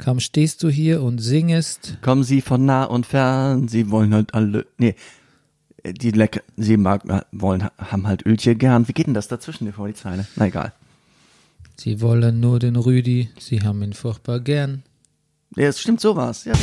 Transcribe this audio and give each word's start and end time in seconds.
Kaum 0.00 0.18
stehst 0.18 0.62
du 0.62 0.70
hier 0.70 1.02
und 1.02 1.18
singest. 1.18 1.98
Kommen 2.00 2.24
sie 2.24 2.40
von 2.40 2.64
nah 2.64 2.84
und 2.84 3.04
fern, 3.04 3.68
sie 3.68 3.90
wollen 3.90 4.14
halt 4.14 4.32
alle, 4.32 4.64
nee, 4.78 4.94
die 5.84 6.10
lecker, 6.10 6.40
sie 6.56 6.78
mag, 6.78 7.02
wollen, 7.32 7.68
haben 7.76 8.06
halt 8.06 8.24
Ölchen 8.24 8.56
gern. 8.56 8.88
Wie 8.88 8.94
geht 8.94 9.08
denn 9.08 9.14
das 9.14 9.28
dazwischen, 9.28 9.66
die 9.66 9.72
vor 9.72 9.88
die 9.88 9.94
Zeile? 9.94 10.26
Na 10.36 10.46
egal. 10.46 10.72
Sie 11.76 12.00
wollen 12.00 12.40
nur 12.40 12.58
den 12.58 12.76
Rüdi, 12.76 13.28
sie 13.38 13.60
haben 13.60 13.82
ihn 13.82 13.92
furchtbar 13.92 14.40
gern. 14.40 14.84
Ja, 15.54 15.68
es 15.68 15.80
stimmt 15.80 16.00
sowas, 16.00 16.46
ja. 16.46 16.54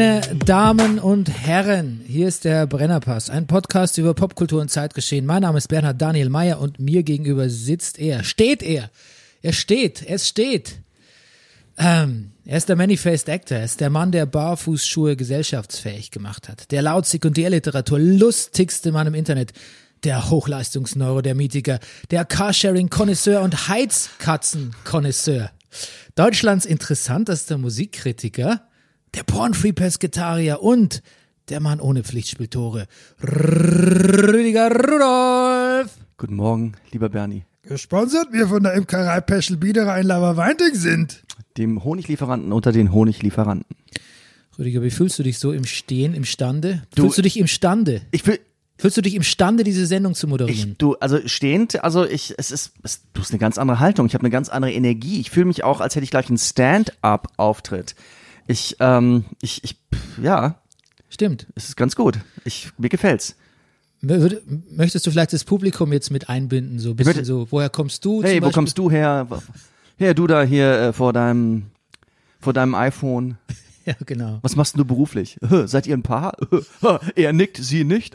Meine 0.00 0.22
Damen 0.46 0.98
und 0.98 1.28
Herren, 1.28 2.00
hier 2.06 2.26
ist 2.26 2.46
der 2.46 2.66
Brennerpass, 2.66 3.28
ein 3.28 3.46
Podcast 3.46 3.98
über 3.98 4.14
Popkultur 4.14 4.62
und 4.62 4.70
Zeitgeschehen. 4.70 5.26
Mein 5.26 5.42
Name 5.42 5.58
ist 5.58 5.68
Bernhard 5.68 6.00
Daniel 6.00 6.30
Mayer 6.30 6.58
und 6.58 6.80
mir 6.80 7.02
gegenüber 7.02 7.50
sitzt 7.50 7.98
er, 7.98 8.24
steht 8.24 8.62
er. 8.62 8.88
Er 9.42 9.52
steht, 9.52 10.02
es 10.08 10.26
steht. 10.26 10.78
Ähm, 11.76 12.30
er 12.46 12.56
ist 12.56 12.70
der 12.70 12.76
Many-Faced 12.76 13.28
Actor, 13.28 13.58
er 13.58 13.66
ist 13.66 13.82
der 13.82 13.90
Mann, 13.90 14.10
der 14.10 14.24
Barfußschuhe 14.24 15.16
gesellschaftsfähig 15.16 16.10
gemacht 16.10 16.48
hat, 16.48 16.70
der 16.70 16.80
laut 16.80 17.04
Sekundärliteratur 17.04 17.98
lustigste 17.98 18.92
Mann 18.92 19.08
im 19.08 19.14
Internet, 19.14 19.52
der 20.04 20.30
Hochleistungsneurodermitiker, 20.30 21.78
der 22.10 22.24
Carsharing-Konnoisseur 22.24 23.42
und 23.42 23.68
Heizkatzen-Konnoisseur, 23.68 25.50
Deutschlands 26.14 26.64
interessantester 26.64 27.58
Musikkritiker, 27.58 28.62
der 29.14 29.22
Pornfree-Pesketarier 29.24 30.62
und 30.62 31.02
der 31.48 31.60
Mann 31.60 31.80
ohne 31.80 32.04
Pflichtspieltore, 32.04 32.86
Rüdiger 33.22 34.70
Rudolf. 34.70 35.96
Guten 36.16 36.36
Morgen, 36.36 36.72
lieber 36.92 37.08
Bernie. 37.08 37.44
Gesponsert 37.62 38.32
wir 38.32 38.48
von 38.48 38.62
der 38.62 38.74
Imkerei 38.74 39.20
Peschel 39.20 39.56
Biederer 39.56 39.98
in 39.98 40.06
Laberweinting 40.06 40.74
sind. 40.74 41.22
Dem 41.56 41.82
Honiglieferanten 41.84 42.52
unter 42.52 42.72
den 42.72 42.92
Honiglieferanten. 42.92 43.76
Rüdiger, 44.58 44.82
wie 44.82 44.90
fühlst 44.90 45.18
du 45.18 45.22
dich 45.22 45.38
so 45.38 45.52
im 45.52 45.64
Stehen, 45.64 46.14
imstande? 46.14 46.82
Du- 46.94 47.02
fühlst 47.02 47.18
du 47.18 47.22
dich 47.22 47.38
imstande? 47.38 48.02
Ich 48.12 48.26
will, 48.26 48.38
Fühlst 48.78 48.96
du 48.96 49.02
dich 49.02 49.14
imstande, 49.14 49.62
diese 49.62 49.84
Sendung 49.84 50.14
zu 50.14 50.26
moderieren? 50.26 50.70
ich, 50.70 50.78
du, 50.78 50.94
also 50.96 51.18
stehend, 51.26 51.84
also 51.84 52.06
ich, 52.06 52.32
es 52.38 52.50
ist, 52.50 52.72
es, 52.82 53.02
du 53.12 53.20
hast 53.20 53.30
eine 53.30 53.38
ganz 53.38 53.58
andere 53.58 53.78
Haltung. 53.78 54.06
Ich 54.06 54.14
habe 54.14 54.22
eine 54.22 54.30
ganz 54.30 54.48
andere 54.48 54.72
Energie. 54.72 55.20
Ich 55.20 55.30
fühle 55.30 55.44
mich 55.44 55.64
auch, 55.64 55.82
als 55.82 55.96
hätte 55.96 56.04
ich 56.04 56.10
gleich 56.10 56.28
einen 56.28 56.38
Stand-up-Auftritt. 56.38 57.94
Ich, 58.50 58.76
ähm, 58.80 59.24
ich, 59.40 59.62
ich, 59.62 59.76
ja, 60.20 60.56
Stimmt. 61.08 61.46
es 61.54 61.68
ist 61.68 61.76
ganz 61.76 61.94
gut. 61.94 62.18
Ich, 62.44 62.72
mir 62.78 62.88
gefällt's. 62.88 63.36
Möchtest 64.02 65.06
du 65.06 65.10
vielleicht 65.12 65.32
das 65.32 65.44
Publikum 65.44 65.92
jetzt 65.92 66.10
mit 66.10 66.28
einbinden, 66.28 66.80
so 66.80 66.90
ein 66.90 66.96
bisschen 66.96 67.10
möchte- 67.12 67.24
so, 67.24 67.46
woher 67.50 67.70
kommst 67.70 68.04
du? 68.04 68.24
Hey, 68.24 68.36
wo 68.38 68.46
Beispiel? 68.46 68.52
kommst 68.54 68.76
du 68.78 68.90
her? 68.90 69.28
Her, 69.98 70.14
du 70.14 70.26
da 70.26 70.42
hier 70.42 70.72
äh, 70.80 70.92
vor 70.92 71.12
deinem, 71.12 71.66
vor 72.40 72.52
deinem 72.52 72.74
iPhone. 72.74 73.38
Ja, 73.86 73.94
genau. 74.04 74.38
Was 74.42 74.56
machst 74.56 74.78
du 74.78 74.84
beruflich? 74.84 75.38
Seid 75.64 75.86
ihr 75.86 75.96
ein 75.96 76.02
Paar? 76.02 76.36
er 77.16 77.32
nickt, 77.32 77.56
sie 77.56 77.82
nicht. 77.84 78.14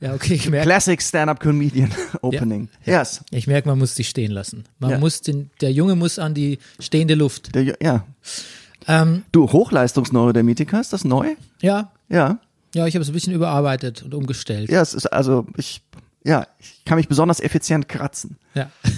Ja, 0.00 0.14
okay, 0.14 0.34
ich 0.34 0.48
merke, 0.48 0.66
Classic 0.68 1.02
Stand-up 1.02 1.40
Comedian 1.40 1.90
Opening. 2.22 2.68
Yes. 2.84 3.20
ich 3.32 3.46
merke, 3.48 3.68
man 3.68 3.78
muss 3.78 3.94
dich 3.96 4.08
stehen 4.08 4.30
lassen. 4.30 4.64
Man 4.78 4.90
Ja. 4.92 4.98
muss 4.98 5.20
den, 5.22 5.50
der 5.60 5.72
Junge 5.72 5.96
muss 5.96 6.18
an 6.20 6.34
die 6.34 6.58
stehende 6.78 7.14
Luft. 7.14 7.54
Der, 7.54 7.76
ja. 7.82 8.04
Ähm, 8.86 9.24
Du, 9.32 9.50
Hochleistungsneurodermitiker, 9.50 10.80
ist 10.80 10.92
das 10.92 11.04
neu? 11.04 11.34
ja, 11.60 11.90
Ja. 12.08 12.38
ja, 12.74 12.86
ich 12.86 12.94
habe 12.94 13.02
es 13.02 13.08
ein 13.08 13.12
bisschen 13.12 13.32
überarbeitet 13.34 14.02
und 14.02 14.14
umgestellt. 14.14 14.70
Ja, 14.70 14.80
es 14.82 14.94
ist 14.94 15.06
also, 15.06 15.46
ich, 15.56 15.82
ja, 16.24 16.46
ich 16.58 16.84
kann 16.84 16.96
mich 16.96 17.08
besonders 17.08 17.40
effizient 17.40 17.88
kratzen. 17.88 18.36
Ja. 18.54 18.70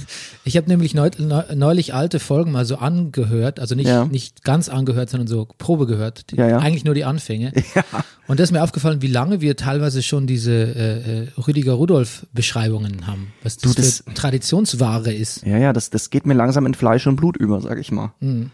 Ich 0.43 0.57
habe 0.57 0.69
nämlich 0.69 0.95
neu, 0.95 1.11
neu, 1.19 1.43
neulich 1.55 1.93
alte 1.95 2.19
Folgen 2.19 2.51
mal 2.51 2.65
so 2.65 2.77
angehört, 2.77 3.61
also 3.61 3.75
nicht, 3.75 3.87
Ja. 3.87 4.07
nicht 4.07 4.43
ganz 4.43 4.69
angehört, 4.71 5.11
sondern 5.11 5.29
so 5.29 5.47
Probe 5.59 5.87
gehört. 5.87 6.31
Die, 6.31 6.37
Ja, 6.37 6.49
ja. 6.49 6.59
Eigentlich 6.59 6.85
nur 6.85 6.95
die 6.95 7.05
Anfänge. 7.05 7.53
Und 8.27 8.41
da 8.41 8.45
ist 8.45 8.51
mir 8.51 8.63
aufgefallen, 8.63 9.03
wie 9.03 9.07
lange 9.07 9.43
wir 9.43 9.55
teilweise 9.57 10.03
schon 10.03 10.27
diese 10.27 10.51
äh, 10.53 11.23
äh, 11.25 11.29
Rüdiger 11.47 11.75
Rudolf-Beschreibungen 11.75 13.07
haben, 13.07 13.33
was 13.43 13.59
das, 13.59 13.75
Du, 13.75 13.81
das- 13.81 14.03
Traditionsware 14.15 15.13
ist. 15.13 15.45
Ja, 15.45 15.59
ja, 15.59 15.73
das, 15.75 15.91
das 15.91 16.09
geht 16.11 16.27
mir 16.27 16.35
langsam 16.35 16.65
in 16.67 16.75
Fleisch 16.75 17.07
und 17.07 17.17
Blut 17.17 17.37
über, 17.37 17.61
sag 17.61 17.79
ich 17.79 17.93
mal. 17.93 18.13
Mhm. 18.21 18.51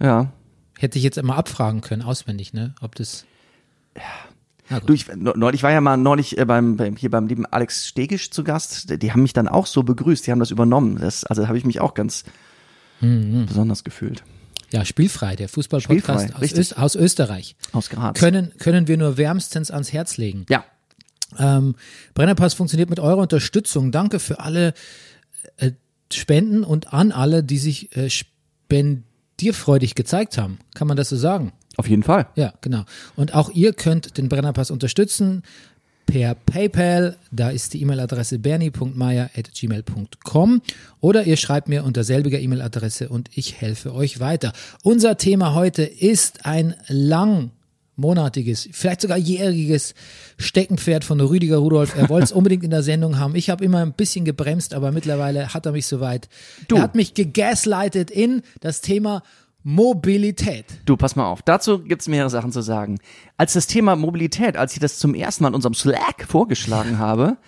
Ja. 0.00 0.32
Hätte 0.78 0.98
ich 0.98 1.04
jetzt 1.04 1.18
immer 1.18 1.36
abfragen 1.36 1.80
können, 1.80 2.00
auswendig, 2.02 2.54
ne? 2.54 2.74
Ob 2.80 2.94
das. 2.94 3.24
Gut. 3.94 4.02
Du, 4.86 4.92
ich, 4.94 5.06
neulich 5.14 5.62
war 5.62 5.70
ja 5.72 5.80
mal 5.80 5.96
neulich 5.96 6.38
äh, 6.38 6.44
beim, 6.44 6.76
beim 6.76 6.96
hier 6.96 7.10
beim 7.10 7.26
lieben 7.26 7.44
Alex 7.46 7.86
Stegisch 7.88 8.30
zu 8.30 8.44
Gast. 8.44 9.02
Die, 9.02 9.12
haben 9.12 9.22
mich 9.22 9.32
dann 9.34 9.46
auch 9.48 9.66
so 9.66 9.82
begrüßt, 9.82 10.26
die 10.26 10.30
haben 10.30 10.38
das 10.40 10.50
übernommen. 10.50 10.98
Das, 10.98 11.24
also 11.24 11.46
habe 11.48 11.58
ich 11.58 11.64
mich 11.64 11.80
auch 11.80 11.94
ganz 11.94 12.24
Mhm. 13.00 13.46
besonders 13.46 13.84
gefühlt. 13.84 14.22
Ja, 14.72 14.84
spielfrei, 14.84 15.36
der 15.36 15.48
Fußballpodcast 15.48 16.34
aus. 16.36 16.52
Öst, 16.52 16.78
aus 16.78 16.94
Österreich. 16.96 17.56
Aus 17.72 17.90
Graz. 17.90 18.18
Können, 18.18 18.52
können 18.58 18.88
wir 18.88 18.96
nur 18.96 19.16
wärmstens 19.18 19.70
ans 19.70 19.92
Herz 19.92 20.16
legen. 20.16 20.46
ja. 20.48 20.64
Ähm, 21.36 21.74
Brennerpass 22.14 22.54
funktioniert 22.54 22.90
mit 22.90 23.00
eurer 23.00 23.18
Unterstützung. 23.18 23.90
Danke 23.90 24.20
für 24.20 24.38
alle 24.38 24.72
äh, 25.56 25.72
Spenden 26.12 26.62
und 26.62 26.92
an 26.94 27.10
alle, 27.10 27.42
die 27.42 27.58
sich 27.58 27.96
äh, 27.96 28.08
spendierfreudig 28.08 29.96
gezeigt 29.96 30.38
haben. 30.38 30.58
Kann 30.74 30.86
man 30.86 30.96
das 30.96 31.08
so 31.08 31.16
sagen? 31.16 31.52
Auf 31.76 31.88
jeden 31.88 32.02
Fall. 32.02 32.26
Ja, 32.36 32.52
genau. 32.60 32.84
Und 33.16 33.34
auch 33.34 33.50
ihr 33.50 33.72
könnt 33.72 34.18
den 34.18 34.28
Brennerpass 34.28 34.70
unterstützen 34.70 35.42
per 36.06 36.34
PayPal. 36.34 37.16
Da 37.30 37.50
ist 37.50 37.74
die 37.74 37.82
E-Mail-Adresse 37.82 38.38
bernie.meier.gmail.com 38.38 40.62
oder 41.00 41.24
ihr 41.24 41.36
schreibt 41.36 41.68
mir 41.68 41.84
unter 41.84 42.04
selbiger 42.04 42.40
E-Mail-Adresse 42.40 43.08
und 43.08 43.28
ich 43.34 43.60
helfe 43.60 43.92
euch 43.94 44.20
weiter. 44.20 44.52
Unser 44.82 45.16
Thema 45.16 45.54
heute 45.54 45.82
ist 45.82 46.46
ein 46.46 46.74
langmonatiges, 46.88 48.68
vielleicht 48.72 49.00
sogar 49.00 49.18
jähriges 49.18 49.94
Steckenpferd 50.36 51.04
von 51.04 51.20
Rüdiger 51.20 51.58
Rudolf. 51.58 51.96
Er 51.96 52.08
wollte 52.08 52.24
es 52.24 52.32
unbedingt 52.32 52.64
in 52.64 52.70
der 52.70 52.82
Sendung 52.82 53.18
haben. 53.18 53.34
Ich 53.34 53.50
habe 53.50 53.64
immer 53.64 53.80
ein 53.80 53.92
bisschen 53.92 54.24
gebremst, 54.24 54.74
aber 54.74 54.92
mittlerweile 54.92 55.54
hat 55.54 55.66
er 55.66 55.72
mich 55.72 55.86
soweit. 55.86 56.28
Du. 56.68 56.76
Er 56.76 56.82
hat 56.82 56.94
mich 56.94 57.14
gegaslightet 57.14 58.10
in 58.10 58.42
das 58.60 58.80
Thema 58.80 59.22
Mobilität. 59.64 60.66
Du, 60.84 60.96
pass 60.98 61.16
mal 61.16 61.26
auf. 61.26 61.40
Dazu 61.40 61.78
gibt's 61.78 62.06
mehrere 62.06 62.28
Sachen 62.28 62.52
zu 62.52 62.60
sagen. 62.60 62.98
Als 63.38 63.54
das 63.54 63.66
Thema 63.66 63.96
Mobilität, 63.96 64.58
als 64.58 64.74
ich 64.74 64.78
das 64.78 64.98
zum 64.98 65.14
ersten 65.14 65.42
Mal 65.42 65.48
in 65.48 65.54
unserem 65.54 65.72
Slack 65.72 66.26
vorgeschlagen 66.28 66.98
habe, 66.98 67.38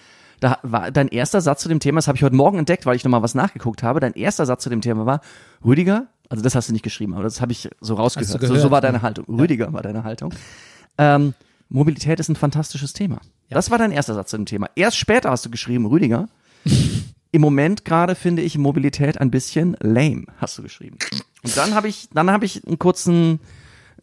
da 0.40 0.58
war 0.62 0.90
dein 0.90 1.08
erster 1.08 1.42
Satz 1.42 1.62
zu 1.62 1.68
dem 1.68 1.78
Thema, 1.78 1.98
das 1.98 2.08
habe 2.08 2.16
ich 2.16 2.24
heute 2.24 2.34
Morgen 2.34 2.58
entdeckt, 2.58 2.86
weil 2.86 2.96
ich 2.96 3.04
nochmal 3.04 3.22
was 3.22 3.34
nachgeguckt 3.34 3.82
habe. 3.82 4.00
Dein 4.00 4.14
erster 4.14 4.46
Satz 4.46 4.62
zu 4.62 4.70
dem 4.70 4.80
Thema 4.80 5.04
war, 5.04 5.20
Rüdiger, 5.62 6.06
also 6.30 6.42
das 6.42 6.54
hast 6.54 6.70
du 6.70 6.72
nicht 6.72 6.82
geschrieben, 6.82 7.12
aber 7.12 7.22
das 7.22 7.42
habe 7.42 7.52
ich 7.52 7.68
so 7.80 7.94
rausgehört. 7.94 8.28
Du 8.28 8.32
so, 8.32 8.38
gehört, 8.38 8.62
so 8.62 8.70
war 8.70 8.80
ne? 8.80 8.86
deine 8.88 9.02
Haltung. 9.02 9.26
Rüdiger 9.26 9.72
war 9.74 9.82
deine 9.82 10.02
Haltung. 10.04 10.32
Ähm, 10.96 11.34
Mobilität 11.68 12.18
ist 12.18 12.30
ein 12.30 12.36
fantastisches 12.36 12.94
Thema. 12.94 13.20
Das 13.50 13.70
war 13.70 13.76
dein 13.76 13.92
erster 13.92 14.14
Satz 14.14 14.30
zu 14.30 14.38
dem 14.38 14.46
Thema. 14.46 14.68
Erst 14.74 14.96
später 14.96 15.30
hast 15.30 15.44
du 15.44 15.50
geschrieben, 15.50 15.84
Rüdiger. 15.84 16.28
Im 17.32 17.42
Moment 17.42 17.84
gerade 17.84 18.14
finde 18.14 18.40
ich 18.40 18.56
Mobilität 18.56 19.20
ein 19.20 19.30
bisschen 19.30 19.76
lame, 19.80 20.24
hast 20.38 20.56
du 20.56 20.62
geschrieben. 20.62 20.96
Und 21.46 21.56
dann 21.56 21.74
habe 21.74 21.88
ich, 21.88 22.08
dann 22.12 22.30
habe 22.30 22.44
ich 22.44 22.66
einen 22.66 22.78
kurzen, 22.78 23.40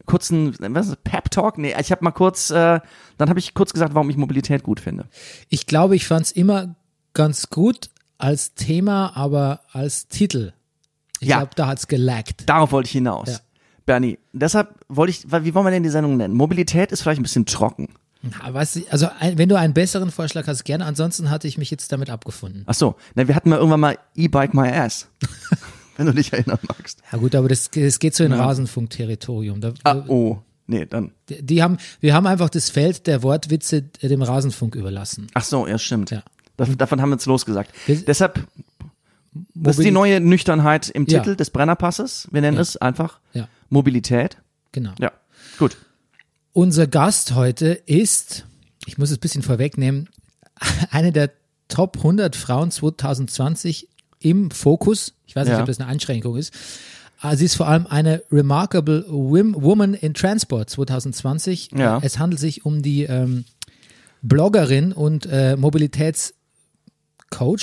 kurzen, 0.06 0.54
was 0.58 0.86
ist 0.86 0.92
das, 0.96 0.98
Pep 1.04 1.30
Talk? 1.30 1.58
Nee, 1.58 1.74
ich 1.80 1.90
habe 1.90 2.04
mal 2.04 2.10
kurz, 2.10 2.50
äh, 2.50 2.80
dann 3.18 3.28
habe 3.28 3.38
ich 3.38 3.54
kurz 3.54 3.72
gesagt, 3.72 3.94
warum 3.94 4.10
ich 4.10 4.16
Mobilität 4.16 4.62
gut 4.62 4.80
finde. 4.80 5.06
Ich 5.48 5.66
glaube, 5.66 5.96
ich 5.96 6.06
fand 6.06 6.26
es 6.26 6.32
immer 6.32 6.74
ganz 7.14 7.50
gut 7.50 7.90
als 8.18 8.54
Thema, 8.54 9.16
aber 9.16 9.60
als 9.72 10.08
Titel. 10.08 10.52
Ich 11.20 11.28
Ja. 11.28 11.38
glaube, 11.38 11.52
da 11.56 11.66
hat's 11.68 11.86
gelaggt. 11.88 12.42
Darauf 12.48 12.72
wollte 12.72 12.86
ich 12.88 12.92
hinaus. 12.92 13.28
Ja. 13.28 13.38
Bernie, 13.86 14.18
deshalb 14.32 14.74
wollte 14.88 15.10
ich, 15.10 15.24
wie 15.30 15.54
wollen 15.54 15.66
wir 15.66 15.70
denn 15.70 15.82
die 15.82 15.90
Sendung 15.90 16.16
nennen? 16.16 16.34
Mobilität 16.34 16.90
ist 16.90 17.02
vielleicht 17.02 17.20
ein 17.20 17.22
bisschen 17.22 17.46
trocken. 17.46 17.88
Ja, 18.22 18.54
Weißt 18.54 18.76
du, 18.76 18.80
also 18.90 19.08
ein, 19.20 19.36
wenn 19.36 19.50
du 19.50 19.58
einen 19.58 19.74
besseren 19.74 20.10
Vorschlag 20.10 20.46
hast, 20.46 20.64
gerne. 20.64 20.86
Ansonsten 20.86 21.28
hatte 21.28 21.46
ich 21.46 21.58
mich 21.58 21.70
jetzt 21.70 21.92
damit 21.92 22.08
abgefunden. 22.08 22.62
Ach 22.66 22.72
so, 22.74 22.94
na, 23.14 23.28
wir 23.28 23.34
hatten 23.34 23.50
mal 23.50 23.56
irgendwann 23.56 23.80
mal 23.80 23.98
E-Bike 24.14 24.54
My 24.54 24.70
Ass. 24.70 25.08
Wenn 25.96 26.06
du 26.06 26.12
dich 26.14 26.32
erinnern 26.32 26.58
magst. 26.66 27.00
Ja 27.12 27.18
gut, 27.18 27.34
aber 27.34 27.48
das, 27.48 27.70
das 27.70 27.98
geht 27.98 28.14
so 28.14 28.24
in 28.24 28.32
Rasenfunk-Territorium. 28.32 29.60
Da, 29.60 29.74
Ah, 29.84 30.02
oh, 30.08 30.38
nee, 30.66 30.86
dann. 30.86 31.12
die, 31.28 31.42
die 31.42 31.62
haben, 31.62 31.78
wir 32.00 32.14
haben 32.14 32.26
einfach 32.26 32.50
das 32.50 32.70
Feld 32.70 33.06
der 33.06 33.22
Wortwitze 33.22 33.82
dem 33.82 34.22
Rasenfunk 34.22 34.74
überlassen. 34.74 35.28
Ach 35.34 35.44
so, 35.44 35.66
ja, 35.66 35.78
stimmt. 35.78 36.10
Ja. 36.10 36.22
Dav- 36.56 36.76
davon 36.76 37.00
haben 37.00 37.10
wir 37.10 37.14
uns 37.14 37.26
losgesagt. 37.26 37.70
Wir- 37.86 37.96
Deshalb, 38.04 38.46
das 39.54 39.78
ist 39.78 39.84
die 39.84 39.90
neue 39.90 40.20
Nüchternheit 40.20 40.88
im 40.90 41.06
Ja. 41.06 41.20
Titel 41.20 41.36
des 41.36 41.50
Brennerpasses. 41.50 42.28
Wir 42.30 42.40
nennen 42.40 42.56
Ja. 42.56 42.62
es 42.62 42.76
einfach 42.76 43.18
Ja, 43.32 43.48
Mobilität. 43.70 44.36
genau. 44.72 44.92
Ja, 45.00 45.12
gut. 45.58 45.76
Unser 46.52 46.86
Gast 46.86 47.34
heute 47.34 47.66
ist, 47.86 48.46
ich 48.86 48.96
muss 48.98 49.10
es 49.10 49.16
ein 49.16 49.20
bisschen 49.20 49.42
vorwegnehmen, 49.42 50.08
eine 50.90 51.10
der 51.12 51.30
Top 51.68 51.96
100 51.96 52.36
Frauen 52.36 52.70
2020 52.70 53.88
im 54.24 54.50
Fokus. 54.50 55.14
Ich 55.26 55.36
weiß 55.36 55.44
nicht, 55.46 55.54
Ja. 55.54 55.60
ob 55.60 55.66
das 55.66 55.78
eine 55.80 55.88
Einschränkung 55.88 56.36
ist. 56.36 56.52
Aber 57.20 57.36
sie 57.36 57.44
ist 57.46 57.54
vor 57.54 57.68
allem 57.68 57.86
eine 57.86 58.22
Remarkable 58.30 59.04
Woman 59.08 59.94
in 59.94 60.14
Transport 60.14 60.68
2020. 60.70 61.70
Ja. 61.76 61.98
Es 62.02 62.18
handelt 62.18 62.40
sich 62.40 62.64
um 62.66 62.82
die 62.82 63.04
ähm, 63.04 63.44
Bloggerin 64.22 64.92
und 64.92 65.26
äh, 65.26 65.56
Mobilitätscoach, 65.56 66.34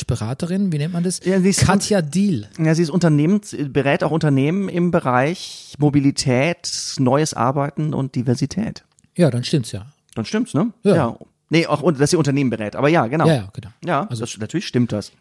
Beraterin, 0.08 0.72
wie 0.72 0.78
nennt 0.78 0.94
man 0.94 1.04
das? 1.04 1.20
Ja, 1.24 1.40
sie 1.40 1.50
ist- 1.50 1.62
Katja 1.62 2.02
Deal. 2.02 2.48
Ja, 2.58 2.76
sie 2.76 2.84
ist 2.84 2.90
Unternehmens, 2.90 3.56
berät 3.70 4.04
auch 4.04 4.12
Unternehmen 4.12 4.70
im 4.70 4.92
Bereich 4.92 5.76
Mobilität, 5.78 6.96
neues 7.00 7.34
Arbeiten 7.34 7.94
und 7.94 8.16
Diversität. 8.16 8.84
Ja, 9.18 9.30
dann 9.30 9.44
stimmt's 9.44 9.72
ja. 9.72 9.88
Dann 10.16 10.26
stimmt's, 10.26 10.54
ne? 10.54 10.72
Ja. 10.84 11.18
Nee, 11.50 11.68
auch, 11.68 11.90
dass 11.94 12.12
sie 12.12 12.18
Unternehmen 12.18 12.50
berät. 12.50 12.76
Aber 12.78 12.88
ja, 12.88 13.08
genau. 13.08 13.28
Ja, 13.28 13.34
ja, 13.36 13.50
genau. 13.54 13.70
Ja, 13.86 14.08
Also- 14.08 14.22
das, 14.22 14.38
natürlich 14.38 14.68
stimmt 14.68 14.92
das. 14.92 15.12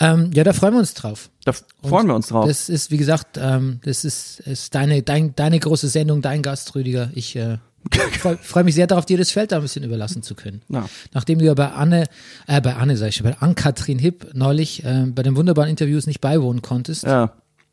Ja. 0.00 0.14
Ähm, 0.14 0.30
ja, 0.34 0.44
da 0.44 0.52
freuen 0.52 0.74
wir 0.74 0.80
uns 0.80 0.94
drauf. 0.94 1.30
Da 1.44 1.52
freuen 1.82 2.06
wir 2.06 2.14
uns 2.14 2.28
drauf. 2.28 2.46
Das 2.46 2.68
ist, 2.68 2.90
wie 2.90 2.96
gesagt, 2.96 3.38
ähm, 3.40 3.80
das 3.84 4.04
ist, 4.04 4.40
ist 4.40 4.74
deine, 4.74 5.02
dein, 5.02 5.34
deine 5.36 5.58
große 5.58 5.88
Sendung, 5.88 6.22
dein 6.22 6.42
Gast, 6.42 6.74
Rüdiger. 6.74 7.10
Ich 7.14 7.36
äh, 7.36 7.58
freue 8.20 8.36
freu 8.38 8.64
mich 8.64 8.74
sehr 8.74 8.86
darauf, 8.86 9.06
dir 9.06 9.18
das 9.18 9.30
Feld 9.32 9.52
da 9.52 9.56
ein 9.56 9.62
bisschen 9.62 9.84
überlassen 9.84 10.22
zu 10.22 10.34
können. 10.34 10.62
Ja. 10.68 10.88
Nachdem 11.12 11.38
du 11.40 11.44
ja 11.44 11.54
bei 11.54 11.70
Anne, 11.72 12.04
äh, 12.46 12.60
bei 12.60 12.74
Anne 12.76 12.96
sag 12.96 13.08
ich 13.08 13.16
schon, 13.16 13.24
bei 13.24 13.36
Ann-Kathrin 13.38 13.98
Hipp 13.98 14.30
neulich 14.34 14.84
äh, 14.84 15.06
bei 15.06 15.22
den 15.22 15.36
wunderbaren 15.36 15.68
Interviews 15.70 16.06
nicht 16.06 16.20
beiwohnen 16.20 16.62
konntest, 16.62 17.04
ja. 17.04 17.32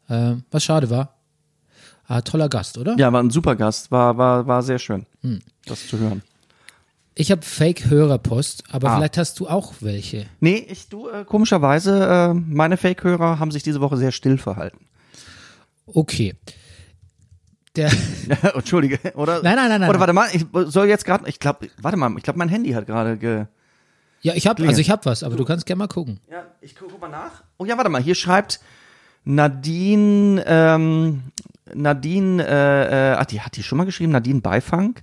äh, 0.09 0.35
was 0.51 0.63
schade 0.63 0.89
war. 0.89 1.15
Ah, 2.07 2.21
toller 2.21 2.49
Gast, 2.49 2.79
oder? 2.79 2.95
ja, 2.97 3.13
war 3.13 3.21
ein 3.21 3.29
super 3.29 3.55
Gast. 3.55 3.91
War, 3.91 4.17
war, 4.17 4.47
war 4.47 4.63
sehr 4.63 4.79
schön, 4.79 5.05
Hm. 5.21 5.41
das 5.65 5.87
zu 5.87 5.99
hören. 5.99 6.23
Ich 7.19 7.31
habe 7.31 7.41
Fake-Hörerpost, 7.41 8.63
aber 8.71 8.89
Ah. 8.91 8.95
vielleicht 8.95 9.17
hast 9.17 9.37
du 9.41 9.49
auch 9.49 9.73
welche. 9.81 10.25
Nee, 10.39 10.65
ich, 10.69 10.87
du, 10.87 11.09
äh, 11.09 11.25
komischerweise, 11.25 12.07
äh, 12.07 12.33
meine 12.33 12.77
Fake-Hörer 12.77 13.39
haben 13.39 13.51
sich 13.51 13.61
diese 13.61 13.81
Woche 13.81 13.97
sehr 13.97 14.13
still 14.13 14.37
verhalten. 14.37 14.85
Okay. 15.85 16.35
Der, 17.75 17.91
Entschuldige, 18.55 18.99
oder? 19.15 19.43
Nein, 19.43 19.57
nein, 19.57 19.67
nein, 19.67 19.81
nein, 19.81 19.89
Oder 19.89 19.99
warte 19.99 20.13
mal, 20.13 20.29
ich 20.31 20.45
soll 20.71 20.87
jetzt 20.87 21.03
gerade, 21.03 21.27
ich 21.27 21.41
glaube, 21.41 21.67
warte 21.81 21.97
mal, 21.97 22.09
ich 22.15 22.23
glaube, 22.23 22.39
mein 22.39 22.47
Handy 22.47 22.71
hat 22.71 22.85
gerade 22.85 23.17
ge. 23.17 23.47
ja, 24.21 24.33
ich 24.33 24.47
habe, 24.47 24.65
also 24.65 24.79
ich 24.79 24.89
habe 24.89 25.03
was, 25.03 25.21
aber 25.21 25.35
du 25.35 25.43
kannst 25.43 25.65
gerne 25.65 25.79
mal 25.79 25.87
gucken. 25.87 26.21
Ja, 26.31 26.45
ich 26.61 26.73
gucke 26.73 26.91
guck 26.93 27.01
mal 27.01 27.09
nach. 27.09 27.43
Oh 27.57 27.65
ja, 27.65 27.75
warte 27.75 27.89
mal, 27.89 28.01
hier 28.01 28.15
schreibt 28.15 28.61
Nadine, 29.25 30.41
ähm, 30.47 31.23
Nadine, 31.73 32.47
äh, 32.47 33.11
äh, 33.11 33.15
ach, 33.19 33.25
die 33.25 33.41
hat 33.41 33.57
die 33.57 33.63
schon 33.63 33.77
mal 33.77 33.83
geschrieben, 33.83 34.13
Nadine 34.13 34.39
Beifang. 34.39 34.95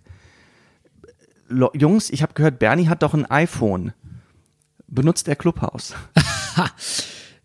Jungs, 1.75 2.11
ich 2.11 2.23
habe 2.23 2.35
gehört, 2.35 2.59
Bernie 2.59 2.89
hat 2.89 3.03
doch 3.03 3.15
ein 3.15 3.27
iPhone. 3.27 3.93
Benutzt 4.89 5.27
der 5.27 5.37
Clubhouse? 5.37 5.95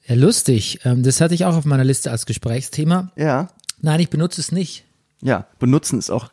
Ja, 0.07 0.15
lustig. 0.15 0.79
Ähm, 0.83 1.03
das 1.03 1.21
hatte 1.21 1.33
ich 1.33 1.45
auch 1.45 1.55
auf 1.55 1.63
meiner 1.63 1.85
Liste 1.85 2.11
als 2.11 2.25
Gesprächsthema. 2.25 3.11
Ja. 3.15 3.47
Nein, 3.81 3.99
ich 4.01 4.09
benutze 4.09 4.41
es 4.41 4.51
nicht. 4.51 4.83
Ja, 5.21 5.47
benutzen 5.59 5.99
ist 5.99 6.09
auch. 6.09 6.31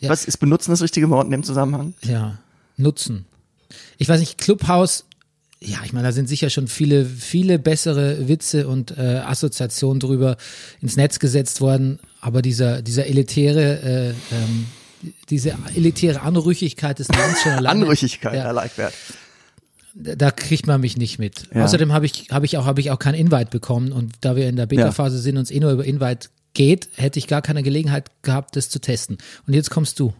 Ja. 0.00 0.10
Was 0.10 0.26
ist 0.26 0.38
benutzen 0.38 0.72
das 0.72 0.82
richtige 0.82 1.08
Wort 1.08 1.24
in 1.24 1.30
dem 1.30 1.42
Zusammenhang? 1.42 1.94
Ja, 2.02 2.38
nutzen. 2.76 3.24
Ich 3.96 4.08
weiß 4.08 4.20
nicht, 4.20 4.38
Clubhouse, 4.38 5.06
ja, 5.60 5.78
ich 5.84 5.92
meine, 5.92 6.08
da 6.08 6.12
sind 6.12 6.28
sicher 6.28 6.50
schon 6.50 6.68
viele, 6.68 7.06
viele 7.06 7.58
bessere 7.58 8.28
Witze 8.28 8.68
und 8.68 8.96
äh, 8.98 9.22
Assoziationen 9.24 10.00
drüber 10.00 10.36
ins 10.82 10.96
Netz 10.96 11.18
gesetzt 11.18 11.60
worden, 11.60 12.00
aber 12.20 12.42
dieser, 12.42 12.82
dieser 12.82 13.06
elitäre, 13.06 13.80
äh, 13.80 14.08
ähm, 14.34 14.66
diese 15.30 15.56
elitäre 15.74 16.22
Anrüchigkeit 16.22 16.98
des 16.98 17.08
Namens 17.08 17.40
schon 17.42 17.52
alleine. 17.52 17.80
Anrüchigkeit, 17.82 18.34
Ja. 18.34 18.44
Herr 18.44 18.52
Leichwert. 18.52 18.94
da 19.94 20.30
kriegt 20.30 20.66
man 20.66 20.80
mich 20.80 20.96
nicht 20.96 21.18
mit. 21.18 21.48
Ja. 21.54 21.64
Außerdem 21.64 21.92
habe 21.92 22.06
ich, 22.06 22.28
habe 22.30 22.46
ich 22.46 22.56
auch, 22.58 22.66
habe 22.66 22.80
ich 22.80 22.90
auch 22.90 22.98
keinen 22.98 23.14
Invite 23.14 23.50
bekommen 23.50 23.92
und 23.92 24.12
da 24.20 24.36
wir 24.36 24.48
in 24.48 24.56
der 24.56 24.66
Beta-Phase 24.66 25.18
sind 25.18 25.36
und 25.36 25.44
es 25.44 25.50
eh 25.50 25.60
nur 25.60 25.70
über 25.72 25.84
Invite 25.84 26.28
geht, 26.54 26.88
hätte 26.94 27.18
ich 27.18 27.26
gar 27.26 27.42
keine 27.42 27.62
Gelegenheit 27.62 28.10
gehabt, 28.22 28.56
das 28.56 28.68
zu 28.70 28.80
testen. 28.80 29.18
Und 29.46 29.54
jetzt 29.54 29.70
kommst 29.70 29.98
du. 30.00 30.12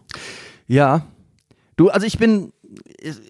Ja. 0.67 1.05
Du, 1.77 1.89
also 1.89 2.05
ich 2.07 2.17
bin, 2.17 2.51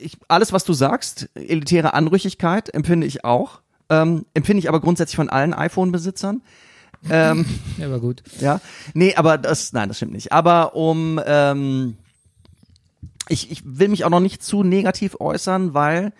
ich, 0.01 0.18
alles, 0.28 0.54
was 0.54 0.63
du 0.63 0.74
sagst, 0.74 1.30
elitäre 1.36 1.94
Anrüchigkeit, 1.94 2.74
empfinde 2.74 3.08
ich 3.08 3.24
auch. 3.25 3.62
Ähm, 3.90 4.25
empfinde 4.34 4.60
ich 4.60 4.69
aber 4.69 4.81
grundsätzlich 4.81 5.16
von 5.16 5.30
allen 5.30 5.54
iPhone-Besitzern. 5.54 6.42
Ähm, 7.10 7.46
Ja, 7.78 7.90
war 7.92 8.00
gut. 8.00 8.24
ja. 8.40 8.62
Nee, 8.94 9.16
aber 9.16 9.38
das, 9.38 9.74
nein, 9.74 9.88
das 9.90 9.98
stimmt 9.98 10.13
nicht. 10.13 10.31
Aber 10.31 10.75
um, 10.75 11.19
ähm, 11.25 11.98
ich, 13.28 13.52
ich 13.52 13.62
will 13.66 13.90
mich 13.90 14.06
auch 14.06 14.10
noch 14.10 14.19
nicht 14.19 14.44
zu 14.44 14.63
negativ 14.63 15.18
äußern, 15.19 15.74
weil 15.74 16.13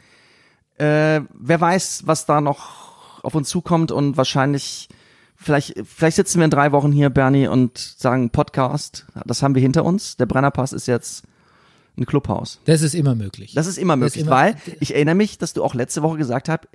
äh, 0.78 1.22
wer 1.34 1.62
weiß, 1.62 2.04
was 2.06 2.26
da 2.26 2.42
noch 2.42 3.24
auf 3.24 3.36
uns 3.36 3.50
zukommt 3.50 3.92
und 3.92 4.18
wahrscheinlich, 4.18 4.90
vielleicht, 5.36 5.76
vielleicht 5.86 6.16
sitzen 6.18 6.40
wir 6.40 6.46
in 6.46 6.52
drei 6.52 6.72
Wochen 6.72 6.92
hier, 6.92 7.10
Bernie, 7.10 7.48
und 7.48 7.78
sagen 7.78 8.30
Podcast, 8.30 9.06
das 9.26 9.42
haben 9.42 9.56
wir 9.56 9.62
hinter 9.62 9.86
uns. 9.86 10.18
Der 10.18 10.26
Brennerpass 10.26 10.74
ist 10.74 10.88
jetzt 10.88 11.24
ein 11.98 12.06
Clubhaus. 12.06 12.60
Das 12.66 12.81
ist 12.81 12.94
immer 12.94 13.16
möglich. 13.16 13.54
Das 13.54 13.68
ist 13.68 13.78
immer 13.78 13.96
Das 13.98 14.08
ist 14.08 14.16
möglich, 14.18 14.26
immer- 14.28 14.36
weil 14.36 14.56
ich 14.81 14.94
erinnere 14.94 15.16
mich, 15.16 15.38
dass 15.38 15.54
du 15.54 15.64
auch 15.64 15.74
letzte 15.74 16.04
Woche 16.04 16.18
gesagt 16.18 16.50
hast, 16.50 16.68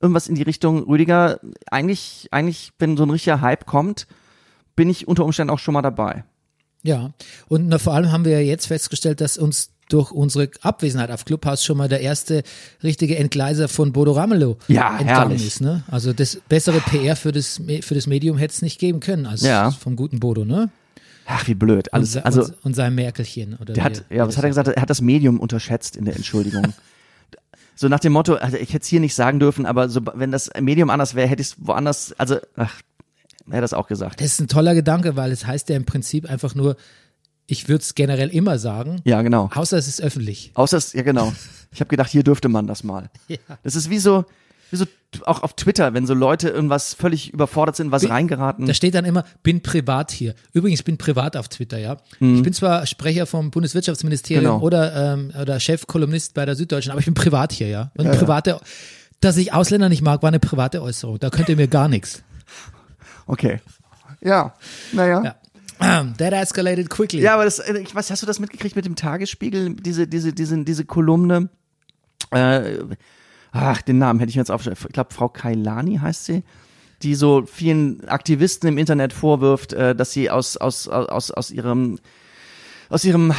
irgendwas 0.00 0.28
in 0.28 0.34
die 0.34 0.42
Richtung, 0.42 0.84
Rüdiger, 0.84 1.40
eigentlich, 1.70 2.28
eigentlich, 2.30 2.72
wenn 2.78 2.96
so 2.96 3.02
ein 3.04 3.10
richtiger 3.10 3.40
Hype 3.40 3.66
kommt, 3.66 4.06
bin 4.76 4.88
ich 4.90 5.08
unter 5.08 5.24
Umständen 5.24 5.50
auch 5.52 5.58
schon 5.58 5.74
mal 5.74 5.82
dabei. 5.82 6.24
Ja, 6.82 7.10
und 7.48 7.68
na, 7.68 7.78
vor 7.78 7.94
allem 7.94 8.12
haben 8.12 8.24
wir 8.24 8.32
ja 8.32 8.40
jetzt 8.40 8.66
festgestellt, 8.66 9.20
dass 9.20 9.36
uns 9.36 9.70
durch 9.88 10.12
unsere 10.12 10.50
Abwesenheit 10.60 11.10
auf 11.10 11.24
Clubhouse 11.24 11.64
schon 11.64 11.78
mal 11.78 11.88
der 11.88 12.00
erste 12.00 12.42
richtige 12.82 13.16
Entgleiser 13.16 13.68
von 13.68 13.92
Bodo 13.92 14.12
Ramelow 14.12 14.58
Ja, 14.68 14.98
entgangen 14.98 15.34
ist. 15.36 15.60
Ne? 15.62 15.82
Also 15.90 16.12
das 16.12 16.40
bessere 16.48 16.80
PR 16.80 17.16
für 17.16 17.32
das, 17.32 17.60
für 17.80 17.94
das 17.94 18.06
Medium 18.06 18.36
hätte 18.36 18.52
es 18.52 18.62
nicht 18.62 18.78
geben 18.78 19.00
können 19.00 19.24
als 19.26 19.40
Ja. 19.42 19.70
vom 19.70 19.96
guten 19.96 20.20
Bodo, 20.20 20.44
ne? 20.44 20.70
Ach, 21.26 21.46
wie 21.48 21.54
blöd. 21.54 21.88
Und, 21.88 21.94
Alles, 21.94 22.16
also, 22.18 22.42
und, 22.44 22.54
und 22.64 22.74
sein 22.74 22.94
Merkelchen. 22.94 23.54
Oder 23.54 23.72
der 23.72 23.76
wie- 23.76 23.80
hat, 23.86 24.04
ja, 24.10 24.26
was 24.28 24.36
hat 24.36 24.44
er 24.44 24.52
sagt. 24.52 24.66
gesagt? 24.66 24.76
Er 24.76 24.82
hat 24.82 24.90
das 24.90 25.00
Medium 25.00 25.40
unterschätzt 25.40 25.96
in 25.96 26.04
der 26.04 26.14
Entschuldigung. 26.16 26.72
so 27.78 27.88
nach 27.88 28.00
dem 28.00 28.12
Motto, 28.12 28.34
also 28.34 28.56
ich 28.56 28.70
hätte 28.72 28.82
es 28.82 28.88
hier 28.88 28.98
nicht 28.98 29.14
sagen 29.14 29.38
dürfen, 29.38 29.64
aber 29.64 29.88
so, 29.88 30.00
wenn 30.14 30.32
das 30.32 30.50
Medium 30.60 30.90
anders 30.90 31.14
wäre, 31.14 31.28
hätte 31.28 31.42
ich 31.42 31.48
es 31.48 31.56
woanders, 31.60 32.12
also, 32.18 32.38
ach, 32.56 32.80
er 33.48 33.58
hat 33.58 33.62
das 33.62 33.72
auch 33.72 33.86
gesagt. 33.86 34.20
Das 34.20 34.26
ist 34.32 34.40
ein 34.40 34.48
toller 34.48 34.74
Gedanke, 34.74 35.14
weil 35.14 35.30
es 35.30 35.46
heißt 35.46 35.68
ja 35.68 35.76
im 35.76 35.84
Prinzip 35.84 36.28
einfach 36.28 36.56
nur, 36.56 36.76
ich 37.46 37.68
würde 37.68 37.82
es 37.82 37.94
generell 37.94 38.30
immer 38.30 38.58
sagen, 38.58 39.00
Ja, 39.04 39.22
genau. 39.22 39.48
außer 39.54 39.78
es 39.78 39.86
ist 39.86 40.00
öffentlich. 40.02 40.50
Außer 40.54 40.76
es, 40.76 40.92
ja 40.92 41.02
genau. 41.02 41.32
Ich 41.70 41.80
habe 41.80 41.90
gedacht, 41.90 42.10
hier 42.10 42.22
dürfte 42.22 42.48
man 42.48 42.66
das 42.66 42.82
mal. 42.82 43.10
Ja. 43.28 43.36
Das 43.62 43.76
ist 43.76 43.90
wie 43.90 43.98
so, 43.98 44.24
wie 44.70 44.76
so 44.76 44.84
auch 45.24 45.42
auf 45.42 45.54
Twitter, 45.56 45.94
wenn 45.94 46.06
so 46.06 46.12
Leute 46.12 46.50
irgendwas 46.50 46.92
völlig 46.92 47.32
überfordert 47.32 47.76
sind, 47.76 47.90
was 47.90 48.02
Bin- 48.02 48.10
reingeraten. 48.10 48.66
Da 48.66 48.74
steht 48.74 48.94
dann 48.94 49.06
immer, 49.06 49.24
bin 49.42 49.62
privat 49.62 50.10
hier. 50.10 50.34
Übrigens, 50.52 50.82
bin 50.82 50.98
privat 50.98 51.34
auf 51.36 51.48
Twitter, 51.48 51.78
ja. 51.78 51.96
Ich 52.20 52.42
bin 52.42 52.52
zwar 52.52 52.84
Sprecher 52.86 53.24
vom 53.26 53.50
Bundeswirtschaftsministerium 53.50 54.44
Mhm. 54.44 54.48
Genau. 54.58 54.60
oder, 54.66 55.14
ähm, 55.14 55.32
oder 55.40 55.58
Chefkolumnist 55.60 56.34
bei 56.34 56.44
der 56.44 56.54
Süddeutschen, 56.56 56.90
aber 56.92 56.98
ich 57.00 57.06
bin 57.06 57.14
privat 57.14 57.52
hier, 57.52 57.68
ja. 57.68 57.90
Und 57.96 58.10
private, 58.12 58.60
dass 59.20 59.38
ich 59.38 59.54
Ausländer 59.54 59.88
nicht 59.88 60.02
mag, 60.02 60.22
war 60.22 60.28
eine 60.28 60.40
private 60.40 60.82
Äußerung. 60.82 61.18
Da 61.18 61.30
könnt 61.30 61.48
ihr 61.48 61.56
mir 61.56 61.68
gar 61.68 61.88
nichts. 61.88 62.22
Okay. 63.26 63.60
Ja, 64.20 64.54
naja. 64.92 65.22
Ja. 65.24 66.00
Ähm, 66.00 66.14
That 66.18 66.32
escalated 66.34 66.90
quickly. 66.90 67.20
Ja, 67.22 67.34
aber 67.34 67.44
das, 67.44 67.60
äh, 67.60 67.78
ich 67.78 67.94
weiß, 67.94 68.10
hast 68.10 68.22
du 68.22 68.26
das 68.26 68.40
mitgekriegt 68.40 68.74
mit 68.76 68.84
dem 68.84 68.96
Tagesspiegel, 68.96 69.74
diese, 69.76 70.06
diese, 70.06 70.32
diese, 70.32 70.64
diese 70.64 70.84
Kolumne? 70.84 71.48
Äh, 72.30 72.78
ach, 73.52 73.82
den 73.82 73.98
Namen 73.98 74.20
hätte 74.20 74.30
ich 74.30 74.36
mir 74.36 74.42
jetzt 74.42 74.50
aufgeschrieben. 74.50 74.84
Ich 74.88 74.92
glaube, 74.92 75.14
Frau 75.14 75.28
Kailani 75.28 75.96
heißt 75.96 76.24
sie, 76.24 76.42
die 77.02 77.14
so 77.14 77.44
vielen 77.46 78.06
Aktivisten 78.08 78.68
im 78.68 78.78
Internet 78.78 79.12
vorwirft, 79.12 79.72
äh, 79.72 79.94
dass 79.94 80.12
sie 80.12 80.30
aus, 80.30 80.56
aus, 80.56 80.88
aus, 80.88 81.30
aus 81.30 81.50
ihrem, 81.50 81.98
aus 82.88 83.04
ihrem, 83.04 83.32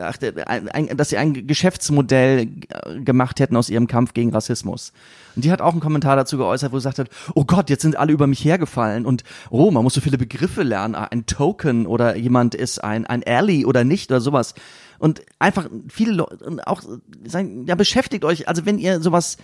ach, 0.00 0.16
dass 0.18 1.08
sie 1.08 1.16
ein 1.16 1.46
Geschäftsmodell 1.46 2.48
äh, 2.68 3.00
gemacht 3.00 3.40
hätten 3.40 3.56
aus 3.56 3.70
ihrem 3.70 3.86
Kampf 3.86 4.14
gegen 4.14 4.32
Rassismus. 4.32 4.92
Und 5.36 5.44
die 5.44 5.52
hat 5.52 5.60
auch 5.60 5.72
einen 5.72 5.80
Kommentar 5.80 6.16
dazu 6.16 6.36
geäußert, 6.36 6.72
wo 6.72 6.78
sie 6.78 6.88
gesagt 6.88 6.98
hat, 6.98 7.08
oh 7.34 7.44
Gott, 7.44 7.70
jetzt 7.70 7.82
sind 7.82 7.96
alle 7.96 8.12
über 8.12 8.26
mich 8.26 8.44
hergefallen 8.44 9.06
und 9.06 9.24
oh, 9.50 9.70
man 9.70 9.82
muss 9.84 9.94
so 9.94 10.00
viele 10.00 10.18
Begriffe 10.18 10.62
lernen, 10.62 10.94
ein 10.94 11.26
Token 11.26 11.86
oder 11.86 12.16
jemand 12.16 12.54
ist 12.54 12.82
ein, 12.82 13.06
ein 13.06 13.22
Ally 13.24 13.64
oder 13.64 13.84
nicht 13.84 14.10
oder 14.10 14.20
sowas. 14.20 14.54
Und 14.98 15.22
einfach 15.38 15.68
viele 15.88 16.12
Leute 16.12 16.66
auch 16.66 16.82
sagen, 17.24 17.66
ja, 17.66 17.74
beschäftigt 17.74 18.24
euch, 18.24 18.48
also 18.48 18.66
wenn 18.66 18.78
ihr 18.78 19.00
sowas 19.00 19.36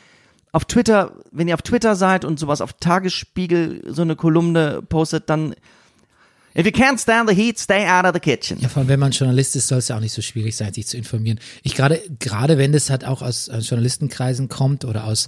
auf 0.51 0.65
Twitter, 0.65 1.13
wenn 1.33 1.49
ihr 1.49 1.55
auf 1.55 1.63
Twitter 1.63 1.97
seid 1.97 2.25
und 2.25 2.39
sowas 2.39 2.61
auf 2.61 2.75
Tagesspiegel 2.75 3.83
so 3.87 4.03
eine 4.03 4.17
Kolumne 4.17 4.83
postet, 4.89 5.29
dann 5.29 5.55
If 6.57 6.67
you 6.67 6.73
can't 6.73 7.01
stand 7.01 7.29
the 7.29 7.35
heat, 7.35 7.59
stay 7.59 7.85
out 7.87 8.05
of 8.05 8.13
the 8.15 8.21
kitchen. 8.21 8.59
Ja, 8.61 8.69
vor 8.69 8.81
allem, 8.81 8.89
wenn 8.89 9.01
man 9.01 9.11
Journalist 9.11 9.57
ist, 9.57 9.67
soll 9.67 9.79
es 9.79 9.89
ja 9.89 9.97
auch 9.97 10.01
nicht 10.01 10.13
so 10.13 10.23
schwierig 10.23 10.57
sein, 10.57 10.73
sich 10.73 10.87
zu 10.87 10.97
informieren. 10.97 11.41
Ich 11.65 11.75
gerade, 11.75 12.01
gerade 12.21 12.59
wenn 12.59 12.71
das 12.71 12.91
halt 12.91 13.05
auch 13.05 13.23
aus, 13.23 13.49
aus 13.49 13.69
Journalistenkreisen 13.69 14.49
kommt 14.49 14.85
oder 14.85 15.05
aus 15.05 15.27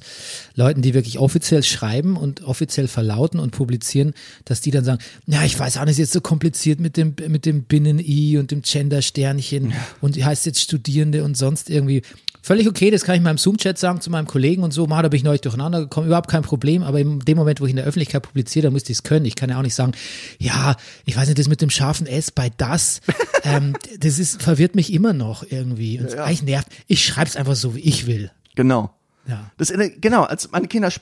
Leuten, 0.55 0.83
die 0.83 0.95
wirklich 0.95 1.19
offiziell 1.19 1.65
schreiben 1.65 2.17
und 2.17 2.45
offiziell 2.45 2.87
verlauten 2.87 3.41
und 3.41 3.51
publizieren, 3.51 4.15
dass 4.45 4.61
die 4.61 4.71
dann 4.71 4.85
sagen, 4.85 5.03
ja, 5.27 5.45
ich 5.45 5.59
weiß 5.59 5.79
auch 5.79 5.85
nicht, 5.85 5.93
ist 5.93 5.99
jetzt 5.99 6.13
so 6.13 6.21
kompliziert 6.21 6.79
mit 6.79 6.97
dem, 6.97 7.17
mit 7.27 7.45
dem 7.45 7.65
Binnen-I 7.65 8.39
und 8.39 8.53
dem 8.53 8.63
Gender-Sternchen 8.63 9.73
und 10.01 10.23
heißt 10.23 10.47
jetzt 10.47 10.61
Studierende 10.61 11.25
und 11.25 11.37
sonst 11.37 11.71
irgendwie. 11.71 12.03
Völlig 12.47 12.69
okay, 12.69 12.93
das 12.93 13.03
kann 13.03 13.17
ich 13.17 13.23
meinem 13.23 13.39
Zoom-Chat 13.39 13.77
sagen 13.77 14.01
zu 14.01 14.09
meinem 14.09 14.29
Kollegen 14.29 14.63
und 14.63 14.71
so, 14.71 14.87
mal, 14.87 15.03
da 15.03 15.09
bin 15.09 15.17
ich 15.17 15.25
neulich 15.25 15.41
durcheinander 15.41 15.81
gekommen, 15.81 16.07
überhaupt 16.07 16.31
kein 16.31 16.43
Problem, 16.43 16.85
aber 16.85 17.01
in 17.01 17.19
dem 17.19 17.37
Moment, 17.37 17.61
wo 17.61 17.65
ich 17.65 17.71
in 17.71 17.77
der 17.77 17.85
Öffentlichkeit 17.87 18.23
publiziere, 18.23 18.69
da 18.69 18.71
musste 18.71 18.93
ich 18.93 18.99
es 18.99 19.03
können. 19.03 19.25
Ich 19.25 19.35
kann 19.35 19.51
ja 19.51 19.59
auch 19.59 19.63
nicht 19.63 19.75
sagen, 19.75 19.95
ja, 20.39 20.77
ich 21.07 21.17
weiß 21.17 21.27
nicht, 21.27 21.41
das 21.41 21.49
mit 21.49 21.61
dem 21.61 21.71
scharfen 21.71 22.07
S 22.07 22.31
bei 22.31 22.53
das, 22.57 23.01
ähm, 23.43 23.75
das 23.99 24.21
ist, 24.21 24.41
verwirrt 24.41 24.77
mich 24.77 24.93
immer 24.93 25.13
noch 25.13 25.43
irgendwie. 25.51 25.99
Und 25.99 26.15
eigentlich 26.15 26.45
nervt. 26.45 26.69
Ich 26.87 27.05
schreib's 27.05 27.35
einfach 27.35 27.57
so, 27.57 27.75
wie 27.75 27.81
ich 27.81 28.07
will. 28.07 28.31
Genau. 28.55 28.95
Ja. 29.27 29.51
Das, 29.57 29.67
der- 29.67 29.91
genau, 29.91 30.23
als 30.23 30.49
meine 30.53 30.69
Kinder, 30.69 30.93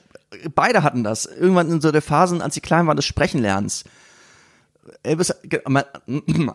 beide 0.55 0.83
hatten 0.83 1.05
das. 1.05 1.27
Irgendwann 1.27 1.71
in 1.71 1.83
so 1.83 1.93
der 1.93 2.01
Phasen, 2.01 2.41
als 2.41 2.55
sie 2.55 2.63
klein 2.63 2.87
waren, 2.87 2.97
des 2.97 3.05
Sprechenlernens. 3.05 3.85
Elvis, 5.03 5.35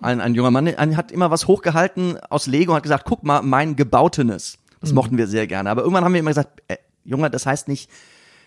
ein, 0.01 0.21
ein 0.21 0.33
junger 0.33 0.49
Mann 0.49 0.67
ein, 0.67 0.97
hat 0.97 1.11
immer 1.11 1.29
was 1.29 1.45
hochgehalten 1.45 2.17
aus 2.31 2.47
Lego 2.47 2.71
und 2.71 2.77
hat 2.77 2.83
gesagt, 2.83 3.05
guck 3.05 3.23
mal, 3.23 3.43
mein 3.43 3.75
Gebautenes. 3.75 4.57
Das 4.81 4.93
mochten 4.93 5.17
wir 5.17 5.27
sehr 5.27 5.47
gerne. 5.47 5.69
Aber 5.69 5.81
irgendwann 5.81 6.03
haben 6.03 6.13
wir 6.13 6.19
immer 6.19 6.31
gesagt, 6.31 6.61
äh, 6.67 6.77
Junge, 7.03 7.29
das 7.29 7.45
heißt 7.45 7.67
nicht 7.67 7.89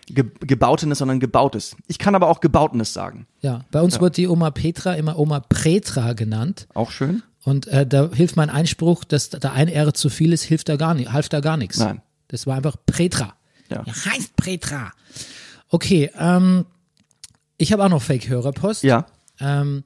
ge 0.07 0.25
Gebautenes, 0.39 0.97
sondern 0.97 1.19
Gebautes. 1.19 1.75
Ich 1.87 1.99
kann 1.99 2.15
aber 2.15 2.27
auch 2.27 2.39
Gebautenes 2.39 2.93
sagen. 2.93 3.27
Ja, 3.41 3.65
bei 3.71 3.81
uns 3.81 3.99
wird 3.99 4.17
die 4.17 4.27
Oma 4.27 4.51
Petra 4.51 4.93
immer 4.93 5.17
Oma 5.17 5.39
Pretra 5.41 6.13
genannt. 6.13 6.67
Auch 6.73 6.91
schön? 6.91 7.23
Und 7.43 7.67
äh, 7.67 7.85
da 7.85 8.09
hilft 8.13 8.35
mein 8.35 8.49
Einspruch, 8.49 9.03
dass 9.03 9.29
da 9.29 9.51
ein 9.51 9.67
R 9.67 9.93
zu 9.93 10.09
viel 10.09 10.33
ist, 10.33 10.43
hilft 10.43 10.69
da 10.69 10.77
gar 10.77 10.93
nicht, 10.93 11.11
half 11.11 11.29
da 11.29 11.41
gar 11.41 11.57
nichts. 11.57 11.77
Nein. 11.77 12.01
Das 12.29 12.47
war 12.47 12.55
einfach 12.55 12.77
Pretra. 12.85 13.35
Ja. 13.69 13.85
heißt 13.85 14.35
Pretra. 14.35 14.91
Okay, 15.69 16.11
ähm, 16.17 16.65
ich 17.57 17.73
habe 17.73 17.83
auch 17.83 17.89
noch 17.89 18.01
Fake-Hörerpost. 18.01 18.83
Ja. 18.83 19.05
Ähm, 19.39 19.83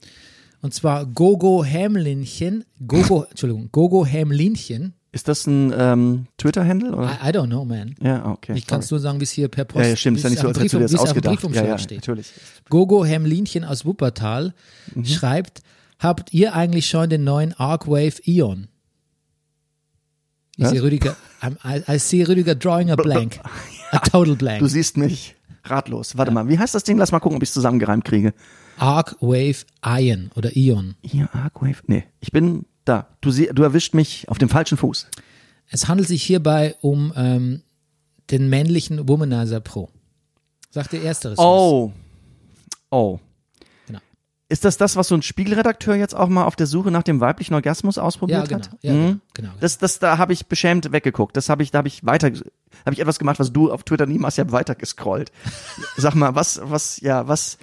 und 0.61 0.73
zwar 0.73 1.05
Gogo 1.05 1.63
Hämlinchen, 1.63 2.65
Gogo, 2.85 3.23
Entschuldigung, 3.23 3.69
Gogo 3.71 4.05
Hämlinchen. 4.05 4.93
Ist 5.11 5.27
das 5.27 5.47
ein 5.47 5.73
ähm, 5.75 6.27
Twitter-Handle? 6.37 6.89
I, 6.91 7.29
I 7.29 7.31
don't 7.31 7.47
know, 7.47 7.63
man. 7.65 7.95
Ja, 8.01 8.25
okay. 8.25 8.53
Ich 8.55 8.67
kann 8.67 8.81
es 8.81 8.91
nur 8.91 8.99
sagen, 8.99 9.19
wie 9.19 9.23
es 9.23 9.31
hier 9.31 9.47
per 9.47 9.65
Post 9.65 9.83
ja, 9.83 9.89
ja, 9.91 9.95
stimmt. 9.95 10.17
Ist 10.17 10.23
ja 10.23 10.29
nicht 10.29 10.41
so, 10.41 10.47
als 10.49 10.57
hättest 10.59 10.73
du 10.73 10.79
das 10.79 10.95
ausgedacht. 10.95 11.25
Ja, 11.25 11.31
Briefumschlag 11.31 11.65
ja, 11.67 11.77
steht. 11.77 11.97
natürlich. 11.99 12.33
Gogo 12.69 13.05
Hämlinchen 13.05 13.63
aus 13.63 13.85
Wuppertal 13.85 14.53
Mhm. 14.93 15.05
schreibt, 15.05 15.61
habt 15.99 16.33
ihr 16.33 16.53
eigentlich 16.53 16.87
schon 16.89 17.09
den 17.09 17.23
neuen 17.23 17.53
Arcwave 17.53 18.21
Ion? 18.25 18.67
Ich 20.57 20.63
Was? 20.65 20.71
sehe 20.71 20.83
Rüdiger, 20.83 21.15
I, 21.63 21.81
I 21.87 21.99
see 21.99 22.23
Rüdiger 22.23 22.55
drawing 22.55 22.91
a 22.91 22.95
blank. 22.95 23.39
A 23.91 23.99
total 23.99 24.35
blank. 24.35 24.59
Du 24.59 24.67
siehst 24.67 24.97
mich 24.97 25.35
ratlos. 25.63 26.17
Warte 26.17 26.31
mal, 26.31 26.49
wie 26.49 26.59
heißt 26.59 26.75
das 26.75 26.83
Ding? 26.83 26.97
Lass 26.97 27.11
mal 27.13 27.19
gucken, 27.19 27.37
ob 27.37 27.43
ich 27.43 27.49
es 27.49 27.53
zusammengereimt 27.53 28.03
kriege. 28.03 28.33
Arcwave 28.77 29.65
Ion 29.85 30.29
oder 30.35 30.55
Ion. 30.57 30.95
Hier, 31.01 31.29
Arcwave. 31.33 31.77
Nee, 31.87 32.03
ich 32.19 32.31
bin 32.31 32.65
da. 32.88 33.08
Du, 33.22 33.32
du 33.32 33.63
erwischt 33.63 33.94
mich 33.94 34.27
auf 34.29 34.38
dem 34.38 34.50
falschen 34.50 34.77
Fuß. 34.77 35.08
Es 35.70 35.88
handelt 35.88 36.08
sich 36.08 36.24
hierbei 36.24 36.75
um 36.82 37.13
ähm, 37.15 37.62
den 38.32 38.50
männlichen 38.50 39.08
Womanizer 39.08 39.60
Pro. 39.60 39.89
Sagt 40.70 40.94
der 40.94 41.03
Ersteres. 41.03 41.38
Oh. 41.39 41.91
Oh. 42.89 43.20
Genau. 43.88 44.00
Ist 44.50 44.63
das 44.63 44.77
das, 44.77 44.96
was 44.96 45.08
so 45.10 45.15
ein 45.15 45.22
Spiegelredakteur 45.22 45.96
jetzt 45.96 46.15
auch 46.15 46.29
mal 46.29 46.46
auf 46.46 46.56
der 46.56 46.67
Suche 46.67 46.89
nach 46.91 47.03
dem 47.03 47.20
weiblichen 47.20 47.53
Orgasmus 47.53 47.98
Ja, 47.98 48.03
ausprobiert 48.03 48.48
genau. 48.48 48.62
hat? 48.62 48.70
Ja, 48.82 48.94
Mhm. 48.94 49.22
genau, 49.34 49.50
genau. 49.50 49.51
Das, 49.60 49.77
das, 49.77 50.00
da 50.00 50.17
habe 50.17 50.34
ich 50.34 50.48
beschämt 50.48 50.91
weggeguckt. 50.91 51.36
Das 51.36 51.50
habe 51.50 51.63
ich, 51.63 51.72
da 51.72 51.79
habe 51.79 51.88
ich 51.89 52.06
weiter, 52.06 52.27
habe 52.27 52.94
ich 52.94 53.00
etwas 53.00 53.20
gemacht, 53.20 53.39
was 53.39 53.51
du 53.51 53.72
auf 53.72 53.84
Twitter 53.84 54.06
nie 54.06 54.17
machst. 54.20 54.38
Ich 54.38 54.41
habe 54.41 54.51
weiter 54.53 54.75
gescrollt. 54.75 55.32
Sag 55.98 56.15
mal, 56.15 56.36
was, 56.36 56.62
was, 56.63 57.00
ja, 57.01 57.27
was? 57.27 57.58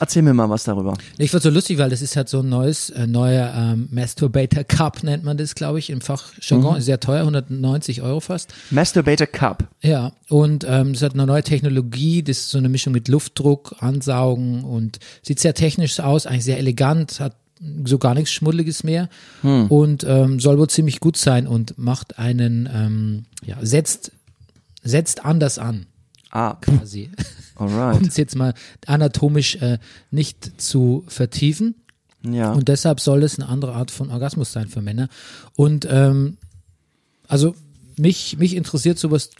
Erzähl 0.00 0.22
mir 0.22 0.34
mal 0.34 0.50
was 0.50 0.64
darüber. 0.64 0.94
Ich 1.18 1.30
fand 1.30 1.42
so 1.42 1.50
lustig, 1.50 1.78
weil 1.78 1.90
das 1.90 2.02
ist 2.02 2.16
halt 2.16 2.28
so 2.28 2.40
ein 2.40 2.48
neues, 2.48 2.90
äh, 2.90 3.06
neuer 3.06 3.52
ähm, 3.56 3.88
Masturbator 3.90 4.64
Cup 4.64 5.02
nennt 5.02 5.24
man 5.24 5.36
das, 5.36 5.54
glaube 5.54 5.78
ich, 5.78 5.90
im 5.90 6.00
Fachjargon. 6.00 6.80
Sehr 6.80 7.00
teuer, 7.00 7.20
190 7.20 8.02
Euro 8.02 8.20
fast. 8.20 8.52
Masturbator 8.70 9.26
Cup. 9.26 9.68
Ja, 9.82 10.12
und 10.28 10.64
ähm, 10.68 10.92
es 10.92 11.02
hat 11.02 11.14
eine 11.14 11.26
neue 11.26 11.42
Technologie, 11.42 12.22
das 12.22 12.38
ist 12.38 12.50
so 12.50 12.58
eine 12.58 12.68
Mischung 12.68 12.92
mit 12.92 13.08
Luftdruck, 13.08 13.76
Ansaugen 13.78 14.64
und 14.64 14.98
sieht 15.22 15.38
sehr 15.40 15.54
technisch 15.54 16.00
aus, 16.00 16.26
eigentlich 16.26 16.44
sehr 16.44 16.58
elegant, 16.58 17.20
hat 17.20 17.36
so 17.84 17.98
gar 17.98 18.14
nichts 18.14 18.32
Schmuddeliges 18.32 18.84
mehr 18.84 19.08
und 19.68 20.04
ähm, 20.06 20.40
soll 20.40 20.58
wohl 20.58 20.68
ziemlich 20.68 21.00
gut 21.00 21.16
sein 21.16 21.46
und 21.46 21.78
macht 21.78 22.18
einen, 22.18 22.68
ähm, 22.72 23.24
ja, 23.44 23.56
setzt, 23.62 24.12
setzt 24.82 25.24
anders 25.24 25.58
an, 25.58 25.86
Ah, 26.34 26.58
quasi. 26.60 27.10
alright. 27.56 27.96
um 28.00 28.06
es 28.08 28.16
jetzt 28.16 28.34
mal 28.36 28.52
anatomisch 28.86 29.54
äh, 29.56 29.78
nicht 30.10 30.60
zu 30.60 31.04
vertiefen. 31.08 31.76
Ja. 32.22 32.52
Und 32.52 32.68
deshalb 32.68 33.00
soll 33.00 33.22
es 33.22 33.38
eine 33.38 33.48
andere 33.48 33.74
Art 33.74 33.90
von 33.90 34.10
Orgasmus 34.10 34.50
sein 34.52 34.68
für 34.68 34.82
Männer. 34.82 35.08
Und 35.54 35.86
ähm, 35.90 36.36
also 37.28 37.54
mich, 37.96 38.36
mich 38.38 38.56
interessiert 38.56 38.98
sowas 38.98 39.30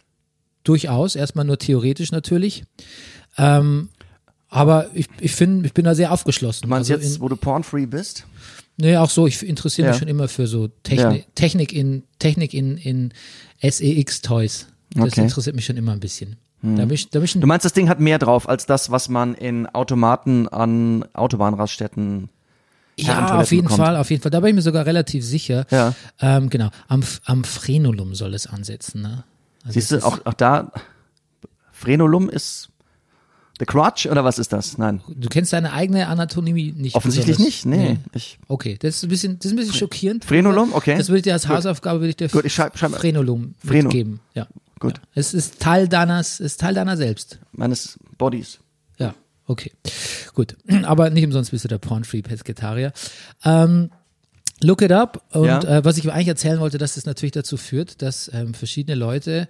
durchaus, 0.63 1.17
erstmal 1.17 1.45
nur 1.45 1.59
theoretisch 1.59 2.13
natürlich. 2.13 2.65
Ähm, 3.39 3.89
aber 4.49 4.91
ich, 4.95 5.09
ich 5.21 5.33
finde, 5.33 5.67
ich 5.67 5.75
bin 5.75 5.85
da 5.85 5.95
sehr 5.97 6.13
aufgeschlossen. 6.13 6.63
Du 6.63 6.69
meinst 6.69 6.91
also 6.91 7.03
jetzt, 7.03 7.17
in, 7.17 7.21
wo 7.21 7.29
du 7.29 7.37
pornfree 7.37 7.87
bist? 7.87 8.25
nee, 8.77 8.97
auch 8.97 9.11
so, 9.11 9.27
ich 9.27 9.43
interessiere 9.47 9.89
mich 9.89 9.97
Ja. 9.97 9.99
schon 9.99 10.09
immer 10.09 10.29
für 10.29 10.47
so 10.47 10.69
Technik, 10.69 11.23
Ja. 11.23 11.27
Technik 11.35 11.73
in 11.73 12.05
Technik 12.21 12.55
in, 12.55 12.77
in 12.77 13.13
SEX-Toys. 13.63 14.69
Das 14.95 15.05
Okay. 15.13 15.23
Interessiert 15.23 15.57
mich 15.57 15.65
schon 15.65 15.77
immer 15.77 15.93
ein 15.93 16.01
bisschen. 16.01 16.37
Da 16.77 16.87
mich, 16.87 17.11
da 17.11 17.21
mich 17.21 17.33
Du 17.39 17.47
meinst, 17.47 17.65
das 17.65 17.73
Ding 17.75 17.89
hat 17.91 18.01
mehr 18.01 18.19
drauf 18.19 18.49
als 18.49 18.65
das, 18.65 18.91
was 18.91 19.09
man 19.11 19.35
in 19.35 19.67
Automaten 19.67 20.49
an 20.49 21.05
Autobahnraststätten. 21.13 22.31
Ja, 22.99 23.39
auf 23.41 23.51
jeden 23.51 23.65
bekommt. 23.65 23.81
Fall, 23.83 23.97
auf 23.97 24.09
jeden 24.11 24.23
Fall. 24.23 24.31
Da 24.31 24.41
bin 24.41 24.51
ich 24.51 24.55
mir 24.55 24.63
sogar 24.63 24.87
relativ 24.87 25.25
sicher. 25.25 25.67
Ja. 25.71 25.95
Ähm, 26.21 26.49
genau. 26.49 26.71
Am, 26.89 27.03
am 27.25 27.45
Frenulum 27.45 28.15
soll 28.15 28.33
es 28.35 28.47
ansetzen. 28.47 29.03
Ne? 29.03 29.25
Also 29.65 29.75
Siehst 29.75 29.91
du, 29.93 29.99
auch, 30.07 30.21
auch 30.25 30.33
da, 30.35 30.71
Frenulum 31.73 32.29
ist 32.29 32.69
the 33.59 33.67
crotch 33.67 34.07
oder 34.07 34.25
was 34.25 34.39
ist 34.39 34.53
das? 34.53 34.79
Nein. 34.79 35.01
Du 35.09 35.29
kennst 35.29 35.53
deine 35.53 35.73
eigene 35.73 36.07
Anatomie 36.09 36.73
nicht. 36.77 36.95
Offensichtlich 36.95 37.37
besonders. 37.37 37.65
nicht? 37.65 37.67
Nee. 37.67 37.99
Ich, 38.15 38.39
Okay, 38.49 38.77
das 38.81 38.97
ist 38.97 39.03
ein 39.05 39.09
bisschen, 39.09 39.39
das 39.39 39.47
ist 39.47 39.53
ein 39.53 39.57
bisschen 39.57 39.75
schockierend. 39.75 40.25
Frenulum, 40.25 40.73
okay. 40.73 40.97
Das 40.97 41.09
würde 41.09 41.19
ich 41.19 41.23
dir 41.25 41.33
als 41.33 41.49
Hausaufgabe 41.49 42.01
würde 42.01 42.11
ich 42.11 42.17
dir 42.17 42.29
Gut, 42.29 42.45
ich 42.45 42.55
schreib- 42.55 42.79
schreib- 42.79 42.93
Frenulum 42.95 43.55
Frenu. 43.65 43.85
mitgeben. 43.85 44.21
Ja. 44.35 44.47
Gut. 44.85 44.99
Ja. 44.99 45.03
Es 45.15 45.35
ist 45.35 45.61
Teil 45.61 45.89
deines, 45.89 46.41
ist 46.41 46.61
Teil 46.61 46.75
deiner 46.75 46.97
selbst. 46.97 47.39
meines 47.53 47.99
Bodies. 48.19 48.59
Ja, 48.99 49.15
okay. 49.47 49.73
Gut. 50.35 50.57
Aber 50.85 51.11
nicht 51.11 51.25
umsonst 51.25 51.51
bist 51.51 51.65
du 51.65 51.69
der 51.69 51.79
Porn-Free-Pesketarier. 51.79 52.93
Ähm, 53.45 53.91
look 54.61 54.83
it 54.83 54.93
up. 54.93 55.25
Und 55.35 55.47
Ja. 55.47 55.63
äh, 55.63 55.85
was 55.85 55.97
ich 55.99 56.11
eigentlich 56.11 56.29
erzählen 56.29 56.61
wollte, 56.61 56.79
dass 56.79 56.97
es 56.97 57.07
natürlich 57.07 57.33
dazu 57.33 57.57
führt, 57.57 58.03
dass 58.03 58.31
ähm, 58.33 58.55
verschiedene 58.55 58.95
Leute 58.95 59.49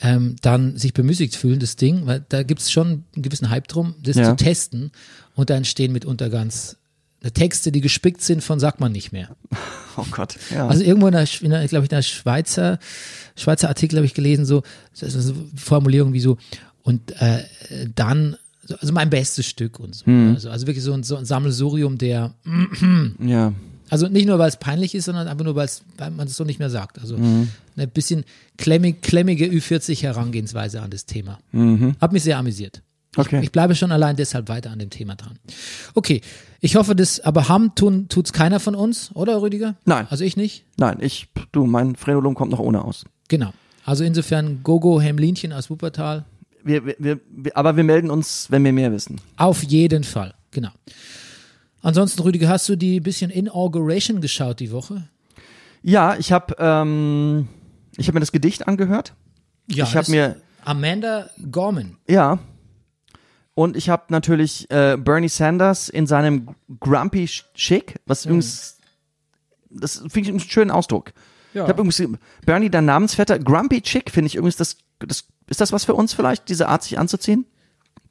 ähm, 0.00 0.36
dann 0.42 0.76
sich 0.76 0.92
bemüßigt 0.92 1.34
fühlen, 1.36 1.58
das 1.58 1.76
Ding, 1.76 2.04
weil 2.06 2.24
da 2.28 2.42
gibt 2.42 2.60
es 2.60 2.70
schon 2.70 3.04
einen 3.14 3.22
gewissen 3.22 3.48
Hype 3.48 3.66
drum, 3.68 3.94
das 4.02 4.16
Ja. 4.16 4.24
zu 4.36 4.36
testen. 4.44 4.92
Und 5.34 5.48
da 5.50 5.54
entstehen 5.54 5.92
mitunter 5.92 6.28
ganz 6.28 6.76
Texte, 7.32 7.72
die 7.72 7.80
gespickt 7.80 8.22
sind 8.22 8.42
von 8.42 8.58
sagt 8.60 8.80
man 8.80 8.92
nicht 8.92 9.12
mehr. 9.12 9.28
Oh 9.98 10.04
Gott. 10.10 10.36
Ja. 10.54 10.68
Also 10.68 10.82
irgendwo 10.84 11.06
in 11.06 11.14
der, 11.14 11.26
in 11.40 11.48
der 11.50 11.66
glaube 11.68 11.86
ich, 11.86 11.90
in 11.90 11.96
der 11.96 12.02
Schweizer, 12.02 12.78
Schweizer 13.34 13.68
Artikel 13.68 13.96
habe 13.96 14.04
ich 14.04 14.12
gelesen, 14.12 14.44
so, 14.44 14.62
so, 14.92 15.32
Formulierung 15.56 16.12
wie 16.12 16.20
so, 16.20 16.36
und 16.82 17.18
äh, 17.18 17.44
dann, 17.94 18.36
so- 18.62 18.76
also 18.76 18.92
mein 18.92 19.08
bestes 19.08 19.46
Stück 19.46 19.80
und 19.80 19.94
so. 19.94 20.04
Also, 20.34 20.50
also 20.50 20.66
wirklich 20.66 20.84
so 20.84 20.92
ein, 20.92 21.02
so 21.02 21.16
ein 21.16 21.24
Sammelsurium 21.24 21.96
der, 21.96 22.34
ja. 23.24 23.54
also 23.88 24.06
nicht 24.08 24.26
nur, 24.26 24.38
weil 24.38 24.50
es 24.50 24.58
peinlich 24.58 24.94
ist, 24.94 25.06
sondern 25.06 25.28
einfach 25.28 25.44
nur, 25.46 25.56
weil 25.56 25.68
man 26.14 26.26
es 26.26 26.36
so 26.36 26.44
nicht 26.44 26.58
mehr 26.58 26.68
sagt. 26.68 26.98
Also 26.98 27.16
eine 27.16 27.86
bisschen 27.86 28.24
klemmig, 28.58 29.00
klemmige 29.00 29.46
Ü40 29.46 30.02
Herangehensweise 30.02 30.82
an 30.82 30.90
das 30.90 31.06
Thema. 31.06 31.38
Hat 32.02 32.12
mich 32.12 32.22
sehr 32.22 32.36
amüsiert. 32.36 32.82
Okay. 33.16 33.38
Ich, 33.38 33.44
ich 33.44 33.52
bleibe 33.52 33.74
schon 33.74 33.92
allein 33.92 34.16
deshalb 34.16 34.48
weiter 34.48 34.70
an 34.70 34.78
dem 34.78 34.90
Thema 34.90 35.14
dran. 35.16 35.38
Okay, 35.94 36.20
ich 36.60 36.76
hoffe, 36.76 36.94
das, 36.94 37.20
aber 37.20 37.48
haben 37.48 37.74
tun 37.74 38.08
tut's 38.08 38.32
keiner 38.32 38.60
von 38.60 38.74
uns, 38.74 39.10
oder 39.14 39.40
Rüdiger? 39.42 39.74
Nein. 39.84 40.06
Also 40.10 40.24
ich 40.24 40.36
nicht? 40.36 40.64
Nein, 40.76 40.98
ich, 41.00 41.28
du, 41.52 41.66
mein 41.66 41.96
Frenulum 41.96 42.34
kommt 42.34 42.50
noch 42.50 42.58
ohne 42.60 42.84
aus. 42.84 43.04
Genau. 43.28 43.52
Also 43.84 44.04
insofern 44.04 44.60
Gogo 44.62 45.00
Hemlinchen 45.00 45.52
aus 45.52 45.70
Wuppertal. 45.70 46.24
Wir, 46.64 46.84
wir, 46.84 46.96
wir, 47.30 47.56
aber 47.56 47.76
wir 47.76 47.84
melden 47.84 48.10
uns, 48.10 48.50
wenn 48.50 48.64
wir 48.64 48.72
mehr 48.72 48.90
wissen. 48.92 49.20
Auf 49.36 49.62
jeden 49.62 50.02
Fall. 50.04 50.34
Genau. 50.50 50.70
Ansonsten, 51.82 52.22
Rüdiger, 52.22 52.48
hast 52.48 52.68
du 52.68 52.76
die 52.76 52.98
bisschen 53.00 53.30
Inauguration 53.30 54.20
geschaut 54.20 54.58
die 54.60 54.72
Woche? 54.72 55.08
Ja, 55.82 56.16
ich 56.18 56.32
habe 56.32 56.56
ähm, 56.58 57.46
ich 57.96 58.08
hab 58.08 58.14
mir 58.14 58.20
das 58.20 58.32
Gedicht 58.32 58.66
angehört. 58.66 59.14
Ja. 59.70 59.84
Ich 59.84 59.90
hab 59.94 60.02
das- 60.02 60.08
mir- 60.08 60.36
Amanda 60.64 61.30
Gorman. 61.52 61.96
Ja. 62.08 62.40
Und 63.56 63.74
ich 63.74 63.88
habe 63.88 64.04
natürlich 64.10 64.70
äh, 64.70 64.98
Bernie 64.98 65.30
Sanders 65.30 65.88
in 65.88 66.06
seinem 66.06 66.54
Grumpy 66.78 67.24
Chic, 67.54 67.94
was 68.04 68.26
übrigens, 68.26 68.76
das 69.70 69.96
finde 69.96 70.20
ich 70.20 70.28
einen 70.28 70.40
schönen 70.40 70.70
Ausdruck. 70.70 71.14
Ja. 71.54 71.62
Ich 71.62 71.70
habe 71.70 71.80
übrigens, 71.80 72.18
Bernie, 72.44 72.68
dein 72.68 72.84
Namensvetter, 72.84 73.38
Grumpy 73.38 73.80
Chick, 73.80 74.10
finde 74.10 74.26
ich 74.26 74.34
übrigens, 74.34 74.56
das, 74.56 74.76
das, 74.98 75.24
ist 75.48 75.62
das 75.62 75.72
was 75.72 75.86
für 75.86 75.94
uns 75.94 76.12
vielleicht, 76.12 76.50
diese 76.50 76.68
Art 76.68 76.82
sich 76.82 76.98
anzuziehen? 76.98 77.46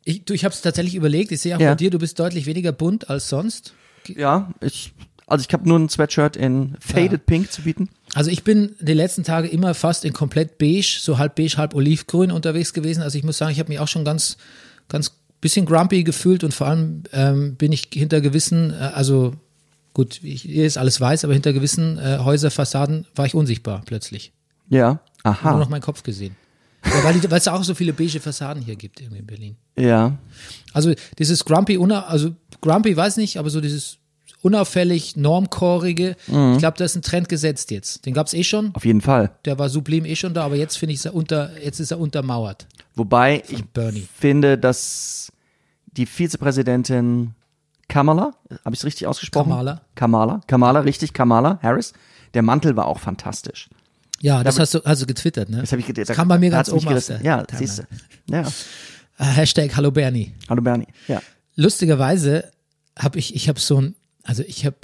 Ich, 0.03 0.25
du, 0.25 0.33
ich 0.33 0.45
habe 0.45 0.53
es 0.53 0.61
tatsächlich 0.61 0.95
überlegt. 0.95 1.31
Ich 1.31 1.41
sehe 1.41 1.55
auch 1.55 1.59
Ja. 1.59 1.69
bei 1.69 1.75
dir, 1.75 1.91
du 1.91 1.99
bist 1.99 2.17
deutlich 2.17 2.47
weniger 2.47 2.71
bunt 2.71 3.11
als 3.11 3.29
sonst. 3.29 3.75
Ja, 4.07 4.51
ich, 4.61 4.93
also 5.27 5.45
ich 5.47 5.53
habe 5.53 5.69
nur 5.69 5.77
ein 5.77 5.89
Sweatshirt 5.89 6.35
in 6.35 6.75
Faded 6.79 7.11
Ja. 7.11 7.17
Pink 7.23 7.51
zu 7.51 7.61
bieten. 7.61 7.89
Also 8.15 8.31
ich 8.31 8.43
bin 8.43 8.75
die 8.79 8.93
letzten 8.93 9.23
Tage 9.23 9.47
immer 9.47 9.75
fast 9.75 10.05
in 10.05 10.13
komplett 10.13 10.57
beige, 10.57 10.97
so 10.99 11.19
halb 11.19 11.35
beige, 11.35 11.57
halb 11.57 11.75
olivgrün 11.75 12.31
unterwegs 12.31 12.73
gewesen. 12.73 13.03
Also 13.03 13.19
ich 13.19 13.23
muss 13.23 13.37
sagen, 13.37 13.51
ich 13.51 13.59
habe 13.59 13.69
mich 13.69 13.77
auch 13.79 13.87
schon 13.87 14.05
ganz, 14.05 14.37
ganz 14.89 15.11
bisschen 15.45 15.67
grumpy 15.67 16.03
gefühlt 16.03 16.43
und 16.43 16.55
vor 16.55 16.65
allem 16.65 17.03
ähm, 17.13 17.55
bin 17.55 17.71
ich 17.71 17.87
hinter 17.93 18.19
gewissen, 18.19 18.71
äh, 18.71 18.91
also 18.93 19.33
gut, 19.93 20.19
ich, 20.23 20.41
hier 20.41 20.65
ist 20.65 20.77
alles 20.77 20.99
weiß, 20.99 21.23
aber 21.23 21.33
hinter 21.33 21.53
gewissen 21.53 21.99
äh, 21.99 22.17
Häuserfassaden 22.17 23.05
war 23.15 23.27
ich 23.27 23.35
unsichtbar 23.35 23.83
plötzlich. 23.85 24.33
Ja. 24.69 24.99
Nur 25.23 25.33
Aha. 25.33 25.57
noch 25.57 25.69
meinen 25.69 25.81
Kopf 25.81 26.01
gesehen. 26.01 26.35
Ja, 26.83 27.03
weil, 27.03 27.13
die, 27.19 27.29
weil 27.29 27.37
es 27.37 27.47
auch 27.47 27.63
so 27.63 27.75
viele 27.75 27.93
beige 27.93 28.19
Fassaden 28.19 28.63
hier 28.63 28.75
gibt 28.75 29.01
irgendwie 29.01 29.19
in 29.19 29.25
Berlin. 29.27 29.55
Ja. 29.77 30.17
Also 30.73 30.93
dieses 31.19 31.45
Grumpy, 31.45 31.77
also 31.77 32.31
Grumpy 32.61 32.95
weiß 32.97 33.17
nicht, 33.17 33.37
aber 33.37 33.49
so 33.49 33.61
dieses 33.61 33.97
unauffällig, 34.41 35.15
normchorige, 35.15 36.15
ich 36.27 36.57
glaube, 36.59 36.77
da 36.77 36.85
ist 36.85 36.95
ein 36.95 37.01
Trend 37.01 37.29
gesetzt 37.29 37.71
jetzt. 37.71 38.05
Den 38.05 38.13
gab 38.13 38.27
es 38.27 38.33
eh 38.33 38.43
schon, 38.43 38.73
Auf 38.75 38.85
jeden 38.85 39.01
Fall. 39.01 39.31
der 39.45 39.57
war 39.57 39.69
sublim 39.69 40.05
eh 40.05 40.15
schon 40.15 40.35
da, 40.35 40.43
aber 40.43 40.55
jetzt 40.55 40.77
finde 40.77 40.93
ich, 40.93 41.03
er 41.05 41.15
unter, 41.15 41.51
jetzt 41.63 41.79
ist 41.79 41.89
er 41.89 41.99
untermauert. 41.99 42.67
Wobei 42.95 43.43
ich 43.49 43.65
Bernie. 43.65 44.07
finde, 44.17 44.57
dass 44.57 45.31
die 45.97 46.05
Vizepräsidentin 46.05 47.33
Kamala, 47.87 48.33
habe 48.63 48.73
ich 48.73 48.79
es 48.79 48.85
richtig 48.85 49.07
ausgesprochen? 49.07 49.49
Kamala. 49.49 49.81
Kamala, 49.95 50.41
Kamala, 50.47 50.79
richtig, 50.81 51.13
Kamala 51.13 51.59
Harris. 51.61 51.93
Der 52.33 52.41
Mantel 52.41 52.75
war 52.75 52.87
auch 52.87 52.99
fantastisch. 52.99 53.69
Ja, 54.21 54.43
das 54.43 54.59
hast 54.59 54.73
du 54.73 54.79
also 54.85 55.05
getwittert, 55.05 55.49
ne? 55.49 55.61
Das 55.61 55.71
habe 55.71 55.81
ich 55.81 55.87
gedacht. 55.87 56.09
Das 56.09 56.15
kam 56.17 56.27
bei 56.27 56.37
mir 56.39 56.49
ganz 56.49 56.69
oben 56.69 56.87
auf 56.87 57.05
der 57.05 57.21
Ja, 57.21 57.43
siehst 57.53 57.79
du. 57.79 57.83
Ja. 58.29 58.41
Äh, 59.17 59.23
Hashtag 59.23 59.75
Hallo 59.75 59.91
Bernie. 59.91 60.33
Hallo 60.49 60.61
Bernie. 60.61 60.87
Ja. 61.07 61.21
Lustigerweise 61.55 62.51
habe 62.97 63.19
ich, 63.19 63.35
ich 63.35 63.47
habe 63.49 63.59
so 63.59 63.79
ein, 63.81 63.95
also 64.23 64.43
ich 64.47 64.65
habe, 64.65 64.75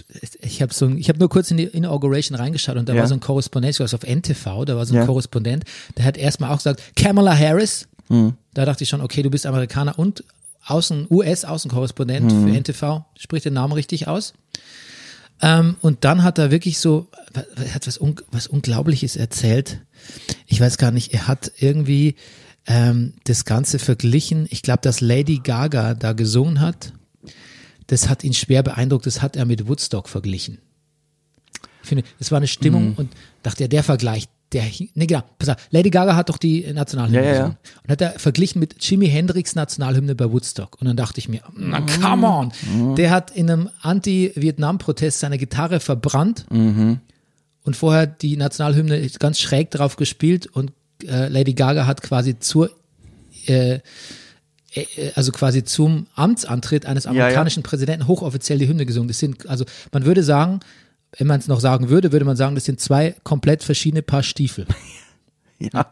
ich 0.41 0.61
habe 0.61 0.73
so 0.73 0.85
ein, 0.85 0.97
ich 0.97 1.09
habe 1.09 1.17
nur 1.19 1.29
kurz 1.29 1.49
in 1.51 1.57
die 1.57 1.63
Inauguration 1.65 2.35
reingeschaut 2.37 2.77
und 2.77 2.87
da 2.87 2.93
Ja. 2.93 3.01
war 3.01 3.07
so 3.07 3.15
ein 3.15 3.19
Korrespondent, 3.19 3.75
ich 3.75 3.79
weiß 3.79 3.93
auf 3.93 4.03
NTV, 4.03 4.65
da 4.65 4.75
war 4.75 4.85
so 4.85 4.93
ein 4.93 4.97
Ja. 4.97 5.05
Korrespondent, 5.05 5.63
der 5.97 6.05
hat 6.05 6.17
erstmal 6.17 6.51
auch 6.51 6.57
gesagt, 6.57 6.95
Kamala 6.95 7.37
Harris. 7.37 7.87
Hm. 8.07 8.33
Da 8.53 8.65
dachte 8.65 8.83
ich 8.83 8.89
schon, 8.89 9.01
okay, 9.01 9.23
du 9.23 9.29
bist 9.29 9.45
Amerikaner 9.45 9.97
und 9.97 10.23
Außen, 10.71 11.07
US-Außenkorrespondent 11.09 12.31
Hm. 12.31 12.47
für 12.47 12.53
NTV, 12.59 13.05
spricht 13.17 13.45
den 13.45 13.53
Namen 13.53 13.73
richtig 13.73 14.07
aus. 14.07 14.33
Ähm, 15.41 15.75
und 15.81 16.03
dann 16.05 16.23
hat 16.23 16.37
er 16.37 16.51
wirklich 16.51 16.77
so, 16.79 17.07
er 17.33 17.73
hat 17.73 17.87
was, 17.87 17.97
un, 17.99 18.15
was 18.31 18.47
Unglaubliches 18.47 19.15
erzählt. 19.15 19.81
Ich 20.45 20.61
weiß 20.61 20.77
gar 20.77 20.91
nicht, 20.91 21.13
er 21.13 21.27
hat 21.27 21.51
irgendwie 21.57 22.15
ähm, 22.67 23.13
das 23.23 23.45
Ganze 23.45 23.79
verglichen. 23.79 24.47
Ich 24.51 24.61
glaube, 24.61 24.81
dass 24.83 25.01
Lady 25.01 25.39
Gaga 25.43 25.95
da 25.95 26.13
gesungen 26.13 26.59
hat. 26.59 26.93
Das 27.87 28.07
hat 28.07 28.23
ihn 28.23 28.33
schwer 28.33 28.61
beeindruckt. 28.61 29.05
Das 29.07 29.21
hat 29.23 29.35
er 29.35 29.45
mit 29.45 29.67
Woodstock 29.67 30.07
verglichen. 30.09 30.59
Ich 31.81 31.89
finde, 31.89 32.03
das 32.19 32.29
war 32.31 32.37
eine 32.37 32.47
Stimmung 32.47 32.89
Mhm. 32.89 32.93
und 32.97 33.13
dachte, 33.41 33.63
ja, 33.63 33.67
der 33.67 33.83
Vergleich, 33.83 34.27
der, 34.53 34.63
nee, 34.95 35.07
genau, 35.07 35.23
pass 35.39 35.49
auf, 35.49 35.55
Lady 35.69 35.89
Gaga 35.89 36.15
hat 36.15 36.29
doch 36.29 36.37
die 36.37 36.65
Nationalhymne 36.73 37.17
Ja, 37.19 37.23
ja, 37.23 37.29
ja. 37.29 37.37
gesungen. 37.39 37.57
Und 37.83 37.91
hat 37.91 38.01
er 38.01 38.19
verglichen 38.19 38.59
mit 38.59 38.75
Jimi 38.83 39.07
Hendrix 39.07 39.55
Nationalhymne 39.55 40.13
bei 40.15 40.29
Woodstock. 40.31 40.77
Und 40.81 40.87
dann 40.87 40.97
dachte 40.97 41.19
ich 41.19 41.29
mir, 41.29 41.41
na 41.55 41.79
Mhm. 41.79 41.85
come 42.01 42.27
on. 42.27 42.95
Der 42.95 43.11
hat 43.11 43.31
in 43.31 43.49
einem 43.49 43.69
Anti-Vietnam-Protest 43.81 45.19
seine 45.19 45.37
Gitarre 45.37 45.79
verbrannt 45.79 46.45
Mhm. 46.49 46.99
und 47.63 47.75
vorher 47.75 48.07
die 48.07 48.37
Nationalhymne 48.37 49.07
ganz 49.19 49.39
schräg 49.39 49.71
drauf 49.71 49.95
gespielt 49.95 50.47
und 50.47 50.71
äh, 51.07 51.27
Lady 51.29 51.53
Gaga 51.53 51.85
hat 51.87 52.01
quasi 52.01 52.37
zur 52.39 52.69
äh, 53.47 53.79
äh, 54.73 55.11
also 55.15 55.31
quasi 55.31 55.63
zum 55.63 56.07
Amtsantritt 56.15 56.85
eines 56.85 57.05
Ja, 57.05 57.11
ja. 57.13 57.19
amerikanischen 57.21 57.63
Präsidenten 57.63 58.07
hochoffiziell 58.07 58.59
die 58.59 58.67
Hymne 58.67 58.85
gesungen. 58.85 59.07
Das 59.07 59.19
sind, 59.19 59.47
also 59.49 59.65
man 59.91 60.05
würde 60.05 60.23
sagen, 60.23 60.59
wenn 61.17 61.27
man 61.27 61.39
es 61.39 61.47
noch 61.47 61.59
sagen 61.59 61.89
würde, 61.89 62.11
würde 62.11 62.25
man 62.25 62.35
sagen, 62.37 62.55
das 62.55 62.65
sind 62.65 62.79
zwei 62.79 63.15
komplett 63.23 63.63
verschiedene 63.63 64.01
Paar 64.01 64.23
Stiefel. 64.23 64.65
Ja. 65.59 65.85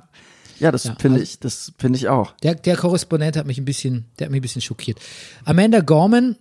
Ja, 0.60 0.72
das 0.72 0.86
Ja, 0.86 0.96
finde 1.00 1.20
also- 1.20 1.24
ich, 1.24 1.40
das 1.40 1.74
finde 1.78 1.98
ich 1.98 2.08
auch. 2.10 2.32
Der, 2.42 2.56
der 2.56 2.76
Korrespondent 2.76 3.38
hat 3.38 3.46
mich 3.46 3.60
ein 3.60 3.66
bisschen, 3.66 4.06
der 4.18 4.26
hat 4.26 4.32
mich 4.32 4.40
ein 4.40 4.42
bisschen 4.42 4.62
schockiert. 4.64 4.98
Amanda 5.46 5.80
Gorman, 5.82 6.36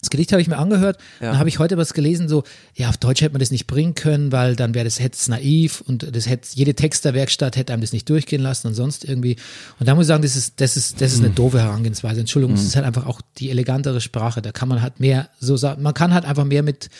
das 0.00 0.10
Gedicht 0.10 0.32
habe 0.32 0.42
ich 0.42 0.48
mir 0.48 0.58
angehört, 0.58 0.98
dann 1.20 1.38
habe 1.38 1.48
ich 1.48 1.58
heute 1.58 1.78
was 1.78 1.94
gelesen, 1.94 2.28
so, 2.28 2.42
ja, 2.74 2.88
auf 2.90 2.96
Deutsch 2.98 3.22
hätte 3.22 3.32
man 3.32 3.40
das 3.40 3.50
nicht 3.52 3.66
bringen 3.66 3.94
können, 3.94 4.30
weil 4.32 4.56
dann 4.56 4.74
wäre 4.74 4.84
das 4.84 5.00
hätte 5.00 5.16
es 5.16 5.26
naiv 5.28 5.80
und 5.80 6.14
das 6.14 6.28
hätte, 6.28 6.48
jede 6.54 6.74
Texterwerkstatt 6.74 7.56
hätte 7.56 7.72
einem 7.72 7.80
das 7.82 7.92
nicht 7.92 8.10
durchgehen 8.10 8.42
lassen 8.42 8.66
und 8.66 8.74
sonst 8.74 9.04
irgendwie. 9.04 9.36
Und 9.78 9.88
da 9.88 9.94
muss 9.94 10.04
ich 10.04 10.08
sagen, 10.08 10.22
das 10.22 10.36
ist, 10.36 10.60
das 10.60 10.76
ist, 10.76 11.00
das 11.00 11.12
ist 11.14 11.20
eine 11.20 11.30
doofe 11.30 11.60
Herangehensweise. 11.60 12.20
Entschuldigung, 12.20 12.56
es 12.56 12.64
ist 12.64 12.76
halt 12.76 12.84
einfach 12.84 13.06
auch 13.06 13.20
die 13.38 13.48
elegantere 13.50 14.00
Sprache. 14.00 14.42
Da 14.42 14.52
kann 14.52 14.68
man 14.68 14.82
halt 14.82 15.00
mehr 15.00 15.30
so 15.40 15.56
sagen, 15.56 15.82
man 15.82 15.94
kann 15.94 16.12
halt 16.12 16.24
einfach 16.26 16.44
mehr 16.44 16.62
mit, 16.62 16.90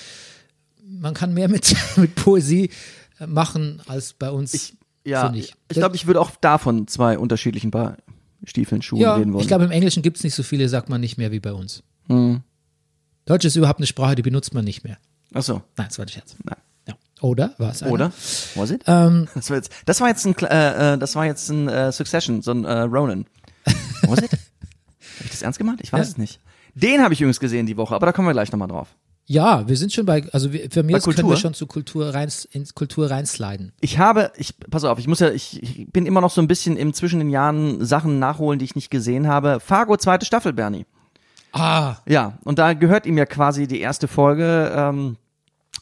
man 1.00 1.14
kann 1.14 1.34
mehr 1.34 1.48
mit, 1.48 1.74
mit 1.96 2.14
Poesie 2.14 2.70
äh, 3.20 3.26
machen 3.26 3.82
als 3.86 4.12
bei 4.12 4.30
uns. 4.30 4.72
Ja, 5.04 5.24
finde 5.24 5.38
ich, 5.38 5.54
ich. 5.70 5.76
glaube, 5.76 5.94
ich 5.96 6.06
würde 6.06 6.20
auch 6.20 6.30
davon 6.40 6.88
zwei 6.88 7.18
unterschiedlichen 7.18 7.70
Paar 7.70 7.96
Stiefeln, 8.44 8.82
Schuhen 8.82 9.00
Ja, 9.00 9.14
reden 9.14 9.32
wollen. 9.32 9.42
ich 9.42 9.48
glaube, 9.48 9.64
im 9.64 9.70
Englischen 9.70 10.02
gibt 10.02 10.16
es 10.18 10.24
nicht 10.24 10.34
so 10.34 10.42
viele, 10.42 10.68
sagt 10.68 10.88
man 10.88 11.00
nicht 11.00 11.16
mehr 11.16 11.30
wie 11.32 11.40
bei 11.40 11.52
uns. 11.52 11.82
Hm. 12.08 12.42
Deutsch 13.24 13.44
ist 13.44 13.56
überhaupt 13.56 13.78
eine 13.80 13.86
Sprache, 13.86 14.14
die 14.16 14.22
benutzt 14.22 14.52
man 14.54 14.64
nicht 14.64 14.84
mehr. 14.84 14.98
Ach 15.34 15.42
so. 15.42 15.62
Nein, 15.76 15.86
das 15.88 15.98
war 15.98 16.04
ein 16.06 16.08
Scherz. 16.08 16.36
Nein. 16.44 16.56
Ja. 16.88 16.94
Oder? 17.20 17.54
War 17.58 17.70
es? 17.72 17.82
Oder? 17.82 18.12
Was 18.54 18.70
it? 18.70 18.82
Ähm, 18.86 19.26
Das 19.34 19.48
war 19.50 19.56
jetzt, 19.56 19.70
das 19.86 20.00
war 20.00 20.08
jetzt 20.08 20.26
ein, 20.26 20.34
äh, 20.38 20.94
äh, 20.94 20.98
das 20.98 21.14
war 21.16 21.24
jetzt 21.24 21.48
ein 21.50 21.68
äh, 21.68 21.90
Succession, 21.92 22.42
so 22.42 22.52
ein 22.52 22.64
äh, 22.64 22.80
Ronan. 22.82 23.26
Was 24.02 24.18
it? 24.20 24.30
Habe 25.18 25.24
ich 25.24 25.30
das 25.30 25.42
ernst 25.42 25.58
gemeint? 25.58 25.80
Ich 25.82 25.92
weiß 25.92 26.06
Ja. 26.06 26.10
es 26.12 26.18
nicht. 26.18 26.40
Den 26.74 27.00
habe 27.02 27.14
ich 27.14 27.20
übrigens 27.22 27.40
gesehen 27.40 27.64
die 27.66 27.76
Woche, 27.78 27.94
aber 27.94 28.04
da 28.06 28.12
kommen 28.12 28.28
wir 28.28 28.32
gleich 28.32 28.52
nochmal 28.52 28.68
drauf. 28.68 28.94
Ja, 29.28 29.68
wir 29.68 29.76
sind 29.76 29.92
schon 29.92 30.06
bei, 30.06 30.24
also 30.32 30.52
wir, 30.52 30.70
für 30.70 30.84
mich 30.84 31.02
können 31.02 31.28
wir 31.28 31.36
schon 31.36 31.52
zu 31.52 31.66
Kultur 31.66 32.14
rein, 32.14 32.30
ins 32.52 32.74
Kultur 32.74 33.10
reinsliden. 33.10 33.72
Ich 33.80 33.98
habe, 33.98 34.32
ich, 34.36 34.54
pass 34.70 34.84
auf, 34.84 35.00
ich 35.00 35.08
muss 35.08 35.18
ja, 35.18 35.30
ich, 35.30 35.62
ich 35.62 35.90
bin 35.90 36.06
immer 36.06 36.20
noch 36.20 36.30
so 36.30 36.40
ein 36.40 36.46
bisschen 36.46 36.76
im 36.76 36.94
zwischen 36.94 37.18
den 37.18 37.30
Jahren 37.30 37.84
Sachen 37.84 38.20
nachholen, 38.20 38.60
die 38.60 38.64
ich 38.64 38.76
nicht 38.76 38.90
gesehen 38.90 39.26
habe. 39.26 39.58
Fargo 39.58 39.96
zweite 39.96 40.24
Staffel, 40.24 40.52
Bernie. 40.52 40.86
Ah, 41.52 41.96
Ja, 42.06 42.38
und 42.44 42.58
da 42.58 42.74
gehört 42.74 43.06
ihm 43.06 43.18
ja 43.18 43.26
quasi 43.26 43.66
die 43.66 43.80
erste 43.80 44.06
Folge 44.08 44.72
ähm, 44.74 45.16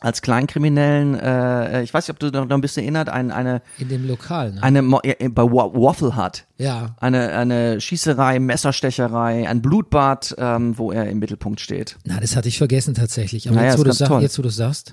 als 0.01 0.21
Kleinkriminellen. 0.23 1.15
Äh, 1.19 1.83
ich 1.83 1.95
weiß 1.95 2.07
nicht, 2.09 2.15
ob 2.15 2.19
du 2.19 2.31
noch 2.31 2.47
noch 2.47 2.57
ein 2.57 2.61
bisschen 2.61 2.83
erinnert, 2.83 3.09
ein, 3.09 3.31
eine 3.31 3.63
in 3.79 3.89
dem 3.89 4.07
Lokal, 4.07 4.53
ne? 4.53 4.63
eine 4.63 4.83
bei 4.83 5.43
Wa- 5.45 5.71
Waffle 5.73 6.17
Hut. 6.17 6.45
ja. 6.59 6.95
Eine, 7.01 7.31
eine 7.31 7.81
Schießerei, 7.81 8.39
Messerstecherei, 8.39 9.49
ein 9.49 9.63
Blutbad, 9.63 10.35
ähm, 10.39 10.77
wo 10.79 10.93
er 10.93 11.09
im 11.09 11.19
Mittelpunkt 11.19 11.61
steht. 11.61 11.97
Na, 12.05 12.21
das 12.21 12.37
hatte 12.37 12.49
ich 12.49 12.59
vergessen 12.59 12.95
tatsächlich. 12.95 13.47
Aber 13.49 13.57
Naja, 13.57 13.71
jetzt, 13.71 13.79
wo 13.79 13.85
du 13.85 13.93
sag. 13.93 14.11
Mhm. 14.11 14.21
jetzt, 14.21 14.39
wo 14.39 14.43
du 14.43 14.51
sagst. 14.51 14.93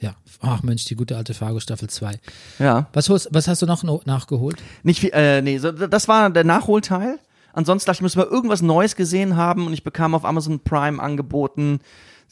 Ja. 0.00 0.14
Ach 0.40 0.62
Mensch, 0.62 0.86
die 0.86 0.96
gute 0.96 1.16
alte 1.16 1.34
Fargo 1.34 1.60
Staffel 1.60 1.90
2. 1.90 2.18
Ja. 2.58 2.88
Was, 2.94 3.08
holst- 3.10 3.28
was 3.32 3.46
hast 3.46 3.60
du 3.62 3.66
noch 3.66 3.82
no- 3.82 4.00
nachgeholt? 4.06 4.56
Nicht 4.82 5.00
viel, 5.00 5.10
äh, 5.12 5.42
nee, 5.42 5.58
so, 5.58 5.70
das 5.70 6.08
war 6.08 6.30
der 6.30 6.44
Nachholteil. 6.44 7.18
Ansonsten 7.52 7.86
dachte 7.88 7.98
ich, 7.98 8.02
muss 8.02 8.16
mal 8.16 8.24
irgendwas 8.26 8.62
Neues 8.62 8.96
gesehen 8.96 9.36
haben 9.36 9.66
und 9.66 9.74
ich 9.74 9.84
bekam 9.84 10.14
auf 10.14 10.24
Amazon 10.24 10.60
Prime 10.60 11.02
angeboten, 11.02 11.80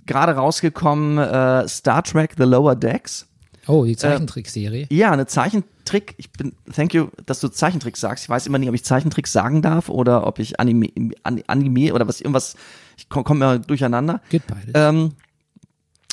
gerade 0.08 0.32
rausgekommen, 0.32 1.18
äh, 1.18 1.68
Star 1.68 2.02
Trek 2.02 2.34
The 2.36 2.42
Lower 2.44 2.74
Decks. 2.74 3.26
Oh, 3.68 3.84
die 3.84 3.96
Zeichentrickserie. 3.96 4.86
Ja, 4.90 5.12
eine 5.12 5.26
Zeichentrick. 5.26 6.14
Ich 6.16 6.32
bin, 6.32 6.54
thank 6.74 6.94
you, 6.94 7.08
dass 7.26 7.38
du 7.40 7.48
Zeichentrick 7.48 7.96
sagst. 7.96 8.24
Ich 8.24 8.28
weiß 8.30 8.46
immer 8.46 8.58
nicht, 8.58 8.68
ob 8.68 8.74
ich 8.74 8.82
Zeichentrick 8.84 9.26
sagen 9.28 9.62
darf 9.62 9.88
oder 9.90 10.26
ob 10.26 10.38
ich 10.38 10.58
Anime, 10.58 10.88
An- 11.22 11.42
Anime 11.46 11.92
oder 11.94 12.08
was, 12.08 12.20
irgendwas, 12.20 12.56
ich 12.96 13.08
komme 13.10 13.24
komm 13.24 13.38
mal 13.38 13.60
durcheinander. 13.60 14.20
Geht 14.30 14.46
beides. 14.46 14.70
Ähm, 14.74 15.12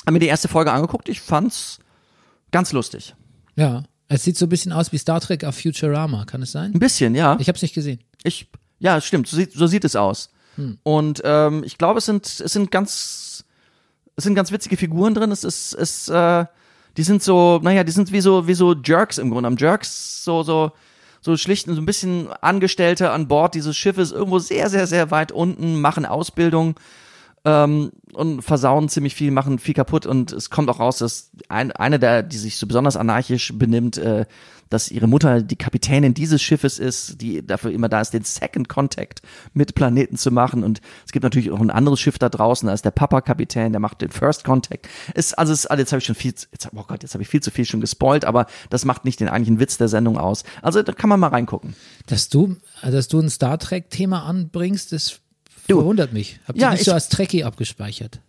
hab 0.04 0.12
mir 0.12 0.18
die 0.20 0.26
erste 0.26 0.48
Folge 0.48 0.70
angeguckt. 0.70 1.08
Ich 1.08 1.20
fand's 1.20 1.78
ganz 2.52 2.72
lustig. 2.72 3.14
ja. 3.56 3.82
Es 4.08 4.22
sieht 4.22 4.36
so 4.36 4.46
ein 4.46 4.50
bisschen 4.50 4.70
aus 4.70 4.92
wie 4.92 4.98
Star 4.98 5.20
Trek 5.20 5.42
auf 5.42 5.58
Futurama, 5.60 6.26
kann 6.26 6.40
es 6.40 6.52
sein? 6.52 6.72
Ein 6.72 6.78
bisschen, 6.78 7.16
ja. 7.16 7.36
Ich 7.40 7.48
habe 7.48 7.56
es 7.56 7.62
nicht 7.62 7.74
gesehen. 7.74 7.98
Ich, 8.22 8.48
ja, 8.78 9.00
stimmt, 9.00 9.26
so 9.26 9.36
sieht, 9.36 9.52
so 9.52 9.66
sieht 9.66 9.84
es 9.84 9.96
aus. 9.96 10.28
Und 10.84 11.22
ähm, 11.24 11.64
ich 11.64 11.76
glaube, 11.76 11.98
es 11.98 12.04
sind, 12.06 12.24
es 12.24 12.52
sind 12.52 12.70
ganz, 12.70 13.44
es 14.16 14.24
sind 14.24 14.34
ganz 14.34 14.50
witzige 14.50 14.76
Figuren 14.76 15.14
drin. 15.14 15.30
Es 15.30 15.44
ist, 15.44 15.74
es, 15.74 16.08
äh, 16.08 16.46
die 16.96 17.02
sind 17.02 17.22
so, 17.22 17.60
naja, 17.62 17.84
die 17.84 17.92
sind 17.92 18.10
wie 18.12 18.20
so, 18.20 18.48
wie 18.48 18.54
so 18.54 18.74
Jerks 18.74 19.18
im 19.18 19.30
Grunde. 19.30 19.46
Am 19.46 19.56
Jerks 19.56 20.24
so, 20.24 20.42
so, 20.42 20.72
so 21.20 21.36
schlicht 21.36 21.68
und 21.68 21.74
so 21.74 21.82
ein 21.82 21.86
bisschen 21.86 22.28
Angestellte 22.40 23.10
an 23.10 23.28
Bord 23.28 23.54
dieses 23.54 23.76
Schiffes 23.76 24.12
irgendwo 24.12 24.38
sehr, 24.38 24.70
sehr, 24.70 24.86
sehr 24.86 25.10
weit 25.10 25.32
unten, 25.32 25.80
machen 25.80 26.06
Ausbildung 26.06 26.76
ähm, 27.46 27.92
und 28.12 28.42
versauen 28.42 28.88
ziemlich 28.88 29.14
viel, 29.14 29.30
machen 29.30 29.58
viel 29.58 29.74
kaputt 29.74 30.04
und 30.04 30.32
es 30.32 30.50
kommt 30.50 30.68
auch 30.68 30.80
raus, 30.80 30.98
dass 30.98 31.30
ein, 31.48 31.70
eine 31.70 31.98
der, 31.98 32.22
die 32.22 32.36
sich 32.36 32.58
so 32.58 32.66
besonders 32.66 32.96
anarchisch 32.96 33.52
benimmt, 33.56 33.98
äh, 33.98 34.26
dass 34.68 34.90
ihre 34.90 35.06
Mutter 35.06 35.42
die 35.42 35.54
Kapitänin 35.54 36.12
dieses 36.12 36.42
Schiffes 36.42 36.80
ist, 36.80 37.20
die 37.20 37.46
dafür 37.46 37.70
immer 37.70 37.88
da 37.88 38.00
ist, 38.00 38.12
den 38.14 38.24
Second 38.24 38.68
Contact 38.68 39.22
mit 39.54 39.76
Planeten 39.76 40.16
zu 40.16 40.32
machen. 40.32 40.64
Und 40.64 40.80
es 41.04 41.12
gibt 41.12 41.22
natürlich 41.22 41.52
auch 41.52 41.60
ein 41.60 41.70
anderes 41.70 42.00
Schiff 42.00 42.18
da 42.18 42.28
draußen, 42.28 42.66
da 42.66 42.72
ist 42.72 42.84
der 42.84 42.90
Papa 42.90 43.20
Kapitän, 43.20 43.70
der 43.70 43.80
macht 43.80 44.02
den 44.02 44.10
First 44.10 44.42
Contact. 44.42 44.88
Ist, 45.14 45.38
also, 45.38 45.52
ist, 45.52 45.66
also 45.66 45.80
jetzt 45.80 45.92
habe 45.92 46.00
ich 46.00 46.06
schon 46.06 46.16
viel, 46.16 46.32
jetzt, 46.32 46.68
oh 46.74 46.82
Gott, 46.82 47.04
jetzt 47.04 47.14
habe 47.14 47.22
ich 47.22 47.28
viel 47.28 47.42
zu 47.42 47.52
viel 47.52 47.64
schon 47.64 47.80
gespoilt, 47.80 48.24
aber 48.24 48.46
das 48.68 48.84
macht 48.84 49.04
nicht 49.04 49.20
den 49.20 49.28
eigentlichen 49.28 49.60
Witz 49.60 49.78
der 49.78 49.86
Sendung 49.88 50.18
aus. 50.18 50.42
Also 50.62 50.82
da 50.82 50.92
kann 50.92 51.10
man 51.10 51.20
mal 51.20 51.28
reingucken. 51.28 51.76
Dass 52.06 52.28
du, 52.28 52.56
dass 52.82 53.06
du 53.06 53.20
ein 53.20 53.30
Star 53.30 53.58
Trek-Thema 53.58 54.24
anbringst, 54.24 54.92
das 55.68 55.76
verwundert 55.76 56.12
mich. 56.12 56.38
Habt 56.46 56.58
ihr 56.58 56.62
Ja, 56.62 56.70
nicht 56.70 56.80
ich- 56.80 56.86
so 56.86 56.92
als 56.92 57.08
Trekkie 57.08 57.44
abgespeichert? 57.44 58.20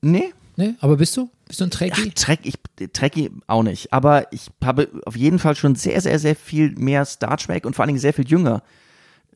Nee, 0.00 0.32
Ne? 0.56 0.74
Aber 0.80 0.98
bist 0.98 1.16
du? 1.16 1.30
Bist 1.48 1.60
du 1.60 1.64
ein 1.64 1.70
Ach, 1.72 1.78
Trekkie? 1.78 2.10
Trek, 2.10 2.40
ich, 2.42 2.56
Trekkie 2.92 3.30
auch 3.46 3.62
nicht. 3.62 3.90
Aber 3.90 4.30
ich 4.34 4.48
habe 4.62 4.90
auf 5.06 5.16
jeden 5.16 5.38
Fall 5.38 5.56
schon 5.56 5.76
sehr, 5.76 5.98
sehr, 6.02 6.18
sehr 6.18 6.36
viel 6.36 6.72
mehr 6.72 7.06
Star 7.06 7.38
Trek 7.38 7.64
und 7.64 7.74
vor 7.74 7.82
allen 7.84 7.88
Dingen 7.88 7.98
sehr 8.00 8.12
viel 8.12 8.28
jünger 8.28 8.62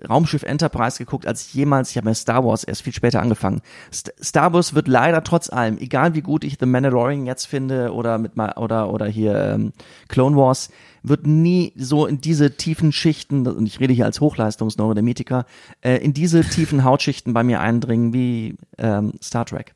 Raumschiff 0.09 0.43
Enterprise 0.43 0.99
geguckt, 0.99 1.27
als 1.27 1.47
ich 1.47 1.55
jemals, 1.55 1.91
ich 1.91 1.97
habe 1.97 2.09
mir 2.09 2.15
Star 2.15 2.45
Wars 2.45 2.65
erst 2.65 2.83
viel 2.83 2.93
später 2.93 3.21
angefangen. 3.23 3.63
St 3.93 4.13
Star 4.23 4.53
Wars 4.53 4.75
wird 4.75 4.89
leider 4.89 5.25
trotz 5.25 5.49
allem, 5.51 5.79
egal 5.79 6.15
wie 6.15 6.21
gut 6.21 6.45
ich 6.45 6.59
The 6.61 6.67
Mandalorian 6.67 7.27
jetzt 7.27 7.47
finde 7.47 7.93
oder 7.93 8.19
mit 8.19 8.37
mal 8.37 8.53
oder 8.57 8.93
oder 8.93 9.07
hier 9.07 9.35
ähm, 9.37 9.73
Clone 10.09 10.37
Wars, 10.37 10.71
wird 11.03 11.27
nie 11.27 11.73
so 11.77 12.07
in 12.07 12.21
diese 12.21 12.57
tiefen 12.57 12.93
Schichten, 12.93 13.47
und 13.47 13.67
ich 13.67 13.81
rede 13.81 13.93
hier 13.95 14.05
als 14.05 14.21
Hochleistungsneurodermetiker, 14.21 15.47
äh, 15.81 15.97
in 15.97 16.13
diese 16.13 16.43
tiefen 16.43 16.85
Hautschichten 16.85 17.33
bei 17.33 17.43
mir 17.43 17.61
eindringen 17.61 18.13
wie 18.13 18.57
ähm, 18.79 19.15
Star 19.23 19.47
Trek. 19.47 19.75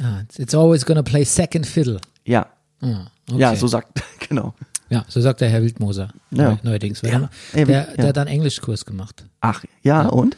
Ah, 0.00 0.22
it's 0.38 0.54
always 0.54 0.84
gonna 0.86 1.02
play 1.02 1.24
second 1.24 1.66
fiddle. 1.66 2.00
Ja, 2.24 2.46
Ah, 2.82 3.06
okay. 3.30 3.40
ja, 3.40 3.56
so 3.56 3.66
sagt, 3.68 4.02
genau. 4.28 4.54
Ja, 4.92 5.04
so 5.08 5.20
sagt 5.20 5.40
der 5.40 5.48
Herr 5.48 5.62
Wildmoser 5.62 6.08
Ja. 6.30 6.50
neu- 6.50 6.56
neuerdings. 6.62 7.00
Der, 7.00 7.30
der, 7.54 7.64
der 7.96 8.06
hat 8.08 8.18
einen 8.18 8.28
Englischkurs 8.28 8.84
gemacht. 8.84 9.24
Ach, 9.40 9.64
ja, 9.82 10.06
und? 10.06 10.36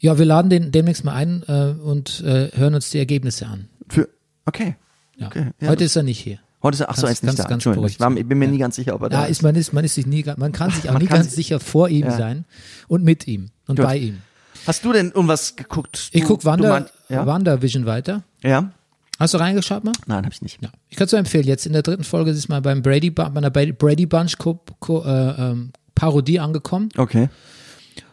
Ja, 0.00 0.18
wir 0.18 0.24
laden 0.26 0.50
den 0.50 0.72
demnächst 0.72 1.04
mal 1.04 1.14
ein 1.14 1.42
äh, 1.48 1.74
und 1.80 2.20
äh, 2.24 2.50
hören 2.54 2.74
uns 2.74 2.90
die 2.90 2.98
Ergebnisse 2.98 3.46
an. 3.46 3.68
Für, 3.88 4.08
okay. 4.44 4.76
Okay. 5.24 5.46
Heute 5.64 5.84
ist 5.84 5.96
er 5.96 6.02
nicht 6.02 6.18
hier. 6.20 6.38
Heute 6.62 6.74
ist 6.74 6.80
er, 6.80 6.90
ach 6.90 6.96
so, 6.96 7.02
er 7.06 7.10
Ganz- 7.10 7.18
ist 7.18 7.22
nicht 7.22 7.36
ganz- 7.48 7.64
da. 7.64 7.70
ganz 7.74 7.90
ich, 7.92 8.00
war, 8.00 8.14
ich 8.16 8.26
bin 8.28 8.38
mir 8.38 8.48
nie 8.48 8.58
ganz 8.58 8.74
sicher, 8.76 8.94
ob 8.94 9.02
er 9.02 9.08
da 9.08 9.18
Ja, 9.20 9.24
ist. 9.26 9.30
ist 9.38 9.42
man 9.42 9.54
ist 9.54 9.72
man 9.72 9.84
ist 9.84 9.94
sich 9.94 10.06
nie 10.06 10.24
man 10.36 10.52
kann 10.52 10.70
sich 10.70 10.84
auch 10.88 10.94
Man 10.94 11.02
nie 11.02 11.08
ganz 11.08 11.26
sich- 11.26 11.34
sicher 11.36 11.60
vor 11.60 11.88
ihm 11.88 12.10
sein 12.10 12.44
und 12.88 13.04
mit 13.04 13.26
ihm 13.28 13.50
und 13.68 13.76
Gut. 13.76 13.86
bei 13.86 13.96
ihm. 13.98 14.18
Hast 14.66 14.84
du 14.84 14.92
denn 14.92 15.12
irgendwas 15.12 15.54
geguckt? 15.56 16.08
Ich 16.12 16.22
Du- 16.22 16.26
guck 16.28 16.40
du 16.40 16.46
Wander, 16.46 16.68
meint- 16.70 16.92
ja? 17.08 17.24
WandaVision 17.24 17.86
weiter. 17.86 18.24
ja? 18.42 18.72
Hast 19.18 19.34
du 19.34 19.38
reingeschaut 19.38 19.84
mal? 19.84 19.92
Nein, 20.06 20.24
habe 20.24 20.32
ich 20.34 20.42
nicht. 20.42 20.62
Ja. 20.62 20.70
Ich 20.88 20.96
kann 20.96 21.06
es 21.06 21.12
nur 21.12 21.18
empfehlen. 21.18 21.44
Jetzt 21.46 21.66
in 21.66 21.72
der 21.72 21.82
dritten 21.82 22.04
Folge 22.04 22.30
ist 22.30 22.48
mal 22.48 22.60
beim 22.60 22.82
Brady 22.82 23.10
bei 23.10 23.26
einer 23.26 23.50
Brady 23.50 24.06
Bunch 24.06 24.36
Co 24.38 24.60
Co 24.80 25.04
äh, 25.04 25.10
ähm, 25.50 25.70
Parodie 25.94 26.38
angekommen 26.40 26.90
Okay. 26.96 27.28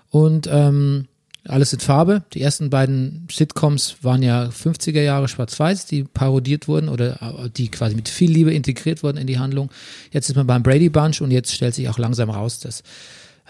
und 0.10 0.48
ähm, 0.50 1.08
alles 1.46 1.74
in 1.74 1.82
Farbe. 1.82 2.24
Die 2.34 2.42
ersten 2.42 2.70
beiden 2.70 3.28
Sitcoms 3.30 3.98
waren 4.02 4.24
ja 4.24 4.46
50er 4.46 5.02
Jahre 5.02 5.28
schwarz-weiß, 5.28 5.86
die 5.88 6.06
parodiert 6.06 6.70
wurden 6.70 6.88
oder 6.88 7.22
äh, 7.22 7.50
die 7.50 7.70
quasi 7.70 7.96
mit 7.96 8.08
viel 8.08 8.32
Liebe 8.32 8.54
integriert 8.54 9.04
wurden 9.04 9.18
in 9.18 9.28
die 9.28 9.40
Handlung. 9.40 9.70
Jetzt 10.12 10.30
ist 10.30 10.36
man 10.38 10.48
beim 10.48 10.64
Brady 10.64 10.88
Bunch 10.88 11.20
und 11.22 11.32
jetzt 11.32 11.52
stellt 11.54 11.76
sich 11.76 11.90
auch 11.90 11.98
langsam 11.98 12.30
raus, 12.30 12.60
dass 12.62 12.82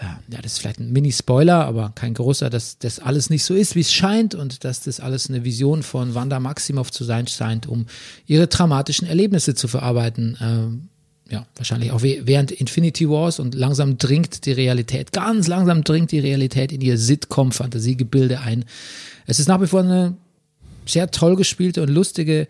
ja, 0.00 0.18
das 0.42 0.54
ist 0.54 0.58
vielleicht 0.58 0.80
ein 0.80 0.92
Mini-Spoiler, 0.92 1.64
aber 1.64 1.92
kein 1.94 2.14
großer, 2.14 2.50
dass 2.50 2.78
das 2.78 2.98
alles 2.98 3.30
nicht 3.30 3.44
so 3.44 3.54
ist, 3.54 3.76
wie 3.76 3.80
es 3.80 3.92
scheint 3.92 4.34
und 4.34 4.64
dass 4.64 4.80
das 4.80 4.98
alles 4.98 5.28
eine 5.28 5.44
Vision 5.44 5.84
von 5.84 6.14
Wanda 6.14 6.40
Maximoff 6.40 6.90
zu 6.90 7.04
sein 7.04 7.28
scheint, 7.28 7.68
um 7.68 7.86
ihre 8.26 8.48
traumatischen 8.48 9.06
Erlebnisse 9.06 9.54
zu 9.54 9.68
verarbeiten. 9.68 10.36
Ähm, 10.40 10.88
ja, 11.30 11.46
wahrscheinlich 11.56 11.92
auch 11.92 12.02
während 12.02 12.50
Infinity 12.50 13.08
Wars 13.08 13.38
und 13.38 13.54
langsam 13.54 13.96
dringt 13.96 14.44
die 14.46 14.52
Realität, 14.52 15.12
ganz 15.12 15.46
langsam 15.46 15.84
dringt 15.84 16.12
die 16.12 16.18
Realität 16.18 16.72
in 16.72 16.80
ihr 16.80 16.98
Sitcom-Fantasiegebilde 16.98 18.40
ein. 18.40 18.64
Es 19.26 19.38
ist 19.38 19.48
nach 19.48 19.60
wie 19.60 19.66
vor 19.66 19.80
eine 19.80 20.16
sehr 20.86 21.10
toll 21.10 21.36
gespielte 21.36 21.82
und 21.82 21.88
lustige 21.88 22.46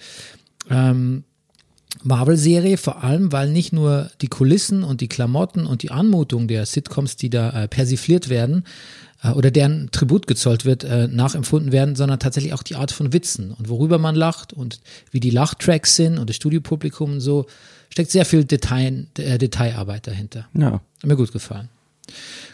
ähm, 0.70 1.24
Marvel-Serie, 2.02 2.76
vor 2.76 3.04
allem, 3.04 3.32
weil 3.32 3.50
nicht 3.50 3.72
nur 3.72 4.10
die 4.20 4.26
Kulissen 4.28 4.82
und 4.82 5.00
die 5.00 5.08
Klamotten 5.08 5.66
und 5.66 5.82
die 5.82 5.90
Anmutung 5.90 6.48
der 6.48 6.66
Sitcoms, 6.66 7.16
die 7.16 7.30
da 7.30 7.64
äh, 7.64 7.68
persifliert 7.68 8.28
werden 8.28 8.64
äh, 9.22 9.30
oder 9.30 9.50
deren 9.50 9.90
Tribut 9.90 10.26
gezollt 10.26 10.64
wird, 10.64 10.84
äh, 10.84 11.06
nachempfunden 11.08 11.72
werden, 11.72 11.94
sondern 11.96 12.18
tatsächlich 12.18 12.52
auch 12.52 12.62
die 12.62 12.74
Art 12.74 12.90
von 12.92 13.12
Witzen 13.12 13.52
und 13.52 13.68
worüber 13.68 13.98
man 13.98 14.14
lacht 14.14 14.52
und 14.52 14.80
wie 15.10 15.20
die 15.20 15.30
Lachtracks 15.30 15.96
sind 15.96 16.18
und 16.18 16.28
das 16.28 16.36
Studiopublikum 16.36 17.12
und 17.12 17.20
so, 17.20 17.46
steckt 17.90 18.10
sehr 18.10 18.24
viel 18.24 18.44
Detail, 18.44 19.06
äh, 19.18 19.38
Detailarbeit 19.38 20.06
dahinter. 20.06 20.46
Ja. 20.54 20.72
Hat 20.72 20.82
mir 21.04 21.16
gut 21.16 21.32
gefallen. 21.32 21.68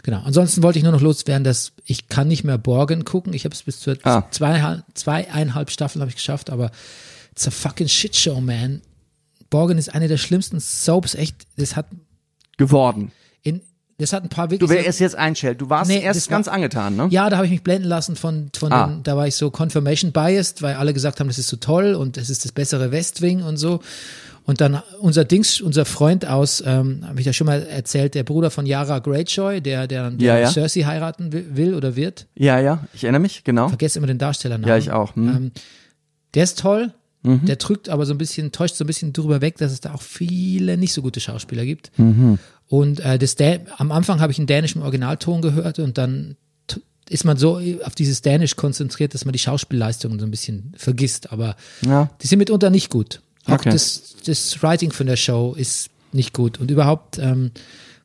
Genau. 0.02 0.20
Ansonsten 0.24 0.62
wollte 0.62 0.78
ich 0.78 0.82
nur 0.84 0.92
noch 0.92 1.00
loswerden, 1.00 1.44
dass 1.44 1.72
ich 1.84 2.08
kann 2.08 2.28
nicht 2.28 2.44
mehr 2.44 2.58
Borgen 2.58 3.04
gucken. 3.04 3.32
Ich 3.32 3.44
habe 3.44 3.54
es 3.54 3.62
bis 3.62 3.80
zur 3.80 3.96
Ah. 4.04 4.26
zwei, 4.30 4.82
zweieinhalb 4.94 5.70
Staffeln 5.70 6.00
habe 6.02 6.10
ich 6.10 6.16
geschafft, 6.16 6.50
aber 6.50 6.70
it's 7.32 7.48
a 7.48 7.50
fucking 7.50 7.88
shit 7.88 8.14
show, 8.14 8.40
man. 8.40 8.80
Borgen 9.50 9.76
ist 9.78 9.92
eine 9.94 10.08
der 10.08 10.16
schlimmsten 10.16 10.60
Soaps, 10.60 11.14
echt. 11.14 11.36
Das 11.56 11.76
hat 11.76 11.86
Geworden. 12.56 13.12
in, 13.42 13.60
das 13.98 14.12
hat 14.12 14.22
ein 14.22 14.28
paar 14.28 14.48
Du 14.48 14.52
wirklich. 14.52 14.70
sehr- 14.70 14.84
wärst 14.84 15.00
jetzt 15.00 15.16
einstellt. 15.16 15.60
Du 15.60 15.68
warst 15.68 15.90
Nee, 15.90 16.00
erst 16.02 16.30
war- 16.30 16.36
ganz 16.38 16.48
angetan, 16.48 16.96
ne? 16.96 17.08
ja, 17.10 17.28
da 17.28 17.36
habe 17.36 17.46
ich 17.46 17.52
mich 17.52 17.62
blenden 17.62 17.88
lassen 17.88 18.16
von, 18.16 18.50
von 18.56 18.72
Ah. 18.72 18.86
den, 18.86 19.02
da 19.02 19.16
war 19.16 19.26
ich 19.26 19.34
so 19.34 19.50
confirmation 19.50 20.12
biased, 20.12 20.62
weil 20.62 20.74
alle 20.76 20.94
gesagt 20.94 21.20
haben, 21.20 21.26
das 21.28 21.38
ist 21.38 21.48
so 21.48 21.56
toll 21.56 21.94
und 21.94 22.16
das 22.16 22.30
ist 22.30 22.44
das 22.44 22.52
bessere 22.52 22.92
Westwing 22.92 23.42
und 23.42 23.56
so. 23.58 23.80
Und 24.46 24.60
dann 24.62 24.82
unser 25.00 25.24
Dings, 25.24 25.60
unser 25.60 25.84
Freund 25.84 26.26
aus, 26.26 26.62
ähm, 26.66 27.04
habe 27.06 27.20
ich 27.20 27.26
ja 27.26 27.32
schon 27.32 27.46
mal 27.46 27.62
erzählt, 27.62 28.14
der 28.14 28.24
Bruder 28.24 28.50
von 28.50 28.64
Yara 28.66 28.98
Greyjoy, 28.98 29.60
der, 29.60 29.86
der, 29.86 30.10
der 30.10 30.26
Ja, 30.26 30.38
ja. 30.40 30.50
Cersei 30.50 30.82
heiraten 30.82 31.32
will, 31.32 31.46
will 31.56 31.74
oder 31.74 31.94
wird. 31.94 32.26
Ja, 32.34 32.58
ja. 32.58 32.84
Ich 32.94 33.04
erinnere 33.04 33.20
mich, 33.20 33.44
genau. 33.44 33.68
Vergesse 33.68 33.98
immer 33.98 34.06
den 34.08 34.18
Darstellernamen. 34.18 34.68
Ja, 34.68 34.76
ich 34.78 34.90
auch. 34.90 35.14
Hm. 35.14 35.28
Ähm, 35.28 35.52
der 36.34 36.44
ist 36.44 36.58
toll. 36.58 36.92
Mhm. 37.22 37.44
Der 37.44 37.56
drückt 37.56 37.88
aber 37.88 38.06
so 38.06 38.14
ein 38.14 38.18
bisschen, 38.18 38.50
täuscht 38.52 38.76
so 38.76 38.84
ein 38.84 38.86
bisschen 38.86 39.12
drüber 39.12 39.40
weg, 39.40 39.58
dass 39.58 39.72
es 39.72 39.80
da 39.80 39.92
auch 39.94 40.02
viele 40.02 40.76
nicht 40.78 40.92
so 40.92 41.02
gute 41.02 41.20
Schauspieler 41.20 41.64
gibt. 41.66 41.90
Mhm. 41.98 42.38
Und 42.68 43.00
äh, 43.00 43.18
das 43.18 43.34
Dä 43.34 43.60
am 43.76 43.92
Anfang 43.92 44.20
habe 44.20 44.32
ich 44.32 44.38
einen 44.38 44.46
dänischen 44.46 44.82
Originalton 44.82 45.42
gehört 45.42 45.78
und 45.78 45.98
dann 45.98 46.36
ist 47.08 47.24
man 47.24 47.36
so 47.36 47.60
auf 47.84 47.94
dieses 47.96 48.22
Dänisch 48.22 48.54
konzentriert, 48.54 49.14
dass 49.14 49.24
man 49.24 49.32
die 49.32 49.40
Schauspielleistungen 49.40 50.20
so 50.20 50.24
ein 50.26 50.30
bisschen 50.30 50.72
vergisst. 50.76 51.32
Aber 51.32 51.56
Ja. 51.84 52.08
die 52.22 52.28
sind 52.28 52.38
mitunter 52.38 52.70
nicht 52.70 52.88
gut. 52.88 53.20
Auch 53.46 53.54
Okay. 53.54 53.70
das, 53.70 54.14
das 54.24 54.62
Writing 54.62 54.92
von 54.92 55.06
der 55.08 55.16
Show 55.16 55.54
ist 55.58 55.90
nicht 56.12 56.32
gut. 56.32 56.60
Und 56.60 56.70
überhaupt 56.70 57.18
ähm, 57.18 57.50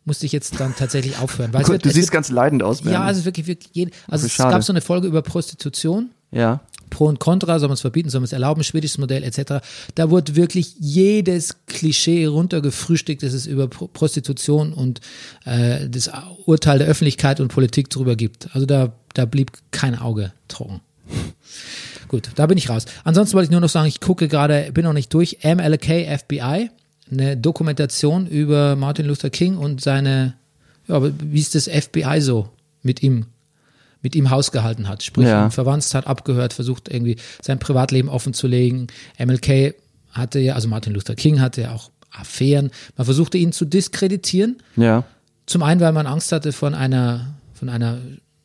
musste 0.05 0.25
ich 0.25 0.31
jetzt 0.31 0.59
dann 0.59 0.75
tatsächlich 0.75 1.19
aufhören. 1.19 1.53
Weil 1.53 1.61
Gut, 1.63 1.73
wird, 1.73 1.85
du 1.85 1.89
siehst 1.89 2.07
wird, 2.07 2.13
ganz 2.13 2.29
leidend 2.29 2.63
aus, 2.63 2.81
ja, 2.83 3.07
ist 3.09 3.25
wirklich, 3.25 3.45
wirklich 3.47 3.89
also 4.07 4.25
es 4.25 4.31
schade. 4.33 4.51
gab 4.51 4.63
so 4.63 4.73
eine 4.73 4.81
Folge 4.81 5.07
über 5.07 5.21
Prostitution. 5.21 6.09
Ja. 6.31 6.61
Pro 6.89 7.05
und 7.05 7.19
Contra, 7.19 7.59
soll 7.59 7.69
man 7.69 7.73
es 7.75 7.81
verbieten, 7.81 8.09
soll 8.09 8.21
man 8.21 8.25
es 8.25 8.33
erlauben, 8.33 8.63
schwedisches 8.63 8.97
Modell 8.97 9.23
etc. 9.23 9.65
Da 9.95 10.09
wurde 10.09 10.35
wirklich 10.35 10.75
jedes 10.79 11.55
Klischee 11.67 12.25
runtergefrühstückt, 12.25 13.23
das 13.23 13.33
es 13.33 13.45
über 13.45 13.67
Pro 13.67 13.87
Prostitution 13.87 14.73
und 14.73 15.01
äh, 15.45 15.89
das 15.89 16.09
Urteil 16.45 16.79
der 16.79 16.87
Öffentlichkeit 16.87 17.39
und 17.39 17.49
Politik 17.49 17.89
drüber 17.89 18.15
gibt. 18.15 18.49
Also 18.53 18.65
da, 18.65 18.93
da 19.13 19.25
blieb 19.25 19.51
kein 19.71 19.97
Auge 19.97 20.31
trocken. 20.47 20.81
Gut, 22.07 22.29
da 22.35 22.45
bin 22.45 22.57
ich 22.57 22.69
raus. 22.69 22.85
Ansonsten 23.03 23.35
wollte 23.35 23.45
ich 23.45 23.51
nur 23.51 23.61
noch 23.61 23.69
sagen, 23.69 23.87
ich 23.87 23.99
gucke 23.99 24.27
gerade, 24.27 24.71
bin 24.73 24.85
noch 24.85 24.93
nicht 24.93 25.13
durch, 25.13 25.39
MLK 25.43 26.19
FBI, 26.19 26.69
eine 27.11 27.37
Dokumentation 27.37 28.27
über 28.27 28.75
Martin 28.75 29.05
Luther 29.05 29.29
King 29.29 29.57
und 29.57 29.81
seine, 29.81 30.35
ja, 30.87 31.01
wie 31.03 31.39
ist 31.39 31.55
das 31.55 31.67
FBI 31.67 32.21
so 32.21 32.49
mit 32.83 33.01
ihm 33.03 33.25
mit 34.05 34.15
ihm 34.15 34.29
Haus 34.29 34.51
gehalten 34.51 34.87
hat, 34.87 35.01
sprich 35.01 35.25
Ja. 35.27 35.45
ihn 35.47 35.51
verwandt 35.51 35.91
hat, 35.95 36.05
abgehört, 36.05 36.53
versucht 36.53 36.87
irgendwie 36.93 37.17
sein 37.41 37.57
Privatleben 37.57 38.07
offen 38.07 38.35
zu 38.35 38.45
legen. 38.47 38.85
MLK 39.17 39.73
hatte 40.11 40.39
ja, 40.39 40.53
also 40.53 40.67
Martin 40.67 40.93
Luther 40.93 41.15
King 41.15 41.41
hatte 41.41 41.61
ja 41.63 41.71
auch 41.73 41.89
Affären. 42.11 42.69
Man 42.95 43.05
versuchte 43.05 43.39
ihn 43.39 43.51
zu 43.51 43.65
diskreditieren. 43.65 44.57
Ja. 44.77 45.03
Zum 45.47 45.63
einen, 45.63 45.81
weil 45.81 45.91
man 45.91 46.05
Angst 46.07 46.31
hatte 46.31 46.51
von 46.53 46.75
einer, 46.75 47.33
von 47.55 47.67
einer 47.67 47.97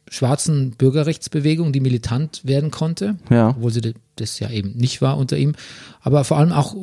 schwarzen 0.09 0.70
Bürgerrechtsbewegung, 0.73 1.73
die 1.73 1.81
militant 1.81 2.40
werden 2.44 2.70
konnte, 2.70 3.16
Ja. 3.29 3.51
obwohl 3.51 3.70
sie 3.70 3.94
das 4.16 4.38
ja 4.40 4.51
eben 4.51 4.73
nicht 4.73 5.03
war 5.03 5.18
unter 5.18 5.37
ihm. 5.37 5.55
Aber 6.01 6.25
vor 6.25 6.38
allem 6.38 6.53
auch 6.53 6.75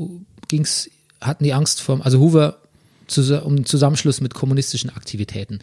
ging's, 0.47 0.89
hatten 1.19 1.43
die 1.43 1.53
Angst 1.53 1.81
vom, 1.81 2.01
also 2.03 2.19
Hoover 2.19 2.57
zu, 3.07 3.41
um 3.43 3.65
Zusammenschluss 3.65 4.21
mit 4.21 4.33
kommunistischen 4.35 4.89
Aktivitäten. 4.91 5.59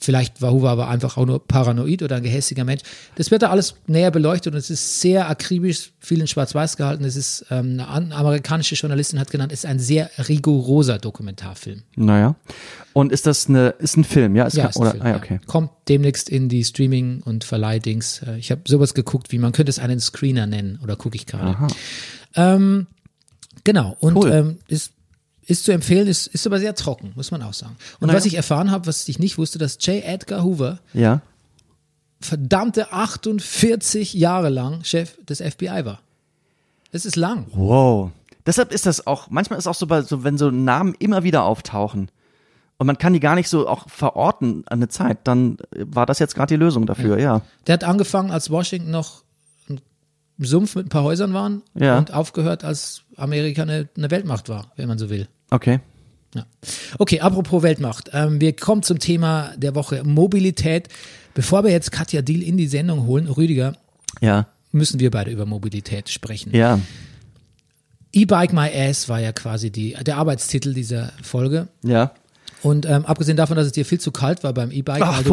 Vielleicht 0.00 0.42
war 0.42 0.52
Hoover 0.52 0.70
aber 0.70 0.88
einfach 0.88 1.16
auch 1.16 1.24
nur 1.24 1.46
paranoid 1.46 2.02
oder 2.02 2.16
ein 2.16 2.22
gehässiger 2.22 2.64
Mensch. 2.64 2.82
Das 3.14 3.30
wird 3.30 3.42
da 3.42 3.50
alles 3.50 3.76
näher 3.86 4.10
beleuchtet 4.10 4.52
und 4.52 4.58
es 4.58 4.68
ist 4.68 5.00
sehr 5.00 5.30
akribisch, 5.30 5.92
viel 6.00 6.20
in 6.20 6.26
Schwarz-Weiß 6.26 6.76
gehalten. 6.76 7.04
Es 7.04 7.16
ist, 7.16 7.46
ähm, 7.50 7.74
eine 7.74 7.88
an- 7.88 8.12
amerikanische 8.12 8.74
Journalistin 8.74 9.18
hat 9.20 9.30
genannt, 9.30 9.52
es 9.52 9.60
ist 9.60 9.66
ein 9.66 9.78
sehr 9.78 10.10
rigoroser 10.28 10.98
Dokumentarfilm. 10.98 11.82
Naja. 11.96 12.34
Und 12.92 13.12
ist 13.12 13.26
das 13.26 13.48
eine, 13.48 13.68
ist 13.78 13.96
ein 13.96 14.04
Film, 14.04 14.34
ja? 14.36 14.46
Ist 14.46 14.56
Ja, 14.56 14.64
kein- 14.64 14.70
ist 14.70 14.76
ein 14.76 14.80
oder, 14.82 14.90
Film, 14.90 15.02
ah, 15.04 15.08
ja. 15.10 15.16
okay. 15.16 15.40
Kommt 15.46 15.70
demnächst 15.88 16.28
in 16.28 16.48
die 16.48 16.64
Streaming- 16.64 17.22
und 17.22 17.44
Verleihdings. 17.44 18.20
Äh, 18.22 18.36
Ich 18.38 18.50
habe 18.50 18.62
sowas 18.66 18.94
geguckt, 18.94 19.30
wie 19.32 19.38
man 19.38 19.52
könnte 19.52 19.70
es 19.70 19.78
einen 19.78 20.00
Screener 20.00 20.46
nennen, 20.46 20.80
oder 20.82 20.96
gucke 20.96 21.16
ich 21.16 21.26
gerade. 21.26 21.56
Ähm, 22.34 22.88
genau, 23.62 23.96
und 24.00 24.16
Cool. 24.16 24.32
ähm, 24.32 24.58
ist, 24.68 24.92
ist 25.46 25.64
zu 25.64 25.72
empfehlen, 25.72 26.06
ist, 26.08 26.26
ist 26.28 26.46
aber 26.46 26.58
sehr 26.58 26.74
trocken, 26.74 27.12
muss 27.16 27.30
man 27.30 27.42
auch 27.42 27.52
sagen. 27.54 27.76
Und 28.00 28.06
Naja. 28.08 28.16
was 28.18 28.26
ich 28.26 28.34
erfahren 28.34 28.70
habe, 28.70 28.86
was 28.86 29.08
ich 29.08 29.18
nicht 29.18 29.38
wusste, 29.38 29.58
dass 29.58 29.78
J. 29.80 30.02
Edgar 30.04 30.42
Hoover 30.44 30.78
Ja. 30.92 31.20
verdammte 32.20 32.92
48 32.92 34.14
Jahre 34.14 34.48
lang 34.48 34.82
Chef 34.84 35.18
des 35.26 35.40
FBI 35.40 35.84
war. 35.84 36.00
Das 36.92 37.04
ist 37.04 37.16
lang. 37.16 37.46
Wow. 37.52 38.10
Deshalb 38.46 38.72
ist 38.72 38.86
das 38.86 39.06
auch, 39.06 39.28
manchmal 39.30 39.58
ist 39.58 39.66
auch 39.66 39.74
so, 39.74 39.86
bei, 39.86 40.02
so, 40.02 40.22
wenn 40.24 40.38
so 40.38 40.50
Namen 40.50 40.94
immer 40.98 41.22
wieder 41.24 41.44
auftauchen 41.44 42.10
und 42.78 42.86
man 42.86 42.98
kann 42.98 43.12
die 43.12 43.20
gar 43.20 43.34
nicht 43.34 43.48
so 43.48 43.66
auch 43.68 43.88
verorten 43.88 44.64
an 44.68 44.78
eine 44.78 44.88
Zeit, 44.88 45.18
dann 45.24 45.56
war 45.72 46.06
das 46.06 46.18
jetzt 46.18 46.34
gerade 46.34 46.54
die 46.54 46.58
Lösung 46.62 46.86
dafür, 46.86 47.18
ja. 47.18 47.42
Der 47.66 47.74
hat 47.74 47.84
angefangen, 47.84 48.30
als 48.30 48.50
Washington 48.50 48.90
noch 48.90 49.23
Sumpf 50.38 50.74
mit 50.74 50.86
ein 50.86 50.88
paar 50.88 51.04
Häusern 51.04 51.32
waren 51.34 51.62
Ja. 51.74 51.98
und 51.98 52.12
aufgehört, 52.12 52.64
als 52.64 53.02
Amerika 53.16 53.62
eine, 53.62 53.88
eine 53.96 54.10
Weltmacht 54.10 54.48
war, 54.48 54.72
wenn 54.76 54.88
man 54.88 54.98
so 54.98 55.10
will. 55.10 55.28
Okay. 55.50 55.80
Ja. 56.34 56.46
Okay, 56.98 57.20
apropos 57.20 57.62
Weltmacht. 57.62 58.10
Ähm, 58.12 58.40
wir 58.40 58.54
kommen 58.56 58.82
zum 58.82 58.98
Thema 58.98 59.52
der 59.56 59.74
Woche 59.76 60.02
Mobilität. 60.02 60.88
Bevor 61.34 61.62
wir 61.64 61.70
jetzt 61.70 61.92
Katja 61.92 62.22
Diel 62.22 62.42
in 62.42 62.56
die 62.56 62.66
Sendung 62.66 63.06
holen, 63.06 63.28
Rüdiger, 63.28 63.74
Ja. 64.20 64.48
müssen 64.72 64.98
wir 64.98 65.10
beide 65.12 65.30
über 65.30 65.46
Mobilität 65.46 66.08
sprechen. 66.08 66.54
Ja. 66.54 66.80
E-Bike 68.12 68.52
My 68.52 68.68
Ass 68.72 69.08
war 69.08 69.20
ja 69.20 69.32
quasi 69.32 69.70
die, 69.70 69.94
der 70.04 70.16
Arbeitstitel 70.16 70.72
dieser 70.72 71.12
Folge. 71.22 71.68
Ja. 71.84 72.12
Und 72.64 72.86
ähm, 72.86 73.04
abgesehen 73.06 73.36
davon, 73.36 73.56
dass 73.56 73.66
es 73.66 73.72
dir 73.72 73.84
viel 73.84 74.00
zu 74.00 74.10
kalt 74.10 74.42
war 74.42 74.52
beim 74.54 74.70
E-Bike, 74.70 75.00
weil, 75.16 75.22
du- 75.24 75.30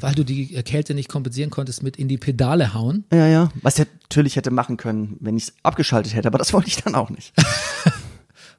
weil 0.00 0.14
du 0.14 0.22
die 0.24 0.54
äh, 0.54 0.62
Kälte 0.62 0.94
nicht 0.94 1.08
kompensieren 1.08 1.50
konntest 1.50 1.82
mit 1.82 1.96
in 1.96 2.06
die 2.08 2.18
Pedale 2.18 2.74
hauen. 2.74 3.04
Ja, 3.12 3.26
ja. 3.26 3.48
Was 3.62 3.78
ich 3.78 3.86
natürlich 4.02 4.36
hätte 4.36 4.50
machen 4.50 4.76
können, 4.76 5.16
wenn 5.20 5.36
ich 5.36 5.44
es 5.44 5.54
abgeschaltet 5.62 6.14
hätte, 6.14 6.28
aber 6.28 6.38
das 6.38 6.52
wollte 6.52 6.68
ich 6.68 6.76
dann 6.82 6.94
auch 6.94 7.10
nicht. 7.10 7.32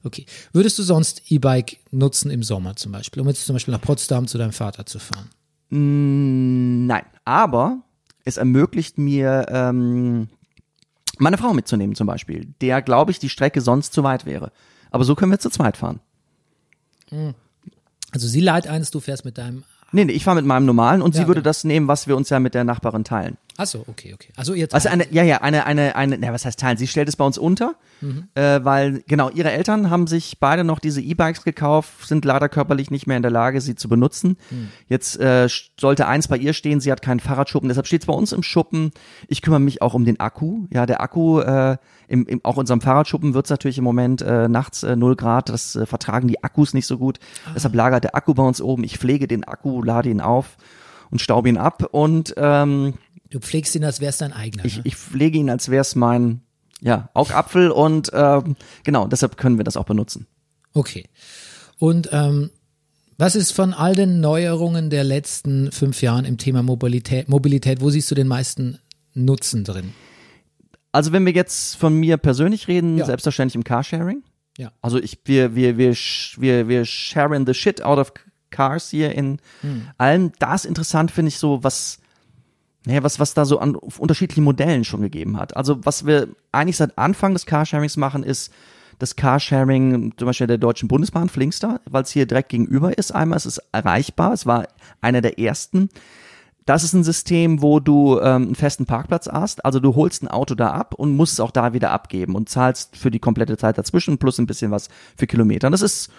Okay. 0.03 0.27
Würdest 0.53 0.77
du 0.77 0.83
sonst 0.83 1.23
E-Bike 1.31 1.77
nutzen 1.89 2.29
im 2.29 2.43
Sommer 2.43 2.75
zum 2.75 2.91
Beispiel, 2.91 3.23
um 3.23 3.27
jetzt 3.27 3.43
zum 3.43 3.55
Beispiel 3.55 3.71
nach 3.73 3.81
Potsdam 3.81 4.27
zu 4.27 4.37
deinem 4.37 4.51
Vater 4.51 4.85
zu 4.85 4.99
fahren? 4.99 5.29
Nein, 5.71 7.01
aber 7.25 7.79
es 8.23 8.37
ermöglicht 8.37 8.99
mir, 8.99 9.47
ähm, 9.49 10.29
meine 11.17 11.39
Frau 11.39 11.53
mitzunehmen 11.55 11.95
zum 11.95 12.05
Beispiel, 12.05 12.53
der, 12.61 12.83
glaube 12.83 13.09
ich, 13.11 13.17
die 13.17 13.29
Strecke 13.29 13.61
sonst 13.61 13.93
zu 13.93 14.03
weit 14.03 14.27
wäre. 14.27 14.51
Aber 14.91 15.03
so 15.05 15.15
können 15.15 15.31
wir 15.31 15.39
zu 15.39 15.49
zweit 15.49 15.75
fahren. 15.75 15.99
Also 18.15 18.29
sie 18.29 18.39
leiht 18.39 18.65
eins, 18.65 18.91
du 18.91 19.01
fährst 19.01 19.25
mit 19.25 19.37
deinem. 19.37 19.65
Nee, 19.91 20.05
nee, 20.05 20.13
ich 20.13 20.23
fahre 20.23 20.37
mit 20.37 20.45
meinem 20.45 20.65
normalen 20.65 21.01
und 21.01 21.13
Ja, 21.15 21.21
sie 21.21 21.27
würde 21.27 21.41
genau. 21.41 21.49
das 21.49 21.65
nehmen, 21.65 21.89
was 21.89 22.07
wir 22.07 22.15
uns 22.15 22.29
ja 22.29 22.39
mit 22.39 22.53
der 22.53 22.63
Nachbarin 22.63 23.03
teilen. 23.03 23.35
Achso, 23.57 23.85
okay, 23.87 24.13
okay. 24.13 24.33
Also 24.35 24.53
ihr 24.53 24.67
Also 24.71 24.89
teilt- 24.89 25.01
eine, 25.01 25.13
ja, 25.13 25.23
ja, 25.23 25.37
eine, 25.41 25.65
eine, 25.65 25.95
eine, 25.95 26.17
na, 26.17 26.33
was 26.33 26.45
heißt 26.45 26.59
teilen? 26.59 26.77
Sie 26.77 26.87
stellt 26.87 27.07
es 27.07 27.15
bei 27.15 27.23
uns 27.25 27.37
unter, 27.37 27.75
äh, 28.35 28.59
weil, 28.63 29.03
genau, 29.07 29.29
ihre 29.29 29.51
Eltern 29.51 29.89
haben 29.89 30.07
sich 30.07 30.37
beide 30.39 30.63
noch 30.63 30.79
diese 30.79 31.01
E-Bikes 31.01 31.43
gekauft, 31.43 32.07
sind 32.07 32.25
leider 32.25 32.49
körperlich 32.49 32.91
nicht 32.91 33.07
mehr 33.07 33.15
in 33.17 33.23
der 33.23 33.31
Lage, 33.31 33.61
sie 33.61 33.75
zu 33.75 33.87
benutzen. 33.87 34.37
Jetzt 34.89 35.19
äh, 35.19 35.47
sollte 35.79 36.07
eins 36.07 36.27
bei 36.27 36.37
ihr 36.37 36.53
stehen, 36.53 36.81
sie 36.81 36.91
hat 36.91 37.01
keinen 37.01 37.19
Fahrradschuppen, 37.21 37.69
deshalb 37.69 37.87
steht 37.87 38.01
es 38.01 38.07
bei 38.07 38.13
uns 38.13 38.31
im 38.33 38.43
Schuppen. 38.43 38.91
Ich 39.27 39.41
kümmere 39.41 39.61
mich 39.61 39.81
auch 39.81 39.93
um 39.93 40.03
den 40.05 40.19
Akku. 40.19 40.67
Ja, 40.71 40.85
der 40.85 41.01
Akku, 41.01 41.39
äh, 41.39 41.77
im, 42.07 42.25
im, 42.27 42.41
auch 42.43 42.57
unserem 42.57 42.81
Fahrradschuppen 42.81 43.33
wird 43.33 43.45
es 43.45 43.49
natürlich 43.49 43.77
im 43.77 43.83
Moment 43.85 44.21
äh, 44.21 44.47
nachts 44.47 44.83
äh, 44.83 44.95
0 44.95 45.15
Grad, 45.15 45.49
das 45.49 45.75
äh, 45.75 45.85
vertragen 45.85 46.27
die 46.27 46.43
Akkus 46.43 46.73
nicht 46.73 46.85
so 46.87 46.97
gut. 46.97 47.19
Deshalb 47.55 47.73
lagert 47.73 48.03
der 48.03 48.15
Akku 48.15 48.33
bei 48.33 48.43
uns 48.43 48.61
oben. 48.61 48.83
Ich 48.83 48.97
pflege 48.97 49.27
den 49.27 49.43
Akku, 49.45 49.81
lade 49.81 50.09
ihn 50.09 50.21
auf 50.21 50.57
und 51.09 51.19
staube 51.21 51.49
ihn 51.49 51.57
ab 51.57 51.87
und 51.91 52.33
ähm, 52.37 52.95
Du 53.29 53.39
pflegst 53.39 53.75
ihn, 53.75 53.83
als 53.83 53.99
wär's 54.01 54.17
dein 54.19 54.33
eigener. 54.33 54.65
ich, 54.65 54.77
ne? 54.77 54.81
ich 54.85 54.95
pflege 54.95 55.37
ihn, 55.37 55.49
als 55.49 55.69
wäre 55.69 55.81
es 55.81 55.95
mein 55.95 56.41
ja, 56.81 57.09
Augapfel 57.13 57.71
und 57.71 58.11
ähm, 58.13 58.55
genau, 58.83 59.07
deshalb 59.07 59.37
können 59.37 59.57
wir 59.57 59.63
das 59.63 59.77
auch 59.77 59.85
benutzen. 59.85 60.27
Okay. 60.73 61.05
Und 61.79 62.09
ähm, 62.11 62.49
was 63.17 63.35
ist 63.35 63.51
von 63.51 63.73
all 63.73 63.95
den 63.95 64.19
Neuerungen 64.19 64.89
der 64.89 65.03
letzten 65.03 65.71
fünf 65.71 66.01
Jahren 66.01 66.25
im 66.25 66.37
Thema 66.37 66.63
Mobilität, 66.63 67.29
Mobilität 67.29 67.81
wo 67.81 67.89
siehst 67.89 68.11
du 68.11 68.15
den 68.15 68.27
meisten 68.27 68.77
Nutzen 69.13 69.63
drin? 69.63 69.93
Also 70.91 71.11
wenn 71.11 71.25
wir 71.25 71.33
jetzt 71.33 71.75
von 71.77 71.93
mir 71.93 72.17
persönlich 72.17 72.67
reden, 72.67 72.97
Ja. 72.97 73.05
selbstverständlich 73.05 73.55
im 73.55 73.63
Carsharing. 73.63 74.23
Ja. 74.57 74.71
Also 74.81 74.97
ich, 74.99 75.19
wir, 75.25 75.55
wir, 75.55 75.77
wir, 75.77 75.93
wir, 76.37 76.67
wir 76.67 76.85
sharen 76.85 77.45
the 77.45 77.53
shit 77.53 77.81
out 77.81 77.97
of 77.99 78.13
cars 78.49 78.89
hier 78.89 79.13
in 79.13 79.39
Hm. 79.61 79.87
allem. 79.97 80.31
Das 80.39 80.63
interessant 80.65 81.11
finde 81.11 81.29
ich 81.29 81.37
so, 81.37 81.63
was, 81.63 81.99
naja, 82.85 83.03
was, 83.03 83.19
was 83.19 83.33
da 83.33 83.45
so 83.45 83.59
an 83.59 83.75
unterschiedlichen 83.75 84.43
Modellen 84.43 84.83
schon 84.83 85.01
gegeben 85.01 85.37
hat. 85.37 85.57
Also 85.57 85.83
was 85.85 86.05
wir 86.05 86.29
eigentlich 86.51 86.77
seit 86.77 86.97
Anfang 86.97 87.33
des 87.33 87.45
Carsharings 87.45 87.97
machen, 87.97 88.23
ist 88.23 88.51
das 88.99 89.15
Carsharing 89.15 90.13
zum 90.17 90.25
Beispiel 90.25 90.47
der 90.47 90.57
Deutschen 90.57 90.87
Bundesbahn, 90.87 91.29
Flinkster, 91.29 91.81
weil 91.85 92.03
es 92.03 92.11
hier 92.11 92.25
direkt 92.25 92.49
gegenüber 92.49 92.97
ist. 92.97 93.13
Einmal 93.13 93.37
ist 93.37 93.45
es 93.45 93.61
erreichbar, 93.71 94.33
es 94.33 94.45
war 94.45 94.67
einer 95.01 95.21
der 95.21 95.39
ersten. 95.39 95.89
Das 96.65 96.83
ist 96.83 96.93
ein 96.93 97.03
System, 97.03 97.61
wo 97.61 97.79
du 97.79 98.19
ähm, 98.19 98.43
einen 98.43 98.55
festen 98.55 98.85
Parkplatz 98.85 99.27
hast. 99.27 99.63
Also 99.65 99.79
du 99.79 99.95
holst 99.95 100.23
ein 100.23 100.27
Auto 100.27 100.55
da 100.55 100.71
ab 100.71 100.95
und 100.95 101.15
musst 101.15 101.33
es 101.33 101.39
auch 101.39 101.51
da 101.51 101.73
wieder 101.73 101.91
abgeben 101.91 102.35
und 102.35 102.49
zahlst 102.49 102.97
für 102.97 103.11
die 103.11 103.19
komplette 103.19 103.57
Zeit 103.57 103.77
dazwischen 103.77 104.17
plus 104.17 104.39
ein 104.39 104.47
bisschen 104.47 104.71
was 104.71 104.89
für 105.15 105.27
Kilometer. 105.27 105.67
Und 105.67 105.73
Das 105.73 105.81
ist, 105.81 106.09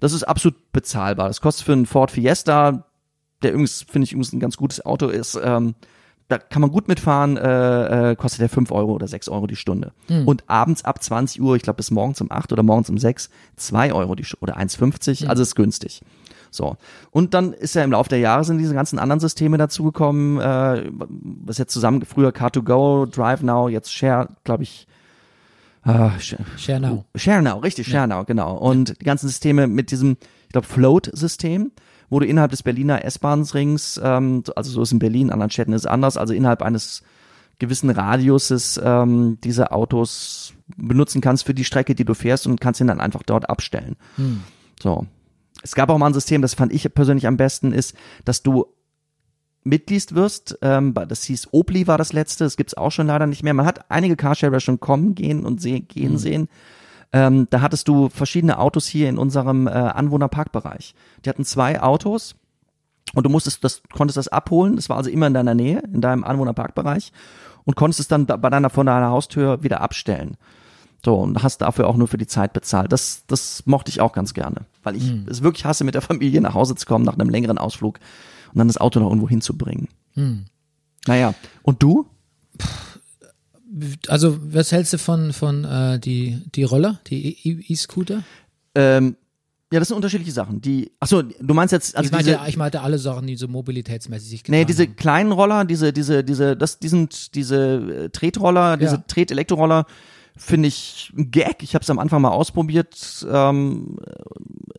das 0.00 0.12
ist 0.12 0.24
absolut 0.24 0.72
bezahlbar. 0.72 1.28
Das 1.28 1.42
kostet 1.42 1.66
für 1.66 1.72
einen 1.72 1.84
Ford 1.84 2.10
Fiesta, 2.10 2.86
der 3.42 3.52
übrigens, 3.52 3.82
finde 3.82 4.04
ich, 4.04 4.12
übrigens 4.12 4.32
ein 4.32 4.40
ganz 4.40 4.56
gutes 4.56 4.84
Auto 4.86 5.08
ist, 5.08 5.38
ähm, 5.42 5.74
da 6.30 6.38
kann 6.38 6.62
man 6.62 6.70
gut 6.70 6.86
mitfahren, 6.86 7.36
äh, 7.36 8.12
äh, 8.12 8.16
kostet 8.16 8.40
der 8.40 8.48
5 8.48 8.70
Euro 8.70 8.92
oder 8.92 9.08
6 9.08 9.28
Euro 9.28 9.48
die 9.48 9.56
Stunde. 9.56 9.92
Und 10.26 10.44
abends 10.46 10.84
ab 10.84 11.02
20 11.02 11.42
Uhr, 11.42 11.56
ich 11.56 11.62
glaube 11.62 11.78
bis 11.78 11.90
morgens 11.90 12.20
um 12.20 12.30
8 12.30 12.52
oder 12.52 12.62
morgens 12.62 12.88
um 12.88 12.98
6, 12.98 13.30
2 13.56 13.92
Euro 13.92 14.14
die 14.14 14.24
Stunde 14.24 14.42
oder 14.42 14.56
1,50, 14.56 15.26
also 15.26 15.42
ist 15.42 15.56
günstig. 15.56 16.02
So. 16.52 16.76
Und 17.10 17.34
dann 17.34 17.52
ist 17.52 17.74
ja 17.74 17.82
im 17.82 17.90
Laufe 17.90 18.08
der 18.08 18.20
Jahre 18.20 18.44
sind 18.44 18.58
diese 18.58 18.74
ganzen 18.74 18.98
anderen 18.98 19.20
Systeme 19.20 19.58
dazugekommen, 19.58 20.40
äh, 20.40 20.90
was 21.44 21.58
jetzt 21.58 21.72
zusammen, 21.72 22.04
früher 22.04 22.30
Car2Go, 22.30 23.06
Drive 23.06 23.42
Now, 23.42 23.68
jetzt 23.68 23.92
Share, 23.92 24.28
glaube 24.44 24.62
ich, 24.62 24.86
äh, 25.84 26.10
Share, 26.20 26.44
Share 26.56 26.80
now. 26.80 27.04
Share 27.16 27.42
Now, 27.42 27.58
richtig, 27.58 27.88
Share 27.88 28.06
Now, 28.06 28.24
genau. 28.24 28.56
Und 28.56 29.00
die 29.00 29.04
ganzen 29.04 29.28
Systeme 29.28 29.66
mit 29.66 29.90
diesem, 29.90 30.16
ich 30.46 30.52
glaube, 30.52 30.66
Float-System, 30.66 31.72
wo 32.10 32.18
du 32.20 32.26
innerhalb 32.26 32.50
des 32.50 32.62
Berliner 32.62 33.04
S-Bahn-Rings, 33.04 34.00
ähm, 34.02 34.42
also 34.56 34.70
so 34.70 34.82
ist 34.82 34.92
in 34.92 34.98
Berlin, 34.98 35.28
in 35.28 35.32
anderen 35.32 35.50
Städten 35.50 35.72
ist 35.72 35.82
es 35.82 35.86
anders, 35.86 36.16
also 36.16 36.34
innerhalb 36.34 36.60
eines 36.62 37.02
gewissen 37.58 37.90
Radiuses 37.90 38.80
ähm, 38.82 39.38
diese 39.44 39.70
Autos 39.72 40.54
benutzen 40.76 41.20
kannst 41.20 41.44
für 41.46 41.54
die 41.54 41.64
Strecke, 41.64 41.94
die 41.94 42.04
du 42.04 42.14
fährst 42.14 42.46
und 42.46 42.60
kannst 42.60 42.80
ihn 42.80 42.88
dann 42.88 43.00
einfach 43.00 43.22
dort 43.22 43.48
abstellen. 43.48 43.96
So. 44.82 45.06
Es 45.62 45.74
gab 45.74 45.90
auch 45.90 45.98
mal 45.98 46.06
ein 46.06 46.14
System, 46.14 46.42
das 46.42 46.54
fand 46.54 46.72
ich 46.72 46.92
persönlich 46.94 47.26
am 47.26 47.36
besten, 47.36 47.72
ist, 47.72 47.94
dass 48.24 48.42
du 48.42 48.66
Mitglied 49.62 50.14
wirst. 50.14 50.58
Ähm, 50.62 50.94
das 50.94 51.22
hieß 51.24 51.48
Opli 51.52 51.86
war 51.86 51.98
das 51.98 52.12
letzte, 52.12 52.44
das 52.44 52.56
gibt's 52.56 52.74
auch 52.74 52.90
schon 52.90 53.06
leider 53.06 53.26
nicht 53.26 53.42
mehr. 53.42 53.54
Man 53.54 53.66
hat 53.66 53.90
einige 53.90 54.16
Carsharer 54.16 54.60
schon 54.60 54.80
kommen, 54.80 55.14
gehen 55.14 55.44
und 55.44 55.60
seh 55.60 55.80
gehen 55.80 56.18
sehen. 56.18 56.48
Ähm, 57.12 57.48
da 57.50 57.60
hattest 57.60 57.88
du 57.88 58.08
verschiedene 58.08 58.58
Autos 58.58 58.86
hier 58.86 59.08
in 59.08 59.18
unserem 59.18 59.66
äh, 59.66 59.70
Anwohnerparkbereich. 59.70 60.94
Die 61.24 61.28
hatten 61.28 61.44
zwei 61.44 61.82
Autos 61.82 62.36
und 63.14 63.24
du 63.26 63.30
musstest 63.30 63.64
das, 63.64 63.82
konntest 63.92 64.16
das 64.16 64.28
abholen. 64.28 64.76
Das 64.76 64.88
war 64.88 64.96
also 64.96 65.10
immer 65.10 65.26
in 65.26 65.34
deiner 65.34 65.54
Nähe, 65.54 65.80
in 65.92 66.00
deinem 66.00 66.22
Anwohnerparkbereich 66.22 67.12
und 67.64 67.74
konntest 67.74 68.00
es 68.00 68.08
dann 68.08 68.26
da- 68.26 68.36
bei 68.36 68.48
deiner 68.48 68.70
vor 68.70 68.84
deiner 68.84 69.10
Haustür 69.10 69.62
wieder 69.64 69.80
abstellen. 69.80 70.36
So, 71.04 71.14
und 71.16 71.42
hast 71.42 71.62
dafür 71.62 71.88
auch 71.88 71.96
nur 71.96 72.08
für 72.08 72.18
die 72.18 72.26
Zeit 72.26 72.52
bezahlt. 72.52 72.92
Das, 72.92 73.24
das 73.26 73.64
mochte 73.66 73.88
ich 73.90 74.00
auch 74.02 74.12
ganz 74.12 74.34
gerne. 74.34 74.66
Weil 74.82 74.96
ich 74.96 75.10
es 75.26 75.42
wirklich 75.42 75.64
hasse, 75.64 75.82
mit 75.82 75.94
der 75.94 76.02
Familie 76.02 76.40
nach 76.42 76.54
Hause 76.54 76.74
zu 76.74 76.86
kommen 76.86 77.04
nach 77.06 77.14
einem 77.14 77.30
längeren 77.30 77.56
Ausflug 77.58 77.98
und 78.52 78.58
dann 78.58 78.68
das 78.68 78.76
Auto 78.76 79.00
noch 79.00 79.08
irgendwo 79.08 79.28
hinzubringen. 79.28 79.88
Naja, 81.06 81.34
und 81.62 81.82
du? 81.82 82.06
Also, 84.08 84.36
was 84.54 84.72
hältst 84.72 84.92
du 84.92 84.98
von, 84.98 85.32
von 85.32 85.64
äh, 85.64 85.98
die, 86.00 86.40
die 86.54 86.64
Roller, 86.64 87.00
die 87.06 87.36
E- 87.48 87.72
E-Scooter? 87.72 88.22
Ähm, 88.74 89.16
ja, 89.72 89.78
das 89.78 89.88
sind 89.88 89.96
unterschiedliche 89.96 90.32
Sachen. 90.32 90.60
Die, 90.60 90.90
achso, 90.98 91.22
du 91.22 91.54
meinst 91.54 91.70
jetzt, 91.70 91.96
also 91.96 92.06
ich, 92.06 92.12
meinte, 92.12 92.30
diese, 92.32 92.48
ich 92.48 92.56
meinte 92.56 92.80
alle 92.80 92.98
Sachen, 92.98 93.28
die 93.28 93.36
so 93.36 93.46
mobilitätsmäßig 93.46 94.28
sich 94.28 94.42
nee, 94.48 94.64
diese 94.64 94.84
haben. 94.84 94.96
kleinen 94.96 95.32
Roller, 95.32 95.64
diese, 95.64 95.92
diese, 95.92 96.24
diese, 96.24 96.56
das, 96.56 96.80
die 96.80 96.88
sind 96.88 97.34
diese 97.36 97.56
äh, 98.06 98.08
Tretroller, 98.10 98.76
diese 98.76 98.96
Ja. 98.96 99.04
Tret-Elektroroller, 99.06 99.86
finde 100.36 100.66
ich 100.68 101.12
ein 101.16 101.30
Gag. 101.30 101.62
Ich 101.62 101.74
habe 101.74 101.82
es 101.84 101.90
am 101.90 102.00
Anfang 102.00 102.22
mal 102.22 102.30
ausprobiert. 102.30 103.24
Ähm, 103.30 103.98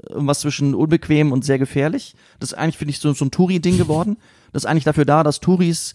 irgendwas 0.09 0.41
zwischen 0.41 0.75
unbequem 0.75 1.31
und 1.31 1.45
sehr 1.45 1.59
gefährlich. 1.59 2.15
Das 2.39 2.51
ist 2.51 2.57
eigentlich, 2.57 2.77
finde 2.77 2.91
ich, 2.91 2.99
so, 2.99 3.13
so 3.13 3.23
ein 3.23 3.31
Touri-Ding 3.31 3.77
geworden. 3.77 4.17
Das 4.51 4.63
ist 4.63 4.69
eigentlich 4.69 4.83
dafür 4.83 5.05
da, 5.05 5.23
dass 5.23 5.39
Touris 5.39 5.93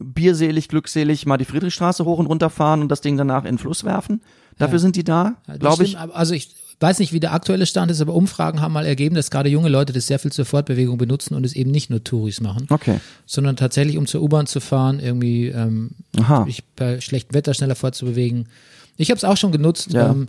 bierselig, 0.00 0.68
glückselig 0.68 1.26
mal 1.26 1.36
die 1.38 1.44
Friedrichstraße 1.44 2.04
hoch 2.04 2.18
und 2.18 2.26
runter 2.26 2.50
fahren 2.50 2.80
und 2.82 2.88
das 2.88 3.00
Ding 3.00 3.16
danach 3.16 3.44
in 3.44 3.52
den 3.52 3.58
Fluss 3.58 3.84
werfen. 3.84 4.20
Dafür 4.58 4.74
Ja. 4.74 4.78
sind 4.80 4.96
die 4.96 5.04
da, 5.04 5.36
Ja, 5.48 5.56
glaube 5.56 5.84
ich. 5.84 5.98
Also 5.98 6.34
ich 6.34 6.54
weiß 6.80 6.98
nicht, 6.98 7.12
wie 7.12 7.20
der 7.20 7.32
aktuelle 7.32 7.64
Stand 7.66 7.90
ist, 7.92 8.00
aber 8.00 8.12
Umfragen 8.14 8.60
haben 8.60 8.72
mal 8.72 8.84
ergeben, 8.84 9.14
dass 9.14 9.30
gerade 9.30 9.48
junge 9.48 9.68
Leute 9.68 9.92
das 9.92 10.08
sehr 10.08 10.18
viel 10.18 10.32
zur 10.32 10.44
Fortbewegung 10.44 10.98
benutzen 10.98 11.34
und 11.34 11.46
es 11.46 11.54
eben 11.54 11.70
nicht 11.70 11.90
nur 11.90 12.02
Touris 12.02 12.40
machen, 12.40 12.66
Okay. 12.70 12.98
sondern 13.24 13.56
tatsächlich, 13.56 13.96
um 13.98 14.06
zur 14.06 14.20
U-Bahn 14.22 14.46
zu 14.46 14.60
fahren, 14.60 14.98
irgendwie 14.98 15.46
ähm, 15.48 15.92
Aha. 16.18 16.44
sich 16.44 16.64
bei 16.74 17.00
schlechtem 17.00 17.34
Wetter 17.34 17.54
schneller 17.54 17.76
fortzubewegen. 17.76 18.48
Ich 18.96 19.10
habe 19.10 19.16
es 19.18 19.24
auch 19.24 19.36
schon 19.36 19.52
genutzt, 19.52 19.92
Ja. 19.92 20.10
ähm, 20.10 20.28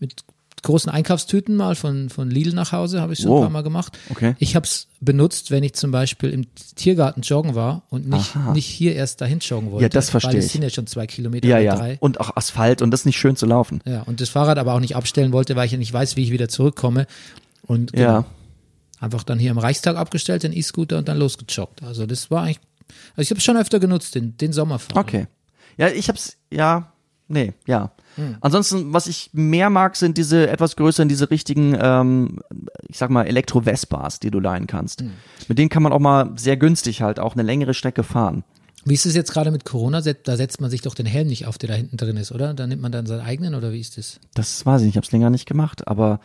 mit 0.00 0.22
großen 0.64 0.90
Einkaufstüten 0.90 1.54
mal 1.56 1.76
von, 1.76 2.10
von 2.10 2.30
Lidl 2.30 2.52
nach 2.54 2.72
Hause, 2.72 3.00
habe 3.00 3.12
ich 3.12 3.20
schon 3.20 3.30
Wow. 3.30 3.38
ein 3.38 3.42
paar 3.44 3.50
Mal 3.50 3.62
gemacht. 3.62 3.96
Okay. 4.10 4.34
Ich 4.40 4.56
habe 4.56 4.66
es 4.66 4.88
benutzt, 5.00 5.50
wenn 5.50 5.62
ich 5.62 5.74
zum 5.74 5.90
Beispiel 5.92 6.30
im 6.30 6.46
Tiergarten 6.74 7.22
joggen 7.22 7.54
war 7.54 7.82
und 7.90 8.08
nicht, 8.08 8.34
Aha. 8.36 8.52
nicht 8.52 8.66
hier 8.66 8.94
erst 8.94 9.20
dahin 9.20 9.38
joggen 9.38 9.70
wollte. 9.70 9.82
Ja, 9.84 9.88
das 9.88 10.10
verstehe 10.10 10.32
Weil 10.32 10.38
es 10.40 10.46
ich. 10.46 10.52
sind 10.52 10.62
ja 10.62 10.70
schon 10.70 10.86
zwei 10.86 11.06
Kilometer 11.06 11.46
Ja, 11.46 11.58
ja. 11.58 11.76
drei. 11.76 11.96
Und 12.00 12.18
auch 12.20 12.36
Asphalt 12.36 12.82
und 12.82 12.90
das 12.90 13.00
ist 13.02 13.06
nicht 13.06 13.18
schön 13.18 13.36
zu 13.36 13.46
laufen. 13.46 13.80
Ja, 13.86 14.02
und 14.02 14.20
das 14.20 14.28
Fahrrad 14.30 14.58
aber 14.58 14.74
auch 14.74 14.80
nicht 14.80 14.96
abstellen 14.96 15.32
wollte, 15.32 15.54
weil 15.56 15.66
ich 15.66 15.72
ja 15.72 15.78
nicht 15.78 15.92
weiß, 15.92 16.16
wie 16.16 16.24
ich 16.24 16.30
wieder 16.32 16.48
zurückkomme. 16.48 17.06
Und 17.62 17.92
genau, 17.92 18.04
Ja. 18.04 18.24
einfach 19.00 19.22
dann 19.22 19.38
hier 19.38 19.50
im 19.50 19.58
Reichstag 19.58 19.96
abgestellt, 19.96 20.42
den 20.42 20.52
E-Scooter 20.52 20.98
und 20.98 21.08
dann 21.08 21.18
losgejoggt. 21.18 21.82
Also 21.82 22.06
das 22.06 22.30
war 22.30 22.42
eigentlich, 22.44 22.60
also 23.16 23.22
ich 23.22 23.30
habe 23.30 23.38
es 23.38 23.44
schon 23.44 23.56
öfter 23.56 23.78
genutzt, 23.80 24.14
den, 24.14 24.36
den 24.36 24.52
Sommerfahrrad. 24.52 25.04
Okay. 25.06 25.26
Ja, 25.76 25.88
ich 25.88 26.08
hab's, 26.08 26.36
ja, 26.50 26.92
nee, 27.28 27.52
ja. 27.66 27.90
Hm. 28.16 28.36
Ansonsten, 28.40 28.92
was 28.92 29.06
ich 29.06 29.30
mehr 29.32 29.70
mag, 29.70 29.96
sind 29.96 30.18
diese 30.18 30.48
etwas 30.48 30.76
größeren, 30.76 31.08
diese 31.08 31.30
richtigen, 31.30 31.76
ähm, 31.80 32.40
ich 32.88 32.98
sag 32.98 33.10
mal, 33.10 33.26
Elektro-Vespas, 33.26 34.20
die 34.20 34.30
du 34.30 34.40
leihen 34.40 34.66
kannst. 34.66 35.00
Hm. 35.00 35.12
Mit 35.48 35.58
denen 35.58 35.68
kann 35.68 35.82
man 35.82 35.92
auch 35.92 36.00
mal 36.00 36.32
sehr 36.36 36.56
günstig 36.56 37.02
halt 37.02 37.18
auch 37.18 37.34
eine 37.34 37.42
längere 37.42 37.74
Strecke 37.74 38.02
fahren. 38.02 38.44
Wie 38.84 38.94
ist 38.94 39.06
es 39.06 39.14
jetzt 39.14 39.32
gerade 39.32 39.50
mit 39.50 39.64
Corona? 39.64 40.02
Da 40.02 40.36
setzt 40.36 40.60
man 40.60 40.70
sich 40.70 40.82
doch 40.82 40.94
den 40.94 41.06
Helm 41.06 41.28
nicht 41.28 41.46
auf, 41.46 41.56
der 41.56 41.70
da 41.70 41.74
hinten 41.74 41.96
drin 41.96 42.18
ist, 42.18 42.32
oder? 42.32 42.52
Da 42.52 42.66
nimmt 42.66 42.82
man 42.82 42.92
dann 42.92 43.06
seinen 43.06 43.22
eigenen 43.22 43.54
oder 43.54 43.72
wie 43.72 43.80
ist 43.80 43.96
das? 43.96 44.20
Das 44.34 44.66
weiß 44.66 44.82
ich 44.82 44.86
nicht, 44.86 44.94
ich 44.94 44.96
hab's 44.98 45.12
länger 45.12 45.30
nicht 45.30 45.46
gemacht, 45.46 45.88
aber 45.88 46.20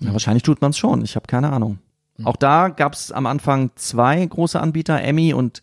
ja, 0.00 0.12
wahrscheinlich 0.12 0.42
tut 0.42 0.60
man's 0.60 0.76
schon. 0.76 1.02
Ich 1.02 1.16
habe 1.16 1.26
keine 1.26 1.50
Ahnung. 1.50 1.78
Auch 2.22 2.36
da 2.36 2.68
gab's 2.68 3.10
am 3.10 3.26
Anfang 3.26 3.70
zwei 3.74 4.24
große 4.24 4.60
Anbieter, 4.60 5.02
Emmy 5.02 5.34
und 5.34 5.62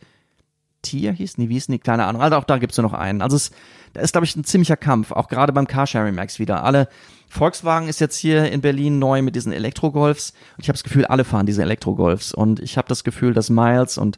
Tier 0.82 1.12
hieß, 1.14 1.38
nee, 1.38 1.50
wie 1.50 1.54
hieß 1.54 1.68
die, 1.68 1.80
keine 1.80 2.06
Ahnung. 2.06 2.22
Also 2.22 2.36
auch 2.38 2.44
da 2.44 2.58
gibt's 2.58 2.78
nur 2.78 2.84
noch 2.84 2.94
einen. 2.94 3.22
Also 3.22 3.36
es, 3.36 3.52
da 3.94 4.02
ist, 4.02 4.14
glaube 4.14 4.26
ich, 4.26 4.36
ein 4.36 4.44
ziemlicher 4.44 4.78
Kampf, 4.78 5.12
auch 5.12 5.28
gerade 5.28 5.54
beim 5.54 5.68
Carsharing 5.68 6.16
Max 6.16 6.40
wieder. 6.40 6.64
Alle, 6.64 6.88
Volkswagen 7.30 7.88
ist 7.88 8.02
jetzt 8.02 8.18
hier 8.18 8.52
in 8.52 8.60
Berlin 8.62 9.00
neu 9.00 9.22
mit 9.22 9.36
diesen 9.36 9.54
Elektrogolfs. 9.54 10.34
Und 10.58 10.64
ich 10.64 10.68
habe 10.68 10.74
das 10.78 10.84
Gefühl, 10.84 11.06
alle 11.06 11.24
fahren 11.24 11.46
diese 11.46 11.62
Elektrogolfs. 11.62 12.34
Und 12.34 12.60
ich 12.60 12.78
habe 12.78 12.88
das 12.90 13.04
Gefühl, 13.04 13.34
dass 13.34 13.50
Miles 13.50 13.98
und, 13.98 14.18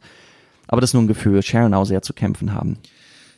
aber 0.67 0.81
das 0.81 0.89
ist 0.89 0.93
nur 0.95 1.03
ein 1.03 1.07
Gefühl, 1.07 1.41
Sharon 1.43 1.73
auch 1.73 1.85
sehr 1.85 2.01
zu 2.01 2.13
kämpfen 2.13 2.53
haben. 2.53 2.79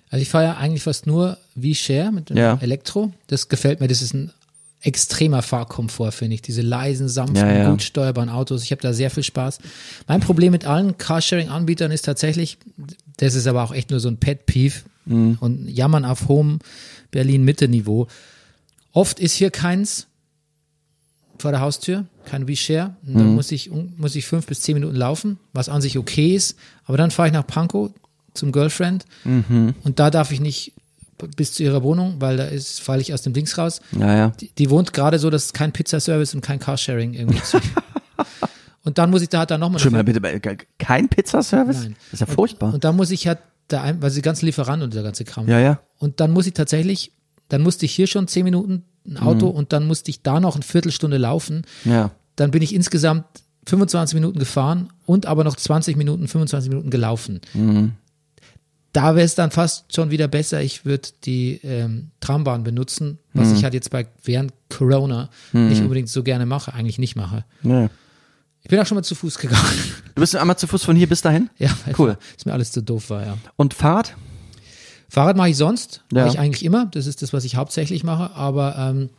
Also 0.09 0.21
ich 0.21 0.29
fahre 0.29 0.45
ja 0.45 0.57
eigentlich 0.57 0.83
fast 0.83 1.07
nur 1.07 1.37
wie 1.55 1.75
Share 1.75 2.11
mit 2.11 2.29
dem 2.29 2.37
Ja. 2.37 2.57
Elektro. 2.61 3.11
Das 3.27 3.49
gefällt 3.49 3.81
mir, 3.81 3.87
das 3.87 4.01
ist 4.01 4.13
ein 4.13 4.31
extremer 4.85 5.41
Fahrkomfort, 5.41 6.11
finde 6.11 6.35
ich. 6.35 6.41
Diese 6.41 6.61
leisen, 6.61 7.07
sanften, 7.09 7.37
Ja, 7.37 7.51
ja. 7.53 7.69
gut 7.71 7.81
steuerbaren 7.81 8.29
Autos. 8.29 8.63
Ich 8.63 8.71
habe 8.71 8.81
da 8.81 8.93
sehr 8.93 9.09
viel 9.09 9.23
Spaß. 9.23 9.59
Mein 10.07 10.21
Problem 10.21 10.51
mit 10.51 10.65
allen 10.65 10.97
Carsharing-Anbietern 10.97 11.91
ist 11.91 12.03
tatsächlich, 12.05 12.57
das 13.17 13.35
ist 13.35 13.47
aber 13.47 13.63
auch 13.63 13.73
echt 13.73 13.89
nur 13.91 13.99
so 13.99 14.07
ein 14.09 14.17
Pet-Peeve 14.17 14.81
Mhm. 15.07 15.37
und 15.39 15.67
Jammern 15.67 16.03
auf 16.05 16.27
hohem 16.27 16.59
Berlin-Mitte-Niveau. 17.11 18.07
Oft 18.93 19.19
ist 19.19 19.33
hier 19.33 19.51
keins 19.51 20.07
vor 21.37 21.51
der 21.51 21.59
Haustür, 21.61 22.05
kein 22.25 22.47
WeShare. 22.47 22.95
Mhm. 23.03 23.13
Dann 23.17 23.35
muss 23.35 23.51
ich, 23.51 23.69
muss 23.97 24.15
ich 24.15 24.25
fünf 24.25 24.45
bis 24.47 24.61
zehn 24.61 24.73
Minuten 24.75 24.95
laufen, 24.95 25.37
was 25.53 25.69
an 25.69 25.81
sich 25.81 25.97
okay 25.97 26.35
ist. 26.35 26.57
Aber 26.85 26.97
dann 26.97 27.11
fahre 27.11 27.27
ich 27.29 27.33
nach 27.33 27.45
Pankow 27.45 27.91
zum 28.33 28.51
Girlfriend 28.51 29.05
Mhm. 29.23 29.75
und 29.83 29.99
da 29.99 30.09
darf 30.09 30.31
ich 30.31 30.39
nicht 30.39 30.73
bis 31.35 31.53
zu 31.53 31.63
ihrer 31.63 31.83
Wohnung, 31.83 32.15
weil 32.19 32.37
da 32.37 32.45
ist, 32.45 32.81
falle 32.81 33.01
ich 33.01 33.13
aus 33.13 33.21
dem 33.21 33.33
Dings 33.33 33.57
raus. 33.57 33.81
Ja, 33.97 34.15
ja. 34.15 34.29
Die, 34.29 34.51
die 34.57 34.69
wohnt 34.69 34.93
gerade 34.93 35.19
so, 35.19 35.29
dass 35.29 35.45
es 35.45 35.53
kein 35.53 35.71
Pizzaservice 35.71 36.35
und 36.35 36.41
kein 36.41 36.59
Carsharing 36.59 37.13
irgendwie 37.13 37.39
und 38.83 38.97
dann 38.97 39.09
muss 39.09 39.21
ich 39.21 39.29
da 39.29 39.39
halt 39.39 39.51
dann 39.51 39.59
nochmal. 39.61 39.81
Entschuldigung, 39.81 40.05
bitte, 40.05 40.21
bitte, 40.21 40.65
kein 40.77 41.07
Pizzaservice? 41.09 41.83
Nein. 41.83 41.95
Das 42.11 42.21
ist 42.21 42.27
ja 42.27 42.33
furchtbar. 42.33 42.73
Und 42.73 42.83
dann 42.83 42.95
muss 42.95 43.11
ich 43.11 43.27
halt 43.27 43.39
da 43.67 43.81
ein, 43.81 44.01
weil 44.01 44.11
sie 44.11 44.21
ganzen 44.21 44.45
Lieferanten 44.45 44.83
und 44.83 44.93
der 44.93 45.03
ganze 45.03 45.23
Kram. 45.23 45.47
ja, 45.47 45.59
ja. 45.59 45.79
Und 45.97 46.19
dann 46.19 46.31
muss 46.31 46.45
ich 46.45 46.53
tatsächlich, 46.53 47.13
dann 47.49 47.61
musste 47.61 47.85
ich 47.85 47.93
hier 47.93 48.07
schon 48.07 48.27
zehn 48.27 48.43
Minuten 48.43 48.83
ein 49.07 49.17
Auto 49.17 49.47
und 49.47 49.71
dann 49.71 49.87
musste 49.87 50.09
ich 50.09 50.21
da 50.21 50.39
noch 50.39 50.55
eine 50.55 50.63
Viertelstunde 50.63 51.17
laufen. 51.17 51.63
Ja. 51.85 52.11
Dann 52.35 52.51
bin 52.51 52.61
ich 52.61 52.73
insgesamt 52.75 53.25
25 53.67 54.15
Minuten 54.15 54.39
gefahren 54.39 54.89
und 55.05 55.25
aber 55.25 55.43
noch 55.43 55.55
20 55.55 55.95
Minuten, 55.95 56.27
25 56.27 56.69
Minuten 56.69 56.89
gelaufen. 56.89 57.41
Da 58.95 59.15
wäre 59.15 59.25
es 59.25 59.35
dann 59.35 59.51
fast 59.51 59.93
schon 59.93 60.09
wieder 60.09 60.29
besser, 60.29 60.61
ich 60.61 60.85
würde 60.85 61.09
die 61.25 61.59
ähm, 61.63 62.11
Trambahn 62.21 62.63
benutzen, 62.63 63.19
was 63.33 63.51
ich 63.51 63.63
halt 63.65 63.73
jetzt 63.73 63.89
bei 63.91 64.07
während 64.23 64.53
Corona 64.69 65.29
nicht 65.51 65.81
unbedingt 65.81 66.07
so 66.07 66.23
gerne 66.23 66.45
mache, 66.45 66.73
eigentlich 66.73 66.97
nicht 66.97 67.17
mache. 67.17 67.43
Nee. 67.61 67.89
Ich 68.61 68.69
bin 68.69 68.79
auch 68.79 68.85
schon 68.85 68.95
mal 68.95 69.03
zu 69.03 69.13
Fuß 69.13 69.37
gegangen. 69.37 69.63
Du 70.15 70.21
bist 70.21 70.33
einmal 70.35 70.57
zu 70.57 70.65
Fuß 70.67 70.83
von 70.85 70.95
hier 70.95 71.07
bis 71.07 71.21
dahin? 71.21 71.49
ja, 71.57 71.69
Cool. 71.99 72.17
Ist 72.37 72.45
mir 72.45 72.53
alles 72.53 72.71
zu 72.71 72.81
doof 72.81 73.09
war, 73.09 73.25
ja. 73.25 73.37
Und 73.57 73.73
Fahrrad? 73.73 74.15
Fahrrad 75.09 75.35
mache 75.35 75.49
ich 75.49 75.57
sonst, 75.57 76.01
Ja. 76.13 76.21
mache 76.25 76.33
ich 76.33 76.39
eigentlich 76.39 76.63
immer. 76.63 76.85
Das 76.87 77.05
ist 77.05 77.21
das, 77.21 77.33
was 77.33 77.43
ich 77.43 77.57
hauptsächlich 77.57 78.03
mache. 78.05 78.33
Aber 78.33 78.75
ähm, 78.77 79.09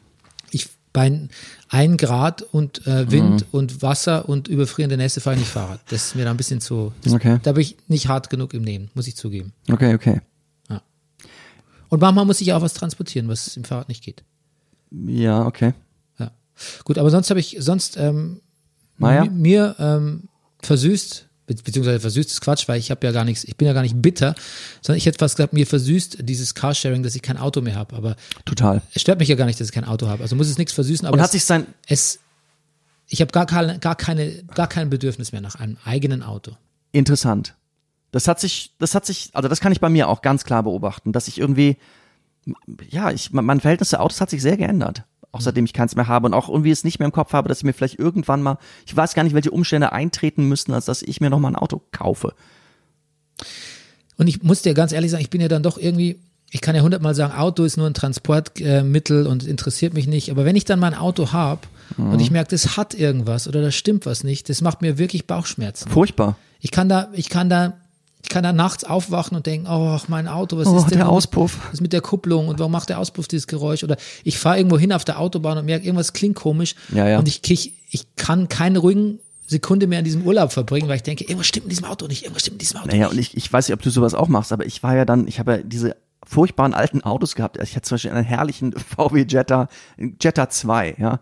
ich 0.51 0.69
bei 0.97 1.29
ein 1.69 1.97
Grad 1.99 2.41
und 2.43 2.87
äh, 2.87 3.11
Wind 3.11 3.43
Mhm. 3.43 3.47
und 3.53 3.83
Wasser 3.83 4.29
und 4.29 4.49
überfrierende 4.49 4.97
Nässe 4.97 5.21
fahre 5.21 5.35
ich 5.37 5.41
nicht 5.41 5.51
Fahrrad. 5.51 5.81
Das 5.91 6.07
ist 6.07 6.15
mir 6.17 6.25
da 6.25 6.31
ein 6.31 6.37
bisschen 6.39 6.61
zu. 6.63 6.93
Das, 7.03 7.13
Okay. 7.13 7.39
Da 7.43 7.53
bin 7.53 7.61
ich 7.63 7.77
nicht 7.87 8.09
hart 8.09 8.31
genug 8.31 8.55
im 8.55 8.63
Nehmen, 8.63 8.91
muss 8.95 9.07
ich 9.07 9.15
zugeben. 9.17 9.53
Okay, 9.71 9.95
okay. 9.95 10.21
Und 11.89 12.01
manchmal 12.01 12.25
muss 12.25 12.41
ich 12.41 12.53
auch 12.53 12.63
was 12.63 12.75
transportieren, 12.75 13.29
was 13.29 13.57
im 13.57 13.63
Fahrrad 13.63 13.89
nicht 13.89 14.03
geht. 14.03 14.25
Ja, 14.91 15.47
okay. 15.47 15.73
Ja. 16.19 16.33
Gut, 16.83 16.99
aber 16.99 17.11
sonst 17.13 17.31
habe 17.31 17.39
ich 17.39 17.57
sonst 17.61 17.97
ähm, 17.97 18.41
mir 18.99 19.77
ähm, 19.79 20.25
versüßt, 20.63 21.26
be 21.47 21.55
beziehungsweise 21.55 22.01
versüßt 22.01 22.31
ist 22.31 22.41
Quatsch, 22.41 22.69
weil 22.69 22.79
ich 22.79 22.91
habe 22.91 23.07
ja 23.07 23.13
gar 23.13 23.25
nichts, 23.25 23.45
ich 23.45 23.57
bin 23.57 23.67
ja 23.67 23.73
gar 23.73 23.83
nicht 23.83 24.01
bitter, 24.01 24.35
sondern 24.83 24.99
ich 24.99 25.07
hätte 25.07 25.19
fast 25.19 25.37
gesagt, 25.37 25.53
mir 25.53 25.67
versüßt 25.67 26.19
dieses 26.21 26.55
Carsharing, 26.55 27.03
dass 27.03 27.15
ich 27.15 27.23
kein 27.23 27.39
Auto 27.39 27.61
mehr 27.61 27.77
habe. 27.77 27.97
Aber 27.97 28.17
Total. 28.45 28.83
es 28.95 29.03
stört 29.03 29.19
mich 29.19 29.29
ja 29.29 29.37
gar 29.37 29.47
nicht, 29.47 29.61
dass 29.61 29.69
ich 29.69 29.75
kein 29.75 29.85
Auto 29.85 30.09
habe. 30.09 30.23
Also 30.23 30.37
muss 30.37 30.49
es 30.49 30.59
nichts 30.59 30.73
versüßen, 30.73 31.07
aber 31.07 31.15
Und 31.15 31.21
es, 31.21 31.25
hat 31.25 31.33
sich 31.33 31.45
sein, 31.45 31.67
es 31.87 32.19
ich 33.09 33.21
habe 33.21 33.31
gar 33.31 33.47
keine, 33.47 33.79
gar 33.79 33.95
keine, 33.95 34.43
gar 34.55 34.69
kein 34.69 34.91
Bedürfnis 34.91 35.33
mehr 35.33 35.41
nach 35.41 35.55
einem 35.57 35.77
eigenen 35.85 36.23
Auto. 36.23 36.57
interessant. 36.93 37.55
Das 38.13 38.29
hat 38.29 38.41
sich, 38.41 38.73
das 38.79 38.95
hat 38.95 39.05
sich, 39.05 39.31
also 39.35 39.49
das 39.49 39.61
kann 39.61 39.73
ich 39.73 39.81
bei 39.81 39.91
mir 39.91 40.09
auch 40.09 40.23
ganz 40.23 40.45
klar 40.45 40.63
beobachten, 40.63 41.13
dass 41.13 41.29
ich 41.29 41.39
irgendwie, 41.39 41.77
ja, 42.89 43.11
ich, 43.11 43.33
mein 43.33 43.61
Verhältnis 43.61 43.91
zu 43.91 44.01
Autos 44.01 44.21
hat 44.21 44.31
sich 44.31 44.41
sehr 44.41 44.57
geändert. 44.57 45.03
Auch 45.37 45.43
seitdem 45.43 45.67
ich 45.67 45.75
keins 45.75 45.95
mehr 45.97 46.09
habe 46.09 46.27
und 46.27 46.33
auch 46.33 46.49
irgendwie 46.49 46.71
es 46.71 46.83
nicht 46.83 46.99
mehr 46.99 47.05
im 47.05 47.13
Kopf 47.13 47.35
habe, 47.35 47.49
dass 47.49 47.59
ich 47.59 47.65
mir 47.65 47.75
vielleicht 47.75 47.99
irgendwann 47.99 48.43
mal, 48.43 48.57
ich 48.87 48.97
weiß 48.97 49.13
gar 49.13 49.23
nicht, 49.23 49.35
welche 49.35 49.51
Umstände 49.51 49.93
eintreten 49.93 50.49
müssten, 50.49 50.73
als 50.73 50.87
dass 50.87 51.03
ich 51.03 51.21
mir 51.21 51.29
noch 51.29 51.39
mal 51.39 51.49
ein 51.49 51.57
Auto 51.57 51.83
kaufe. 51.93 52.33
Und 54.17 54.29
ich 54.29 54.43
muss 54.43 54.63
dir 54.63 54.73
ganz 54.73 54.93
ehrlich 54.93 55.11
sagen, 55.11 55.23
ich 55.23 55.29
bin 55.29 55.43
ja 55.43 55.49
dann 55.49 55.63
doch 55.63 55.77
irgendwie, 55.77 56.19
ich 56.51 56.63
kann 56.63 56.75
ja 56.75 56.81
hundertmal 56.81 57.15
sagen, 57.15 57.35
Auto 57.35 57.65
ist 57.65 57.77
nur 57.77 57.87
ein 57.87 57.93
Transportmittel 57.93 59.27
und 59.27 59.45
interessiert 59.45 59.93
mich 59.93 60.07
nicht. 60.07 60.31
Aber 60.31 60.47
wenn 60.47 60.57
ich 60.57 60.65
dann 60.65 60.81
mein 60.81 60.95
Auto 60.95 61.33
habe 61.33 61.61
und 61.99 62.21
ich 62.21 62.31
merke, 62.31 62.49
das 62.49 62.79
hat 62.79 62.95
irgendwas 62.95 63.47
oder 63.47 63.61
da 63.61 63.71
stimmt 63.71 64.07
was 64.07 64.25
nicht, 64.25 64.49
das 64.49 64.63
macht 64.63 64.81
mir 64.81 64.97
wirklich 64.97 65.27
Bauchschmerzen. 65.27 65.91
Furchtbar. 65.91 66.39
Ich 66.61 66.71
kann 66.71 66.89
da, 66.89 67.11
ich 67.13 67.29
kann 67.29 67.51
da, 67.51 67.75
ich 68.27 68.31
kann 68.31 68.43
da 68.43 68.53
nachts 68.53 68.83
aufwachen 68.83 69.37
und 69.37 69.47
denken, 69.47 69.69
oh, 69.71 69.97
mein 70.09 70.27
Auto, 70.27 70.59
was 70.59 70.67
Oh, 70.67 70.79
ist 70.79 70.91
denn 70.91 70.99
der 70.99 71.09
Auspuff. 71.09 71.59
Was 71.67 71.75
ist 71.75 71.81
mit 71.81 71.93
der 71.93 72.01
Kupplung 72.01 72.49
und 72.49 72.59
warum 72.59 72.73
macht 72.73 72.89
der 72.89 72.99
Auspuff 72.99 73.29
dieses 73.29 73.47
Geräusch? 73.47 73.85
Oder 73.85 73.97
ich 74.25 74.37
fahre 74.37 74.57
irgendwo 74.59 74.77
hin 74.81 74.93
auf 74.93 75.05
der 75.05 75.21
Autobahn 75.21 75.57
und 75.59 75.65
merke, 75.67 75.87
irgendwas 75.87 76.13
klingt 76.13 76.35
komisch. 76.35 76.75
Ja, 76.93 77.07
ja. 77.09 77.19
Und 77.21 77.29
ich, 77.29 77.49
ich, 77.49 77.73
ich 77.89 78.17
kann 78.17 78.49
keine 78.49 78.81
ruhigen 78.81 79.21
Sekunde 79.47 79.87
mehr 79.87 80.01
in 80.01 80.05
diesem 80.05 80.23
Urlaub 80.27 80.51
verbringen, 80.53 80.89
weil 80.89 80.97
ich 80.97 81.05
denke, 81.05 81.23
irgendwas 81.23 81.47
stimmt 81.47 81.67
in 81.67 81.71
diesem 81.71 81.85
Auto 81.85 82.09
nicht, 82.09 82.25
irgendwas 82.25 82.43
stimmt 82.43 82.57
in 82.57 82.59
diesem 82.59 82.79
Auto 82.81 82.89
Naja, 82.89 83.05
nicht. 83.05 83.13
und 83.13 83.19
ich, 83.21 83.37
ich 83.37 83.53
weiß 83.53 83.69
nicht, 83.69 83.75
ob 83.75 83.83
du 83.83 83.91
sowas 83.91 84.15
auch 84.15 84.27
machst, 84.27 84.51
aber 84.53 84.67
ich 84.67 84.83
war 84.83 84.97
ja 84.97 85.05
dann, 85.05 85.29
ich 85.29 85.39
habe 85.39 85.53
ja 85.53 85.59
diese 85.63 85.95
furchtbaren 86.27 86.75
alten 86.75 87.03
Autos 87.05 87.37
gehabt. 87.37 87.59
Ich 87.63 87.77
hatte 87.77 87.83
zum 87.83 87.95
Beispiel 87.95 88.11
einen 88.11 88.25
herrlichen 88.25 88.73
VW 88.97 89.25
Jetta, 89.29 89.69
Jetta 90.21 90.49
2, 90.51 90.97
ja. 90.99 91.21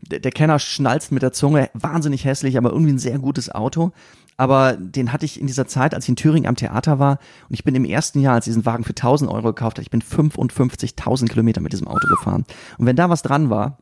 Der, 0.00 0.18
der 0.18 0.32
Kenner 0.32 0.58
schnalzt 0.58 1.12
mit 1.12 1.22
der 1.22 1.32
Zunge, 1.32 1.70
wahnsinnig 1.74 2.24
hässlich, 2.24 2.58
aber 2.58 2.70
irgendwie 2.70 2.92
ein 2.94 2.98
sehr 2.98 3.20
gutes 3.20 3.50
Auto. 3.52 3.92
Aber 4.38 4.76
den 4.76 5.12
hatte 5.12 5.26
ich 5.26 5.38
in 5.40 5.48
dieser 5.48 5.66
Zeit, 5.66 5.94
als 5.94 6.04
ich 6.04 6.10
in 6.10 6.16
Thüringen 6.16 6.46
am 6.46 6.56
Theater 6.56 6.98
war, 6.98 7.18
und 7.48 7.54
ich 7.54 7.64
bin 7.64 7.74
im 7.74 7.84
ersten 7.84 8.20
Jahr, 8.20 8.34
als 8.34 8.46
ich 8.46 8.52
diesen 8.52 8.64
Wagen 8.64 8.84
für 8.84 8.90
1000 8.90 9.30
Euro 9.30 9.48
gekauft 9.48 9.76
habe, 9.76 9.82
ich 9.82 9.90
bin 9.90 10.00
55.000 10.00 11.28
Kilometer 11.28 11.60
mit 11.60 11.72
diesem 11.72 11.88
Auto 11.88 12.06
gefahren. 12.06 12.44
Und 12.78 12.86
wenn 12.86 12.96
da 12.96 13.10
was 13.10 13.22
dran 13.22 13.50
war, 13.50 13.78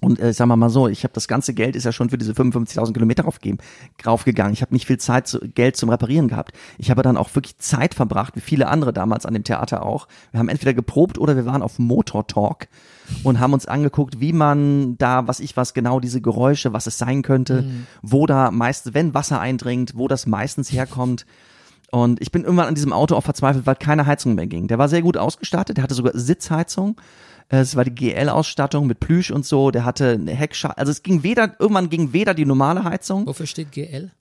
Und 0.00 0.18
äh, 0.18 0.32
sagen 0.32 0.48
wir 0.48 0.56
mal 0.56 0.70
so, 0.70 0.88
ich 0.88 1.04
habe 1.04 1.12
das 1.12 1.28
ganze 1.28 1.52
Geld 1.52 1.76
ist 1.76 1.84
ja 1.84 1.92
schon 1.92 2.08
für 2.10 2.18
diese 2.18 2.32
55.000 2.32 2.92
Kilometer 2.92 3.24
draufgegangen. 3.98 4.52
Ich 4.52 4.62
habe 4.62 4.72
nicht 4.72 4.86
viel 4.86 4.98
Zeit, 4.98 5.26
zu, 5.26 5.40
Geld 5.40 5.76
zum 5.76 5.90
Reparieren 5.90 6.28
gehabt. 6.28 6.52
Ich 6.78 6.90
habe 6.90 7.02
dann 7.02 7.16
auch 7.18 7.34
wirklich 7.34 7.58
Zeit 7.58 7.94
verbracht, 7.94 8.36
wie 8.36 8.40
viele 8.40 8.68
andere 8.68 8.92
damals 8.92 9.26
an 9.26 9.34
dem 9.34 9.44
Theater 9.44 9.84
auch. 9.84 10.08
Wir 10.30 10.40
haben 10.40 10.48
entweder 10.48 10.72
geprobt 10.72 11.18
oder 11.18 11.36
wir 11.36 11.44
waren 11.44 11.62
auf 11.62 11.78
Motor 11.78 12.26
Talk 12.26 12.68
und 13.22 13.40
haben 13.40 13.52
uns 13.52 13.66
angeguckt, 13.66 14.20
wie 14.20 14.32
man 14.32 14.96
da, 14.98 15.26
was 15.26 15.40
ich 15.40 15.56
was 15.56 15.74
genau 15.74 16.00
diese 16.00 16.20
Geräusche, 16.20 16.72
was 16.72 16.86
es 16.86 16.98
sein 16.98 17.22
könnte, 17.22 17.64
wo 18.02 18.26
da 18.26 18.50
meist, 18.50 18.94
wenn 18.94 19.14
Wasser 19.14 19.40
eindringt, 19.40 19.92
wo 19.96 20.08
das 20.08 20.26
meistens 20.26 20.72
herkommt. 20.72 21.26
Und 21.90 22.20
ich 22.22 22.30
bin 22.30 22.44
irgendwann 22.44 22.68
an 22.68 22.74
diesem 22.74 22.92
Auto 22.92 23.16
auch 23.16 23.24
verzweifelt, 23.24 23.66
weil 23.66 23.74
keine 23.74 24.06
Heizung 24.06 24.34
mehr 24.34 24.46
ging. 24.46 24.68
Der 24.68 24.78
war 24.78 24.88
sehr 24.88 25.02
gut 25.02 25.16
ausgestattet, 25.16 25.76
der 25.76 25.84
hatte 25.84 25.94
sogar 25.94 26.12
Sitzheizung. 26.14 27.00
Es 27.48 27.74
war 27.74 27.84
die 27.84 27.94
GL-Ausstattung 27.94 28.86
mit 28.86 29.00
Plüsch 29.00 29.32
und 29.32 29.44
so. 29.44 29.72
Der 29.72 29.84
hatte 29.84 30.12
eine 30.12 30.32
Heckschale. 30.32 30.78
Also 30.78 30.92
es 30.92 31.02
ging 31.02 31.24
weder, 31.24 31.56
irgendwann 31.58 31.90
ging 31.90 32.12
weder 32.12 32.32
die 32.32 32.46
normale 32.46 32.84
Heizung. 32.84 33.26
Wofür 33.26 33.46
steht 33.46 33.72
GL? 33.72 34.12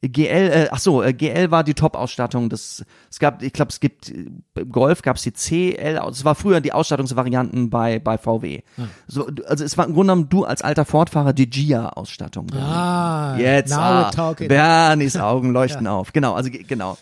GL, 0.00 0.28
äh, 0.30 0.68
ach 0.70 0.78
so, 0.78 1.02
äh, 1.02 1.12
GL 1.12 1.50
war 1.50 1.64
die 1.64 1.74
Top-Ausstattung. 1.74 2.48
Das, 2.48 2.84
es 3.10 3.18
gab, 3.18 3.42
ich 3.42 3.52
glaube, 3.52 3.70
es 3.70 3.80
gibt 3.80 4.08
äh, 4.10 4.26
im 4.54 4.70
Golf 4.70 5.02
gab 5.02 5.16
es 5.16 5.22
die 5.22 5.32
CL. 5.32 6.00
Es 6.08 6.24
war 6.24 6.36
früher 6.36 6.60
die 6.60 6.72
Ausstattungsvarianten 6.72 7.68
bei 7.68 7.98
bei 7.98 8.16
VW. 8.16 8.60
So, 9.08 9.28
du- 9.28 9.44
also 9.48 9.64
es 9.64 9.76
war 9.76 9.86
im 9.86 9.94
Grunde 9.94 10.12
genommen 10.12 10.28
du 10.28 10.44
als 10.44 10.62
alter 10.62 10.84
Fordfahrer 10.84 11.32
die 11.32 11.50
Gia-Ausstattung. 11.50 12.46
Ah, 12.54 13.36
Jetzt, 13.38 13.70
now 13.70 13.78
ah. 13.80 14.34
Bernies 14.38 15.16
Augen 15.18 15.50
leuchten 15.50 15.88
auf. 15.88 16.12
Genau, 16.12 16.34
also 16.34 16.50
ge- 16.50 16.62
genau. 16.62 16.96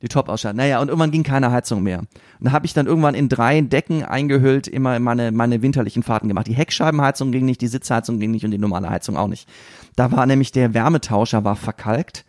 Die 0.00 0.08
Top-Ausstattung. 0.08 0.56
Naja, 0.58 0.80
und 0.80 0.88
irgendwann 0.88 1.10
ging 1.10 1.24
keine 1.24 1.50
Heizung 1.50 1.82
mehr. 1.82 1.98
Und 1.98 2.08
da 2.40 2.52
habe 2.52 2.64
ich 2.64 2.72
dann 2.72 2.86
irgendwann 2.86 3.14
in 3.16 3.28
drei 3.28 3.60
Decken 3.60 4.04
eingehüllt 4.04 4.68
immer 4.68 4.98
meine, 5.00 5.32
meine 5.32 5.60
winterlichen 5.60 6.04
Fahrten 6.04 6.28
gemacht. 6.28 6.46
Die 6.46 6.54
Heckscheibenheizung 6.54 7.32
ging 7.32 7.44
nicht, 7.44 7.60
die 7.60 7.66
Sitzheizung 7.66 8.20
ging 8.20 8.30
nicht 8.30 8.44
und 8.44 8.52
die 8.52 8.58
normale 8.58 8.88
Heizung 8.88 9.16
auch 9.16 9.26
nicht. 9.26 9.48
Da 9.96 10.12
war 10.12 10.24
nämlich 10.24 10.52
der 10.52 10.72
Wärmetauscher 10.72 11.42
war 11.44 11.56
verkalkt. 11.56 12.24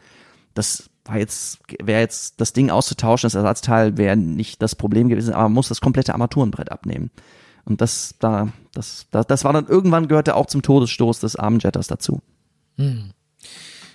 Das 0.54 0.90
war 1.06 1.18
jetzt, 1.18 1.60
wäre 1.84 2.02
jetzt 2.02 2.40
das 2.40 2.54
Ding 2.54 2.70
auszutauschen, 2.70 3.28
das 3.28 3.36
Ersatzteil 3.36 3.98
wäre 3.98 4.16
nicht 4.16 4.62
das 4.62 4.76
Problem 4.76 5.10
gewesen, 5.10 5.34
aber 5.34 5.44
man 5.44 5.54
muss 5.54 5.70
das 5.70 5.82
komplette 5.82 6.14
Armaturenbrett 6.14 6.72
abnehmen. 6.72 7.12
Und 7.66 7.82
das, 7.82 8.16
da, 8.20 8.50
das, 8.74 9.06
das, 9.12 9.28
das 9.28 9.44
war 9.44 9.54
dann 9.54 9.68
irgendwann 9.68 10.08
gehörte 10.08 10.36
auch 10.36 10.48
zum 10.48 10.62
Todesstoß 10.62 11.20
des 11.20 11.36
armen 11.36 11.60
Jetters 11.60 11.88
dazu. 11.88 12.22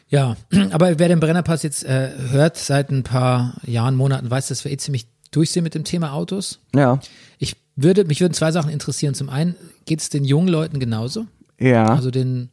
Ja, 0.09 0.37
aber 0.71 0.99
wer 0.99 1.09
den 1.09 1.21
Brennerpass 1.21 1.63
jetzt 1.63 1.85
äh, 1.85 2.11
hört 2.31 2.57
seit 2.57 2.91
ein 2.91 3.03
paar 3.03 3.57
Jahren, 3.65 3.97
Monaten, 3.97 4.31
weiß, 4.31 4.49
dass 4.49 4.65
wir 4.65 4.73
eh 4.73 4.77
ziemlich 4.77 5.09
durch 5.31 5.51
sind 5.51 5.65
mit 5.65 5.75
dem 5.75 5.85
Thema 5.85 6.13
Autos. 6.13 6.61
Ja. 6.75 7.01
Ich 7.39 7.57
würde, 7.77 8.05
mich 8.05 8.21
würden 8.21 8.35
zwei 8.35 8.53
Sachen 8.53 8.71
interessieren. 8.71 9.15
Zum 9.15 9.29
einen 9.29 9.57
geht 9.85 10.01
es 10.01 10.09
den 10.09 10.25
jungen 10.25 10.49
Leuten 10.49 10.79
genauso, 10.79 11.27
Ja. 11.59 11.87
also 11.87 12.11
den, 12.13 12.51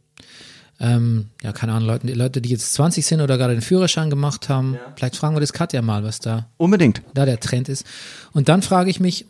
ähm, 0.82 1.28
ja, 1.42 1.52
keine 1.52 1.72
Ahnung, 1.72 1.86
Leuten, 1.88 2.08
die 2.08 2.12
Leute, 2.12 2.42
die 2.42 2.50
jetzt 2.50 2.74
20 2.74 3.06
sind 3.06 3.20
oder 3.20 3.38
gerade 3.38 3.54
den 3.54 3.62
Führerschein 3.62 4.10
gemacht 4.10 4.48
haben. 4.48 4.76
Vielleicht 4.96 5.16
fragen 5.16 5.34
wir 5.36 5.40
das 5.40 5.52
Katja 5.52 5.80
mal, 5.80 6.02
was 6.04 6.18
da 6.18 6.48
Unbedingt. 6.58 7.02
da 7.14 7.24
der 7.24 7.40
Trend 7.40 7.68
ist. 7.68 7.86
Und 8.32 8.48
dann 8.48 8.62
frage 8.62 8.90
ich 8.90 8.98
mich, 9.00 9.24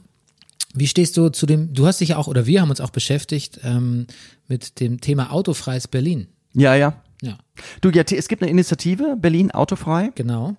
wie 0.75 0.87
stehst 0.89 1.17
du 1.19 1.29
zu 1.29 1.45
dem, 1.45 1.75
du 1.75 1.87
hast 1.87 2.01
dich 2.01 2.09
ja 2.11 2.17
auch, 2.17 2.27
oder 2.27 2.47
wir 2.47 2.63
haben 2.63 2.71
uns 2.71 2.81
auch 2.81 2.91
beschäftigt 2.91 3.61
ähm, 3.63 4.07
mit 4.49 4.81
dem 4.81 5.01
Thema 5.03 5.31
autofreies 5.31 5.87
Berlin. 5.87 6.27
Ja, 6.55 6.75
ja. 6.75 6.95
Ja, 7.23 7.39
Du, 7.83 7.91
ja, 7.91 8.03
es 8.11 8.27
gibt 8.29 8.43
eine 8.43 8.51
Initiative, 8.51 9.17
Berlin 9.17 9.51
autofrei. 9.53 10.11
genau. 10.15 10.57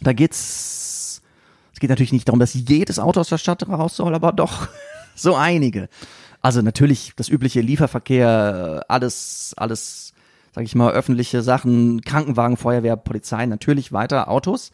Da 0.00 0.12
geht's, 0.12 1.20
es 1.74 1.80
geht 1.80 1.90
natürlich 1.90 2.12
nicht 2.12 2.28
darum, 2.28 2.38
dass 2.40 2.54
jedes 2.54 2.98
Auto 2.98 3.20
aus 3.20 3.28
der 3.28 3.38
Stadt 3.38 3.68
raus 3.68 3.96
soll, 3.96 4.14
aber 4.14 4.32
doch 4.32 4.68
so 5.16 5.34
einige. 5.34 5.88
Also 6.40 6.62
natürlich 6.62 7.12
das 7.16 7.28
übliche 7.28 7.60
Lieferverkehr, 7.60 8.84
alles, 8.88 9.52
alles, 9.56 10.12
sag 10.56 10.64
ich 10.64 10.74
mal, 10.74 10.90
öffentliche 10.90 11.42
Sachen, 11.42 12.00
Krankenwagen, 12.00 12.56
Feuerwehr, 12.56 12.96
Polizei, 12.96 13.44
natürlich 13.44 13.92
weiter 13.92 14.30
Autos. 14.30 14.72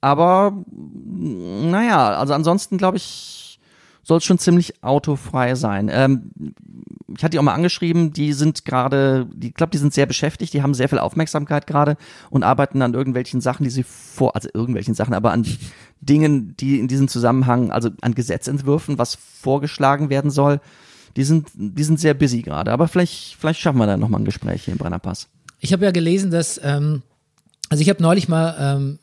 Aber 0.00 0.64
naja, 0.70 2.10
also 2.10 2.34
ansonsten 2.34 2.78
glaube 2.78 2.98
ich, 2.98 3.58
soll 4.04 4.18
es 4.18 4.24
schon 4.24 4.38
ziemlich 4.38 4.84
autofrei 4.84 5.56
sein. 5.56 5.90
Ähm, 5.92 6.30
ich 7.08 7.24
hatte 7.24 7.30
die 7.30 7.40
auch 7.40 7.42
mal 7.42 7.54
angeschrieben, 7.54 8.12
die 8.12 8.32
sind 8.32 8.64
gerade, 8.64 9.28
ich 9.42 9.54
glaube, 9.54 9.70
die 9.70 9.78
sind 9.78 9.92
sehr 9.92 10.06
beschäftigt, 10.06 10.52
die 10.52 10.62
haben 10.62 10.72
sehr 10.72 10.88
viel 10.88 11.00
Aufmerksamkeit 11.00 11.66
gerade 11.66 11.96
und 12.30 12.44
arbeiten 12.44 12.80
an 12.80 12.94
irgendwelchen 12.94 13.40
Sachen, 13.40 13.64
die 13.64 13.70
sie 13.70 13.82
vor, 13.82 14.36
also 14.36 14.48
irgendwelchen 14.54 14.94
Sachen, 14.94 15.14
aber 15.14 15.32
an 15.32 15.44
Dingen, 16.00 16.54
die 16.58 16.78
in 16.78 16.86
diesem 16.86 17.08
Zusammenhang, 17.08 17.72
also 17.72 17.90
an 18.02 18.14
Gesetzentwürfen, 18.14 18.98
was 18.98 19.16
vorgeschlagen 19.16 20.10
werden 20.10 20.30
soll. 20.30 20.60
Die 21.18 21.24
sind, 21.24 21.48
die 21.54 21.82
sind 21.82 21.98
sehr 21.98 22.14
busy 22.14 22.42
gerade, 22.42 22.70
aber 22.70 22.86
vielleicht, 22.86 23.34
vielleicht 23.38 23.58
schaffen 23.58 23.78
wir 23.78 23.86
da 23.86 23.96
nochmal 23.96 24.20
ein 24.20 24.24
Gespräch 24.24 24.64
hier 24.64 24.72
im 24.72 24.78
Brennerpass. 24.78 25.26
Ich 25.58 25.72
habe 25.72 25.84
ja 25.84 25.90
gelesen, 25.90 26.30
dass, 26.30 26.60
ähm, 26.62 27.02
also 27.68 27.82
ich 27.82 27.88
habe 27.90 28.00
neulich 28.00 28.28
mal, 28.28 28.54
ähm, 28.58 28.98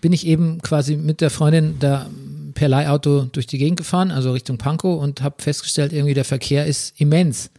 bin 0.00 0.14
ich 0.14 0.26
eben 0.26 0.62
quasi 0.62 0.96
mit 0.96 1.20
der 1.20 1.28
Freundin 1.28 1.76
da 1.78 2.08
per 2.54 2.68
Leihauto 2.68 3.24
durch 3.30 3.46
die 3.46 3.58
Gegend 3.58 3.76
gefahren, 3.76 4.10
also 4.10 4.32
Richtung 4.32 4.56
Pankow 4.56 5.00
und 5.02 5.22
habe 5.22 5.36
festgestellt, 5.42 5.92
irgendwie 5.92 6.14
der 6.14 6.24
Verkehr 6.24 6.64
ist 6.66 6.98
immens. 6.98 7.50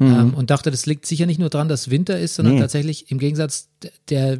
Ähm, 0.00 0.32
und 0.34 0.50
dachte, 0.50 0.70
das 0.70 0.86
liegt 0.86 1.06
sicher 1.06 1.26
nicht 1.26 1.40
nur 1.40 1.50
dran, 1.50 1.68
dass 1.68 1.90
Winter 1.90 2.18
ist, 2.18 2.36
sondern 2.36 2.54
Nee. 2.54 2.60
tatsächlich 2.60 3.10
im 3.10 3.18
Gegensatz 3.18 3.68
der, 4.08 4.38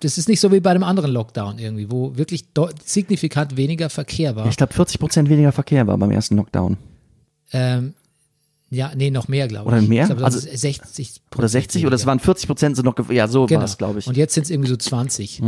das 0.00 0.18
ist 0.18 0.28
nicht 0.28 0.40
so 0.40 0.52
wie 0.52 0.60
bei 0.60 0.70
einem 0.72 0.82
anderen 0.82 1.12
Lockdown 1.12 1.58
irgendwie, 1.58 1.90
wo 1.90 2.16
wirklich 2.16 2.44
signifikant 2.84 3.56
weniger 3.56 3.88
Verkehr 3.88 4.36
war. 4.36 4.46
Ich 4.48 4.56
glaube, 4.56 4.74
40 4.74 4.98
Prozent 4.98 5.28
weniger 5.30 5.52
Verkehr 5.52 5.86
war 5.86 5.96
beim 5.96 6.10
ersten 6.10 6.36
Lockdown. 6.36 6.76
Ähm, 7.54 7.94
ja, 8.70 8.90
nee, 8.96 9.10
noch 9.10 9.28
mehr, 9.28 9.46
glaube 9.48 9.68
Oder 9.68 9.78
ich. 9.78 9.88
mehr? 9.88 10.02
Ich 10.02 10.08
glaube, 10.08 10.24
Also- 10.24 10.38
also 10.38 10.56
60 10.58 11.20
Oder 11.36 11.48
60 11.48 11.86
oder 11.86 11.94
es 11.94 12.00
weniger. 12.02 12.06
waren 12.08 12.18
40 12.20 12.46
Prozent 12.48 12.76
sind 12.76 12.84
noch, 12.84 13.10
ja, 13.10 13.28
so 13.28 13.46
Genau. 13.46 13.60
war 13.60 13.64
es, 13.66 13.78
glaube 13.78 14.00
ich. 14.00 14.06
Und 14.08 14.16
jetzt 14.16 14.34
sind 14.34 14.44
es 14.44 14.50
irgendwie 14.50 14.68
so 14.70 14.76
20 14.76 15.40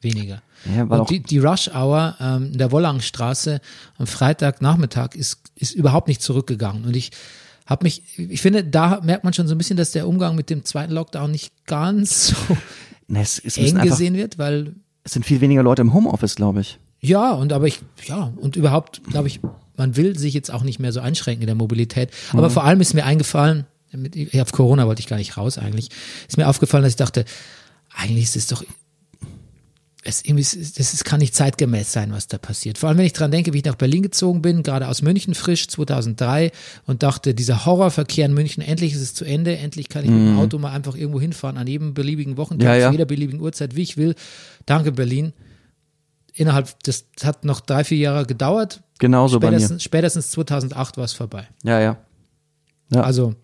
weniger. 0.00 0.42
Ja, 0.74 0.82
und 0.84 1.10
die, 1.10 1.20
die 1.20 1.38
Rush 1.38 1.68
Hour 1.74 2.16
ähm, 2.20 2.46
in 2.52 2.58
der 2.58 2.72
Wollangstraße 2.72 3.60
am 3.98 4.06
Freitagnachmittag 4.06 5.14
ist, 5.14 5.40
ist 5.54 5.72
überhaupt 5.74 6.08
nicht 6.08 6.20
zurückgegangen. 6.22 6.84
Und 6.84 6.96
ich 6.96 7.10
habe 7.66 7.84
mich, 7.84 8.02
ich 8.18 8.42
finde, 8.42 8.64
da 8.64 9.00
merkt 9.02 9.24
man 9.24 9.32
schon 9.34 9.46
so 9.46 9.54
ein 9.54 9.58
bisschen, 9.58 9.76
dass 9.76 9.92
der 9.92 10.08
Umgang 10.08 10.34
mit 10.34 10.50
dem 10.50 10.64
zweiten 10.64 10.92
Lockdown 10.92 11.30
nicht 11.30 11.52
ganz 11.66 12.28
so 12.48 12.56
Ne, 13.06 13.20
es, 13.20 13.38
es, 13.38 13.56
eng 13.58 13.76
einfach, 13.76 13.84
gesehen 13.90 14.14
wird, 14.14 14.38
weil 14.38 14.74
es 15.04 15.12
sind 15.12 15.24
viel 15.26 15.40
weniger 15.42 15.62
Leute 15.62 15.82
im 15.82 15.92
Homeoffice, 15.92 16.34
glaube 16.34 16.62
ich. 16.62 16.78
ja, 17.00 17.32
und 17.32 17.52
aber 17.52 17.66
ich, 17.66 17.80
ja, 18.06 18.32
und 18.36 18.56
überhaupt, 18.56 19.02
glaube 19.04 19.28
ich, 19.28 19.40
man 19.76 19.96
will 19.96 20.18
sich 20.18 20.34
jetzt 20.34 20.52
auch 20.52 20.62
nicht 20.62 20.78
mehr 20.78 20.92
so 20.92 21.00
einschränken 21.00 21.42
in 21.42 21.46
der 21.46 21.54
Mobilität. 21.56 22.10
Aber 22.32 22.50
vor 22.50 22.64
allem 22.64 22.80
ist 22.80 22.94
mir 22.94 23.04
eingefallen, 23.04 23.66
mit, 23.92 24.34
auf 24.40 24.52
Corona 24.52 24.86
wollte 24.86 25.00
ich 25.00 25.06
gar 25.06 25.16
nicht 25.16 25.36
raus 25.36 25.58
eigentlich, 25.58 25.88
ist 26.28 26.36
mir 26.36 26.48
aufgefallen, 26.48 26.82
dass 26.82 26.92
ich 26.92 26.96
dachte, 26.96 27.24
eigentlich 27.96 28.24
ist 28.24 28.36
es 28.36 28.46
doch, 28.48 28.64
es 30.06 30.22
irgendwie, 30.22 30.42
das 30.42 31.04
kann 31.04 31.20
nicht 31.20 31.34
zeitgemäß 31.34 31.92
sein, 31.92 32.12
was 32.12 32.26
da 32.26 32.36
passiert. 32.36 32.76
Vor 32.76 32.88
allem, 32.88 32.98
wenn 32.98 33.06
ich 33.06 33.14
dran 33.14 33.30
denke, 33.30 33.52
wie 33.52 33.58
ich 33.58 33.64
nach 33.64 33.76
Berlin 33.76 34.02
gezogen 34.02 34.42
bin, 34.42 34.62
gerade 34.62 34.88
aus 34.88 35.00
München 35.00 35.34
frisch, 35.34 35.66
2003, 35.68 36.50
und 36.86 37.02
dachte, 37.02 37.34
dieser 37.34 37.64
Horrorverkehr 37.64 38.26
in 38.26 38.34
München, 38.34 38.62
endlich 38.62 38.92
ist 38.92 39.00
es 39.00 39.14
zu 39.14 39.24
Ende, 39.24 39.56
endlich 39.56 39.88
kann 39.88 40.04
ich 40.04 40.10
mit 40.10 40.18
dem 40.20 40.38
Auto 40.38 40.58
mal 40.58 40.72
einfach 40.72 40.94
irgendwo 40.94 41.20
hinfahren, 41.20 41.56
an 41.56 41.66
jedem 41.66 41.94
beliebigen 41.94 42.36
Wochentag, 42.36 42.66
Ja, 42.68 42.74
ja. 42.76 42.86
zu 42.88 42.92
jeder 42.92 43.06
beliebigen 43.06 43.40
Uhrzeit, 43.40 43.76
wie 43.76 43.82
ich 43.82 43.96
will. 43.96 44.14
Danke, 44.66 44.92
Berlin 44.92 45.32
innerhalb, 46.34 46.68
das 46.82 47.06
hat 47.22 47.44
noch 47.44 47.60
drei, 47.60 47.84
vier 47.84 47.98
Jahre 47.98 48.26
gedauert. 48.26 48.82
Genauso 48.98 49.40
bei 49.40 49.50
mir. 49.50 49.58
Spätestens, 49.58 49.82
spätestens 49.82 50.30
2008 50.32 50.96
war 50.96 51.04
es 51.04 51.12
vorbei. 51.12 51.48
Ja, 51.62 51.80
ja. 51.80 51.96
Ja. 52.92 53.02
Also, 53.02 53.34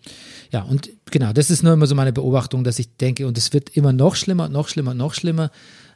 ja, 0.51 0.61
und 0.61 0.89
genau, 1.09 1.33
das 1.33 1.49
ist 1.49 1.63
nur 1.63 1.73
immer 1.73 1.87
so 1.87 1.95
meine 1.95 2.13
Beobachtung, 2.13 2.63
dass 2.63 2.79
ich 2.79 2.95
denke, 2.97 3.27
und 3.27 3.37
es 3.37 3.53
wird 3.53 3.75
immer 3.75 3.91
noch 3.91 4.15
schlimmer, 4.15 4.49
noch 4.49 4.67
schlimmer, 4.67 4.93
noch 4.93 5.13
schlimmer. 5.13 5.51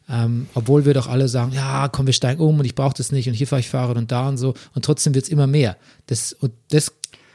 Ähm, 0.07 0.47
obwohl 0.53 0.85
wir 0.85 0.93
doch 0.93 1.07
alle 1.07 1.27
sagen, 1.27 1.51
ja, 1.51 1.87
komm, 1.87 2.05
wir 2.05 2.13
steigen 2.13 2.39
um 2.39 2.59
und 2.59 2.65
ich 2.65 2.75
brauche 2.75 2.93
das 2.95 3.11
nicht 3.11 3.27
und 3.27 3.33
hier 3.33 3.47
fahre 3.47 3.59
ich 3.59 3.69
Fahrrad 3.69 3.97
und 3.97 4.11
da 4.11 4.27
und 4.29 4.37
so. 4.37 4.53
Und 4.75 4.85
trotzdem 4.85 5.15
wird 5.15 5.25
es 5.25 5.31
immer 5.31 5.47
mehr. 5.47 5.77
Das, 6.05 6.31
und 6.31 6.53
das 6.69 6.91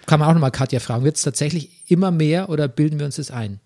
kann 0.06 0.20
man 0.20 0.28
auch 0.28 0.34
nochmal 0.34 0.52
Katja 0.52 0.78
fragen. 0.78 1.04
Wird 1.04 1.16
es 1.16 1.22
tatsächlich 1.22 1.90
immer 1.90 2.12
mehr 2.12 2.48
oder 2.48 2.68
bilden 2.68 3.00
wir 3.00 3.06
uns 3.06 3.16
das 3.16 3.32
ein? 3.32 3.58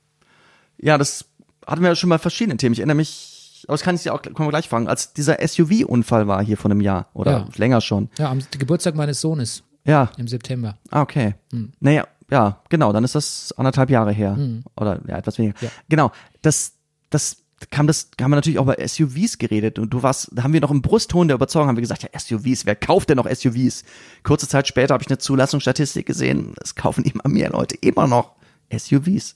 Ja, 0.79 0.97
das 0.97 1.27
hatten 1.67 1.83
wir 1.83 1.91
ja 1.91 1.97
schon 1.97 2.09
mal 2.09 2.19
verschiedene 2.19 2.57
Themen. 2.57 2.73
Ich 2.73 2.79
erinnere 2.79 2.97
mich, 2.97 3.34
aber 3.67 3.75
das 3.75 3.83
kann 3.83 3.95
ich 3.95 4.03
dir 4.03 4.15
auch, 4.15 4.23
können 4.23 4.39
wir 4.39 4.49
gleich 4.51 4.69
fragen, 4.69 4.89
als 4.89 5.13
dieser 5.13 5.37
SUV-Unfall 5.47 6.27
war 6.27 6.45
hier 6.45 6.57
vor 6.57 6.71
einem 6.71 6.81
Jahr 6.81 7.09
oder 7.15 7.31
Ja. 7.33 7.49
länger 7.57 7.81
schon. 7.81 8.09
Ja, 8.19 8.31
am 8.31 8.41
Geburtstag 8.59 8.95
meines 8.95 9.21
Sohnes 9.21 9.63
Ja, 9.85 10.11
im 10.17 10.29
September. 10.29 10.77
ah, 10.91 11.03
okay. 11.03 11.35
Hm. 11.53 11.73
Naja, 11.81 12.07
ja, 12.31 12.61
genau, 12.71 12.93
dann 12.93 13.05
ist 13.05 13.15
das 13.15 13.53
anderthalb 13.57 13.91
Jahre 13.91 14.13
her. 14.13 14.39
Oder 14.77 15.01
ja, 15.07 15.19
etwas 15.19 15.39
weniger. 15.39 15.55
Ja. 15.61 15.69
Genau, 15.89 16.11
das, 16.43 16.73
das 17.11 17.37
kam 17.71 17.87
das, 17.87 18.11
haben 18.21 18.31
wir 18.31 18.37
natürlich 18.37 18.59
auch 18.59 18.67
bei 18.67 18.87
SUVs 18.87 19.39
geredet 19.39 19.79
und 19.79 19.91
du 19.91 20.03
warst, 20.03 20.29
da 20.33 20.43
haben 20.43 20.53
wir 20.53 20.61
noch 20.61 20.71
im 20.71 20.83
Brustton 20.83 21.29
der 21.29 21.35
Überzeugung, 21.37 21.69
haben 21.69 21.77
wir 21.77 21.81
gesagt, 21.83 22.03
ja, 22.03 22.09
SUVs, 22.19 22.67
wer 22.67 22.77
kauft 22.77 23.09
denn 23.11 23.17
noch 23.17 23.29
SUVs? 23.31 23.85
Kurze 24.23 24.49
Zeit 24.49 24.67
später 24.69 24.95
habe 24.95 25.03
ich 25.03 25.09
eine 25.09 25.19
Zulassungsstatistik 25.19 26.07
gesehen, 26.07 26.55
es 26.63 26.75
kaufen 26.75 27.05
immer 27.05 27.29
mehr 27.29 27.51
Leute, 27.51 27.77
immer 27.77 28.07
noch 28.07 28.33
SUVs. 28.77 29.35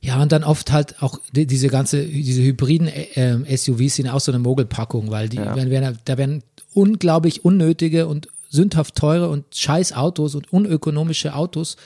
Ja, 0.00 0.22
und 0.22 0.30
dann 0.32 0.44
oft 0.44 0.70
halt 0.72 1.02
auch 1.02 1.18
die, 1.32 1.46
diese 1.46 1.68
ganze, 1.68 2.04
diese 2.04 2.42
hybriden 2.42 2.86
äh, 2.88 3.06
ähm, 3.16 3.44
SUVs 3.48 3.96
sind 3.96 4.08
auch 4.08 4.20
so 4.20 4.30
eine 4.32 4.38
Mogelpackung, 4.38 5.10
weil 5.10 5.28
die 5.28 5.36
Ja. 5.38 5.56
werden, 5.56 5.70
werden, 5.70 5.98
da 6.04 6.16
werden 6.18 6.42
unglaublich 6.74 7.44
unnötige 7.44 8.06
und 8.06 8.28
sündhaft 8.50 8.94
teure 8.94 9.28
und 9.28 9.44
scheiß 9.54 9.92
Autos 9.94 10.34
und 10.34 10.52
unökonomische 10.52 11.34
Autos 11.34 11.76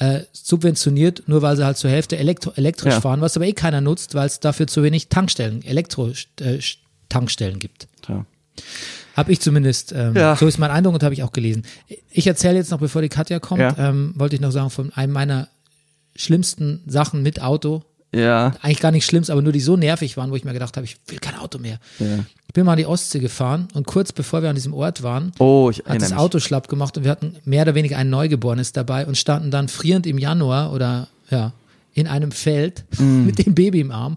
äh, 0.00 0.20
subventioniert, 0.32 1.22
nur 1.28 1.40
weil 1.42 1.56
sie 1.56 1.64
halt 1.64 1.76
zur 1.76 1.88
Hälfte 1.90 2.16
elektro 2.18 2.50
elektrisch 2.56 2.94
Ja. 2.94 3.00
fahren, 3.00 3.20
was 3.20 3.36
aber 3.36 3.46
eh 3.46 3.52
keiner 3.52 3.80
nutzt, 3.80 4.14
weil 4.16 4.26
es 4.26 4.40
dafür 4.40 4.66
zu 4.66 4.82
wenig 4.82 5.08
Tankstellen, 5.08 5.62
Elektro-Tankstellen 5.62 7.58
gibt. 7.58 7.88
Ja. 8.08 8.26
Habe 9.16 9.32
ich 9.32 9.40
zumindest, 9.40 9.92
ähm, 9.92 10.14
Ja. 10.16 10.36
so 10.36 10.46
ist 10.46 10.58
mein 10.58 10.70
Eindruck 10.70 10.94
und 10.94 11.02
habe 11.02 11.14
ich 11.14 11.22
auch 11.22 11.32
gelesen. 11.32 11.62
Ich 12.10 12.26
erzähle 12.26 12.56
jetzt 12.56 12.70
noch, 12.70 12.80
bevor 12.80 13.02
die 13.02 13.08
Katja 13.08 13.38
kommt, 13.38 13.60
Ja. 13.60 13.74
ähm, 13.78 14.12
wollte 14.16 14.34
ich 14.34 14.40
noch 14.40 14.50
sagen, 14.50 14.70
von 14.70 14.92
einem 14.92 15.12
meiner 15.12 15.48
schlimmsten 16.16 16.82
Sachen 16.86 17.22
mit 17.22 17.40
Auto, 17.42 17.82
Ja. 18.14 18.54
eigentlich 18.62 18.80
gar 18.80 18.92
nicht 18.92 19.04
schlimm, 19.06 19.24
aber 19.28 19.42
nur 19.42 19.52
die 19.52 19.60
so 19.60 19.76
nervig 19.76 20.16
waren, 20.16 20.30
wo 20.30 20.36
ich 20.36 20.44
mir 20.44 20.52
gedacht 20.52 20.76
habe, 20.76 20.84
ich 20.86 20.96
will 21.08 21.18
kein 21.18 21.36
Auto 21.36 21.58
mehr. 21.58 21.78
ja. 21.98 22.20
Ich 22.46 22.54
bin 22.54 22.66
mal 22.66 22.72
an 22.72 22.78
die 22.78 22.86
Ostsee 22.86 23.18
gefahren 23.18 23.66
und 23.74 23.84
kurz 23.84 24.12
bevor 24.12 24.40
wir 24.42 24.48
an 24.48 24.54
diesem 24.54 24.74
Ort 24.74 25.02
waren, 25.02 25.32
Oh, 25.40 25.70
ich 25.72 25.78
hat 25.86 26.00
das 26.00 26.10
mich. 26.10 26.18
Auto 26.18 26.38
schlapp 26.38 26.68
gemacht 26.68 26.96
und 26.96 27.02
wir 27.02 27.10
hatten 27.10 27.34
mehr 27.44 27.62
oder 27.62 27.74
weniger 27.74 27.96
ein 27.98 28.10
Neugeborenes 28.10 28.70
dabei 28.72 29.06
und 29.08 29.16
standen 29.18 29.50
dann 29.50 29.66
frierend 29.66 30.06
im 30.06 30.18
Januar 30.18 30.72
oder 30.72 31.08
ja, 31.30 31.52
in 31.94 32.06
einem 32.06 32.30
Feld 32.30 32.84
Mm. 32.98 33.24
mit 33.26 33.44
dem 33.44 33.56
Baby 33.56 33.80
im 33.80 33.90
Arm, 33.90 34.16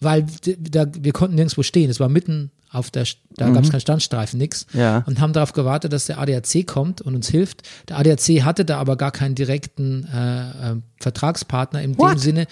weil 0.00 0.24
d- 0.44 0.58
da, 0.60 0.84
wir 0.92 1.12
konnten 1.12 1.36
nirgendwo 1.36 1.62
stehen. 1.62 1.88
Es 1.88 2.00
war 2.00 2.10
mitten 2.10 2.50
auf 2.70 2.90
der, 2.90 3.06
da 3.36 3.48
gab 3.50 3.64
es 3.64 3.70
keinen 3.70 3.80
Standstreifen, 3.80 4.38
nix. 4.38 4.66
Mhm. 4.72 4.80
Ja. 4.80 5.04
Und 5.06 5.20
haben 5.20 5.32
darauf 5.32 5.52
gewartet, 5.52 5.92
dass 5.92 6.06
der 6.06 6.18
ADAC 6.18 6.66
kommt 6.66 7.00
und 7.00 7.14
uns 7.14 7.28
hilft. 7.28 7.62
Der 7.88 7.98
ADAC 7.98 8.42
hatte 8.44 8.64
da 8.64 8.78
aber 8.78 8.96
gar 8.96 9.10
keinen 9.12 9.34
direkten 9.34 10.06
äh, 10.12 10.72
äh, 10.72 10.76
Vertragspartner 11.00 11.82
in 11.82 11.92
dem 11.92 11.98
What? 11.98 12.20
Sinne. 12.20 12.46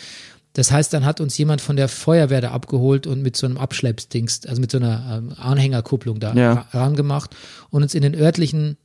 Das 0.54 0.72
heißt, 0.72 0.90
dann 0.94 1.04
hat 1.04 1.20
uns 1.20 1.36
jemand 1.36 1.60
von 1.60 1.76
der 1.76 1.86
Feuerwehr 1.88 2.40
da 2.40 2.52
abgeholt 2.52 3.06
und 3.06 3.20
mit 3.22 3.36
so 3.36 3.46
einem 3.46 3.58
Abschleppsdings, 3.58 4.46
also 4.46 4.58
mit 4.60 4.70
so 4.70 4.78
einer 4.78 5.18
ähm, 5.18 5.34
Anhängerkupplung 5.38 6.18
da 6.18 6.32
Ja. 6.32 6.52
ra- 6.54 6.66
rangemacht 6.72 7.36
und 7.68 7.82
uns 7.82 7.94
in 7.94 8.00
den 8.00 8.14
örtlichen, 8.14 8.78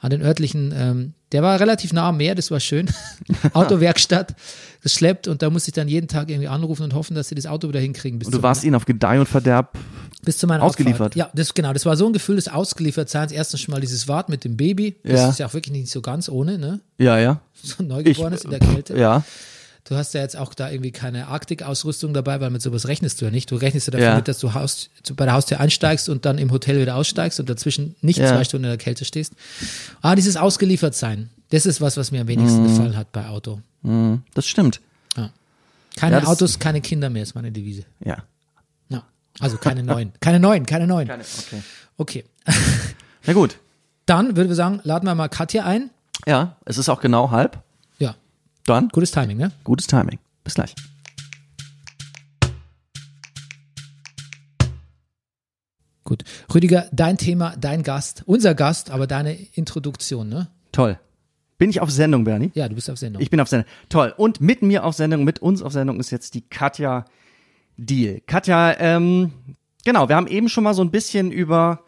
an 0.00 0.10
den 0.10 0.22
örtlichen, 0.22 0.72
ähm, 0.76 1.12
der 1.32 1.42
war 1.42 1.58
relativ 1.60 1.92
nah 1.92 2.08
am 2.08 2.16
Meer, 2.18 2.34
das 2.34 2.50
war 2.50 2.60
schön, 2.60 2.88
Autowerkstatt 3.52 4.34
geschleppt 4.82 5.26
und 5.28 5.42
da 5.42 5.50
musste 5.50 5.70
ich 5.70 5.74
dann 5.74 5.88
jeden 5.88 6.06
Tag 6.08 6.30
irgendwie 6.30 6.48
anrufen 6.48 6.84
und 6.84 6.94
hoffen, 6.94 7.14
dass 7.14 7.28
sie 7.28 7.34
das 7.34 7.46
Auto 7.46 7.68
wieder 7.68 7.80
hinkriegen. 7.80 8.18
Bis 8.18 8.28
Und 8.28 8.34
du 8.34 8.42
warst 8.42 8.62
ihnen 8.64 8.74
auf 8.76 8.84
Gedeih 8.84 9.18
und 9.18 9.26
Verderb. 9.28 9.76
bis 10.22 10.38
zu 10.38 10.46
meiner 10.46 10.62
ausgeliefert. 10.62 11.12
Ausfahrt. 11.12 11.16
Ja, 11.16 11.30
das 11.34 11.52
genau. 11.54 11.72
Das 11.72 11.84
war 11.84 11.96
so 11.96 12.06
ein 12.06 12.12
Gefühl 12.12 12.36
des 12.36 12.48
Ausgeliefertseins. 12.48 13.32
Erstens 13.32 13.60
schon 13.60 13.72
mal 13.72 13.80
dieses 13.80 14.06
Warten 14.06 14.30
mit 14.30 14.44
dem 14.44 14.56
Baby. 14.56 14.96
Das 15.02 15.20
Ja. 15.20 15.28
ist 15.30 15.38
ja 15.40 15.46
auch 15.46 15.54
wirklich 15.54 15.72
nicht 15.72 15.90
so 15.90 16.00
ganz 16.00 16.28
ohne, 16.28 16.58
ne? 16.58 16.80
Ja, 16.98 17.18
ja. 17.18 17.40
So 17.60 17.82
ein 17.82 17.88
Neugeborenes 17.88 18.44
in 18.44 18.50
der 18.50 18.60
Kälte. 18.60 18.96
Ja. 18.96 19.24
Du 19.88 19.96
hast 19.96 20.12
ja 20.12 20.20
jetzt 20.20 20.36
auch 20.36 20.52
da 20.52 20.70
irgendwie 20.70 20.90
keine 20.90 21.28
Arktik-Ausrüstung 21.28 22.12
dabei, 22.12 22.40
weil 22.40 22.50
mit 22.50 22.60
sowas 22.60 22.86
rechnest 22.88 23.20
du 23.20 23.24
ja 23.24 23.30
nicht. 23.30 23.50
Du 23.50 23.56
rechnest 23.56 23.86
ja 23.86 23.92
davon 23.92 24.04
Ja. 24.06 24.20
dass 24.20 24.38
du 24.38 24.52
Haus, 24.52 24.90
bei 25.16 25.24
der 25.24 25.32
Haustür 25.34 25.60
einsteigst 25.60 26.08
und 26.10 26.26
dann 26.26 26.36
im 26.36 26.50
Hotel 26.50 26.78
wieder 26.80 26.94
aussteigst 26.96 27.40
und 27.40 27.48
dazwischen 27.48 27.96
nicht 28.02 28.18
Ja. 28.18 28.28
zwei 28.28 28.44
Stunden 28.44 28.64
in 28.64 28.70
der 28.70 28.76
Kälte 28.78 29.04
stehst. 29.06 29.32
Ah, 30.02 30.14
dieses 30.14 30.36
Ausgeliefertsein. 30.36 31.30
Das 31.50 31.64
ist 31.64 31.80
was, 31.80 31.96
was 31.96 32.10
mir 32.10 32.20
am 32.20 32.28
wenigsten 32.28 32.64
Mhm. 32.64 32.68
gefallen 32.68 32.96
hat 32.96 33.12
bei 33.12 33.26
Auto. 33.28 33.60
Das 34.34 34.46
stimmt. 34.46 34.80
Keine 35.96 36.14
Ja, 36.16 36.20
das- 36.20 36.28
Autos, 36.28 36.58
keine 36.60 36.80
Kinder 36.80 37.08
mehr 37.10 37.22
ist 37.24 37.34
meine 37.34 37.50
Devise. 37.50 37.84
Ja. 38.04 38.18
Ja. 38.88 39.02
Also 39.40 39.56
keine 39.56 39.82
neuen. 39.82 40.12
Keine 40.20 40.38
neuen, 40.38 40.64
keine 40.66 40.86
neuen. 40.86 41.10
Okay. 41.10 41.62
Okay. 41.96 42.24
Na 43.26 43.32
gut. 43.32 43.56
Dann 44.06 44.36
würden 44.36 44.48
wir 44.48 44.54
sagen, 44.54 44.80
laden 44.84 45.06
wir 45.08 45.14
mal 45.16 45.28
Katja 45.28 45.64
ein. 45.64 45.90
Ja, 46.26 46.56
es 46.66 46.78
ist 46.78 46.88
auch 46.88 47.00
genau 47.00 47.30
halb. 47.32 47.58
Dann 48.68 48.90
gutes 48.90 49.12
Timing, 49.12 49.38
ne? 49.38 49.50
gutes 49.64 49.86
Timing. 49.86 50.18
Bis 50.44 50.54
gleich. 50.54 50.74
Gut. 56.04 56.24
Rüdiger, 56.52 56.86
dein 56.92 57.16
Thema, 57.16 57.54
dein 57.58 57.82
Gast, 57.82 58.24
unser 58.26 58.54
Gast, 58.54 58.90
aber 58.90 59.06
deine 59.06 59.34
Introduktion, 59.54 60.28
ne? 60.28 60.48
Toll. 60.72 60.98
Bin 61.56 61.70
ich 61.70 61.80
auf 61.80 61.90
Sendung, 61.90 62.24
Bernie? 62.24 62.50
Ja, 62.54 62.68
du 62.68 62.74
bist 62.74 62.90
auf 62.90 62.98
Sendung. 62.98 63.22
Ich 63.22 63.30
bin 63.30 63.40
auf 63.40 63.48
Sendung. 63.48 63.68
Toll. 63.88 64.12
Und 64.16 64.42
mit 64.42 64.60
mir 64.60 64.84
auf 64.84 64.94
Sendung, 64.94 65.24
mit 65.24 65.40
uns 65.40 65.62
auf 65.62 65.72
Sendung 65.72 65.98
ist 65.98 66.10
jetzt 66.10 66.34
die 66.34 66.42
Katja 66.42 67.06
Deal. 67.78 68.20
Katja, 68.26 68.78
ähm, 68.78 69.32
genau, 69.84 70.10
wir 70.10 70.16
haben 70.16 70.26
eben 70.26 70.50
schon 70.50 70.64
mal 70.64 70.74
so 70.74 70.82
ein 70.82 70.90
bisschen 70.90 71.32
über 71.32 71.84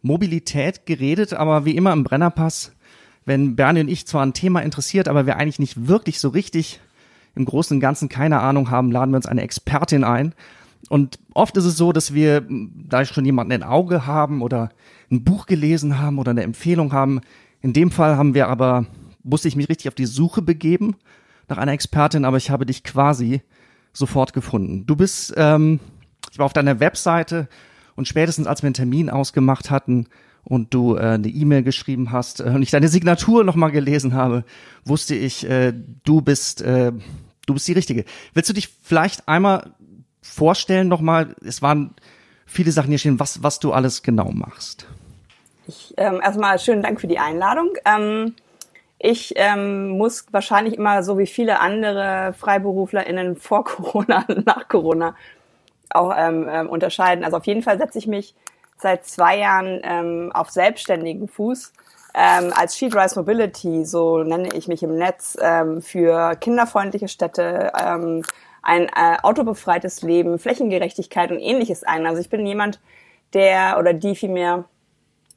Mobilität 0.00 0.86
geredet, 0.86 1.34
aber 1.34 1.66
wie 1.66 1.76
immer 1.76 1.92
im 1.92 2.04
Brennerpass, 2.04 2.72
wenn 3.24 3.56
Bernie 3.56 3.80
und 3.80 3.88
ich 3.88 4.06
zwar 4.06 4.24
ein 4.24 4.32
Thema 4.32 4.60
interessiert, 4.60 5.08
aber 5.08 5.26
wir 5.26 5.36
eigentlich 5.36 5.58
nicht 5.58 5.86
wirklich 5.86 6.18
so 6.20 6.28
richtig 6.28 6.80
im 7.34 7.44
Großen 7.44 7.76
und 7.76 7.80
Ganzen 7.80 8.08
keine 8.08 8.40
Ahnung 8.40 8.70
haben, 8.70 8.90
laden 8.90 9.12
wir 9.12 9.16
uns 9.16 9.26
eine 9.26 9.42
Expertin 9.42 10.04
ein. 10.04 10.34
Und 10.88 11.18
oft 11.32 11.56
ist 11.56 11.64
es 11.64 11.76
so, 11.76 11.92
dass 11.92 12.12
wir, 12.12 12.44
da 12.48 13.04
schon 13.04 13.24
jemanden 13.24 13.52
im 13.52 13.62
Auge 13.62 14.06
haben 14.06 14.42
oder 14.42 14.70
ein 15.10 15.24
Buch 15.24 15.46
gelesen 15.46 15.98
haben 15.98 16.18
oder 16.18 16.32
eine 16.32 16.42
Empfehlung 16.42 16.92
haben. 16.92 17.20
In 17.60 17.72
dem 17.72 17.90
Fall 17.90 18.16
haben 18.16 18.34
wir 18.34 18.48
aber, 18.48 18.86
musste 19.22 19.48
ich 19.48 19.56
mich 19.56 19.68
richtig 19.68 19.88
auf 19.88 19.94
die 19.94 20.06
Suche 20.06 20.42
begeben 20.42 20.96
nach 21.48 21.58
einer 21.58 21.72
Expertin, 21.72 22.24
aber 22.24 22.36
ich 22.36 22.50
habe 22.50 22.66
dich 22.66 22.82
quasi 22.82 23.42
sofort 23.92 24.32
gefunden. 24.32 24.86
Du 24.86 24.96
bist, 24.96 25.32
ähm, 25.36 25.78
ich 26.30 26.38
war 26.38 26.46
auf 26.46 26.52
deiner 26.52 26.80
Webseite 26.80 27.48
und 27.94 28.08
spätestens 28.08 28.46
als 28.46 28.62
wir 28.62 28.68
einen 28.68 28.74
Termin 28.74 29.10
ausgemacht 29.10 29.70
hatten 29.70 30.06
und 30.44 30.74
du 30.74 30.96
äh, 30.96 31.00
eine 31.00 31.28
E-Mail 31.28 31.62
geschrieben 31.62 32.12
hast 32.12 32.40
äh, 32.40 32.44
und 32.44 32.62
ich 32.62 32.70
deine 32.70 32.88
Signatur 32.88 33.44
nochmal 33.44 33.70
gelesen 33.70 34.14
habe, 34.14 34.44
wusste 34.84 35.14
ich, 35.14 35.48
äh, 35.48 35.72
du 36.04 36.20
bist, 36.20 36.62
äh, 36.62 36.92
du 37.46 37.54
bist 37.54 37.68
die 37.68 37.72
Richtige. 37.72 38.04
Willst 38.34 38.50
du 38.50 38.54
dich 38.54 38.68
vielleicht 38.82 39.28
einmal 39.28 39.72
vorstellen 40.20 40.88
nochmal? 40.88 41.34
Es 41.44 41.62
waren 41.62 41.94
viele 42.46 42.72
Sachen 42.72 42.88
hier 42.88 42.98
stehen, 42.98 43.20
was, 43.20 43.42
was 43.42 43.60
du 43.60 43.72
alles 43.72 44.02
genau 44.02 44.30
machst. 44.32 44.86
Ich, 45.66 45.94
ähm, 45.96 46.20
erstmal 46.22 46.58
schönen 46.58 46.82
Dank 46.82 47.00
für 47.00 47.06
die 47.06 47.18
Einladung. 47.18 47.70
Ähm, 47.84 48.34
ich 48.98 49.32
ähm, 49.36 49.88
muss 49.88 50.26
wahrscheinlich 50.30 50.74
immer 50.74 51.02
so 51.02 51.18
wie 51.18 51.26
viele 51.26 51.60
andere 51.60 52.34
FreiberuflerInnen 52.38 53.36
vor 53.36 53.64
Corona, 53.64 54.24
nach 54.44 54.68
Corona 54.68 55.16
auch 55.90 56.12
ähm, 56.16 56.48
ähm, 56.50 56.68
unterscheiden. 56.68 57.24
Also 57.24 57.36
auf 57.36 57.46
jeden 57.46 57.62
Fall 57.62 57.78
setze 57.78 57.98
ich 57.98 58.06
mich 58.06 58.34
seit 58.82 59.06
zwei 59.06 59.38
Jahren 59.38 59.80
ähm, 59.84 60.30
auf 60.34 60.50
selbstständigen 60.50 61.28
Fuß 61.28 61.72
ähm, 62.14 62.52
als 62.54 62.76
She 62.76 62.88
Drives 62.88 63.16
Mobility, 63.16 63.84
so 63.84 64.22
nenne 64.22 64.48
ich 64.54 64.68
mich 64.68 64.82
im 64.82 64.96
Netz, 64.96 65.36
ähm, 65.40 65.80
für 65.80 66.36
kinderfreundliche 66.36 67.08
Städte, 67.08 67.72
ähm, 67.82 68.22
ein 68.62 68.84
äh, 68.88 69.16
autobefreites 69.22 70.02
Leben, 70.02 70.38
Flächengerechtigkeit 70.38 71.32
und 71.32 71.40
ähnliches 71.40 71.84
ein. 71.84 72.06
Also 72.06 72.20
ich 72.20 72.28
bin 72.28 72.46
jemand, 72.46 72.80
der 73.32 73.76
oder 73.78 73.94
die 73.94 74.14
vielmehr 74.14 74.64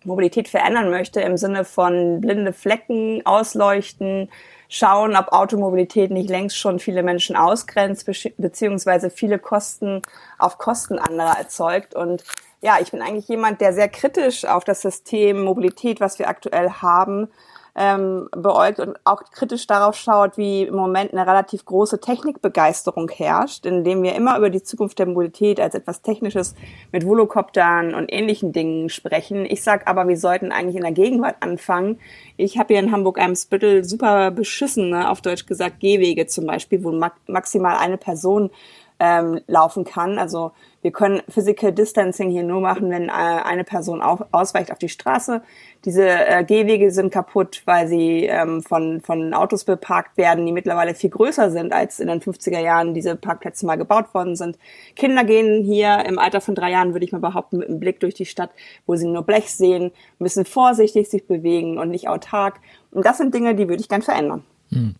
Mobilität 0.04 0.48
verändern 0.48 0.89
möchte 0.89 1.22
im 1.22 1.38
Sinne 1.38 1.66
von 1.66 2.22
blinde 2.22 2.54
Flecken 2.54 3.26
ausleuchten, 3.26 4.30
schauen, 4.70 5.16
ob 5.16 5.32
Automobilität 5.32 6.11
nicht 6.11 6.30
längst 6.30 6.57
schon 6.57 6.80
viele 6.80 7.03
Menschen 7.03 7.36
ausgrenzt, 7.36 8.09
beziehungsweise 8.38 9.09
viele 9.09 9.39
Kosten 9.39 10.01
auf 10.38 10.57
Kosten 10.57 10.99
anderer 10.99 11.38
erzeugt. 11.38 11.95
Und 11.95 12.24
ja, 12.61 12.78
ich 12.82 12.91
bin 12.91 13.01
eigentlich 13.01 13.28
jemand, 13.28 13.61
der 13.61 13.74
sehr 13.74 13.89
kritisch 13.89 14.45
auf 14.45 14.63
das 14.63 14.82
System 14.82 15.43
Mobilität, 15.43 15.99
was 15.99 16.20
wir 16.20 16.28
aktuell 16.28 16.70
haben, 16.70 17.30
ähm, 17.76 18.30
beäugt 18.32 18.80
und 18.80 18.97
auch 19.03 19.23
kritisch 19.32 19.67
darauf 19.67 19.95
schaut, 19.95 20.38
wie 20.38 20.63
im 20.63 20.76
Moment 20.76 21.11
eine 21.11 21.28
relativ 21.28 21.65
große 21.65 21.99
Technikbegeisterung 21.99 23.09
herrscht, 23.09 23.65
indem 23.65 24.01
wir 24.01 24.15
immer 24.15 24.38
über 24.38 24.49
die 24.49 24.63
Zukunft 24.63 24.97
der 24.97 25.07
Mobilität 25.07 25.59
als 25.59 25.76
etwas 25.76 26.01
Technisches 26.01 26.55
mit 26.93 27.05
Volocoptern 27.05 27.93
und 27.93 28.11
ähnlichen 28.11 28.53
Dingen 28.53 28.89
sprechen. 28.89 29.45
Ich 29.45 29.61
sag 29.61 29.88
aber, 29.89 30.07
wir 30.07 30.17
sollten 30.17 30.53
eigentlich 30.53 30.78
in 30.78 30.84
der 30.84 30.93
Gegenwart 30.93 31.36
anfangen. 31.41 31.99
Ich 32.38 32.57
habe 32.57 32.73
hier 32.73 32.82
in 32.82 32.93
Hamburg-Eimsbüttel 32.93 33.84
super 33.84 34.32
beschissene, 34.32 35.09
auf 35.09 35.21
Deutsch 35.21 35.45
gesagt, 35.45 35.82
Gehwege 35.82 36.28
zum 36.28 36.45
Beispiel, 36.45 36.84
wo 36.84 36.91
ma 36.91 37.11
maximal 37.28 37.78
eine 37.78 37.97
Person 37.97 38.51
ähm, 38.99 39.41
laufen 39.47 39.84
kann. 39.84 40.17
Also 40.17 40.51
wir 40.86 40.91
können 40.91 41.23
Physical 41.27 41.71
Distancing 41.71 42.29
hier 42.29 42.43
nur 42.43 42.61
machen, 42.61 42.91
wenn 42.91 43.09
äh, 43.09 43.11
eine 43.11 43.63
Person 43.63 44.03
auf, 44.03 44.23
ausweicht 44.31 44.71
auf 44.71 44.77
die 44.77 44.88
Straße. 44.88 45.41
Diese 45.83 46.07
äh, 46.07 46.43
Gehwege 46.43 46.91
sind 46.91 47.11
kaputt, 47.11 47.63
weil 47.65 47.88
sie 47.88 48.25
ähm, 48.25 48.61
von, 48.61 49.01
von 49.01 49.33
Autos 49.33 49.63
beparkt 49.63 50.15
werden, 50.15 50.45
die 50.45 50.51
mittlerweile 50.51 50.93
viel 50.93 51.09
größer 51.09 51.49
sind, 51.49 51.73
als 51.73 51.99
in 51.99 52.07
den 52.07 52.21
50er 52.21 52.59
Jahren 52.59 52.93
diese 52.93 53.15
Parkplätze 53.15 53.65
mal 53.65 53.77
gebaut 53.77 54.13
worden 54.13 54.36
sind. 54.36 54.59
Kinder 54.95 55.23
gehen 55.23 55.63
hier 55.63 56.05
im 56.05 56.19
Alter 56.19 56.39
von 56.39 56.53
drei 56.53 56.69
Jahren, 56.69 56.93
würde 56.93 57.03
ich 57.03 57.11
mal 57.11 57.17
behaupten, 57.17 57.57
mit 57.57 57.67
einem 57.67 57.79
Blick 57.79 57.99
durch 57.99 58.13
die 58.13 58.27
Stadt, 58.27 58.51
wo 58.86 58.95
sie 58.95 59.07
nur 59.07 59.23
Blech 59.23 59.55
sehen, 59.55 59.91
müssen 60.19 60.45
vorsichtig 60.45 61.09
sich 61.09 61.25
bewegen 61.25 61.79
und 61.79 61.89
nicht 61.89 62.09
autark. 62.09 62.59
Und 62.91 63.07
das 63.07 63.17
sind 63.17 63.33
Dinge, 63.33 63.55
die 63.55 63.67
würde 63.67 63.81
ich 63.81 63.89
gern 63.89 64.03
verändern. 64.03 64.43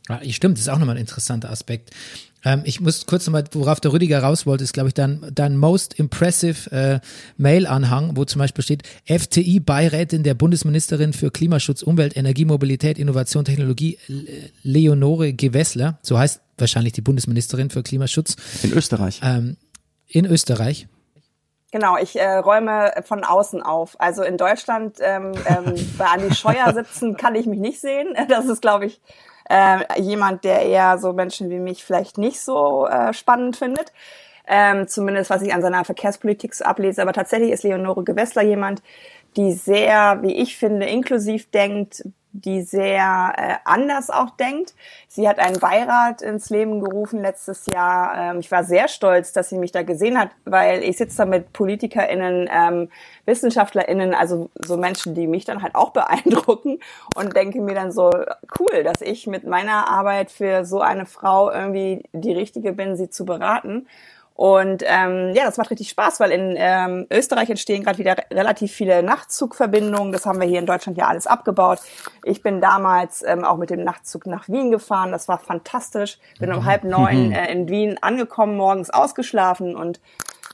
Ja, 0.10 0.20
stimmt, 0.32 0.58
das 0.58 0.64
ist 0.64 0.70
auch 0.70 0.80
nochmal 0.80 0.96
ein 0.96 1.02
interessanter 1.02 1.52
Aspekt. 1.52 1.92
Ähm, 2.46 2.62
ich 2.64 2.80
muss 2.80 3.06
kurz 3.08 3.26
nochmal, 3.26 3.44
worauf 3.52 3.80
der 3.80 3.92
Rüdiger 3.92 4.20
raus 4.24 4.46
wollte, 4.46 4.64
ist, 4.64 4.74
glaube 4.74 4.90
ich, 4.90 4.94
dein, 4.94 5.26
dein 5.34 5.58
most 5.58 5.98
impressive 6.00 6.72
äh, 6.72 7.00
Mail-Anhang, 7.38 8.16
wo 8.16 8.24
zum 8.24 8.40
Beispiel 8.40 8.64
steht, 8.64 8.84
FTI-Beirätin 9.08 10.24
der 10.24 10.34
Bundesministerin 10.36 11.12
für 11.14 11.32
Klimaschutz, 11.32 11.82
Umwelt, 11.82 12.16
Energie, 12.16 12.46
Mobilität, 12.46 12.98
Innovation, 12.98 13.44
Technologie, 13.46 13.98
Le- 14.08 14.26
Leonore 14.64 15.34
Gewessler, 15.34 16.00
so 16.02 16.18
heißt 16.18 16.42
wahrscheinlich 16.58 16.94
die 16.94 17.02
Bundesministerin 17.02 17.70
für 17.70 17.84
Klimaschutz 17.84 18.36
In 18.64 18.72
Österreich. 18.74 19.20
ähm, 19.24 19.58
in 20.08 20.26
Österreich. 20.26 20.88
Genau, 21.72 21.98
ich 21.98 22.18
äh, 22.18 22.36
räume 22.38 22.94
von 23.04 23.26
außen 23.26 23.62
auf. 23.62 24.00
Also 24.00 24.24
in 24.24 24.38
Deutschland 24.38 24.98
ähm, 25.02 25.34
ähm, 25.46 25.74
bei 25.98 26.06
Andi 26.06 26.34
Scheuer 26.34 26.74
sitzen 26.74 27.18
kann 27.18 27.36
ich 27.36 27.46
mich 27.48 27.60
nicht 27.60 27.82
sehen. 27.82 28.14
Das 28.30 28.46
ist, 28.46 28.62
glaube 28.62 28.86
ich, 28.86 29.02
Äh, 29.50 30.02
jemand, 30.02 30.44
der 30.44 30.62
eher 30.64 30.98
so 30.98 31.14
Menschen 31.14 31.50
wie 31.50 31.60
mich 31.60 31.84
vielleicht 31.84 32.18
nicht 32.18 32.42
so 32.42 32.88
äh, 32.88 33.14
spannend 33.14 33.58
findet. 33.58 33.92
Ähm, 34.48 34.88
zumindest 34.88 35.30
was 35.30 35.42
ich 35.42 35.54
an 35.54 35.62
seiner 35.62 35.86
Verkehrspolitik 35.86 36.54
so 36.54 36.66
ablese. 36.66 37.02
Aber 37.02 37.14
tatsächlich 37.14 37.52
ist 37.52 37.64
Leonore 37.64 38.04
Gewessler 38.04 38.44
jemand, 38.44 38.82
die 39.36 39.54
sehr, 39.54 40.20
wie 40.22 40.36
ich 40.36 40.58
finde, 40.58 40.86
inklusiv 40.86 41.50
denkt, 41.52 42.04
die 42.42 42.62
sehr 42.62 43.34
äh, 43.38 43.56
anders 43.64 44.10
auch 44.10 44.32
denkt. 44.32 44.74
Sie 45.08 45.28
hat 45.28 45.40
einen 45.40 45.60
Beirat 45.60 46.22
ins 46.22 46.50
Leben 46.50 46.82
gerufen 46.82 47.22
letztes 47.22 47.66
Jahr. 47.68 48.32
Ähm, 48.32 48.40
ich 48.40 48.52
war 48.52 48.64
sehr 48.64 48.88
stolz, 48.88 49.32
dass 49.32 49.50
sie 49.50 49.58
mich 49.58 49.72
da 49.72 49.84
gesehen 49.84 50.20
hat, 50.20 50.32
weil 50.44 50.84
ich 50.84 50.98
sitze 50.98 51.18
da 51.18 51.26
mit 51.26 51.54
PolitikerInnen, 51.54 52.50
ähm, 52.52 52.90
WissenschaftlerInnen, 53.26 54.14
also 54.14 54.50
so 54.64 54.76
Menschen, 54.76 55.16
die 55.16 55.28
mich 55.28 55.46
dann 55.46 55.64
halt 55.64 55.76
auch 55.76 55.90
beeindrucken 55.94 56.80
und 57.16 57.36
denke 57.36 57.62
mir 57.62 57.76
dann 57.76 57.92
so, 57.92 58.12
cool, 58.60 58.84
dass 58.84 59.02
ich 59.02 59.28
mit 59.28 59.46
meiner 59.46 59.88
Arbeit 59.88 60.32
für 60.32 60.66
so 60.66 60.82
eine 60.82 61.06
Frau 61.06 61.52
irgendwie 61.52 62.04
die 62.12 62.34
Richtige 62.34 62.74
bin, 62.74 62.98
sie 62.98 63.10
zu 63.10 63.26
beraten. 63.26 63.88
Und 64.36 64.84
ähm, 64.86 65.32
ja, 65.34 65.46
das 65.46 65.56
macht 65.56 65.72
richtig 65.72 65.88
Spaß, 65.90 66.20
weil 66.20 66.32
in 66.32 66.56
ähm, 66.58 67.08
Österreich 67.10 67.50
entstehen 67.50 67.86
gerade 67.86 67.98
wieder 67.98 68.18
relativ 68.32 68.74
viele 68.74 69.02
Nachtzugverbindungen. 69.02 70.12
Das 70.12 70.26
haben 70.26 70.42
wir 70.42 70.48
hier 70.48 70.60
in 70.60 70.66
Deutschland 70.66 70.98
ja 70.98 71.08
alles 71.08 71.26
abgebaut. 71.26 71.80
Ich 72.26 72.42
bin 72.42 72.60
damals 72.60 73.24
ähm, 73.26 73.46
auch 73.46 73.56
mit 73.56 73.70
dem 73.70 73.86
Nachtzug 73.86 74.28
nach 74.28 74.50
Wien 74.50 74.72
gefahren. 74.72 75.14
Das 75.14 75.30
war 75.30 75.40
fantastisch. 75.40 76.20
Bin 76.38 76.52
um 76.52 76.66
halb 76.66 76.84
neun 76.84 77.32
äh, 77.34 77.50
in 77.50 77.70
Wien 77.70 77.98
angekommen, 78.02 78.58
morgens 78.58 78.90
ausgeschlafen 78.90 79.74
und 79.74 80.02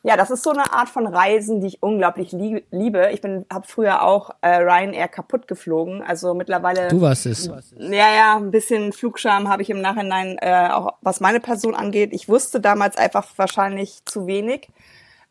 ja, 0.03 0.17
das 0.17 0.31
ist 0.31 0.43
so 0.43 0.49
eine 0.49 0.73
Art 0.73 0.89
von 0.89 1.05
Reisen, 1.05 1.61
die 1.61 1.67
ich 1.67 1.83
unglaublich 1.83 2.31
lieb, 2.31 2.65
liebe. 2.71 3.11
Ich 3.11 3.21
bin, 3.21 3.45
habe 3.51 3.67
früher 3.67 4.01
auch 4.01 4.31
äh, 4.41 4.55
Ryanair 4.55 5.07
kaputt 5.07 5.47
geflogen. 5.47 6.01
Also 6.01 6.33
mittlerweile. 6.33 6.87
Du 6.87 7.01
warst 7.01 7.27
es. 7.27 7.47
Ja, 7.77 8.13
ja, 8.13 8.35
ein 8.35 8.49
bisschen 8.49 8.93
Flugscham 8.93 9.47
habe 9.47 9.61
ich 9.61 9.69
im 9.69 9.79
Nachhinein 9.79 10.37
äh, 10.41 10.69
auch, 10.71 10.95
was 11.01 11.19
meine 11.19 11.39
Person 11.39 11.75
angeht. 11.75 12.13
Ich 12.13 12.27
wusste 12.27 12.59
damals 12.59 12.97
einfach 12.97 13.27
wahrscheinlich 13.35 14.03
zu 14.05 14.25
wenig 14.25 14.69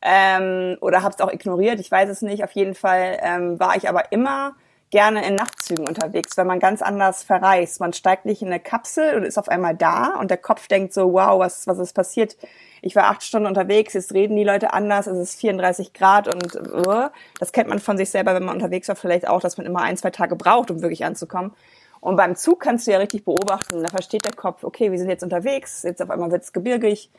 ähm, 0.02 0.76
oder 0.80 1.02
habe 1.02 1.14
es 1.14 1.20
auch 1.20 1.32
ignoriert. 1.32 1.80
Ich 1.80 1.90
weiß 1.90 2.08
es 2.08 2.22
nicht. 2.22 2.44
Auf 2.44 2.52
jeden 2.52 2.74
Fall 2.74 3.18
ähm, 3.22 3.58
war 3.58 3.76
ich 3.76 3.88
aber 3.88 4.12
immer 4.12 4.54
gerne 4.90 5.26
in 5.26 5.36
Nachtzügen 5.36 5.86
unterwegs, 5.86 6.36
weil 6.36 6.44
man 6.44 6.58
ganz 6.58 6.82
anders 6.82 7.22
verreist. 7.22 7.80
Man 7.80 7.92
steigt 7.92 8.24
nicht 8.24 8.42
in 8.42 8.48
eine 8.48 8.60
Kapsel 8.60 9.14
und 9.14 9.24
ist 9.24 9.38
auf 9.38 9.48
einmal 9.48 9.76
da 9.76 10.16
und 10.18 10.30
der 10.30 10.38
Kopf 10.38 10.66
denkt 10.68 10.92
so, 10.92 11.12
wow, 11.12 11.38
was, 11.38 11.66
was 11.66 11.78
ist 11.78 11.94
passiert? 11.94 12.36
ich 12.82 12.96
war 12.96 13.04
acht 13.04 13.22
Stunden 13.22 13.46
unterwegs, 13.46 13.92
jetzt 13.94 14.14
reden 14.14 14.36
die 14.36 14.44
Leute 14.44 14.72
anders, 14.72 15.06
es 15.06 15.18
ist 15.18 15.40
34 15.40 15.92
Grad 15.92 16.28
und 16.28 16.54
uh, 16.54 17.08
das 17.38 17.52
kennt 17.52 17.68
man 17.68 17.78
von 17.78 17.96
sich 17.96 18.10
selber, 18.10 18.34
wenn 18.34 18.44
man 18.44 18.54
unterwegs 18.54 18.88
war, 18.88 18.96
vielleicht 18.96 19.28
auch, 19.28 19.40
dass 19.40 19.58
man 19.58 19.66
immer 19.66 19.80
ein, 19.80 19.96
zwei 19.96 20.10
Tage 20.10 20.36
braucht, 20.36 20.70
um 20.70 20.82
wirklich 20.82 21.04
anzukommen. 21.04 21.52
Und 22.00 22.16
beim 22.16 22.34
Zug 22.34 22.60
kannst 22.60 22.86
du 22.86 22.92
ja 22.92 22.98
richtig 22.98 23.24
beobachten, 23.24 23.82
da 23.82 23.88
versteht 23.88 24.24
der 24.24 24.32
Kopf, 24.32 24.64
okay, 24.64 24.90
wir 24.90 24.98
sind 24.98 25.10
jetzt 25.10 25.22
unterwegs, 25.22 25.82
jetzt 25.82 26.02
auf 26.02 26.10
einmal 26.10 26.30
wird 26.30 26.42
es 26.42 26.52
gebirgig. 26.52 27.10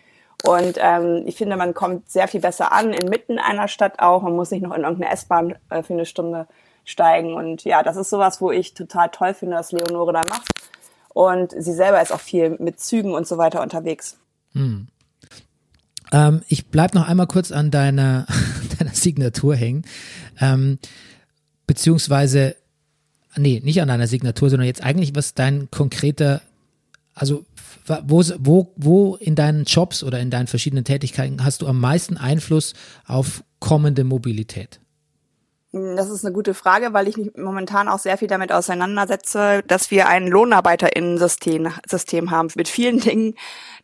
Und 0.44 0.80
ähm, 0.80 1.22
ich 1.28 1.36
finde, 1.36 1.56
man 1.56 1.76
kommt 1.76 2.10
sehr 2.10 2.28
viel 2.28 2.42
besser 2.42 2.72
an, 2.72 2.94
inmitten 2.94 3.38
einer 3.38 3.68
Stadt 3.68 4.00
auch. 4.00 4.24
Man 4.24 4.36
muss 4.36 4.50
nicht 4.50 4.64
noch 4.64 4.76
in 4.76 4.82
irgendeine 4.82 5.14
S-Bahn 5.14 5.56
äh, 5.70 5.84
für 5.84 5.94
eine 5.94 6.08
Stunde 6.08 6.48
steigen. 6.92 7.34
Und 7.34 7.64
ja, 7.64 7.84
das 7.84 7.98
ist 7.98 8.10
sowas, 8.10 8.42
wo 8.42 8.52
ich 8.52 8.74
total 8.74 9.10
toll 9.10 9.34
finde, 9.34 9.56
dass 9.56 9.72
Leonore 9.72 10.14
da 10.14 10.24
macht. 10.30 10.50
Und 11.14 11.52
sie 11.58 11.74
selber 11.74 12.02
ist 12.02 12.12
auch 12.12 12.20
viel 12.20 12.56
mit 12.60 12.80
Zügen 12.80 13.14
und 13.14 13.28
so 13.28 13.38
weiter 13.38 13.62
unterwegs. 13.62 14.18
Hm. 14.54 14.88
Ähm, 16.12 16.42
ich 16.48 16.68
bleib 16.68 16.94
noch 16.94 17.08
einmal 17.08 17.28
kurz 17.28 17.52
an 17.52 17.72
deiner, 17.72 18.28
deiner 18.80 18.94
Signatur 18.94 19.56
hängen. 19.56 19.84
Ähm, 20.40 20.80
beziehungsweise, 21.68 22.56
nee, 23.36 23.62
nicht 23.64 23.82
an 23.82 23.88
deiner 23.88 24.08
Signatur, 24.08 24.50
sondern 24.50 24.68
jetzt 24.68 24.84
eigentlich, 24.84 25.16
was 25.16 25.34
dein 25.34 25.70
konkreter, 25.72 26.42
also 27.14 27.46
wo, 28.04 28.24
wo, 28.40 28.74
wo 28.76 29.16
in 29.16 29.36
deinen 29.36 29.66
Jobs 29.66 30.04
oder 30.04 30.20
in 30.20 30.30
deinen 30.30 30.48
verschiedenen 30.48 30.86
Tätigkeiten 30.86 31.44
hast 31.44 31.62
du 31.62 31.68
am 31.68 31.80
meisten 31.80 32.18
Einfluss 32.18 32.74
auf 33.06 33.44
kommende 33.60 34.04
Mobilität? 34.04 34.80
Das 35.74 36.10
ist 36.10 36.26
eine 36.26 36.34
gute 36.34 36.54
Frage, 36.54 36.92
weil 36.92 37.08
ich 37.08 37.16
mich 37.16 37.32
momentan 37.38 37.88
auch 37.88 38.00
sehr 38.00 38.18
viel 38.18 38.28
damit 38.28 38.52
auseinandersetze, 38.52 39.64
dass 39.68 39.90
wir 39.90 40.08
ein 40.10 40.28
Lohnarbeiterinnen-System 40.28 41.72
System 41.88 42.30
haben. 42.30 42.50
Mit 42.56 42.68
vielen 42.68 43.00
Dingen, 43.02 43.36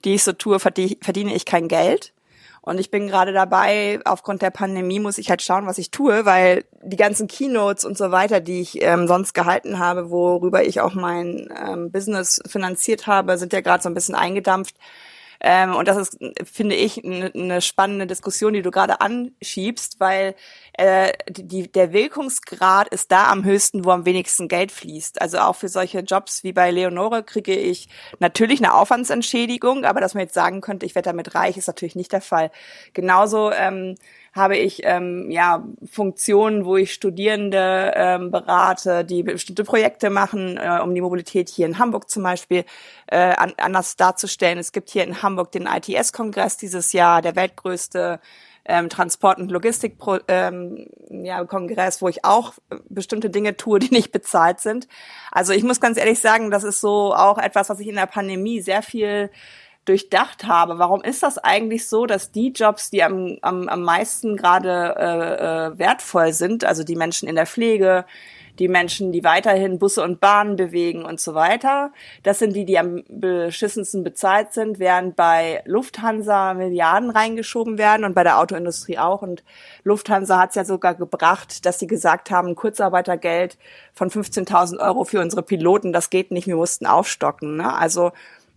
die 0.03 0.15
ich 0.15 0.23
so 0.23 0.33
tue, 0.33 0.59
verdiene 0.59 1.33
ich 1.33 1.45
kein 1.45 1.69
Geld. 1.69 2.13
Und 2.61 2.81
ich 2.81 2.91
bin 2.91 3.07
gerade 3.07 3.31
dabei, 3.31 4.01
aufgrund 4.03 4.41
der 4.41 4.49
Pandemie 4.49 4.99
muss 4.99 5.17
ich 5.17 5.29
halt 5.29 5.41
schauen, 5.41 5.67
was 5.67 5.77
ich 5.77 5.89
tue, 5.89 6.25
weil 6.25 6.65
die 6.81 6.97
ganzen 6.97 7.29
Keynotes 7.29 7.85
und 7.85 7.97
so 7.97 8.11
weiter, 8.11 8.41
die 8.41 8.59
ich 8.59 8.81
ähm, 8.81 9.07
sonst 9.07 9.33
gehalten 9.33 9.79
habe, 9.79 10.09
worüber 10.09 10.65
ich 10.65 10.81
auch 10.81 10.93
mein 10.93 11.47
ähm, 11.57 11.91
Business 11.91 12.41
finanziert 12.45 13.07
habe, 13.07 13.37
sind 13.37 13.53
ja 13.53 13.61
gerade 13.61 13.81
so 13.81 13.87
ein 13.87 13.93
bisschen 13.93 14.15
eingedampft. 14.15 14.75
Ähm, 15.39 15.75
und 15.75 15.87
das 15.87 15.97
ist, 15.97 16.19
finde 16.43 16.75
ich, 16.75 17.03
eine 17.03 17.31
ne 17.33 17.61
spannende 17.61 18.07
Diskussion, 18.07 18.53
die 18.53 18.61
du 18.61 18.71
gerade 18.71 19.01
anschiebst, 19.01 19.99
weil 19.99 20.35
äh, 20.77 21.11
die, 21.27 21.71
der 21.71 21.91
Wirkungsgrad 21.91 22.89
ist 22.89 23.11
da 23.11 23.31
am 23.31 23.43
höchsten, 23.43 23.83
wo 23.83 23.89
am 23.89 24.05
wenigsten 24.05 24.47
Geld 24.47 24.71
fließt. 24.71 25.19
Also 25.21 25.39
auch 25.39 25.55
für 25.55 25.69
solche 25.69 25.99
Jobs 25.99 26.43
wie 26.43 26.53
bei 26.53 26.69
Leonore 26.69 27.23
kriege 27.23 27.55
ich 27.55 27.89
natürlich 28.19 28.63
eine 28.63 28.75
Aufwandsentschädigung, 28.75 29.85
aber 29.85 30.01
dass 30.01 30.13
man 30.13 30.21
jetzt 30.21 30.35
sagen 30.35 30.61
könnte, 30.61 30.85
ich 30.85 30.93
werde 30.93 31.09
damit 31.09 31.33
reich, 31.33 31.57
ist 31.57 31.67
natürlich 31.67 31.95
nicht 31.95 32.13
der 32.13 32.21
Fall. 32.21 32.51
Genauso 32.93 33.51
ähm, 33.51 33.95
habe 34.33 34.55
ich 34.55 34.81
ähm, 34.83 35.31
ja 35.31 35.65
Funktionen, 35.91 36.63
wo 36.63 36.77
ich 36.77 36.93
Studierende 36.93 37.93
ähm, 37.95 38.29
berate, 38.29 39.03
die 39.03 39.23
bestimmte 39.23 39.63
Projekte 39.63 40.11
machen, 40.11 40.57
äh, 40.57 40.79
um 40.83 40.93
die 40.93 41.01
Mobilität 41.01 41.49
hier 41.49 41.65
in 41.65 41.79
Hamburg 41.79 42.07
zum 42.07 42.21
Beispiel 42.21 42.65
äh, 43.07 43.17
an, 43.17 43.53
anders 43.57 43.95
darzustellen. 43.95 44.59
Es 44.59 44.71
gibt 44.71 44.91
hier 44.91 45.03
in 45.03 45.23
Hamburg 45.23 45.51
den 45.51 45.65
ITS-Kongress 45.65 46.57
dieses 46.57 46.93
Jahr, 46.93 47.23
der 47.23 47.35
weltgrößte 47.35 48.19
ähm, 48.67 48.89
Transport- 48.89 49.39
und 49.39 49.49
Logistik-Kongress, 49.49 50.25
ähm, 50.27 50.89
ja, 51.09 51.43
Kongress, 51.45 52.01
wo 52.01 52.09
ich 52.09 52.25
auch 52.25 52.53
bestimmte 52.89 53.29
Dinge 53.29 53.57
tue, 53.57 53.79
die 53.79 53.89
nicht 53.89 54.11
bezahlt 54.11 54.59
sind. 54.59 54.87
Also 55.31 55.53
ich 55.53 55.63
muss 55.63 55.81
ganz 55.81 55.97
ehrlich 55.97 56.19
sagen, 56.19 56.51
das 56.51 56.63
ist 56.63 56.81
so 56.81 57.15
auch 57.15 57.37
etwas, 57.37 57.69
was 57.69 57.79
ich 57.79 57.87
in 57.87 57.95
der 57.95 58.07
Pandemie 58.07 58.61
sehr 58.61 58.81
viel 58.81 59.31
durchdacht 59.85 60.43
habe. 60.43 60.79
Warum 60.79 61.01
ist 61.01 61.23
das 61.23 61.37
eigentlich 61.37 61.87
so, 61.87 62.05
dass 62.05 62.31
die 62.31 62.51
Jobs, 62.51 62.89
die 62.89 63.03
am, 63.03 63.37
am, 63.41 63.69
am 63.69 63.83
meisten 63.83 64.35
gerade 64.35 64.95
äh, 64.97 65.67
äh, 65.67 65.79
wertvoll 65.79 66.33
sind, 66.33 66.65
also 66.65 66.83
die 66.83 66.97
Menschen 66.97 67.29
in 67.29 67.35
der 67.35 67.45
Pflege, 67.45 68.05
die 68.59 68.67
Menschen, 68.67 69.11
die 69.11 69.23
weiterhin 69.23 69.79
Busse 69.79 70.03
und 70.03 70.19
Bahnen 70.19 70.55
bewegen 70.55 71.05
und 71.05 71.19
so 71.19 71.33
weiter, 71.33 71.91
das 72.23 72.39
sind 72.39 72.55
die, 72.55 72.65
die 72.65 72.77
am 72.77 73.03
beschissensten 73.07 74.03
bezahlt 74.03 74.53
sind, 74.53 74.79
während 74.79 75.15
bei 75.15 75.61
Lufthansa 75.65 76.53
Milliarden 76.53 77.09
reingeschoben 77.09 77.77
werden 77.77 78.03
und 78.03 78.13
bei 78.13 78.23
der 78.23 78.39
Autoindustrie 78.39 78.97
auch. 78.97 79.21
Und 79.21 79.43
Lufthansa 79.83 80.39
hat 80.39 80.49
es 80.49 80.55
ja 80.55 80.65
sogar 80.65 80.95
gebracht, 80.95 81.65
dass 81.65 81.79
sie 81.79 81.87
gesagt 81.87 82.31
haben, 82.31 82.55
Kurzarbeitergeld 82.55 83.57
von 83.93 84.09
15.000 84.09 84.79
Euro 84.79 85.03
für 85.03 85.21
unsere 85.21 85.43
Piloten, 85.43 85.93
das 85.93 86.09
geht 86.09 86.31
nicht, 86.31 86.47
wir 86.47 86.55
mussten 86.55 86.85
aufstocken. 86.85 87.57
Ne? 87.57 87.73
Also 87.73 88.11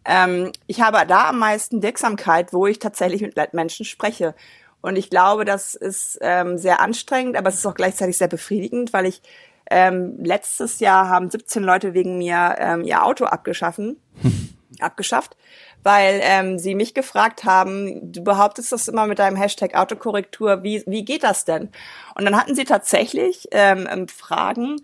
ähm, 0.05 0.53
ich 0.67 0.81
habe 0.81 1.05
da 1.07 1.29
am 1.29 1.39
meisten 1.39 1.83
Wirksamkeit, 1.83 2.53
wo 2.53 2.67
ich 2.67 2.79
tatsächlich 2.79 3.23
mit 3.23 3.55
Menschen 3.55 3.85
spreche. 3.85 4.35
Und 4.83 4.97
ich 4.97 5.11
glaube, 5.11 5.45
das 5.45 5.75
ist 5.75 6.19
ähm, 6.23 6.57
sehr 6.57 6.81
anstrengend, 6.81 7.37
aber 7.37 7.51
es 7.51 7.57
ist 7.57 7.67
auch 7.67 7.75
gleichzeitig 7.75 8.17
sehr 8.17 8.29
befriedigend, 8.29 8.93
weil 8.93 9.07
ich 9.07 9.21
ähm, 9.71 10.17
letztes 10.23 10.81
Jahr 10.81 11.09
haben 11.09 11.31
17 11.31 11.63
Leute 11.63 11.95
wegen 11.95 12.19
mir 12.19 12.57
ähm, 12.59 12.83
ihr 12.83 13.05
Auto 13.05 13.25
abgeschaffen, 13.25 13.97
abgeschafft, 14.81 15.37
weil 15.83 16.21
ähm, 16.23 16.59
sie 16.59 16.75
mich 16.75 16.93
gefragt 16.93 17.45
haben, 17.45 18.13
du 18.13 18.23
behauptest 18.23 18.73
das 18.73 18.89
immer 18.89 19.07
mit 19.07 19.19
deinem 19.19 19.37
Hashtag 19.37 19.75
Autokorrektur, 19.75 20.63
wie, 20.63 20.83
wie 20.87 21.05
geht 21.05 21.23
das 21.23 21.45
denn? 21.45 21.71
Und 22.15 22.25
dann 22.25 22.37
hatten 22.37 22.55
sie 22.55 22.65
tatsächlich 22.65 23.49
ähm, 23.53 24.09
Fragen, 24.09 24.77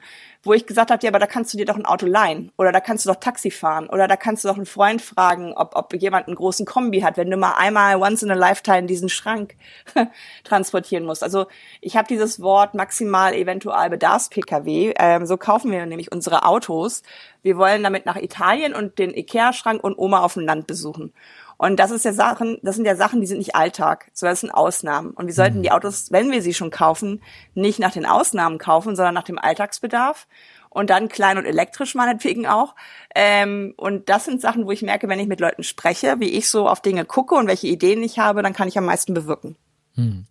wo 0.47 0.55
ich 0.55 0.67
gesagt 0.67 0.91
habe, 0.91 1.03
ja, 1.03 1.11
aber 1.11 1.19
da 1.19 1.27
kannst 1.27 1.53
du 1.53 1.59
dir 1.59 1.67
doch 1.67 1.77
ein 1.77 1.85
Auto 1.85 2.07
leihen 2.07 2.53
oder 2.57 2.73
da 2.73 2.81
kannst 2.81 3.05
du 3.05 3.11
doch 3.11 3.21
Taxi 3.21 3.51
fahren 3.51 3.89
oder 3.89 4.09
da 4.09 4.17
kannst 4.17 4.45
du 4.45 4.49
doch 4.49 4.57
einen 4.57 4.67
Freund 4.67 5.03
fragen, 5.03 5.53
ob, 5.55 5.75
ob 5.75 5.93
jemand 5.95 6.27
einen 6.29 6.37
großen 6.37 6.65
Kombi 6.65 7.01
hat, 7.01 7.17
wenn 7.17 7.31
du 7.31 7.37
mal 7.37 7.55
einmal 7.55 7.97
once 7.97 8.23
in 8.23 8.31
a 8.31 8.35
lifetime 8.35 8.87
diesen 8.87 9.09
Schrank 9.09 9.57
transportieren 10.45 11.05
musst. 11.05 11.23
Also 11.23 11.47
ich 11.81 11.97
habe 11.97 12.09
dieses 12.09 12.41
Wort 12.41 12.75
maximal 12.75 13.35
eventual 13.35 13.91
Bedarfs-Pkw, 13.91 14.95
ähm, 14.99 15.27
so 15.27 15.37
kaufen 15.37 15.71
wir 15.71 15.85
nämlich 15.87 16.13
unsere 16.13 16.45
Autos. 16.45 17.03
Wir 17.43 17.57
wollen 17.57 17.83
damit 17.83 18.07
nach 18.07 18.17
Italien 18.17 18.75
und 18.75 18.99
den 18.99 19.15
Ikea-Schrank 19.15 19.83
und 19.83 19.99
Oma 19.99 20.21
auf 20.21 20.35
dem 20.35 20.45
Land 20.45 20.67
besuchen. 20.67 21.13
Und 21.59 21.79
das 21.79 21.91
ist 21.91 22.05
ja 22.05 22.13
Sachen, 22.13 22.59
das 22.63 22.77
sind 22.77 22.85
ja 22.85 22.97
Sachen, 22.97 23.21
die 23.21 23.27
sind 23.27 23.39
nicht 23.39 23.55
Alltag, 23.55 24.11
sondern 24.13 24.33
das 24.33 24.41
sind 24.41 24.51
Ausnahmen. 24.51 25.11
Und 25.11 25.27
wir 25.27 25.35
sollten 25.35 25.63
die 25.63 25.71
Autos, 25.71 26.13
wenn 26.13 26.31
wir 26.31 26.43
sie 26.43 26.53
schon 26.53 26.71
kaufen, 26.71 27.23
nicht 27.55 27.79
nach 27.79 27.93
den 27.93 28.05
Ausnahmen 28.05 28.59
kaufen, 28.59 28.95
sondern 28.95 29.15
nach 29.15 29.25
dem 29.25 29.39
Alltagsbedarf. 29.39 30.27
Und 30.69 30.91
dann 30.91 31.09
klein 31.09 31.39
und 31.39 31.47
elektrisch 31.47 31.95
meinetwegen 31.95 32.47
auch. 32.47 32.75
Ähm, 33.15 33.73
und 33.79 34.11
das 34.11 34.27
sind 34.27 34.43
Sachen, 34.43 34.67
wo 34.67 34.73
ich 34.73 34.83
merke, 34.83 35.09
wenn 35.09 35.19
ich 35.19 35.27
mit 35.27 35.41
Leuten 35.41 35.63
spreche, 35.63 36.17
wie 36.19 36.29
ich 36.29 36.51
so 36.51 36.69
auf 36.69 36.83
Dinge 36.83 37.07
gucke 37.07 37.35
und 37.35 37.47
welche 37.47 37.69
Ideen 37.69 38.03
ich 38.03 38.19
habe, 38.19 38.43
dann 38.43 38.53
kann 38.53 38.69
ich 38.69 38.77
am 38.77 38.85
meisten 38.85 39.15
bewirken. 39.15 39.57
Hm. 39.95 40.27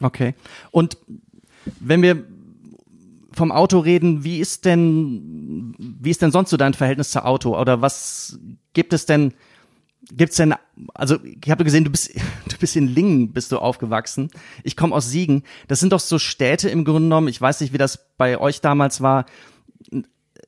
Okay. 0.00 0.34
Und 0.70 0.98
wenn 1.80 2.02
wir 2.02 2.24
vom 3.32 3.50
Auto 3.50 3.80
reden, 3.80 4.22
wie 4.22 4.38
ist 4.38 4.64
denn 4.64 5.74
wie 5.78 6.10
ist 6.10 6.22
denn 6.22 6.30
sonst 6.30 6.50
so 6.50 6.56
dein 6.56 6.74
Verhältnis 6.74 7.10
zu 7.10 7.24
Auto? 7.24 7.58
Oder 7.58 7.80
was 7.80 8.38
gibt 8.74 8.92
es 8.92 9.06
denn, 9.06 9.34
gibt's 10.16 10.36
denn, 10.36 10.54
also 10.94 11.18
ich 11.22 11.50
habe 11.50 11.64
gesehen, 11.64 11.84
du 11.84 11.90
bist, 11.90 12.14
du 12.48 12.56
bist 12.58 12.76
in 12.76 12.88
Lingen, 12.88 13.32
bist 13.32 13.52
du 13.52 13.58
aufgewachsen. 13.58 14.30
Ich 14.62 14.76
komme 14.76 14.94
aus 14.94 15.10
Siegen. 15.10 15.42
Das 15.68 15.80
sind 15.80 15.92
doch 15.92 16.00
so 16.00 16.18
Städte 16.18 16.68
im 16.68 16.84
Grunde 16.84 17.02
genommen. 17.02 17.28
Ich 17.28 17.40
weiß 17.40 17.60
nicht, 17.60 17.72
wie 17.72 17.78
das 17.78 18.16
bei 18.16 18.38
euch 18.38 18.60
damals 18.60 19.00
war. 19.00 19.26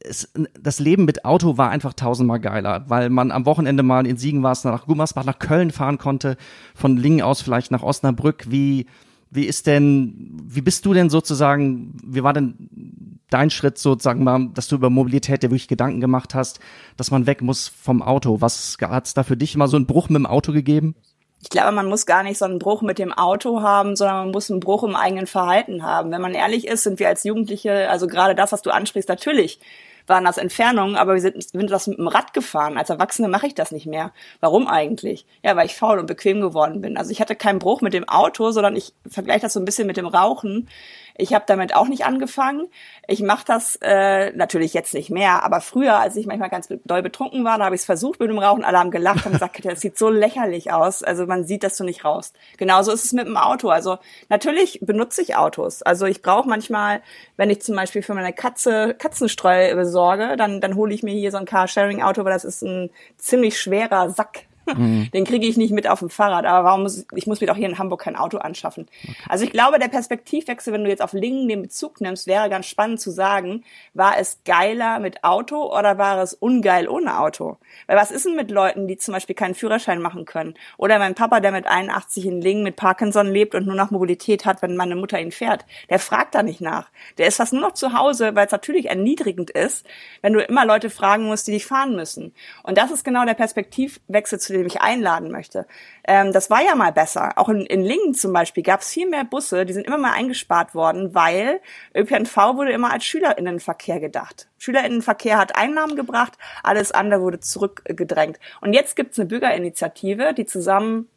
Es, 0.00 0.30
das 0.60 0.80
Leben 0.80 1.06
mit 1.06 1.24
Auto 1.24 1.56
war 1.56 1.70
einfach 1.70 1.94
tausendmal 1.94 2.40
geiler, 2.40 2.84
weil 2.88 3.08
man 3.08 3.30
am 3.30 3.46
Wochenende 3.46 3.82
mal 3.82 4.06
in 4.06 4.16
Siegen 4.16 4.42
war, 4.42 4.56
nach 4.64 4.86
Gummersbach, 4.86 5.24
nach 5.24 5.38
Köln 5.38 5.70
fahren 5.70 5.98
konnte, 5.98 6.36
von 6.74 6.96
Lingen 6.96 7.22
aus 7.22 7.40
vielleicht 7.40 7.70
nach 7.70 7.82
Osnabrück. 7.82 8.50
Wie, 8.50 8.86
wie 9.35 9.45
ist 9.45 9.66
denn, 9.66 10.41
wie 10.45 10.62
bist 10.62 10.87
du 10.87 10.95
denn 10.95 11.11
sozusagen, 11.11 11.95
wie 12.05 12.22
war 12.22 12.32
denn 12.32 13.18
dein 13.30 13.51
Schritt 13.51 13.78
sozusagen 13.78 14.22
mal, 14.22 14.49
dass 14.55 14.68
du 14.68 14.76
über 14.76 14.91
Mobilität 14.91 15.43
dir 15.43 15.51
wirklich 15.51 15.66
Gedanken 15.66 16.01
gemacht 16.01 16.35
hast, 16.35 16.61
dass 16.97 17.11
man 17.11 17.26
weg 17.26 17.43
muss 17.43 17.68
vom 17.68 18.01
Auto? 18.01 18.41
Was 18.41 18.76
hat's 18.80 19.14
da 19.14 19.24
für 19.24 19.37
dich 19.37 19.57
mal 19.57 19.66
so 19.66 19.76
einen 19.76 19.87
Bruch 19.87 20.09
mit 20.09 20.20
dem 20.20 20.26
Auto 20.26 20.53
gegeben? 20.53 20.95
Ich 21.43 21.51
glaube, 21.51 21.72
man 21.72 21.89
muss 21.89 22.07
gar 22.07 22.22
nicht 22.22 22.39
so 22.39 22.45
einen 22.45 22.59
Bruch 22.59 22.80
mit 22.80 22.99
dem 22.99 23.12
Auto 23.12 23.61
haben, 23.61 23.97
sondern 23.97 24.16
man 24.18 24.30
muss 24.30 24.51
einen 24.51 24.61
Bruch 24.61 24.85
im 24.85 24.95
eigenen 24.95 25.26
Verhalten 25.26 25.82
haben. 25.82 26.11
Wenn 26.11 26.22
man 26.22 26.32
ehrlich 26.32 26.66
ist, 26.66 26.85
sind 26.85 27.01
wir 27.01 27.09
als 27.09 27.24
Jugendliche, 27.24 27.91
also 27.91 28.07
gerade 28.07 28.35
das, 28.35 28.53
was 28.53 28.62
du 28.62 28.70
ansprichst, 28.70 29.09
natürlich 29.09 29.59
waren 30.07 30.24
das 30.24 30.38
Entfernungen, 30.38 30.96
aber 30.96 31.14
wir 31.14 31.20
sind, 31.20 31.42
sind 31.42 31.70
das 31.70 31.86
mit 31.86 31.98
dem 31.98 32.09
Rad 32.09 32.32
gefahren. 32.32 32.76
Als 32.76 32.90
Erwachsene 32.90 33.28
mache 33.28 33.46
ich 33.46 33.55
das 33.55 33.72
nicht 33.72 33.86
mehr. 33.86 34.12
Warum 34.40 34.66
eigentlich? 34.66 35.26
Ja, 35.42 35.57
weil 35.57 35.66
ich 35.66 35.76
faul 35.76 35.98
und 35.98 36.07
bequem 36.07 36.40
geworden 36.40 36.80
bin. 36.80 36.96
Also 36.96 37.11
ich 37.11 37.20
hatte 37.20 37.36
keinen 37.36 37.59
Bruch 37.59 37.80
mit 37.80 37.94
dem 37.94 38.09
Auto, 38.09 38.50
sondern 38.50 38.76
ich 38.76 38.92
vergleiche 39.09 39.40
das 39.40 39.55
so 39.55 39.61
ein 39.61 39.64
bisschen 39.64 39.86
mit 39.86 39.96
dem 39.96 40.07
Rauchen. 40.07 40.68
Ich 41.16 41.32
habe 41.32 41.44
damit 41.46 41.76
auch 41.76 41.86
nicht 41.86 42.04
angefangen. 42.04 42.68
Ich 43.06 43.22
mache 43.22 43.44
das 43.46 43.78
äh, 43.82 44.32
natürlich 44.32 44.74
jetzt 44.74 44.94
nicht 44.94 45.10
mehr, 45.10 45.44
aber 45.44 45.60
früher, 45.60 45.98
als 46.00 46.16
ich 46.16 46.26
manchmal 46.26 46.50
ganz 46.50 46.68
doll 46.84 47.02
betrunken 47.02 47.44
war, 47.44 47.58
da 47.58 47.66
habe 47.66 47.76
ich 47.76 47.82
es 47.82 47.84
versucht 47.84 48.18
mit 48.18 48.30
dem 48.30 48.38
Rauchen. 48.38 48.64
Alle 48.64 48.78
haben 48.78 48.90
gelacht 48.90 49.24
und 49.24 49.32
gesagt, 49.32 49.64
das 49.64 49.80
sieht 49.80 49.96
so 49.96 50.10
lächerlich 50.10 50.72
aus. 50.72 51.04
Also 51.04 51.26
man 51.26 51.44
sieht, 51.44 51.62
dass 51.62 51.76
du 51.76 51.84
nicht 51.84 52.04
rauchst. 52.04 52.36
Genauso 52.56 52.90
ist 52.90 53.04
es 53.04 53.12
mit 53.12 53.26
dem 53.26 53.36
Auto. 53.36 53.68
Also 53.68 53.98
natürlich 54.28 54.80
benutze 54.82 55.22
ich 55.22 55.36
Autos. 55.36 55.82
Also 55.82 56.06
ich 56.06 56.20
brauche 56.20 56.48
manchmal, 56.48 57.00
wenn 57.36 57.50
ich 57.50 57.62
zum 57.62 57.76
Beispiel 57.76 58.02
für 58.02 58.14
meine 58.14 58.32
Katze 58.32 58.94
Katzenstreu 58.94 59.74
besorge, 59.76 60.36
dann, 60.36 60.60
dann 60.60 60.74
hole 60.74 60.92
ich 60.92 61.04
mir 61.04 61.14
hier 61.14 61.30
so 61.30 61.38
ein 61.38 61.44
Carsharing-Auto, 61.44 62.24
weil 62.24 62.32
das 62.32 62.44
ist 62.44 62.62
ein 62.62 62.90
ziemlich 63.18 63.60
schwerer 63.60 64.10
Sack 64.10 64.46
Mhm. 64.66 65.10
Den 65.12 65.24
kriege 65.24 65.46
ich 65.46 65.56
nicht 65.56 65.72
mit 65.72 65.88
auf 65.88 66.00
dem 66.00 66.10
Fahrrad. 66.10 66.44
Aber 66.46 66.64
warum 66.64 66.82
muss 66.82 67.06
ich 67.14 67.26
muss 67.26 67.40
mir 67.40 67.46
doch 67.46 67.56
hier 67.56 67.68
in 67.68 67.78
Hamburg 67.78 68.02
kein 68.02 68.16
Auto 68.16 68.38
anschaffen? 68.38 68.86
Okay. 69.02 69.14
Also 69.28 69.44
ich 69.44 69.52
glaube, 69.52 69.78
der 69.78 69.88
Perspektivwechsel, 69.88 70.72
wenn 70.72 70.84
du 70.84 70.90
jetzt 70.90 71.02
auf 71.02 71.12
Lingen 71.12 71.48
den 71.48 71.62
Bezug 71.62 72.00
nimmst, 72.00 72.26
wäre 72.26 72.48
ganz 72.48 72.66
spannend 72.66 73.00
zu 73.00 73.10
sagen, 73.10 73.64
war 73.92 74.18
es 74.18 74.38
geiler 74.44 74.98
mit 75.00 75.24
Auto 75.24 75.76
oder 75.76 75.98
war 75.98 76.22
es 76.22 76.34
ungeil 76.34 76.88
ohne 76.88 77.18
Auto? 77.18 77.58
Weil 77.86 77.96
was 77.96 78.10
ist 78.10 78.26
denn 78.26 78.36
mit 78.36 78.50
Leuten, 78.50 78.88
die 78.88 78.96
zum 78.96 79.14
Beispiel 79.14 79.34
keinen 79.34 79.54
Führerschein 79.54 80.00
machen 80.00 80.24
können? 80.24 80.54
Oder 80.76 80.98
mein 80.98 81.14
Papa, 81.14 81.40
der 81.40 81.52
mit 81.52 81.66
81 81.66 82.26
in 82.26 82.40
Lingen 82.40 82.62
mit 82.62 82.76
Parkinson 82.76 83.26
lebt 83.26 83.54
und 83.54 83.66
nur 83.66 83.76
noch 83.76 83.90
Mobilität 83.90 84.44
hat, 84.44 84.62
wenn 84.62 84.76
meine 84.76 84.96
Mutter 84.96 85.20
ihn 85.20 85.32
fährt, 85.32 85.64
der 85.90 85.98
fragt 85.98 86.34
da 86.34 86.42
nicht 86.42 86.60
nach. 86.60 86.90
Der 87.18 87.26
ist 87.26 87.36
fast 87.36 87.52
nur 87.52 87.62
noch 87.62 87.72
zu 87.72 87.92
Hause, 87.92 88.34
weil 88.34 88.46
es 88.46 88.52
natürlich 88.52 88.86
erniedrigend 88.86 89.50
ist, 89.50 89.86
wenn 90.22 90.32
du 90.32 90.40
immer 90.40 90.64
Leute 90.64 90.90
fragen 90.90 91.24
musst, 91.24 91.46
die 91.46 91.52
dich 91.52 91.66
fahren 91.66 91.94
müssen. 91.94 92.32
Und 92.62 92.78
das 92.78 92.90
ist 92.90 93.04
genau 93.04 93.24
der 93.24 93.34
Perspektivwechsel 93.34 94.38
zu 94.38 94.53
dem 94.59 94.66
ich 94.66 94.80
einladen 94.80 95.30
möchte. 95.30 95.66
Ähm, 96.07 96.32
das 96.32 96.50
war 96.50 96.62
ja 96.62 96.74
mal 96.74 96.92
besser. 96.92 97.32
Auch 97.36 97.48
in, 97.48 97.66
in 97.66 97.82
Lingen 97.82 98.14
zum 98.14 98.32
Beispiel 98.32 98.62
gab 98.62 98.80
es 98.80 98.90
viel 98.90 99.09
mehr 99.09 99.24
Busse, 99.24 99.64
die 99.64 99.72
sind 99.72 99.86
immer 99.86 99.98
mal 99.98 100.12
eingespart 100.12 100.74
worden, 100.74 101.14
weil 101.14 101.61
ÖPNV 101.94 102.36
wurde 102.57 102.72
immer 102.72 102.92
als 102.92 103.05
Schülerinnenverkehr 103.05 104.00
gedacht. 104.00 104.48
Schülerinnenverkehr 104.59 105.38
hat 105.38 105.57
Einnahmen 105.57 105.96
gebracht, 105.96 106.34
alles 106.62 106.92
andere 106.92 107.20
wurde 107.20 107.40
zurückgedrängt. 107.40 108.38
Und 108.61 108.72
jetzt 108.72 108.96
gibt 108.96 109.12
es 109.12 109.18
eine 109.18 109.28
Bürgerinitiative, 109.28 110.34
die 110.34 110.46
zusammen 110.46 111.09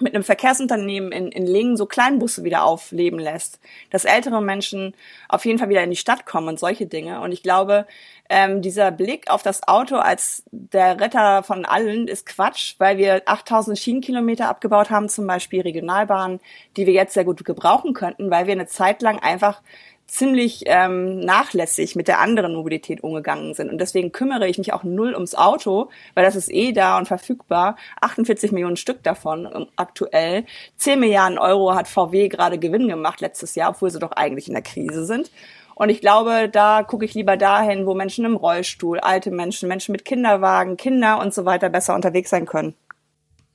mit 0.00 0.14
einem 0.14 0.24
Verkehrsunternehmen 0.24 1.12
in, 1.12 1.28
in 1.32 1.46
Lingen 1.46 1.76
so 1.76 1.86
Kleinbusse 1.86 2.44
wieder 2.44 2.64
aufleben 2.64 3.18
lässt, 3.18 3.58
dass 3.90 4.04
ältere 4.04 4.40
Menschen 4.40 4.94
auf 5.28 5.44
jeden 5.44 5.58
Fall 5.58 5.68
wieder 5.68 5.82
in 5.82 5.90
die 5.90 5.96
Stadt 5.96 6.24
kommen 6.24 6.48
und 6.48 6.58
solche 6.58 6.86
Dinge. 6.86 7.20
Und 7.20 7.32
ich 7.32 7.42
glaube, 7.42 7.86
ähm, 8.28 8.62
dieser 8.62 8.90
Blick 8.90 9.30
auf 9.30 9.42
das 9.42 9.66
Auto 9.66 9.96
als 9.96 10.44
der 10.50 11.00
Retter 11.00 11.42
von 11.42 11.64
allen 11.64 12.08
ist 12.08 12.26
Quatsch, 12.26 12.74
weil 12.78 12.98
wir 12.98 13.22
8000 13.26 13.78
Schienenkilometer 13.78 14.48
abgebaut 14.48 14.90
haben, 14.90 15.08
zum 15.08 15.26
Beispiel 15.26 15.62
Regionalbahnen, 15.62 16.40
die 16.76 16.86
wir 16.86 16.94
jetzt 16.94 17.14
sehr 17.14 17.24
gut 17.24 17.44
gebrauchen 17.44 17.94
könnten, 17.94 18.30
weil 18.30 18.46
wir 18.46 18.52
eine 18.52 18.66
Zeit 18.66 19.02
lang 19.02 19.18
einfach 19.18 19.62
ziemlich 20.08 20.62
ähm, 20.64 21.20
nachlässig 21.20 21.94
mit 21.94 22.08
der 22.08 22.18
anderen 22.20 22.54
Mobilität 22.54 23.04
umgegangen 23.04 23.52
sind. 23.52 23.70
Und 23.70 23.78
deswegen 23.78 24.10
kümmere 24.10 24.48
ich 24.48 24.56
mich 24.56 24.72
auch 24.72 24.82
null 24.82 25.14
ums 25.14 25.34
Auto, 25.34 25.90
weil 26.14 26.24
das 26.24 26.34
ist 26.34 26.50
eh 26.50 26.72
da 26.72 26.96
und 26.96 27.06
verfügbar. 27.06 27.76
48 28.00 28.50
Millionen 28.50 28.76
Stück 28.76 29.02
davon 29.02 29.46
ähm, 29.54 29.66
aktuell. 29.76 30.44
10 30.78 30.98
Milliarden 30.98 31.38
Euro 31.38 31.74
hat 31.74 31.88
VW 31.88 32.28
gerade 32.28 32.58
Gewinn 32.58 32.88
gemacht 32.88 33.20
letztes 33.20 33.54
Jahr, 33.54 33.70
obwohl 33.70 33.90
sie 33.90 33.98
doch 33.98 34.12
eigentlich 34.12 34.48
in 34.48 34.54
der 34.54 34.62
Krise 34.62 35.04
sind. 35.04 35.30
Und 35.74 35.90
ich 35.90 36.00
glaube, 36.00 36.48
da 36.50 36.82
gucke 36.82 37.04
ich 37.04 37.14
lieber 37.14 37.36
dahin, 37.36 37.86
wo 37.86 37.94
Menschen 37.94 38.24
im 38.24 38.34
Rollstuhl, 38.34 38.98
alte 38.98 39.30
Menschen, 39.30 39.68
Menschen 39.68 39.92
mit 39.92 40.06
Kinderwagen, 40.06 40.78
Kinder 40.78 41.20
und 41.20 41.34
so 41.34 41.44
weiter 41.44 41.68
besser 41.68 41.94
unterwegs 41.94 42.30
sein 42.30 42.46
können. 42.46 42.74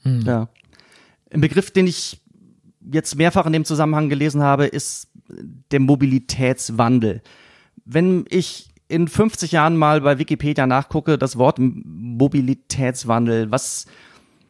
Hm. 0.03 0.21
Ja. 0.25 0.47
Ein 1.33 1.41
Begriff, 1.41 1.71
den 1.71 1.87
ich 1.87 2.21
jetzt 2.91 3.15
mehrfach 3.15 3.45
in 3.47 3.53
dem 3.53 3.65
Zusammenhang 3.65 4.07
gelesen 4.07 4.43
habe, 4.43 4.67
ist 4.67 5.07
der 5.27 5.79
Mobilitätswandel. 5.79 7.21
Wenn 7.85 8.25
ich 8.29 8.69
in 8.87 9.07
50 9.07 9.51
Jahren 9.51 9.77
mal 9.77 10.01
bei 10.01 10.19
Wikipedia 10.19 10.67
nachgucke, 10.67 11.17
das 11.17 11.37
Wort 11.37 11.57
Mobilitätswandel, 11.59 13.49
was, 13.51 13.85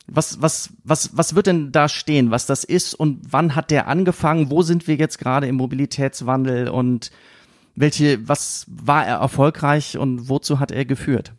was, 0.08 0.42
was, 0.42 0.74
was, 0.84 1.16
was 1.16 1.36
wird 1.36 1.48
denn 1.48 1.72
da 1.72 1.88
stehen, 1.88 2.32
was 2.32 2.46
das 2.46 2.64
ist 2.64 2.94
und 2.94 3.22
wann 3.30 3.56
hat 3.56 3.72
der 3.72 3.88
angefangen? 3.88 4.50
Wo 4.50 4.62
sind 4.62 4.88
wir 4.88 4.96
jetzt 4.96 5.18
gerade 5.18 5.48
im 5.48 5.56
Mobilitätswandel 5.56 6.68
und 6.68 7.12
welche, 7.76 8.28
was 8.28 8.66
war 8.68 9.06
er 9.06 9.18
erfolgreich 9.18 9.98
und 9.98 10.30
wozu 10.30 10.60
hat 10.60 10.72
er 10.72 10.86
geführt? 10.86 11.34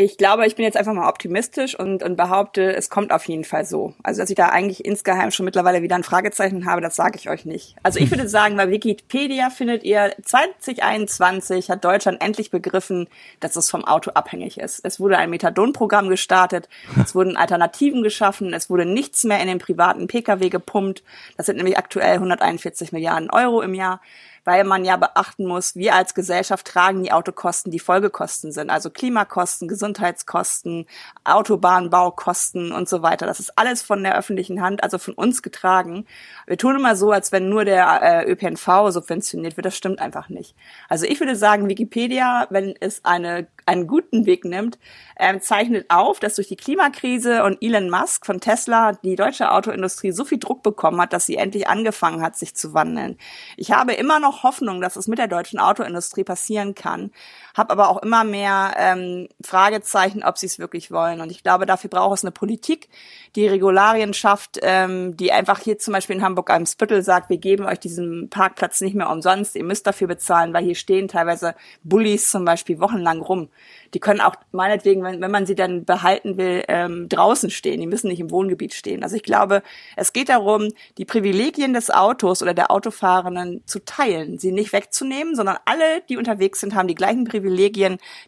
Ich 0.00 0.16
glaube, 0.16 0.46
ich 0.46 0.54
bin 0.54 0.64
jetzt 0.64 0.76
einfach 0.76 0.92
mal 0.92 1.08
optimistisch 1.08 1.76
und, 1.76 2.04
und 2.04 2.16
behaupte, 2.16 2.72
es 2.72 2.88
kommt 2.88 3.10
auf 3.10 3.24
jeden 3.24 3.42
Fall 3.42 3.64
so. 3.64 3.94
Also, 4.04 4.20
dass 4.20 4.30
ich 4.30 4.36
da 4.36 4.48
eigentlich 4.48 4.84
insgeheim 4.84 5.32
schon 5.32 5.44
mittlerweile 5.44 5.82
wieder 5.82 5.96
ein 5.96 6.04
Fragezeichen 6.04 6.66
habe, 6.66 6.80
das 6.80 6.94
sage 6.94 7.18
ich 7.18 7.28
euch 7.28 7.44
nicht. 7.44 7.74
Also, 7.82 7.98
ich 7.98 8.08
würde 8.12 8.28
sagen, 8.28 8.56
bei 8.56 8.70
Wikipedia 8.70 9.50
findet 9.50 9.82
ihr, 9.82 10.14
2021 10.22 11.68
hat 11.68 11.84
Deutschland 11.84 12.22
endlich 12.22 12.52
begriffen, 12.52 13.08
dass 13.40 13.56
es 13.56 13.70
vom 13.70 13.84
Auto 13.84 14.12
abhängig 14.12 14.60
ist. 14.60 14.84
Es 14.84 15.00
wurde 15.00 15.18
ein 15.18 15.30
Methadon-Programm 15.30 16.08
gestartet, 16.10 16.68
es 17.02 17.16
wurden 17.16 17.36
Alternativen 17.36 18.04
geschaffen, 18.04 18.54
es 18.54 18.70
wurde 18.70 18.84
nichts 18.84 19.24
mehr 19.24 19.40
in 19.40 19.48
den 19.48 19.58
privaten 19.58 20.06
Pkw 20.06 20.48
gepumpt. 20.48 21.02
Das 21.36 21.46
sind 21.46 21.56
nämlich 21.56 21.76
aktuell 21.76 22.14
141 22.14 22.92
Milliarden 22.92 23.30
Euro 23.30 23.62
im 23.62 23.74
Jahr 23.74 24.00
weil 24.48 24.64
man 24.64 24.82
ja 24.82 24.96
beachten 24.96 25.44
muss, 25.44 25.76
wir 25.76 25.94
als 25.94 26.14
Gesellschaft 26.14 26.66
tragen 26.66 27.02
die 27.02 27.12
Autokosten, 27.12 27.70
die 27.70 27.78
Folgekosten 27.78 28.50
sind, 28.50 28.70
also 28.70 28.88
Klimakosten, 28.88 29.68
Gesundheitskosten, 29.68 30.86
Autobahnbaukosten 31.24 32.72
und 32.72 32.88
so 32.88 33.02
weiter. 33.02 33.26
Das 33.26 33.40
ist 33.40 33.58
alles 33.58 33.82
von 33.82 34.02
der 34.02 34.16
öffentlichen 34.16 34.62
Hand, 34.62 34.82
also 34.82 34.96
von 34.96 35.12
uns 35.12 35.42
getragen. 35.42 36.06
Wir 36.46 36.56
tun 36.56 36.76
immer 36.76 36.96
so, 36.96 37.12
als 37.12 37.30
wenn 37.30 37.50
nur 37.50 37.66
der 37.66 38.00
äh, 38.02 38.32
ÖPNV 38.32 38.88
subventioniert 38.88 39.58
wird. 39.58 39.66
Das 39.66 39.76
stimmt 39.76 39.98
einfach 39.98 40.30
nicht. 40.30 40.54
Also 40.88 41.04
ich 41.04 41.20
würde 41.20 41.36
sagen, 41.36 41.68
Wikipedia, 41.68 42.46
wenn 42.48 42.74
es 42.80 43.04
eine, 43.04 43.48
einen 43.66 43.86
guten 43.86 44.24
Weg 44.24 44.46
nimmt, 44.46 44.78
äh, 45.16 45.38
zeichnet 45.40 45.90
auf, 45.90 46.20
dass 46.20 46.36
durch 46.36 46.48
die 46.48 46.56
Klimakrise 46.56 47.44
und 47.44 47.58
Elon 47.60 47.90
Musk 47.90 48.24
von 48.24 48.40
Tesla 48.40 48.92
die 48.92 49.14
deutsche 49.14 49.50
Autoindustrie 49.50 50.12
so 50.12 50.24
viel 50.24 50.38
Druck 50.38 50.62
bekommen 50.62 51.02
hat, 51.02 51.12
dass 51.12 51.26
sie 51.26 51.36
endlich 51.36 51.68
angefangen 51.68 52.22
hat, 52.22 52.36
sich 52.36 52.54
zu 52.54 52.72
wandeln. 52.72 53.18
Ich 53.58 53.72
habe 53.72 53.92
immer 53.92 54.20
noch 54.20 54.37
Hoffnung, 54.42 54.80
dass 54.80 54.96
es 54.96 55.08
mit 55.08 55.18
der 55.18 55.28
deutschen 55.28 55.58
Autoindustrie 55.58 56.24
passieren 56.24 56.74
kann, 56.74 57.10
habe 57.58 57.70
aber 57.70 57.88
auch 57.88 58.02
immer 58.02 58.24
mehr 58.24 58.74
ähm, 58.76 59.28
Fragezeichen, 59.44 60.22
ob 60.22 60.38
sie 60.38 60.46
es 60.46 60.58
wirklich 60.58 60.90
wollen. 60.90 61.20
Und 61.20 61.30
ich 61.30 61.42
glaube, 61.42 61.66
dafür 61.66 61.90
braucht 61.90 62.18
es 62.18 62.24
eine 62.24 62.30
Politik, 62.30 62.88
die 63.36 63.46
Regularien 63.46 64.14
schafft, 64.14 64.58
ähm, 64.62 65.16
die 65.16 65.32
einfach 65.32 65.60
hier 65.60 65.78
zum 65.78 65.92
Beispiel 65.92 66.16
in 66.16 66.22
Hamburg 66.22 66.50
einem 66.50 66.66
Spittel 66.66 67.02
sagt, 67.02 67.28
wir 67.30 67.38
geben 67.38 67.66
euch 67.66 67.78
diesen 67.78 68.30
Parkplatz 68.30 68.80
nicht 68.80 68.94
mehr 68.94 69.10
umsonst, 69.10 69.56
ihr 69.56 69.64
müsst 69.64 69.86
dafür 69.86 70.06
bezahlen, 70.06 70.54
weil 70.54 70.64
hier 70.64 70.74
stehen 70.74 71.08
teilweise 71.08 71.54
Bullies 71.82 72.30
zum 72.30 72.44
Beispiel 72.44 72.80
wochenlang 72.80 73.20
rum. 73.20 73.48
Die 73.94 74.00
können 74.00 74.20
auch 74.20 74.34
meinetwegen, 74.52 75.02
wenn, 75.02 75.20
wenn 75.20 75.30
man 75.30 75.46
sie 75.46 75.54
dann 75.54 75.84
behalten 75.84 76.36
will, 76.36 76.62
ähm, 76.68 77.08
draußen 77.08 77.50
stehen. 77.50 77.80
Die 77.80 77.86
müssen 77.86 78.08
nicht 78.08 78.20
im 78.20 78.30
Wohngebiet 78.30 78.74
stehen. 78.74 79.02
Also 79.02 79.16
ich 79.16 79.22
glaube, 79.22 79.62
es 79.96 80.12
geht 80.12 80.28
darum, 80.28 80.68
die 80.98 81.04
Privilegien 81.04 81.72
des 81.72 81.90
Autos 81.90 82.42
oder 82.42 82.54
der 82.54 82.70
Autofahrenden 82.70 83.62
zu 83.66 83.84
teilen, 83.84 84.38
sie 84.38 84.52
nicht 84.52 84.72
wegzunehmen, 84.72 85.34
sondern 85.34 85.58
alle, 85.64 86.02
die 86.08 86.16
unterwegs 86.16 86.60
sind, 86.60 86.74
haben 86.74 86.88
die 86.88 86.94
gleichen 86.94 87.24
Privilegien, 87.24 87.47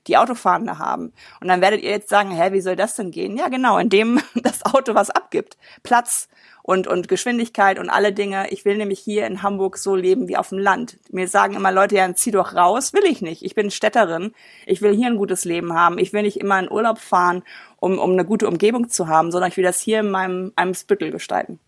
die 0.07 0.17
Autofahrende 0.17 0.79
haben. 0.79 1.13
Und 1.41 1.49
dann 1.49 1.61
werdet 1.61 1.83
ihr 1.83 1.91
jetzt 1.91 2.09
sagen, 2.09 2.31
hä, 2.31 2.53
wie 2.53 2.61
soll 2.61 2.77
das 2.77 2.97
denn 2.97 3.11
gehen? 3.11 3.37
Ja, 3.37 3.49
genau, 3.49 3.79
indem 3.79 4.21
das 4.35 4.65
Auto 4.65 4.95
was 4.95 5.11
abgibt. 5.11 5.57
Platz, 5.83 6.29
und, 6.63 6.87
und 6.87 7.09
Geschwindigkeit 7.09 7.79
und 7.79 7.91
alle 7.91 8.13
Dinge. 8.13 8.51
Ich 8.51 8.65
will 8.65 8.77
nämlich 8.77 9.01
hier 9.01 9.27
in 9.27 9.43
Hamburg 9.43 9.77
so 9.77 9.97
leben 9.97 10.29
wie 10.29 10.37
auf 10.37 10.51
dem 10.51 10.59
Land. 10.59 10.99
Mir 11.11 11.29
sagen 11.29 11.55
immer 11.55 11.73
Leute, 11.73 11.97
ja, 11.97 12.15
zieh 12.15 12.31
doch 12.31 12.55
raus. 12.55 12.93
Will 12.93 13.05
ich 13.05 13.23
nicht. 13.23 13.43
Ich 13.43 13.55
bin 13.55 13.71
Städterin. 13.71 14.33
Ich 14.67 14.83
will 14.83 14.95
hier 14.95 15.09
ein 15.09 15.17
gutes 15.17 15.45
Leben 15.45 15.73
haben. 15.73 15.99
Ich 15.99 16.13
will 16.13 16.23
nicht 16.23 16.39
immer 16.39 16.59
in 16.59 16.71
Urlaub 16.71 16.99
fahren, 16.99 17.43
um, 17.79 17.99
um 17.99 18.13
eine 18.13 18.25
gute 18.25 18.47
Umgebung 18.47 18.89
zu 18.89 19.09
haben, 19.09 19.33
sondern 19.33 19.51
ich 19.51 19.57
will 19.57 19.65
das 19.65 19.81
hier 19.81 20.01
in 20.01 20.11
meinem, 20.11 20.53
einem 20.57 20.75
Spüttel 20.75 21.11
gestalten. 21.11 21.59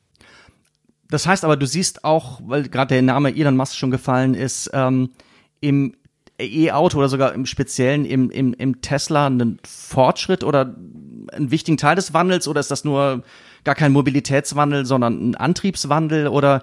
Das 1.09 1.27
heißt 1.27 1.45
aber, 1.45 1.57
du 1.57 1.67
siehst 1.67 2.05
auch, 2.05 2.41
weil 2.45 2.69
gerade 2.69 2.95
der 2.95 3.03
Name 3.03 3.35
Elon 3.35 3.57
Musk 3.57 3.75
schon 3.75 3.91
gefallen 3.91 4.35
ist, 4.35 4.71
ähm, 4.73 5.11
im 5.61 5.95
E-Auto 6.43 6.99
oder 6.99 7.09
sogar 7.09 7.33
im 7.35 7.47
Speziellen 7.47 8.05
im, 8.05 8.31
im, 8.31 8.55
im 8.55 8.81
Tesla 8.81 9.27
einen 9.27 9.59
Fortschritt 9.67 10.45
oder 10.45 10.75
einen 11.33 11.51
wichtigen 11.51 11.77
Teil 11.77 11.97
des 11.97 12.15
Wandels 12.15 12.49
oder 12.49 12.61
ist 12.61 12.71
das 12.71 12.85
nur 12.85 13.23
gar 13.65 13.75
kein 13.75 13.93
Mobilitätswandel, 13.93 14.85
sondern 14.87 15.31
ein 15.31 15.35
Antriebswandel 15.35 16.29
oder 16.29 16.63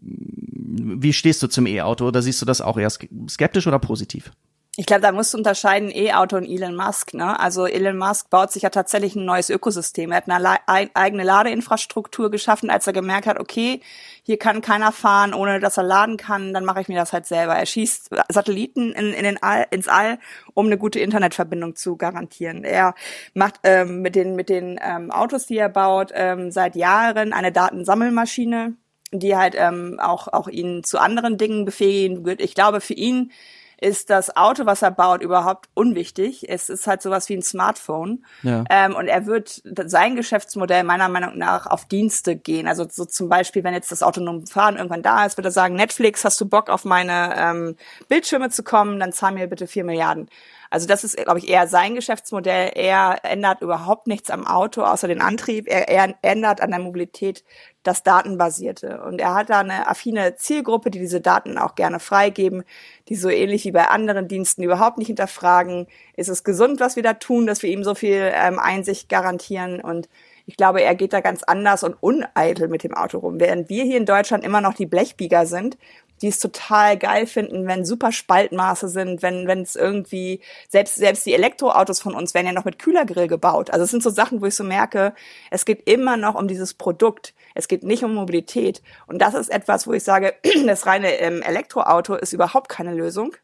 wie 0.00 1.12
stehst 1.12 1.42
du 1.42 1.48
zum 1.48 1.66
E-Auto 1.66 2.06
oder 2.06 2.22
siehst 2.22 2.40
du 2.40 2.46
das 2.46 2.60
auch 2.60 2.78
eher 2.78 2.90
skeptisch 2.90 3.66
oder 3.66 3.78
positiv? 3.78 4.32
Ich 4.78 4.84
glaube, 4.84 5.00
da 5.00 5.10
musst 5.10 5.32
du 5.32 5.38
unterscheiden 5.38 5.90
E-Auto 5.90 6.36
und 6.36 6.44
Elon 6.44 6.76
Musk. 6.76 7.14
Ne? 7.14 7.40
Also 7.40 7.64
Elon 7.64 7.96
Musk 7.96 8.28
baut 8.28 8.52
sich 8.52 8.62
ja 8.62 8.68
tatsächlich 8.68 9.16
ein 9.16 9.24
neues 9.24 9.48
Ökosystem. 9.48 10.12
Er 10.12 10.18
hat 10.18 10.28
eine 10.28 10.58
eigene 10.94 11.22
Ladeinfrastruktur 11.22 12.30
geschaffen, 12.30 12.68
als 12.68 12.86
er 12.86 12.92
gemerkt 12.92 13.26
hat, 13.26 13.40
okay, 13.40 13.80
hier 14.26 14.38
kann 14.38 14.60
keiner 14.60 14.90
fahren, 14.90 15.34
ohne 15.34 15.60
dass 15.60 15.76
er 15.76 15.84
laden 15.84 16.16
kann, 16.16 16.52
dann 16.52 16.64
mache 16.64 16.80
ich 16.80 16.88
mir 16.88 16.98
das 16.98 17.12
halt 17.12 17.26
selber. 17.26 17.54
Er 17.54 17.64
schießt 17.64 18.10
Satelliten 18.28 18.90
in, 18.90 19.12
in 19.12 19.22
den 19.22 19.40
All, 19.40 19.68
ins 19.70 19.86
All, 19.86 20.18
um 20.52 20.66
eine 20.66 20.78
gute 20.78 20.98
Internetverbindung 20.98 21.76
zu 21.76 21.96
garantieren. 21.96 22.64
Er 22.64 22.96
macht 23.34 23.60
ähm, 23.62 24.02
mit 24.02 24.16
den, 24.16 24.34
mit 24.34 24.48
den 24.48 24.80
ähm, 24.82 25.12
Autos, 25.12 25.46
die 25.46 25.56
er 25.56 25.68
baut, 25.68 26.10
ähm, 26.12 26.50
seit 26.50 26.74
Jahren 26.74 27.32
eine 27.32 27.52
Datensammelmaschine, 27.52 28.74
die 29.12 29.36
halt 29.36 29.54
ähm, 29.56 30.00
auch, 30.02 30.26
auch 30.26 30.48
ihn 30.48 30.82
zu 30.82 30.98
anderen 30.98 31.38
Dingen 31.38 31.64
befähigen 31.64 32.24
wird. 32.24 32.40
Ich 32.40 32.56
glaube, 32.56 32.80
für 32.80 32.94
ihn 32.94 33.30
ist 33.78 34.10
das 34.10 34.36
Auto, 34.36 34.64
was 34.64 34.82
er 34.82 34.90
baut, 34.90 35.20
überhaupt 35.20 35.68
unwichtig. 35.74 36.48
Es 36.48 36.68
ist 36.68 36.86
halt 36.86 37.02
sowas 37.02 37.28
wie 37.28 37.36
ein 37.36 37.42
Smartphone. 37.42 38.24
Ja. 38.42 38.64
Ähm, 38.70 38.94
und 38.94 39.06
er 39.06 39.26
wird 39.26 39.62
sein 39.86 40.16
Geschäftsmodell 40.16 40.82
meiner 40.84 41.08
Meinung 41.08 41.36
nach 41.36 41.66
auf 41.66 41.84
Dienste 41.84 42.36
gehen. 42.36 42.66
Also 42.66 42.86
so 42.90 43.04
zum 43.04 43.28
Beispiel, 43.28 43.64
wenn 43.64 43.74
jetzt 43.74 43.92
das 43.92 44.02
autonome 44.02 44.46
Fahren 44.46 44.76
irgendwann 44.76 45.02
da 45.02 45.26
ist, 45.26 45.36
wird 45.36 45.44
er 45.46 45.50
sagen, 45.50 45.74
Netflix, 45.74 46.24
hast 46.24 46.40
du 46.40 46.46
Bock 46.46 46.70
auf 46.70 46.84
meine 46.84 47.34
ähm, 47.36 47.76
Bildschirme 48.08 48.48
zu 48.50 48.62
kommen, 48.62 48.98
dann 48.98 49.12
zahl 49.12 49.32
mir 49.32 49.46
bitte 49.46 49.66
vier 49.66 49.84
Milliarden. 49.84 50.28
Also 50.70 50.86
das 50.86 51.04
ist, 51.04 51.16
glaube 51.16 51.38
ich, 51.38 51.48
eher 51.48 51.68
sein 51.68 51.94
Geschäftsmodell. 51.94 52.72
Er 52.74 53.24
ändert 53.24 53.62
überhaupt 53.62 54.06
nichts 54.06 54.30
am 54.30 54.46
Auto, 54.46 54.82
außer 54.82 55.08
den 55.08 55.20
Antrieb. 55.20 55.66
Er, 55.68 55.88
er 55.88 56.14
ändert 56.22 56.60
an 56.60 56.70
der 56.70 56.80
Mobilität 56.80 57.44
das 57.82 58.02
Datenbasierte. 58.02 59.02
Und 59.02 59.20
er 59.20 59.34
hat 59.34 59.50
da 59.50 59.60
eine 59.60 59.88
affine 59.88 60.36
Zielgruppe, 60.36 60.90
die 60.90 60.98
diese 60.98 61.20
Daten 61.20 61.58
auch 61.58 61.74
gerne 61.74 62.00
freigeben, 62.00 62.64
die 63.08 63.16
so 63.16 63.28
ähnlich 63.28 63.64
wie 63.64 63.72
bei 63.72 63.88
anderen 63.88 64.28
Diensten 64.28 64.62
überhaupt 64.62 64.98
nicht 64.98 65.06
hinterfragen, 65.06 65.86
ist 66.16 66.28
es 66.28 66.44
gesund, 66.44 66.80
was 66.80 66.96
wir 66.96 67.02
da 67.02 67.14
tun, 67.14 67.46
dass 67.46 67.62
wir 67.62 67.70
ihm 67.70 67.84
so 67.84 67.94
viel 67.94 68.32
ähm, 68.34 68.58
Einsicht 68.58 69.08
garantieren 69.08 69.80
und 69.80 70.08
ich 70.48 70.56
glaube, 70.56 70.80
er 70.80 70.94
geht 70.94 71.12
da 71.12 71.20
ganz 71.20 71.42
anders 71.42 71.82
und 71.82 71.94
uneitel 72.00 72.68
mit 72.68 72.84
dem 72.84 72.94
Auto 72.94 73.18
rum. 73.18 73.40
Während 73.40 73.68
wir 73.68 73.82
hier 73.82 73.96
in 73.96 74.06
Deutschland 74.06 74.44
immer 74.44 74.60
noch 74.60 74.74
die 74.74 74.86
Blechbieger 74.86 75.44
sind, 75.44 75.76
die 76.22 76.28
es 76.28 76.38
total 76.38 76.98
geil 76.98 77.26
finden, 77.26 77.66
wenn 77.66 77.84
super 77.84 78.12
Spaltmaße 78.12 78.88
sind, 78.88 79.22
wenn 79.22 79.46
wenn 79.46 79.62
es 79.62 79.76
irgendwie 79.76 80.40
selbst 80.68 80.96
selbst 80.96 81.26
die 81.26 81.34
Elektroautos 81.34 82.00
von 82.00 82.14
uns 82.14 82.34
werden 82.34 82.46
ja 82.46 82.52
noch 82.52 82.64
mit 82.64 82.78
Kühlergrill 82.78 83.28
gebaut. 83.28 83.70
Also 83.70 83.84
es 83.84 83.90
sind 83.90 84.02
so 84.02 84.10
Sachen, 84.10 84.40
wo 84.40 84.46
ich 84.46 84.54
so 84.54 84.64
merke, 84.64 85.14
es 85.50 85.64
geht 85.64 85.88
immer 85.88 86.16
noch 86.16 86.34
um 86.34 86.48
dieses 86.48 86.74
Produkt. 86.74 87.34
Es 87.54 87.68
geht 87.68 87.82
nicht 87.82 88.04
um 88.04 88.14
Mobilität 88.14 88.82
und 89.06 89.20
das 89.20 89.34
ist 89.34 89.50
etwas, 89.50 89.86
wo 89.86 89.92
ich 89.92 90.04
sage, 90.04 90.34
das 90.66 90.86
reine 90.86 91.18
ähm, 91.18 91.42
Elektroauto 91.42 92.14
ist 92.14 92.32
überhaupt 92.32 92.68
keine 92.68 92.94
Lösung, 92.94 93.34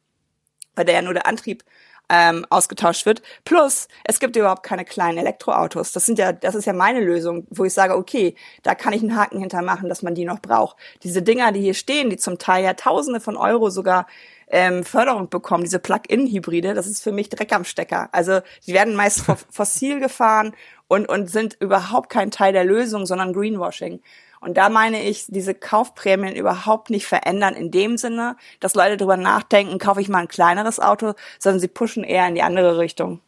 weil 0.74 0.84
der 0.84 0.96
ja 0.96 1.02
nur 1.02 1.14
der 1.14 1.26
Antrieb 1.26 1.64
ähm, 2.12 2.44
ausgetauscht 2.50 3.06
wird. 3.06 3.22
Plus, 3.46 3.88
es 4.04 4.20
gibt 4.20 4.36
überhaupt 4.36 4.62
keine 4.62 4.84
kleinen 4.84 5.16
Elektroautos. 5.16 5.92
Das 5.92 6.04
sind 6.04 6.18
ja, 6.18 6.32
das 6.32 6.54
ist 6.54 6.66
ja 6.66 6.74
meine 6.74 7.00
Lösung, 7.00 7.46
wo 7.48 7.64
ich 7.64 7.72
sage, 7.72 7.96
okay, 7.96 8.34
da 8.62 8.74
kann 8.74 8.92
ich 8.92 9.00
einen 9.00 9.16
Haken 9.16 9.40
hintermachen, 9.40 9.88
dass 9.88 10.02
man 10.02 10.14
die 10.14 10.26
noch 10.26 10.40
braucht. 10.40 10.76
Diese 11.02 11.22
Dinger, 11.22 11.52
die 11.52 11.62
hier 11.62 11.72
stehen, 11.72 12.10
die 12.10 12.18
zum 12.18 12.38
Teil 12.38 12.64
ja 12.64 12.74
Tausende 12.74 13.18
von 13.18 13.38
Euro 13.38 13.70
sogar 13.70 14.06
ähm, 14.48 14.84
Förderung 14.84 15.30
bekommen, 15.30 15.64
diese 15.64 15.78
Plug-in-Hybride, 15.78 16.74
das 16.74 16.86
ist 16.86 17.02
für 17.02 17.12
mich 17.12 17.30
Dreck 17.30 17.50
am 17.54 17.64
Stecker. 17.64 18.10
Also 18.12 18.40
die 18.66 18.74
werden 18.74 18.94
meist 18.94 19.24
fossil 19.50 19.98
gefahren 19.98 20.52
und, 20.88 21.08
und 21.08 21.30
sind 21.30 21.56
überhaupt 21.60 22.10
kein 22.10 22.30
Teil 22.30 22.52
der 22.52 22.64
Lösung, 22.64 23.06
sondern 23.06 23.32
Greenwashing. 23.32 24.02
Und 24.42 24.56
da 24.56 24.68
meine 24.70 25.04
ich, 25.04 25.26
diese 25.28 25.54
Kaufprämien 25.54 26.34
überhaupt 26.34 26.90
nicht 26.90 27.06
verändern 27.06 27.54
in 27.54 27.70
dem 27.70 27.96
Sinne, 27.96 28.36
dass 28.58 28.74
Leute 28.74 28.96
darüber 28.96 29.16
nachdenken, 29.16 29.78
kaufe 29.78 30.00
ich 30.00 30.08
mal 30.08 30.18
ein 30.18 30.28
kleineres 30.28 30.80
Auto, 30.80 31.14
sondern 31.38 31.60
sie 31.60 31.68
pushen 31.68 32.02
eher 32.02 32.26
in 32.26 32.34
die 32.34 32.42
andere 32.42 32.76
Richtung. 32.76 33.20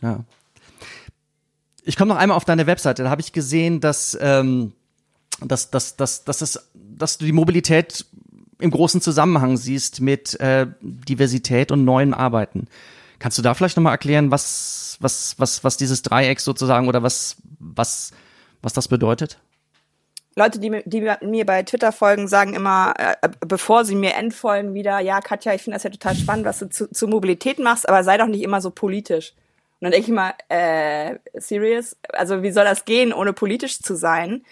Ja. 0.00 0.20
Ich 1.82 1.94
komme 1.96 2.14
noch 2.14 2.20
einmal 2.20 2.38
auf 2.38 2.46
deine 2.46 2.66
Webseite. 2.66 3.02
Da 3.02 3.10
habe 3.10 3.20
ich 3.20 3.32
gesehen, 3.32 3.80
dass, 3.80 4.16
ähm, 4.18 4.72
dass, 5.44 5.70
dass, 5.70 5.96
dass, 5.96 6.24
dass, 6.24 6.40
es, 6.40 6.70
dass 6.72 7.18
du 7.18 7.26
die 7.26 7.32
Mobilität 7.32 8.06
im 8.60 8.70
großen 8.70 9.02
Zusammenhang 9.02 9.58
siehst 9.58 10.00
mit 10.00 10.40
äh, 10.40 10.66
Diversität 10.80 11.70
und 11.70 11.84
neuen 11.84 12.14
Arbeiten. 12.14 12.66
Kannst 13.18 13.36
du 13.36 13.42
da 13.42 13.52
vielleicht 13.52 13.76
nochmal 13.76 13.92
erklären, 13.92 14.30
was, 14.30 14.96
was, 15.00 15.38
was, 15.38 15.64
was 15.64 15.76
dieses 15.76 16.00
Dreieck 16.00 16.40
sozusagen 16.40 16.88
oder 16.88 17.02
was, 17.02 17.36
was, 17.58 18.12
was 18.62 18.72
das 18.72 18.88
bedeutet? 18.88 19.38
Leute, 20.36 20.60
die, 20.60 20.82
die 20.84 21.10
mir 21.22 21.44
bei 21.44 21.62
Twitter 21.64 21.92
folgen, 21.92 22.28
sagen 22.28 22.54
immer, 22.54 22.94
äh, 22.96 23.28
bevor 23.46 23.84
sie 23.84 23.96
mir 23.96 24.14
entfolgen 24.14 24.74
wieder, 24.74 25.00
ja, 25.00 25.20
Katja, 25.20 25.54
ich 25.54 25.62
finde 25.62 25.76
das 25.76 25.82
ja 25.82 25.90
total 25.90 26.14
spannend, 26.14 26.46
was 26.46 26.60
du 26.60 26.68
zu, 26.68 26.90
zu 26.90 27.08
Mobilität 27.08 27.58
machst, 27.58 27.88
aber 27.88 28.04
sei 28.04 28.16
doch 28.16 28.26
nicht 28.26 28.42
immer 28.42 28.60
so 28.60 28.70
politisch. 28.70 29.34
Und 29.80 29.86
dann 29.86 29.92
denke 29.92 30.08
ich 30.08 30.14
mal, 30.14 30.34
äh, 30.48 31.18
serious? 31.34 31.96
Also 32.10 32.42
wie 32.42 32.52
soll 32.52 32.64
das 32.64 32.84
gehen, 32.84 33.12
ohne 33.12 33.32
politisch 33.32 33.80
zu 33.80 33.96
sein? 33.96 34.44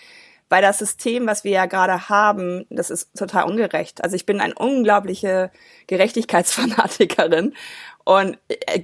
Weil 0.48 0.62
das 0.62 0.78
System, 0.78 1.26
was 1.26 1.44
wir 1.44 1.50
ja 1.52 1.66
gerade 1.66 2.08
haben, 2.08 2.64
das 2.70 2.88
ist 2.88 3.14
total 3.16 3.44
ungerecht. 3.44 4.02
Also 4.02 4.16
ich 4.16 4.24
bin 4.24 4.40
eine 4.40 4.54
unglaubliche 4.54 5.50
Gerechtigkeitsfanatikerin 5.86 7.54
und 8.09 8.38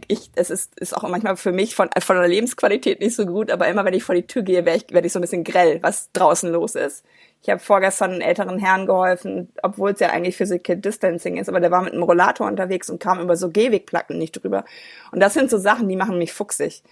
ich, 0.06 0.30
es 0.34 0.50
ist, 0.50 0.78
ist 0.78 0.94
auch 0.94 1.08
manchmal 1.08 1.38
für 1.38 1.50
mich 1.50 1.74
von, 1.74 1.88
von 1.98 2.16
der 2.16 2.28
Lebensqualität 2.28 3.00
nicht 3.00 3.16
so 3.16 3.24
gut, 3.24 3.50
aber 3.50 3.66
immer 3.68 3.82
wenn 3.86 3.94
ich 3.94 4.04
vor 4.04 4.14
die 4.14 4.26
Tür 4.26 4.42
gehe, 4.42 4.66
werde 4.66 4.84
ich, 4.84 4.92
werd 4.92 5.06
ich 5.06 5.14
so 5.14 5.18
ein 5.18 5.22
bisschen 5.22 5.44
grell, 5.44 5.82
was 5.82 6.12
draußen 6.12 6.52
los 6.52 6.74
ist. 6.74 7.06
Ich 7.40 7.48
habe 7.48 7.58
vorgestern 7.58 8.10
einen 8.10 8.20
älteren 8.20 8.58
Herrn 8.58 8.84
geholfen, 8.84 9.50
obwohl 9.62 9.92
es 9.92 10.00
ja 10.00 10.10
eigentlich 10.10 10.36
Physical 10.36 10.76
Distancing 10.76 11.38
ist, 11.38 11.48
aber 11.48 11.60
der 11.60 11.70
war 11.70 11.80
mit 11.80 11.94
einem 11.94 12.02
Rollator 12.02 12.46
unterwegs 12.46 12.90
und 12.90 13.00
kam 13.00 13.18
über 13.18 13.34
so 13.34 13.48
Gehwegplatten 13.48 14.18
nicht 14.18 14.32
drüber. 14.32 14.66
Und 15.10 15.20
das 15.20 15.32
sind 15.32 15.48
so 15.48 15.56
Sachen, 15.56 15.88
die 15.88 15.96
machen 15.96 16.18
mich 16.18 16.34
fuchsig. 16.34 16.82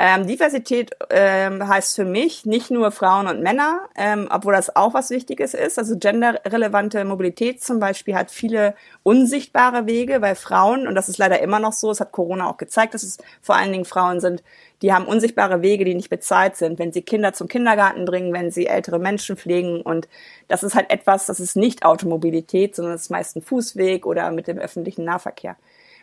Ähm, 0.00 0.28
Diversität 0.28 0.92
ähm, 1.10 1.66
heißt 1.66 1.96
für 1.96 2.04
mich 2.04 2.46
nicht 2.46 2.70
nur 2.70 2.92
Frauen 2.92 3.26
und 3.26 3.42
Männer, 3.42 3.80
ähm, 3.96 4.28
obwohl 4.30 4.52
das 4.52 4.76
auch 4.76 4.94
was 4.94 5.10
Wichtiges 5.10 5.54
ist. 5.54 5.76
Also 5.76 5.98
genderrelevante 5.98 7.04
Mobilität 7.04 7.64
zum 7.64 7.80
Beispiel 7.80 8.14
hat 8.14 8.30
viele 8.30 8.76
unsichtbare 9.02 9.86
Wege, 9.86 10.22
weil 10.22 10.36
Frauen, 10.36 10.86
und 10.86 10.94
das 10.94 11.08
ist 11.08 11.18
leider 11.18 11.40
immer 11.40 11.58
noch 11.58 11.72
so, 11.72 11.90
es 11.90 11.98
hat 11.98 12.12
Corona 12.12 12.48
auch 12.48 12.58
gezeigt, 12.58 12.94
dass 12.94 13.02
es 13.02 13.18
vor 13.42 13.56
allen 13.56 13.72
Dingen 13.72 13.84
Frauen 13.84 14.20
sind, 14.20 14.44
die 14.82 14.92
haben 14.92 15.04
unsichtbare 15.04 15.62
Wege, 15.62 15.84
die 15.84 15.96
nicht 15.96 16.10
bezahlt 16.10 16.54
sind, 16.54 16.78
wenn 16.78 16.92
sie 16.92 17.02
Kinder 17.02 17.32
zum 17.32 17.48
Kindergarten 17.48 18.04
bringen, 18.04 18.32
wenn 18.32 18.52
sie 18.52 18.66
ältere 18.66 19.00
Menschen 19.00 19.36
pflegen. 19.36 19.80
Und 19.80 20.06
das 20.46 20.62
ist 20.62 20.76
halt 20.76 20.90
etwas, 20.90 21.26
das 21.26 21.40
ist 21.40 21.56
nicht 21.56 21.84
Automobilität, 21.84 22.76
sondern 22.76 22.94
es 22.94 23.02
ist 23.02 23.10
meist 23.10 23.34
ein 23.34 23.42
Fußweg 23.42 24.06
oder 24.06 24.30
mit 24.30 24.46
dem 24.46 24.58
öffentlichen 24.58 25.04
Nahverkehr. 25.04 25.56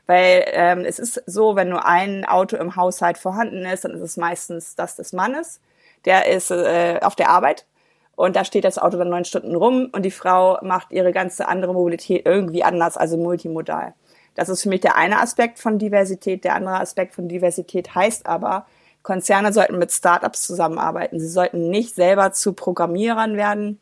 Weil 0.07 0.45
ähm, 0.51 0.85
es 0.85 0.99
ist 0.99 1.23
so, 1.25 1.55
wenn 1.55 1.69
nur 1.69 1.85
ein 1.85 2.25
Auto 2.25 2.57
im 2.57 2.75
Haushalt 2.75 3.17
vorhanden 3.17 3.65
ist, 3.65 3.85
dann 3.85 3.91
ist 3.91 4.01
es 4.01 4.17
meistens 4.17 4.75
das 4.75 4.95
des 4.95 5.13
Mannes. 5.13 5.59
Der 6.05 6.27
ist 6.31 6.51
äh, 6.51 6.99
auf 7.01 7.15
der 7.15 7.29
Arbeit 7.29 7.65
und 8.15 8.35
da 8.35 8.45
steht 8.45 8.63
das 8.63 8.77
Auto 8.77 8.97
dann 8.97 9.09
neun 9.09 9.25
Stunden 9.25 9.55
rum 9.55 9.89
und 9.91 10.03
die 10.03 10.11
Frau 10.11 10.59
macht 10.61 10.91
ihre 10.91 11.11
ganze 11.11 11.47
andere 11.47 11.73
Mobilität 11.73 12.25
irgendwie 12.25 12.63
anders, 12.63 12.97
also 12.97 13.17
multimodal. 13.17 13.93
Das 14.35 14.49
ist 14.49 14.63
für 14.63 14.69
mich 14.69 14.81
der 14.81 14.95
eine 14.95 15.19
Aspekt 15.19 15.59
von 15.59 15.79
Diversität. 15.79 16.43
Der 16.43 16.55
andere 16.55 16.79
Aspekt 16.79 17.15
von 17.15 17.27
Diversität 17.27 17.95
heißt 17.95 18.25
aber, 18.25 18.65
Konzerne 19.01 19.53
sollten 19.53 19.77
mit 19.77 19.91
Startups 19.91 20.43
zusammenarbeiten. 20.45 21.19
Sie 21.19 21.27
sollten 21.27 21.69
nicht 21.69 21.95
selber 21.95 22.31
zu 22.33 22.53
Programmierern 22.53 23.37
werden 23.37 23.79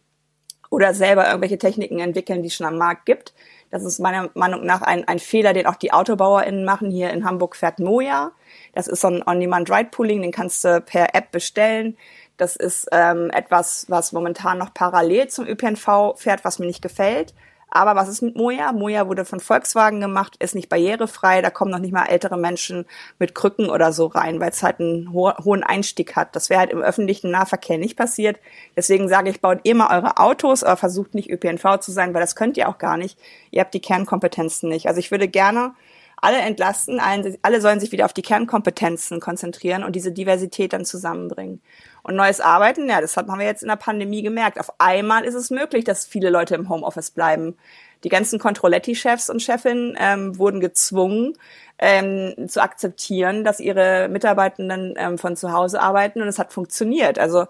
oder 0.74 0.94
selber 0.94 1.28
irgendwelche 1.28 1.60
Techniken 1.60 2.00
entwickeln, 2.00 2.42
die 2.42 2.48
es 2.48 2.56
schon 2.56 2.66
am 2.66 2.78
Markt 2.78 3.06
gibt, 3.06 3.34
das 3.74 3.84
ist 3.84 3.98
meiner 3.98 4.30
Meinung 4.36 4.68
nach 4.68 4.84
ein, 4.84 5.08
ein 5.08 5.18
Fehler, 5.18 5.54
den 5.54 5.66
auch 5.66 5.76
die 5.76 5.92
AutobauerInnen 5.92 6.64
machen. 6.64 6.92
Hier 6.92 7.10
in 7.10 7.26
Hamburg 7.26 7.56
fährt 7.56 7.80
Moja. 7.80 8.32
Das 8.76 8.88
ist 8.88 9.02
so 9.02 9.08
ein 9.08 9.24
On-Demand-Ride-Pooling, 9.26 10.22
den 10.22 10.32
kannst 10.32 10.64
du 10.64 10.80
per 10.80 11.16
App 11.16 11.32
bestellen. 11.32 11.98
Das 12.38 12.56
ist 12.56 12.88
ähm, 12.92 13.32
etwas, 13.32 13.88
was 13.90 14.12
momentan 14.12 14.60
noch 14.60 14.76
parallel 14.76 15.28
zum 15.28 15.48
ÖPNV 15.48 16.14
fährt, 16.18 16.46
was 16.46 16.60
mir 16.60 16.68
nicht 16.68 16.84
gefällt. 16.84 17.34
Aber 17.76 17.96
was 17.96 18.08
ist 18.08 18.22
mit 18.22 18.36
Moja? 18.36 18.72
Moja 18.72 19.08
wurde 19.08 19.26
von 19.26 19.40
Volkswagen 19.40 20.00
gemacht, 20.00 20.36
ist 20.38 20.54
nicht 20.54 20.70
barrierefrei, 20.70 21.42
da 21.42 21.50
kommen 21.50 21.72
noch 21.72 21.80
nicht 21.80 21.92
mal 21.92 22.06
ältere 22.06 22.38
Menschen 22.38 22.86
mit 23.18 23.34
Krücken 23.34 23.68
oder 23.68 23.92
so 23.92 24.06
rein, 24.06 24.40
weil 24.40 24.52
es 24.52 24.62
halt 24.62 24.80
einen 24.80 25.12
ho 25.12 25.34
hohen 25.44 25.64
Einstieg 25.64 26.16
hat. 26.16 26.36
Das 26.36 26.52
wäre 26.52 26.60
halt 26.60 26.70
im 26.70 26.84
öffentlichen 26.84 27.32
Nahverkehr 27.32 27.80
nicht 27.80 27.98
passiert. 27.98 28.40
Deswegen 28.78 29.10
sage 29.10 29.32
ich, 29.32 29.42
baut 29.42 29.66
mal 29.74 29.98
eure 29.98 30.18
Autos, 30.18 30.64
aber 30.64 30.78
versucht 30.78 31.16
nicht 31.16 31.32
ÖPNV 31.32 31.80
zu 31.80 31.92
sein, 31.92 32.14
weil 32.14 32.22
das 32.22 32.36
könnt 32.36 32.58
ihr 32.58 32.70
auch 32.70 32.78
gar 32.78 32.96
nicht. 32.96 33.18
Ihr 33.50 33.62
habt 33.62 33.74
die 33.74 33.82
Kernkompetenzen 33.82 34.70
nicht. 34.70 34.88
Also 34.88 35.00
ich 35.00 35.10
würde 35.10 35.28
gerne 35.28 35.74
alle 36.18 36.38
entlasten, 36.38 37.02
alle 37.02 37.60
sollen 37.60 37.80
sich 37.80 37.92
wieder 37.92 38.06
auf 38.06 38.14
die 38.14 38.22
Kernkompetenzen 38.22 39.20
konzentrieren 39.20 39.84
und 39.84 39.96
diese 39.96 40.12
Diversität 40.12 40.74
dann 40.74 40.86
zusammenbringen. 40.86 41.60
Und 42.04 42.16
neues 42.16 42.42
Arbeiten, 42.42 42.90
ja, 42.90 43.00
das 43.00 43.16
haben 43.16 43.28
wir 43.40 43.46
jetzt 43.46 43.64
in 43.64 43.70
der 43.70 43.78
Pandemie 43.78 44.22
gemerkt. 44.22 44.60
Auf 44.60 44.74
einmal 44.78 45.24
ist 45.24 45.36
es 45.36 45.50
möglich, 45.50 45.86
dass 45.86 46.06
viele 46.06 46.30
Leute 46.30 46.54
im 46.56 46.70
Homeoffice 46.70 47.12
bleiben. 47.12 47.58
Die 48.04 48.10
ganzen 48.10 48.40
Controletti-Chefs 48.40 49.30
und 49.30 49.42
Chefinnen 49.42 49.96
ähm, 49.98 50.38
wurden 50.38 50.60
gezwungen, 50.60 51.38
ähm, 51.80 52.50
zu 52.50 52.62
akzeptieren, 52.62 53.46
dass 53.46 53.62
ihre 53.62 54.10
Mitarbeitenden 54.10 54.96
ähm, 54.98 55.18
von 55.18 55.38
zu 55.38 55.54
Hause 55.54 55.82
arbeiten 55.82 56.22
und 56.22 56.28
es 56.28 56.40
hat 56.40 56.52
funktioniert. 56.52 57.18
Also 57.18 57.46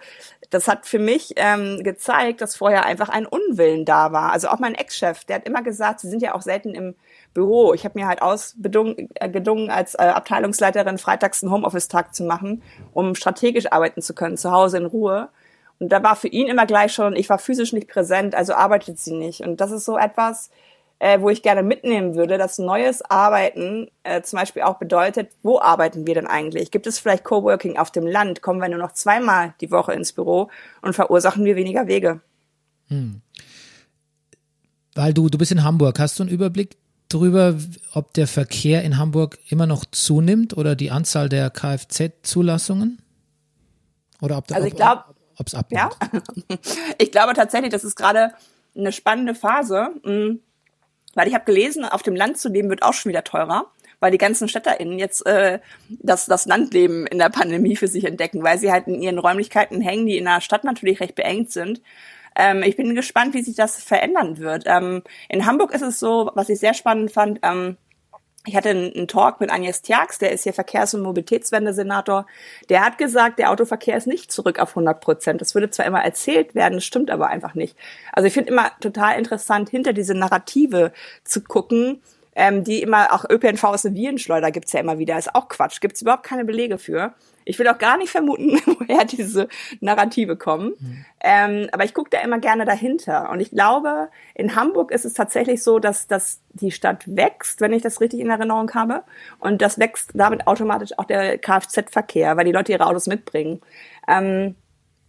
das 0.51 0.67
hat 0.67 0.85
für 0.85 0.99
mich 0.99 1.33
ähm, 1.37 1.83
gezeigt, 1.83 2.41
dass 2.41 2.55
vorher 2.55 2.85
einfach 2.85 3.09
ein 3.09 3.25
Unwillen 3.25 3.85
da 3.85 4.11
war. 4.11 4.31
Also 4.31 4.49
auch 4.49 4.59
mein 4.59 4.75
Ex-Chef, 4.75 5.25
der 5.25 5.37
hat 5.37 5.47
immer 5.47 5.63
gesagt, 5.63 5.99
sie 5.99 6.09
sind 6.09 6.21
ja 6.21 6.35
auch 6.35 6.43
selten 6.43 6.75
im 6.75 6.95
Büro. 7.33 7.73
Ich 7.73 7.85
habe 7.85 7.99
mir 7.99 8.07
halt 8.07 8.21
ausgedungen, 8.21 9.09
äh, 9.15 9.71
als 9.71 9.95
äh, 9.95 10.03
Abteilungsleiterin 10.03 10.97
freitags 10.97 11.43
einen 11.43 11.51
Homeoffice-Tag 11.51 12.13
zu 12.13 12.23
machen, 12.23 12.61
um 12.93 13.15
strategisch 13.15 13.71
arbeiten 13.71 14.01
zu 14.01 14.13
können, 14.13 14.37
zu 14.37 14.51
Hause 14.51 14.77
in 14.77 14.85
Ruhe. 14.85 15.29
Und 15.79 15.89
da 15.89 16.03
war 16.03 16.15
für 16.15 16.27
ihn 16.27 16.47
immer 16.47 16.65
gleich 16.65 16.93
schon, 16.93 17.15
ich 17.15 17.29
war 17.29 17.39
physisch 17.39 17.73
nicht 17.73 17.89
präsent, 17.89 18.35
also 18.35 18.53
arbeitet 18.53 18.99
sie 18.99 19.13
nicht. 19.13 19.41
Und 19.41 19.59
das 19.59 19.71
ist 19.71 19.85
so 19.85 19.97
etwas, 19.97 20.49
äh, 20.99 21.19
wo 21.19 21.29
ich 21.29 21.41
gerne 21.41 21.63
mitnehmen 21.63 22.15
würde, 22.15 22.37
dass 22.37 22.59
neues 22.59 23.01
Arbeiten 23.01 23.89
äh, 24.03 24.21
zum 24.21 24.39
Beispiel 24.39 24.61
auch 24.61 24.77
bedeutet, 24.77 25.31
wo 25.41 25.59
arbeiten 25.59 26.07
wir 26.07 26.13
denn 26.13 26.27
eigentlich? 26.27 26.71
Gibt 26.71 26.87
es 26.87 26.99
vielleicht 26.99 27.25
Coworking 27.25 27.77
auf 27.77 27.91
dem 27.91 28.07
Land? 28.07 28.41
Kommen 28.41 28.61
wir 28.61 28.69
nur 28.69 28.79
noch 28.79 28.93
zweimal 28.93 29.53
die 29.59 29.71
Woche 29.71 29.93
ins 29.93 30.13
Büro 30.13 30.49
und 30.81 30.93
verursachen 30.93 31.43
wir 31.43 31.55
weniger 31.55 31.87
Wege? 31.87 32.21
Hm. 32.87 33.21
Weil 34.95 35.13
du, 35.13 35.27
du 35.27 35.37
bist 35.37 35.51
in 35.51 35.63
Hamburg, 35.63 35.99
hast 35.99 36.19
du 36.19 36.23
einen 36.23 36.31
Überblick 36.31 36.77
darüber, 37.13 37.55
ob 37.93 38.13
der 38.13 38.27
Verkehr 38.27 38.83
in 38.83 38.97
Hamburg 38.97 39.37
immer 39.49 39.65
noch 39.65 39.85
zunimmt 39.85 40.55
oder 40.55 40.75
die 40.75 40.91
Anzahl 40.91 41.29
der 41.29 41.49
Kfz-Zulassungen? 41.49 43.01
Oder 44.21 44.37
ob 44.37 44.51
also 44.51 44.67
ich 44.67 44.75
glaube, 44.75 45.03
ob 45.37 45.47
es 45.47 45.55
abnimmt? 45.55 45.95
Ja, 46.01 46.57
ich 46.97 47.11
glaube 47.11 47.33
tatsächlich, 47.33 47.71
das 47.71 47.83
ist 47.83 47.95
gerade 47.95 48.33
eine 48.75 48.91
spannende 48.91 49.35
Phase, 49.35 49.89
mm, 50.03 50.39
weil 51.13 51.27
ich 51.27 51.33
habe 51.33 51.45
gelesen, 51.45 51.85
auf 51.85 52.03
dem 52.03 52.15
Land 52.15 52.37
zu 52.37 52.49
leben 52.49 52.69
wird 52.69 52.83
auch 52.83 52.93
schon 52.93 53.09
wieder 53.09 53.23
teurer 53.23 53.67
weil 53.99 54.11
die 54.11 54.17
ganzen 54.17 54.49
StädterInnen 54.49 54.99
jetzt 54.99 55.25
äh, 55.25 55.59
das, 55.87 56.25
das 56.25 56.45
Landleben 56.45 57.07
in 57.07 57.19
der 57.19 57.29
Pandemie 57.29 57.77
für 57.77 57.87
sich 57.87 58.03
entdecken, 58.03 58.43
weil 58.43 58.59
sie 58.59 58.69
halt 58.69 58.85
in 58.87 59.01
ihren 59.01 59.17
Räumlichkeiten 59.17 59.79
hängen, 59.79 60.07
die 60.07 60.17
in 60.17 60.25
der 60.25 60.41
Stadt 60.41 60.65
natürlich 60.65 60.99
recht 60.99 61.15
beengt 61.15 61.53
sind 61.53 61.81
ähm, 62.35 62.63
ich 62.63 62.75
bin 62.75 62.95
gespannt, 62.95 63.33
wie 63.33 63.43
sich 63.43 63.55
das 63.55 63.81
verändern 63.81 64.37
wird. 64.37 64.63
Ähm, 64.65 65.03
in 65.29 65.45
Hamburg 65.45 65.73
ist 65.73 65.81
es 65.81 65.99
so, 65.99 66.31
was 66.35 66.49
ich 66.49 66.59
sehr 66.59 66.73
spannend 66.73 67.11
fand, 67.11 67.39
ähm, 67.43 67.77
ich 68.45 68.57
hatte 68.57 68.69
einen 68.69 69.07
Talk 69.07 69.39
mit 69.39 69.51
Agnes 69.51 69.81
Tjax, 69.81 70.19
der 70.19 70.33
ist 70.33 70.43
hier 70.43 70.53
Verkehrs- 70.53 70.93
und 70.93 71.01
Mobilitätswende-Senator. 71.01 72.25
Der 72.67 72.85
hat 72.85 72.97
gesagt, 72.97 73.39
der 73.39 73.51
Autoverkehr 73.51 73.95
ist 73.95 74.05
nicht 74.05 74.33
zurück 74.33 74.59
auf 74.59 74.71
100 74.71 74.99
Prozent. 74.99 75.39
Das 75.39 75.55
würde 75.55 75.69
zwar 75.69 75.85
immer 75.85 76.03
erzählt 76.03 76.53
werden, 76.53 76.75
das 76.75 76.83
stimmt 76.83 77.09
aber 77.09 77.27
einfach 77.27 77.53
nicht. 77.53 77.77
Also 78.11 78.27
ich 78.27 78.33
finde 78.33 78.51
immer 78.51 78.71
total 78.81 79.17
interessant, 79.17 79.69
hinter 79.69 79.93
diese 79.93 80.13
Narrative 80.13 80.91
zu 81.23 81.41
gucken, 81.41 82.01
ähm, 82.35 82.65
die 82.65 82.81
immer, 82.81 83.13
auch 83.13 83.23
ÖPNV 83.29 83.63
aus 83.63 83.83
der 83.83 83.93
Virenschleuder 83.93 84.51
gibt's 84.51 84.73
ja 84.73 84.81
immer 84.81 84.99
wieder, 84.99 85.17
ist 85.17 85.35
auch 85.35 85.47
Quatsch, 85.47 85.79
gibt's 85.79 86.01
überhaupt 86.01 86.23
keine 86.23 86.43
Belege 86.43 86.77
für. 86.77 87.13
Ich 87.45 87.59
will 87.59 87.67
auch 87.67 87.77
gar 87.77 87.97
nicht 87.97 88.09
vermuten, 88.09 88.59
woher 88.65 89.05
diese 89.05 89.47
Narrative 89.79 90.37
kommen. 90.37 90.73
Mhm. 90.79 91.05
Ähm, 91.21 91.69
aber 91.71 91.85
ich 91.85 91.93
gucke 91.93 92.09
da 92.09 92.19
immer 92.21 92.39
gerne 92.39 92.65
dahinter. 92.65 93.29
Und 93.29 93.39
ich 93.39 93.51
glaube, 93.51 94.09
in 94.35 94.55
Hamburg 94.55 94.91
ist 94.91 95.05
es 95.05 95.13
tatsächlich 95.13 95.63
so, 95.63 95.79
dass, 95.79 96.07
dass 96.07 96.41
die 96.51 96.71
Stadt 96.71 97.03
wächst, 97.05 97.61
wenn 97.61 97.73
ich 97.73 97.81
das 97.81 98.01
richtig 98.01 98.19
in 98.19 98.29
Erinnerung 98.29 98.73
habe. 98.73 99.03
Und 99.39 99.61
das 99.61 99.79
wächst 99.79 100.11
damit 100.13 100.47
automatisch 100.47 100.97
auch 100.97 101.05
der 101.05 101.37
Kfz-Verkehr, 101.37 102.37
weil 102.37 102.45
die 102.45 102.51
Leute 102.51 102.71
ihre 102.71 102.85
Autos 102.85 103.07
mitbringen. 103.07 103.61
Ähm, 104.07 104.55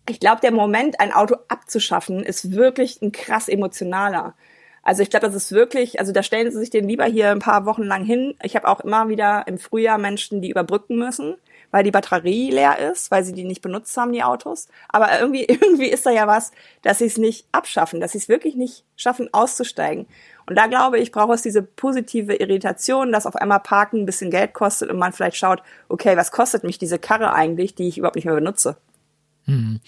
ich 0.08 0.20
glaube, 0.20 0.40
der 0.42 0.52
Moment, 0.52 1.00
ein 1.00 1.12
Auto 1.12 1.36
abzuschaffen, 1.48 2.22
ist 2.24 2.52
wirklich 2.52 3.00
ein 3.00 3.12
krass 3.12 3.48
emotionaler. 3.48 4.34
Also 4.82 5.02
ich 5.02 5.08
glaube, 5.08 5.26
das 5.26 5.34
ist 5.34 5.52
wirklich, 5.52 5.98
also 5.98 6.12
da 6.12 6.22
stellen 6.22 6.50
sie 6.52 6.58
sich 6.58 6.68
den 6.68 6.86
lieber 6.86 7.06
hier 7.06 7.30
ein 7.30 7.38
paar 7.38 7.64
Wochen 7.64 7.84
lang 7.84 8.04
hin. 8.04 8.34
Ich 8.42 8.54
habe 8.54 8.68
auch 8.68 8.80
immer 8.80 9.08
wieder 9.08 9.44
im 9.46 9.56
Frühjahr 9.56 9.96
Menschen, 9.96 10.42
die 10.42 10.50
überbrücken 10.50 10.96
müssen 10.98 11.36
weil 11.74 11.82
die 11.82 11.90
Batterie 11.90 12.52
leer 12.52 12.78
ist, 12.78 13.10
weil 13.10 13.24
sie 13.24 13.32
die 13.32 13.42
nicht 13.42 13.60
benutzt 13.60 13.96
haben, 13.96 14.12
die 14.12 14.22
Autos. 14.22 14.68
Aber 14.88 15.18
irgendwie, 15.18 15.42
irgendwie 15.48 15.88
ist 15.88 16.06
da 16.06 16.12
ja 16.12 16.28
was, 16.28 16.52
dass 16.82 16.98
sie 16.98 17.06
es 17.06 17.18
nicht 17.18 17.48
abschaffen, 17.50 17.98
dass 17.98 18.12
sie 18.12 18.18
es 18.18 18.28
wirklich 18.28 18.54
nicht 18.54 18.84
schaffen, 18.94 19.28
auszusteigen. 19.34 20.06
Und 20.46 20.56
da 20.56 20.68
glaube 20.68 21.00
ich, 21.00 21.10
braucht 21.10 21.34
es 21.34 21.42
diese 21.42 21.62
positive 21.62 22.36
Irritation, 22.36 23.10
dass 23.10 23.26
auf 23.26 23.34
einmal 23.34 23.58
Parken 23.58 24.02
ein 24.02 24.06
bisschen 24.06 24.30
Geld 24.30 24.54
kostet 24.54 24.88
und 24.88 25.00
man 25.00 25.12
vielleicht 25.12 25.36
schaut, 25.36 25.64
okay, 25.88 26.16
was 26.16 26.30
kostet 26.30 26.62
mich 26.62 26.78
diese 26.78 27.00
Karre 27.00 27.32
eigentlich, 27.32 27.74
die 27.74 27.88
ich 27.88 27.98
überhaupt 27.98 28.14
nicht 28.14 28.26
mehr 28.26 28.36
benutze. 28.36 28.76
Hm. 29.46 29.80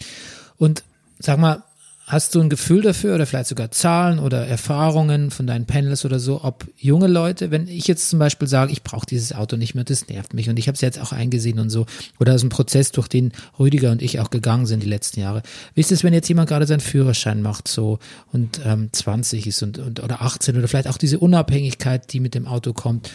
Und 0.58 0.82
sag 1.20 1.38
mal, 1.38 1.62
Hast 2.08 2.36
du 2.36 2.40
ein 2.40 2.48
Gefühl 2.48 2.82
dafür 2.82 3.16
oder 3.16 3.26
vielleicht 3.26 3.48
sogar 3.48 3.72
Zahlen 3.72 4.20
oder 4.20 4.46
Erfahrungen 4.46 5.32
von 5.32 5.48
deinen 5.48 5.66
Panels 5.66 6.04
oder 6.04 6.20
so, 6.20 6.44
ob 6.44 6.64
junge 6.76 7.08
Leute, 7.08 7.50
wenn 7.50 7.66
ich 7.66 7.88
jetzt 7.88 8.08
zum 8.08 8.20
Beispiel 8.20 8.46
sage, 8.46 8.70
ich 8.70 8.84
brauche 8.84 9.06
dieses 9.06 9.32
Auto 9.32 9.56
nicht 9.56 9.74
mehr, 9.74 9.82
das 9.82 10.06
nervt 10.06 10.32
mich 10.32 10.48
und 10.48 10.56
ich 10.56 10.68
habe 10.68 10.76
es 10.76 10.82
jetzt 10.82 11.00
auch 11.00 11.10
eingesehen 11.10 11.58
und 11.58 11.68
so, 11.68 11.84
oder 12.20 12.30
das 12.30 12.42
ist 12.42 12.46
ein 12.46 12.50
Prozess, 12.50 12.92
durch 12.92 13.08
den 13.08 13.32
Rüdiger 13.58 13.90
und 13.90 14.02
ich 14.02 14.20
auch 14.20 14.30
gegangen 14.30 14.66
sind 14.66 14.84
die 14.84 14.88
letzten 14.88 15.18
Jahre. 15.18 15.42
Wie 15.74 15.80
ist 15.80 15.90
es, 15.90 16.04
wenn 16.04 16.14
jetzt 16.14 16.28
jemand 16.28 16.48
gerade 16.48 16.64
seinen 16.68 16.78
Führerschein 16.78 17.42
macht 17.42 17.66
so 17.66 17.98
und 18.32 18.60
ähm, 18.64 18.88
20 18.92 19.44
ist 19.44 19.64
und, 19.64 19.78
und 19.78 20.00
oder 20.00 20.22
18 20.22 20.56
oder 20.56 20.68
vielleicht 20.68 20.88
auch 20.88 20.98
diese 20.98 21.18
Unabhängigkeit, 21.18 22.12
die 22.12 22.20
mit 22.20 22.36
dem 22.36 22.46
Auto 22.46 22.72
kommt? 22.72 23.10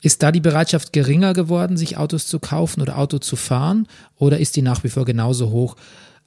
Ist 0.00 0.24
da 0.24 0.32
die 0.32 0.40
Bereitschaft 0.40 0.92
geringer 0.92 1.34
geworden, 1.34 1.76
sich 1.76 1.96
Autos 1.96 2.26
zu 2.26 2.40
kaufen 2.40 2.80
oder 2.80 2.98
Auto 2.98 3.18
zu 3.18 3.36
fahren? 3.36 3.86
Oder 4.16 4.40
ist 4.40 4.56
die 4.56 4.62
nach 4.62 4.82
wie 4.82 4.88
vor 4.88 5.04
genauso 5.04 5.50
hoch? 5.50 5.76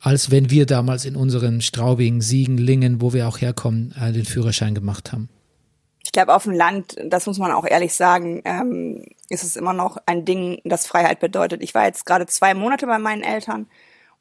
Als 0.02 0.32
wenn 0.32 0.50
wir 0.50 0.66
damals 0.66 1.06
in 1.06 1.16
unseren 1.16 1.62
Straubing, 1.62 2.22
Siegen, 2.22 2.58
Lingen, 2.58 3.02
wo 3.02 3.14
wir 3.14 3.28
auch 3.28 3.40
herkommen, 3.40 3.94
äh, 4.02 4.12
den 4.12 4.26
Führerschein 4.26 4.76
gemacht 4.76 5.12
haben. 5.12 5.30
Ich 6.04 6.12
glaube, 6.12 6.34
auf 6.34 6.44
dem 6.44 6.54
Land, 6.54 6.96
das 7.06 7.28
muss 7.28 7.38
man 7.38 7.52
auch 7.52 7.66
ehrlich 7.66 7.94
sagen, 7.94 8.42
ähm, 8.44 9.06
ist 9.30 9.44
es 9.44 9.56
immer 9.56 9.74
noch 9.74 9.98
ein 10.08 10.26
Ding, 10.26 10.60
das 10.66 10.88
Freiheit 10.88 11.20
bedeutet. 11.20 11.62
Ich 11.62 11.76
war 11.76 11.86
jetzt 11.86 12.06
gerade 12.06 12.26
zwei 12.26 12.56
Monate 12.56 12.88
bei 12.88 12.98
meinen 12.98 13.22
Eltern 13.22 13.68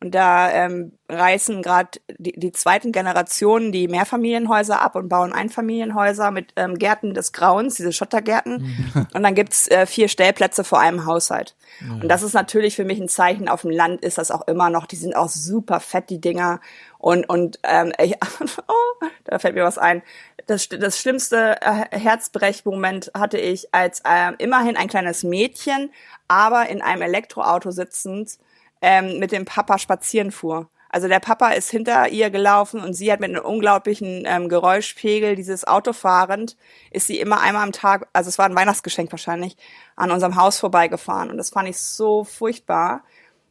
und 0.03 0.15
da 0.15 0.51
ähm, 0.51 0.93
reißen 1.11 1.61
gerade 1.61 2.01
die, 2.17 2.33
die 2.33 2.53
zweiten 2.53 2.91
Generationen 2.91 3.71
die 3.71 3.87
Mehrfamilienhäuser 3.87 4.81
ab 4.81 4.97
und 4.97 5.11
bauen 5.11 5.35
Einfamilienhäuser 5.35 6.31
mit 6.31 6.55
ähm, 6.57 6.79
Gärten 6.79 7.13
des 7.13 7.33
Grauens, 7.35 7.75
diese 7.75 7.93
Schottergärten. 7.93 8.63
Mhm. 8.95 9.07
Und 9.13 9.23
dann 9.23 9.35
gibt's 9.35 9.69
äh, 9.69 9.85
vier 9.85 10.09
Stellplätze 10.09 10.65
vor 10.65 10.81
einem 10.81 11.05
Haushalt. 11.05 11.55
Mhm. 11.81 12.01
Und 12.01 12.09
das 12.09 12.23
ist 12.23 12.33
natürlich 12.33 12.77
für 12.77 12.87
mich 12.87 12.99
ein 12.99 13.09
Zeichen. 13.09 13.51
Auf 13.51 13.61
dem 13.61 13.73
Land 13.73 14.01
ist 14.01 14.17
das 14.17 14.31
auch 14.31 14.49
immer 14.49 14.71
noch. 14.71 14.87
Die 14.87 14.97
sind 14.97 15.15
auch 15.15 15.29
super 15.29 15.81
fett, 15.81 16.09
die 16.09 16.21
Dinger. 16.21 16.61
Und, 16.97 17.29
und 17.29 17.59
ähm, 17.63 17.93
ich, 18.03 18.15
oh, 18.69 19.07
da 19.25 19.39
fällt 19.39 19.55
mir 19.55 19.65
was 19.65 19.77
ein. 19.77 20.03
Das, 20.47 20.67
das 20.71 20.99
schlimmste 20.99 21.61
äh, 21.61 21.99
Herzbrechmoment 21.99 23.11
hatte 23.13 23.37
ich, 23.37 23.75
als 23.75 24.01
äh, 24.01 24.33
immerhin 24.39 24.79
ein 24.79 24.89
kleines 24.89 25.25
Mädchen, 25.25 25.91
aber 26.27 26.71
in 26.71 26.81
einem 26.81 27.03
Elektroauto 27.03 27.71
sitzend, 27.71 28.39
ähm, 28.81 29.19
mit 29.19 29.33
dem 29.33 29.45
Papa 29.45 29.79
spazieren 29.79 30.31
fuhr. 30.31 30.69
Also 30.93 31.07
der 31.07 31.21
Papa 31.21 31.51
ist 31.51 31.71
hinter 31.71 32.09
ihr 32.09 32.31
gelaufen 32.31 32.81
und 32.81 32.95
sie 32.95 33.13
hat 33.13 33.21
mit 33.21 33.31
einem 33.31 33.45
unglaublichen 33.45 34.25
ähm, 34.27 34.49
Geräuschpegel 34.49 35.37
dieses 35.37 35.65
Auto 35.65 35.93
fahrend, 35.93 36.57
ist 36.91 37.07
sie 37.07 37.21
immer 37.21 37.41
einmal 37.41 37.63
am 37.63 37.71
Tag, 37.71 38.09
also 38.13 38.29
es 38.29 38.39
war 38.39 38.47
ein 38.47 38.57
Weihnachtsgeschenk 38.57 39.13
wahrscheinlich, 39.13 39.57
an 39.95 40.11
unserem 40.11 40.35
Haus 40.35 40.59
vorbeigefahren. 40.59 41.31
Und 41.31 41.37
das 41.37 41.51
fand 41.51 41.69
ich 41.69 41.79
so 41.79 42.25
furchtbar, 42.25 43.05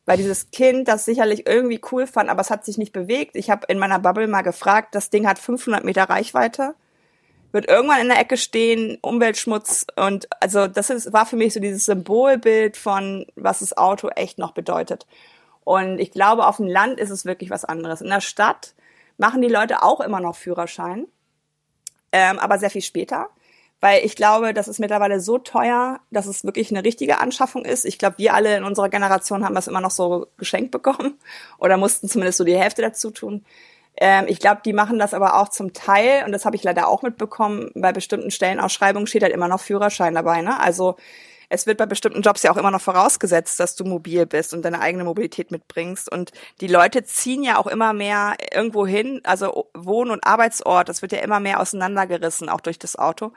weil 0.05 0.17
dieses 0.17 0.51
Kind 0.51 0.89
das 0.89 1.05
sicherlich 1.05 1.47
irgendwie 1.47 1.80
cool 1.91 2.07
fand, 2.07 2.30
aber 2.30 2.41
es 2.41 2.49
hat 2.49 2.65
sich 2.65 2.77
nicht 2.77 2.91
bewegt. 2.91 3.38
Ich 3.38 3.49
habe 3.49 3.67
in 3.69 3.80
meiner 3.80 3.99
Bubble 3.99 4.27
mal 4.27 4.41
gefragt, 4.41 4.93
das 4.93 5.09
Ding 5.09 5.25
hat 5.25 5.39
500 5.39 5.86
Meter 5.86 6.09
Reichweite, 6.09 6.75
wird 7.52 7.68
irgendwann 7.68 8.02
in 8.02 8.10
der 8.10 8.20
Ecke 8.20 8.38
stehen, 8.38 8.97
Umweltschmutz 9.02 9.88
und 9.95 10.28
also 10.41 10.68
das 10.68 10.89
ist, 10.89 11.14
war 11.14 11.26
für 11.26 11.36
mich 11.36 11.54
so 11.54 11.60
dieses 11.60 11.86
Symbolbild 11.86 12.78
von, 12.78 13.26
was 13.36 13.60
das 13.60 13.76
Auto 13.78 14.10
echt 14.10 14.38
noch 14.38 14.52
bedeutet. 14.52 15.08
Und 15.64 16.00
ich 16.00 16.12
glaube, 16.12 16.47
auf 16.47 16.58
dem 16.58 16.68
Land 16.68 17.00
ist 17.00 17.10
es 17.10 17.26
wirklich 17.26 17.50
was 17.50 17.66
anderes. 17.66 18.02
In 18.02 18.10
der 18.10 18.22
Stadt 18.22 18.74
machen 19.18 19.41
die 19.41 19.47
Leute 19.50 19.84
auch 19.84 20.00
immer 20.00 20.20
noch 20.20 20.36
Führerschein, 20.36 21.08
ähm, 22.12 22.39
aber 22.39 22.58
sehr 22.58 22.70
viel 22.70 22.82
später. 22.82 23.30
Weil 23.82 24.04
ich 24.06 24.16
glaube, 24.16 24.54
das 24.54 24.68
ist 24.68 24.80
mittlerweile 24.80 25.22
so 25.22 25.38
teuer, 25.38 26.02
dass 26.12 26.26
es 26.26 26.43
wirklich 26.43 26.70
eine 26.70 26.84
richtige 26.84 27.20
Anschaffung 27.20 27.64
ist. 27.64 27.86
Ich 27.86 27.97
glaube, 27.97 28.18
wir 28.18 28.34
alle 28.34 28.58
in 28.58 28.66
unserer 28.66 28.89
Generation 28.89 29.45
haben 29.45 29.56
das 29.56 29.68
immer 29.68 29.80
noch 29.80 29.91
so 29.91 30.28
geschenkt 30.38 30.72
bekommen 30.72 31.18
oder 31.58 31.78
mussten 31.78 32.10
zumindest 32.10 32.39
so 32.39 32.43
die 32.43 32.58
Hälfte 32.58 32.82
dazu 32.82 33.10
tun. 33.12 33.45
Ähm, 34.00 34.26
ich 34.28 34.39
glaube, 34.39 34.62
die 34.64 34.74
machen 34.74 34.97
das 34.97 35.14
aber 35.14 35.36
auch 35.39 35.50
zum 35.50 35.74
Teil, 35.74 36.24
und 36.26 36.32
das 36.32 36.45
habe 36.45 36.56
ich 36.56 36.64
leider 36.64 36.88
auch 36.88 37.02
mitbekommen, 37.02 37.70
bei 37.76 37.91
bestimmten 37.91 38.32
Stellenausschreibungen 38.32 39.08
steht 39.08 39.24
halt 39.24 39.34
immer 39.34 39.50
noch 39.50 39.60
Führerschein 39.60 40.16
dabei. 40.16 40.41
Ne? 40.41 40.60
Also 40.60 40.95
es 41.50 41.68
wird 41.68 41.78
bei 41.80 41.86
bestimmten 41.86 42.22
Jobs 42.22 42.43
ja 42.43 42.52
auch 42.52 42.58
immer 42.58 42.72
noch 42.72 42.82
vorausgesetzt, 42.82 43.60
dass 43.60 43.76
du 43.76 43.84
mobil 43.84 44.26
bist 44.26 44.54
und 44.54 44.64
deine 44.64 44.80
eigene 44.80 45.04
Mobilität 45.04 45.52
mitbringst. 45.52 46.10
Und 46.10 46.32
die 46.62 46.68
Leute 46.68 47.04
ziehen 47.04 47.43
ja 47.43 47.58
auch 47.58 47.68
immer 47.68 47.91
mehr 47.91 48.36
irgendwo 48.54 48.88
hin, 48.88 49.20
also 49.24 49.68
Wohn- 49.74 50.12
und 50.12 50.26
Arbeitsort, 50.26 50.88
das 50.88 51.02
wird 51.02 51.12
ja 51.12 51.20
immer 51.20 51.39
mehr 51.39 51.60
auseinandergerissen, 51.60 52.50
auch 52.50 52.62
durch 52.62 52.80
das 52.80 52.97
Auto. 52.97 53.34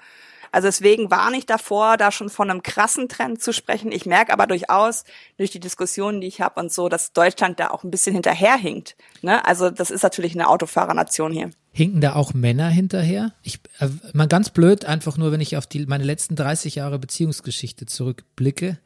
Also 0.53 0.69
deswegen 0.69 1.11
warne 1.11 1.39
ich 1.39 1.47
davor, 1.47 1.97
da 1.97 2.13
schon 2.13 2.29
von 2.29 2.51
einem 2.51 2.63
krassen 2.63 3.09
Trend 3.09 3.43
zu 3.43 3.53
sprechen. 3.53 3.91
Ich 3.91 4.05
merke 4.05 4.33
aber 4.33 4.47
durchaus 4.47 5.05
durch 5.39 5.51
die 5.51 5.61
Diskussionen, 5.61 6.21
die 6.21 6.27
ich 6.27 6.43
habe 6.43 6.61
und 6.61 6.71
so, 6.71 6.91
dass 6.91 7.15
Deutschland 7.15 7.59
da 7.59 7.71
auch 7.71 7.85
ein 7.85 7.91
bisschen 7.91 8.13
hinterherhinkt. 8.13 8.95
Ne? 9.23 9.45
Also 9.47 9.71
das 9.71 9.91
ist 9.91 10.03
natürlich 10.03 10.35
eine 10.35 10.49
Autofahrernation 10.49 11.33
hier. 11.33 11.51
Hinken 11.73 12.03
da 12.03 12.15
auch 12.15 12.35
Männer 12.35 12.69
hinterher? 12.69 13.33
Ich, 13.43 13.61
äh, 13.81 13.89
mal 14.13 14.29
ganz 14.29 14.51
blöd, 14.51 14.85
einfach 14.85 15.17
nur, 15.17 15.33
wenn 15.33 15.41
ich 15.41 15.57
auf 15.57 15.67
die, 15.67 15.87
meine 15.87 16.05
letzten 16.05 16.37
30 16.37 16.75
Jahre 16.75 16.99
Beziehungsgeschichte 16.99 17.87
zurückblicke. 17.87 18.79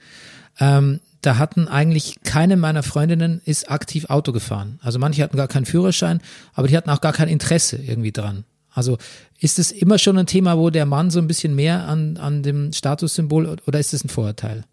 Ähm, 0.61 1.01
da 1.21 1.39
hatten 1.39 1.67
eigentlich 1.67 2.23
keine 2.23 2.57
meiner 2.57 2.85
Freundinnen 2.85 3.41
ist 3.45 3.69
aktiv 3.69 4.05
Auto 4.09 4.31
gefahren. 4.31 4.79
Also 4.83 5.01
manche 5.01 5.25
hatten 5.25 5.37
gar 5.37 5.49
keinen 5.49 5.67
Führerschein, 5.67 6.21
aber 6.55 6.69
die 6.69 6.77
hatten 6.77 6.91
auch 6.91 7.01
gar 7.01 7.13
kein 7.13 7.29
Interesse 7.29 7.77
irgendwie 7.77 8.13
dran. 8.13 8.45
Also 8.77 8.99
ist 9.41 9.59
es 9.59 9.73
immer 9.73 9.99
schon 9.99 10.19
ein 10.19 10.27
Thema, 10.27 10.59
wo 10.59 10.71
der 10.71 10.87
Mann 10.87 11.11
so 11.11 11.19
ein 11.19 11.27
bisschen 11.27 11.55
mehr 11.57 11.89
an, 11.89 12.19
an 12.19 12.43
dem 12.43 12.73
Statussymbol 12.73 13.57
oder 13.67 13.79
ist 13.81 13.95
es 13.95 14.05
ein 14.05 14.11
Vorurteil? 14.11 14.65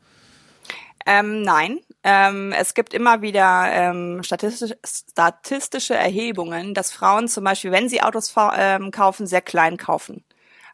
Ähm, 1.05 1.41
nein, 1.41 1.79
ähm, 2.03 2.53
es 2.53 2.73
gibt 2.73 2.93
immer 2.93 3.21
wieder 3.21 3.65
ähm, 3.71 4.23
statistische, 4.23 4.77
statistische 4.85 5.95
Erhebungen, 5.95 6.73
dass 6.73 6.91
Frauen 6.91 7.27
zum 7.27 7.43
Beispiel, 7.43 7.71
wenn 7.71 7.89
sie 7.89 8.01
Autos 8.01 8.33
ähm, 8.55 8.91
kaufen, 8.91 9.27
sehr 9.27 9.41
klein 9.41 9.77
kaufen. 9.77 10.23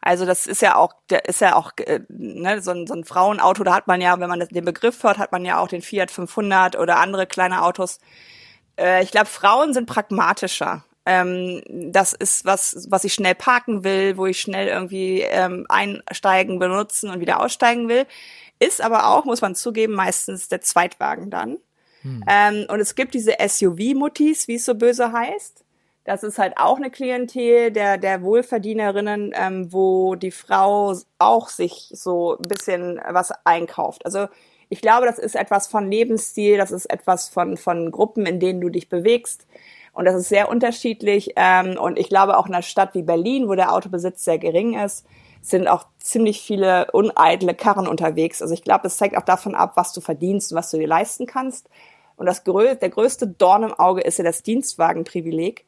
Also 0.02 0.24
das 0.24 0.46
ist 0.46 0.62
ja 0.62 0.76
auch, 0.76 0.94
ist 1.26 1.40
ja 1.40 1.56
auch 1.56 1.72
äh, 1.78 2.00
ne, 2.08 2.60
so, 2.62 2.70
ein, 2.70 2.86
so 2.86 2.94
ein 2.94 3.04
Frauenauto. 3.04 3.64
Da 3.64 3.74
hat 3.74 3.86
man 3.86 4.00
ja, 4.00 4.18
wenn 4.18 4.28
man 4.28 4.40
den 4.40 4.64
Begriff 4.64 5.02
hört, 5.02 5.18
hat 5.18 5.32
man 5.32 5.44
ja 5.44 5.58
auch 5.58 5.68
den 5.68 5.82
Fiat 5.82 6.10
500 6.10 6.76
oder 6.76 6.98
andere 6.98 7.26
kleine 7.26 7.62
Autos. 7.62 7.98
Äh, 8.78 9.02
ich 9.02 9.10
glaube, 9.10 9.26
Frauen 9.26 9.74
sind 9.74 9.86
pragmatischer. 9.86 10.84
Ähm, 11.06 11.62
das 11.68 12.12
ist 12.12 12.44
was, 12.44 12.86
was 12.90 13.04
ich 13.04 13.14
schnell 13.14 13.34
parken 13.34 13.84
will, 13.84 14.16
wo 14.16 14.26
ich 14.26 14.40
schnell 14.40 14.68
irgendwie 14.68 15.20
ähm, 15.20 15.66
einsteigen, 15.68 16.58
benutzen 16.58 17.10
und 17.10 17.20
wieder 17.20 17.40
aussteigen 17.40 17.88
will. 17.88 18.06
Ist 18.58 18.82
aber 18.82 19.08
auch, 19.08 19.24
muss 19.24 19.40
man 19.40 19.54
zugeben, 19.54 19.94
meistens 19.94 20.48
der 20.48 20.60
Zweitwagen 20.60 21.30
dann. 21.30 21.56
Hm. 22.02 22.24
Ähm, 22.28 22.66
und 22.68 22.80
es 22.80 22.94
gibt 22.94 23.14
diese 23.14 23.36
SUV-Muttis, 23.40 24.48
wie 24.48 24.56
es 24.56 24.64
so 24.64 24.74
böse 24.74 25.12
heißt. 25.12 25.64
Das 26.04 26.22
ist 26.22 26.38
halt 26.38 26.54
auch 26.56 26.76
eine 26.76 26.90
Klientel 26.90 27.70
der, 27.70 27.98
der 27.98 28.22
Wohlverdienerinnen, 28.22 29.32
ähm, 29.34 29.72
wo 29.72 30.14
die 30.14 30.30
Frau 30.30 30.94
auch 31.18 31.48
sich 31.48 31.90
so 31.94 32.36
ein 32.36 32.48
bisschen 32.48 33.00
was 33.08 33.32
einkauft. 33.44 34.04
Also 34.04 34.28
ich 34.70 34.80
glaube, 34.80 35.06
das 35.06 35.18
ist 35.18 35.36
etwas 35.36 35.66
von 35.66 35.90
Lebensstil, 35.90 36.56
das 36.56 36.70
ist 36.70 36.86
etwas 36.86 37.28
von, 37.28 37.56
von 37.56 37.90
Gruppen, 37.90 38.24
in 38.24 38.40
denen 38.40 38.60
du 38.60 38.70
dich 38.70 38.88
bewegst. 38.88 39.46
Und 39.92 40.04
das 40.04 40.14
ist 40.14 40.28
sehr 40.28 40.48
unterschiedlich. 40.48 41.32
Ähm, 41.36 41.78
und 41.78 41.98
ich 41.98 42.08
glaube, 42.08 42.36
auch 42.36 42.46
in 42.46 42.54
einer 42.54 42.62
Stadt 42.62 42.94
wie 42.94 43.02
Berlin, 43.02 43.48
wo 43.48 43.54
der 43.54 43.72
Autobesitz 43.72 44.24
sehr 44.24 44.38
gering 44.38 44.78
ist, 44.78 45.06
sind 45.42 45.68
auch 45.68 45.86
ziemlich 45.98 46.40
viele 46.40 46.90
uneitle 46.92 47.54
Karren 47.54 47.88
unterwegs. 47.88 48.42
Also 48.42 48.54
ich 48.54 48.62
glaube, 48.62 48.86
es 48.86 48.96
zeigt 48.96 49.16
auch 49.16 49.24
davon 49.24 49.54
ab, 49.54 49.72
was 49.76 49.92
du 49.92 50.00
verdienst 50.00 50.52
und 50.52 50.58
was 50.58 50.70
du 50.70 50.78
dir 50.78 50.88
leisten 50.88 51.26
kannst. 51.26 51.68
Und 52.16 52.26
das 52.26 52.44
grö 52.44 52.74
der 52.74 52.90
größte 52.90 53.26
Dorn 53.26 53.62
im 53.62 53.72
Auge 53.72 54.02
ist 54.02 54.18
ja 54.18 54.24
das 54.24 54.42
Dienstwagenprivileg. 54.42 55.64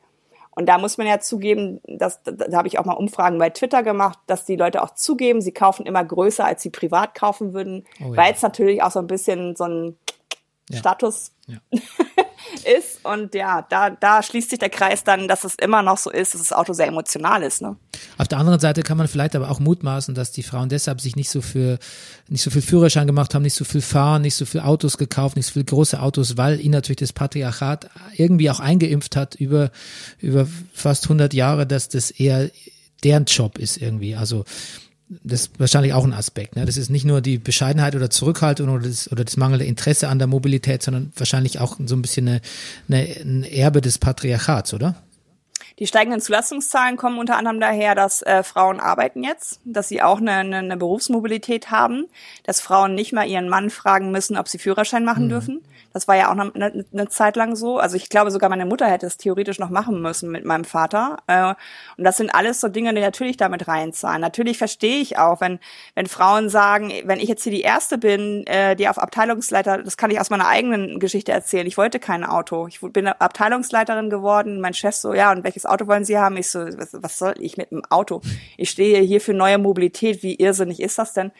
Und 0.55 0.66
da 0.68 0.77
muss 0.77 0.99
man 0.99 1.07
ja 1.07 1.18
zugeben, 1.18 1.81
dass, 1.85 2.23
da, 2.23 2.33
da 2.33 2.59
habe 2.59 2.68
ich 2.68 2.79
auch 2.79 2.85
mal 2.85 2.93
Umfragen 2.93 3.39
bei 3.39 3.49
Twitter 3.49 3.83
gemacht, 3.83 4.18
dass 4.27 4.45
die 4.45 4.57
Leute 4.57 4.83
auch 4.83 4.91
zugeben, 4.91 5.41
sie 5.41 5.53
kaufen 5.53 5.87
immer 5.87 6.05
größer, 6.05 6.45
als 6.45 6.62
sie 6.62 6.68
privat 6.68 7.14
kaufen 7.14 7.55
würden, 7.55 7.87
oh 8.01 8.11
ja. 8.11 8.16
weil 8.18 8.33
es 8.35 8.43
natürlich 8.43 8.83
auch 8.83 8.91
so 8.91 8.99
ein 8.99 9.07
bisschen 9.07 9.57
so 9.57 9.64
ein 9.64 9.97
ja. 10.71 10.79
Status 10.79 11.33
ja. 11.47 11.59
ist. 12.79 13.05
Und 13.05 13.35
ja, 13.35 13.63
da, 13.69 13.91
da 13.91 14.23
schließt 14.23 14.51
sich 14.51 14.59
der 14.59 14.71
Kreis 14.71 15.05
dann, 15.05 15.29
dass 15.29 15.45
es 15.45 15.55
immer 15.57 15.83
noch 15.83 15.99
so 15.99 16.11
ist, 16.11 16.35
dass 16.35 16.41
das 16.41 16.53
Auto 16.53 16.73
sehr 16.73 16.87
emotional 16.87 17.43
ist. 17.43 17.63
Ne? 17.63 17.77
Auf 18.19 18.29
der 18.29 18.39
anderen 18.39 18.61
Seite 18.61 18.83
kann 18.83 18.97
man 18.99 19.09
vielleicht 19.09 19.35
aber 19.35 19.51
auch 19.51 19.61
mutmaßen, 19.61 20.15
dass 20.15 20.33
die 20.33 20.43
Frauen 20.43 20.69
deshalb 20.69 21.01
sich 21.01 21.17
nicht 21.17 21.31
so 21.31 21.41
für 21.41 21.79
nicht 22.29 22.43
so 22.43 22.51
viel 22.51 22.63
Führerschein 22.63 23.07
gemacht 23.07 23.35
haben, 23.35 23.43
nicht 23.43 23.55
so 23.55 23.65
viel 23.65 23.83
fahren, 23.83 24.23
nicht 24.23 24.37
so 24.37 24.47
viel 24.47 24.61
Autos 24.61 24.99
gekauft, 24.99 25.37
nicht 25.37 25.47
so 25.47 25.53
viel 25.53 25.65
große 25.65 26.01
Autos, 26.01 26.37
weil 26.37 26.61
ihnen 26.61 26.73
natürlich 26.73 26.99
das 26.99 27.13
Patriarchat 27.13 27.91
irgendwie 28.17 28.51
auch 28.51 28.61
eingeimpft 28.61 29.17
hat 29.17 29.35
über 29.35 29.71
über 30.19 30.47
fast 30.73 31.05
100 31.05 31.35
Jahre, 31.35 31.67
dass 31.67 31.89
das 31.89 32.11
eher 32.11 32.51
deren 33.03 33.25
Job 33.25 33.59
ist 33.59 33.79
irgendwie. 33.79 34.15
Also 34.15 34.45
das 35.23 35.43
ist 35.43 35.61
wahrscheinlich 35.61 35.93
auch 35.93 36.05
ein 36.05 36.13
Aspekt. 36.13 36.57
Ne? 36.57 36.65
Das 36.65 36.77
ist 36.77 36.91
nicht 36.91 37.05
nur 37.05 37.21
die 37.21 37.39
Bescheidenheit 37.39 37.95
oder 37.95 38.11
Zurückhaltung 38.11 38.69
oder 38.69 38.89
das, 38.89 39.11
oder 39.11 39.25
das 39.25 39.37
mangelnde 39.37 39.65
Interesse 39.65 40.09
an 40.09 40.19
der 40.19 40.29
Mobilität, 40.29 40.83
sondern 40.83 41.13
wahrscheinlich 41.17 41.61
auch 41.61 41.79
so 41.85 41.95
ein 41.95 42.03
bisschen 42.03 42.29
eine, 42.29 42.41
eine, 42.89 43.09
ein 43.21 43.45
Erbe 43.45 43.81
des 43.81 43.99
Patriarchats, 43.99 44.75
oder? 44.75 44.97
Die 45.79 45.87
steigenden 45.87 46.20
Zulassungszahlen 46.20 46.97
kommen 46.97 47.18
unter 47.18 47.37
anderem 47.37 47.61
daher, 47.61 47.95
dass 47.95 48.23
äh, 48.23 48.43
Frauen 48.43 48.81
arbeiten 48.81 49.25
jetzt, 49.25 49.61
dass 49.64 49.89
sie 49.89 50.03
auch 50.03 50.18
eine, 50.18 50.33
eine, 50.33 50.59
eine 50.59 50.77
Berufsmobilität 50.77 51.70
haben, 51.70 52.07
dass 52.45 52.61
Frauen 52.61 52.95
nicht 52.95 53.12
mal 53.12 53.27
ihren 53.27 53.49
Mann 53.49 53.70
fragen 53.70 54.11
müssen, 54.11 54.37
ob 54.37 54.49
sie 54.49 54.59
Führerschein 54.59 55.05
machen 55.05 55.25
mhm. 55.25 55.31
dürfen. 55.31 55.62
Das 55.93 56.09
war 56.09 56.16
ja 56.16 56.29
auch 56.29 56.39
eine, 56.39 56.53
eine, 56.55 57.09
Zeit 57.09 57.37
lang 57.37 57.55
so. 57.55 57.79
Also 57.79 57.97
ich 57.97 58.09
glaube, 58.09 58.31
sogar 58.31 58.49
meine 58.49 58.66
Mutter 58.66 58.87
hätte 58.87 59.07
es 59.07 59.18
theoretisch 59.18 59.59
noch 59.59 59.70
machen 59.70 60.01
müssen 60.01 60.31
mit 60.31 60.45
meinem 60.45 60.64
Vater. 60.64 61.18
Äh, 61.27 61.55
und 61.99 62.05
das 62.05 62.16
sind 62.16 62.35
alles 62.35 62.61
so 62.61 62.68
Dinge, 62.68 62.95
die 62.95 63.01
natürlich 63.01 63.37
damit 63.37 63.68
reinzahlen. 63.68 64.20
Natürlich 64.20 64.59
verstehe 64.59 65.01
ich 65.01 65.18
auch, 65.18 65.41
wenn, 65.41 65.59
wenn 65.95 66.07
Frauen 66.07 66.49
sagen, 66.49 66.93
wenn 67.05 67.20
ich 67.20 67.29
jetzt 67.29 67.43
hier 67.43 67.53
die 67.53 67.62
Erste 67.62 67.99
bin, 67.99 68.47
äh, 68.47 68.75
die 68.75 68.89
auf 68.89 68.99
Abteilungsleiter, 68.99 69.83
das 69.83 69.97
kann 69.97 70.11
ich 70.11 70.20
aus 70.20 70.31
meiner 70.31 70.49
eigenen 70.49 70.99
Geschichte 70.99 71.33
erzählen. 71.33 71.66
Ich 71.66 71.77
wollte 71.77 72.01
kein 72.01 72.25
Auto. 72.25 72.66
Ich 72.66 72.81
bin 72.81 73.07
Abteilungsleiterin 73.07 74.09
geworden. 74.09 74.61
Mein 74.61 74.75
Chef 74.75 74.95
so, 74.95 75.12
ja, 75.12 75.31
und 75.31 75.45
welches 75.45 75.62
Auto 75.67 75.87
wollen 75.87 76.05
Sie 76.05 76.19
haben? 76.19 76.37
Ich 76.37 76.51
so, 76.51 76.61
was, 76.61 76.91
was 76.93 77.19
soll 77.19 77.35
ich 77.39 77.57
mit 77.57 77.71
dem 77.71 77.85
Auto? 77.87 78.21
Ich 78.57 78.71
stehe 78.71 79.01
hier 79.01 79.21
für 79.21 79.35
neue 79.35 79.59
Mobilität. 79.59 80.23
Wie 80.23 80.37
irrsinnig 80.37 80.81
ist 80.81 80.99
das 80.99 81.15
denn? 81.15 81.33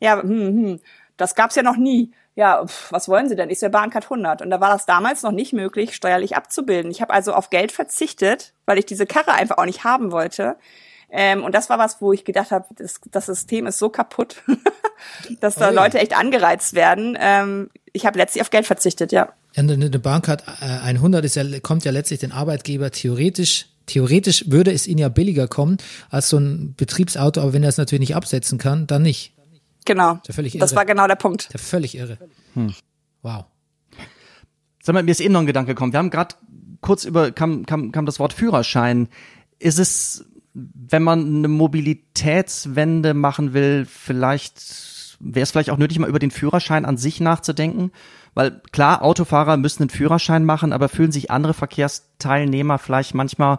Ja, 0.00 0.20
hm, 0.22 0.30
hm, 0.30 0.80
das 1.16 1.34
gab's 1.34 1.54
ja 1.54 1.62
noch 1.62 1.76
nie 1.76 2.12
ja, 2.36 2.66
pf, 2.66 2.92
was 2.92 3.08
wollen 3.08 3.28
Sie 3.28 3.34
denn? 3.34 3.50
Ich 3.50 3.58
so, 3.58 3.68
Bahncard 3.70 4.04
100. 4.04 4.42
Und 4.42 4.50
da 4.50 4.60
war 4.60 4.68
das 4.70 4.84
damals 4.86 5.22
noch 5.22 5.32
nicht 5.32 5.54
möglich, 5.54 5.96
steuerlich 5.96 6.36
abzubilden. 6.36 6.90
Ich 6.90 7.00
habe 7.00 7.12
also 7.12 7.32
auf 7.32 7.48
Geld 7.50 7.72
verzichtet, 7.72 8.52
weil 8.66 8.78
ich 8.78 8.84
diese 8.86 9.06
Karre 9.06 9.32
einfach 9.32 9.56
auch 9.56 9.64
nicht 9.64 9.84
haben 9.84 10.12
wollte. 10.12 10.56
Ähm, 11.10 11.44
und 11.44 11.54
das 11.54 11.70
war 11.70 11.78
was, 11.78 12.00
wo 12.00 12.12
ich 12.12 12.24
gedacht 12.24 12.50
habe, 12.50 12.66
das, 12.76 13.00
das 13.10 13.26
System 13.26 13.66
ist 13.66 13.78
so 13.78 13.88
kaputt, 13.88 14.42
dass 15.40 15.54
da 15.54 15.68
oh 15.68 15.72
ja. 15.72 15.82
Leute 15.82 15.98
echt 15.98 16.16
angereizt 16.16 16.74
werden. 16.74 17.16
Ähm, 17.20 17.70
ich 17.92 18.06
habe 18.06 18.18
letztlich 18.18 18.42
auf 18.42 18.50
Geld 18.50 18.66
verzichtet, 18.66 19.12
ja. 19.12 19.32
ja 19.54 19.62
eine, 19.62 19.74
eine 19.74 19.98
Bahncard 19.98 20.44
100 20.60 21.24
ist 21.24 21.36
ja, 21.36 21.44
kommt 21.60 21.84
ja 21.84 21.92
letztlich 21.92 22.20
den 22.20 22.32
Arbeitgeber 22.32 22.90
theoretisch 22.90 23.66
Theoretisch 23.86 24.50
würde 24.50 24.72
es 24.72 24.88
ihnen 24.88 24.98
ja 24.98 25.08
billiger 25.08 25.46
kommen 25.46 25.78
als 26.10 26.28
so 26.28 26.38
ein 26.38 26.74
Betriebsauto, 26.76 27.40
aber 27.40 27.52
wenn 27.52 27.62
er 27.62 27.68
es 27.68 27.78
natürlich 27.78 28.00
nicht 28.00 28.16
absetzen 28.16 28.58
kann, 28.58 28.86
dann 28.88 29.02
nicht. 29.02 29.32
Genau. 29.84 30.18
Das 30.58 30.74
war 30.74 30.84
genau 30.84 31.06
der 31.06 31.14
Punkt. 31.14 31.52
Der 31.52 31.60
völlig 31.60 31.96
irre. 31.96 32.18
Hm. 32.54 32.74
Wow. 33.22 33.44
Sag 34.82 34.94
mal, 34.94 35.04
mir 35.04 35.12
ist 35.12 35.20
eben 35.20 35.32
noch 35.32 35.40
ein 35.40 35.46
Gedanke 35.46 35.74
gekommen. 35.74 35.92
Wir 35.92 35.98
haben 35.98 36.10
gerade 36.10 36.34
kurz 36.80 37.04
über, 37.04 37.30
kam, 37.30 37.64
kam, 37.64 37.92
kam 37.92 38.06
das 38.06 38.18
Wort 38.18 38.32
Führerschein. 38.32 39.08
Ist 39.60 39.78
es, 39.78 40.24
wenn 40.56 41.02
man 41.02 41.36
eine 41.36 41.48
Mobilitätswende 41.48 43.12
machen 43.12 43.52
will, 43.52 43.84
vielleicht, 43.84 45.18
wäre 45.20 45.42
es 45.42 45.50
vielleicht 45.50 45.70
auch 45.70 45.76
nötig, 45.76 45.98
mal 45.98 46.08
über 46.08 46.18
den 46.18 46.30
Führerschein 46.30 46.86
an 46.86 46.96
sich 46.96 47.20
nachzudenken? 47.20 47.92
Weil 48.34 48.62
klar, 48.72 49.02
Autofahrer 49.02 49.58
müssen 49.58 49.82
einen 49.82 49.90
Führerschein 49.90 50.44
machen, 50.44 50.72
aber 50.72 50.88
fühlen 50.88 51.12
sich 51.12 51.30
andere 51.30 51.52
Verkehrsteilnehmer 51.52 52.78
vielleicht 52.78 53.14
manchmal 53.14 53.58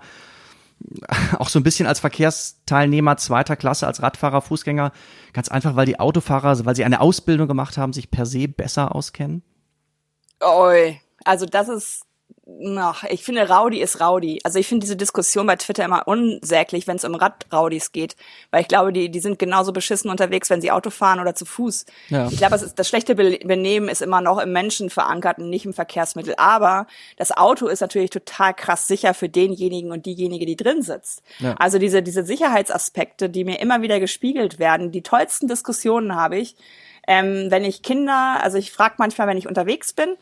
auch 1.38 1.50
so 1.50 1.60
ein 1.60 1.64
bisschen 1.64 1.88
als 1.88 2.00
Verkehrsteilnehmer 2.00 3.18
zweiter 3.18 3.56
Klasse, 3.56 3.86
als 3.86 4.02
Radfahrer, 4.02 4.42
Fußgänger, 4.42 4.92
ganz 5.34 5.50
einfach, 5.50 5.76
weil 5.76 5.86
die 5.86 6.00
Autofahrer, 6.00 6.66
weil 6.66 6.76
sie 6.76 6.84
eine 6.86 7.02
Ausbildung 7.02 7.48
gemacht 7.48 7.78
haben, 7.78 7.94
sich 7.94 8.10
per 8.10 8.26
se 8.26 8.48
besser 8.48 8.96
auskennen? 8.96 9.44
Oi, 10.44 11.00
also 11.26 11.46
das 11.46 11.70
ist 11.70 12.07
ach, 12.78 13.04
ich 13.10 13.24
finde, 13.24 13.50
Rowdy 13.50 13.82
ist 13.82 14.00
Rowdy. 14.00 14.40
Also 14.44 14.58
ich 14.60 14.68
finde 14.68 14.86
diese 14.86 14.96
Diskussion 14.96 15.46
bei 15.48 15.56
Twitter 15.56 15.84
immer 15.84 16.08
unsäglich, 16.08 16.88
wenn 16.88 16.96
es 16.96 17.04
um 17.04 17.16
Radraudis 17.16 17.92
geht, 17.92 18.16
weil 18.52 18.62
ich 18.62 18.68
glaube, 18.68 18.94
die, 18.94 19.10
die 19.10 19.20
sind 19.20 19.38
genauso 19.38 19.74
beschissen 19.74 20.10
unterwegs, 20.10 20.50
wenn 20.50 20.62
sie 20.62 20.72
Auto 20.72 20.90
fahren 20.90 21.20
oder 21.20 21.36
zu 21.36 21.46
Fuß. 21.46 21.86
Ja. 22.10 22.28
Ich 22.32 22.38
glaube, 22.38 22.52
das, 22.52 22.74
das 22.74 22.88
schlechte 22.88 23.16
Benehmen 23.16 23.90
ist 23.90 24.02
immer 24.02 24.22
noch 24.22 24.40
im 24.40 24.54
Menschen 24.54 24.90
verankert 24.90 25.40
und 25.40 25.50
nicht 25.50 25.66
im 25.66 25.74
Verkehrsmittel. 25.74 26.36
Aber 26.38 26.88
das 27.18 27.36
Auto 27.36 27.68
ist 27.68 27.82
natürlich 27.82 28.12
total 28.12 28.54
krass 28.54 28.88
sicher 28.88 29.14
für 29.14 29.30
denjenigen 29.30 29.92
und 29.92 30.06
diejenige, 30.06 30.46
die 30.46 30.56
drin 30.56 30.82
sitzt. 30.82 31.24
Ja. 31.40 31.56
Also 31.60 31.80
diese, 31.80 32.02
diese 32.02 32.24
Sicherheitsaspekte, 32.24 33.30
die 33.30 33.44
mir 33.44 33.60
immer 33.60 33.82
wieder 33.82 34.00
gespiegelt 34.00 34.58
werden, 34.60 34.92
die 34.92 35.04
tollsten 35.04 35.48
Diskussionen 35.48 36.16
habe 36.16 36.38
ich, 36.38 36.56
ähm, 37.08 37.48
wenn 37.50 37.64
ich 37.64 37.84
Kinder, 37.84 38.40
also 38.42 38.58
ich 38.58 38.72
frage 38.72 38.96
manchmal, 38.98 39.28
wenn 39.28 39.38
ich 39.38 39.48
unterwegs 39.48 39.94
bin, 39.94 40.18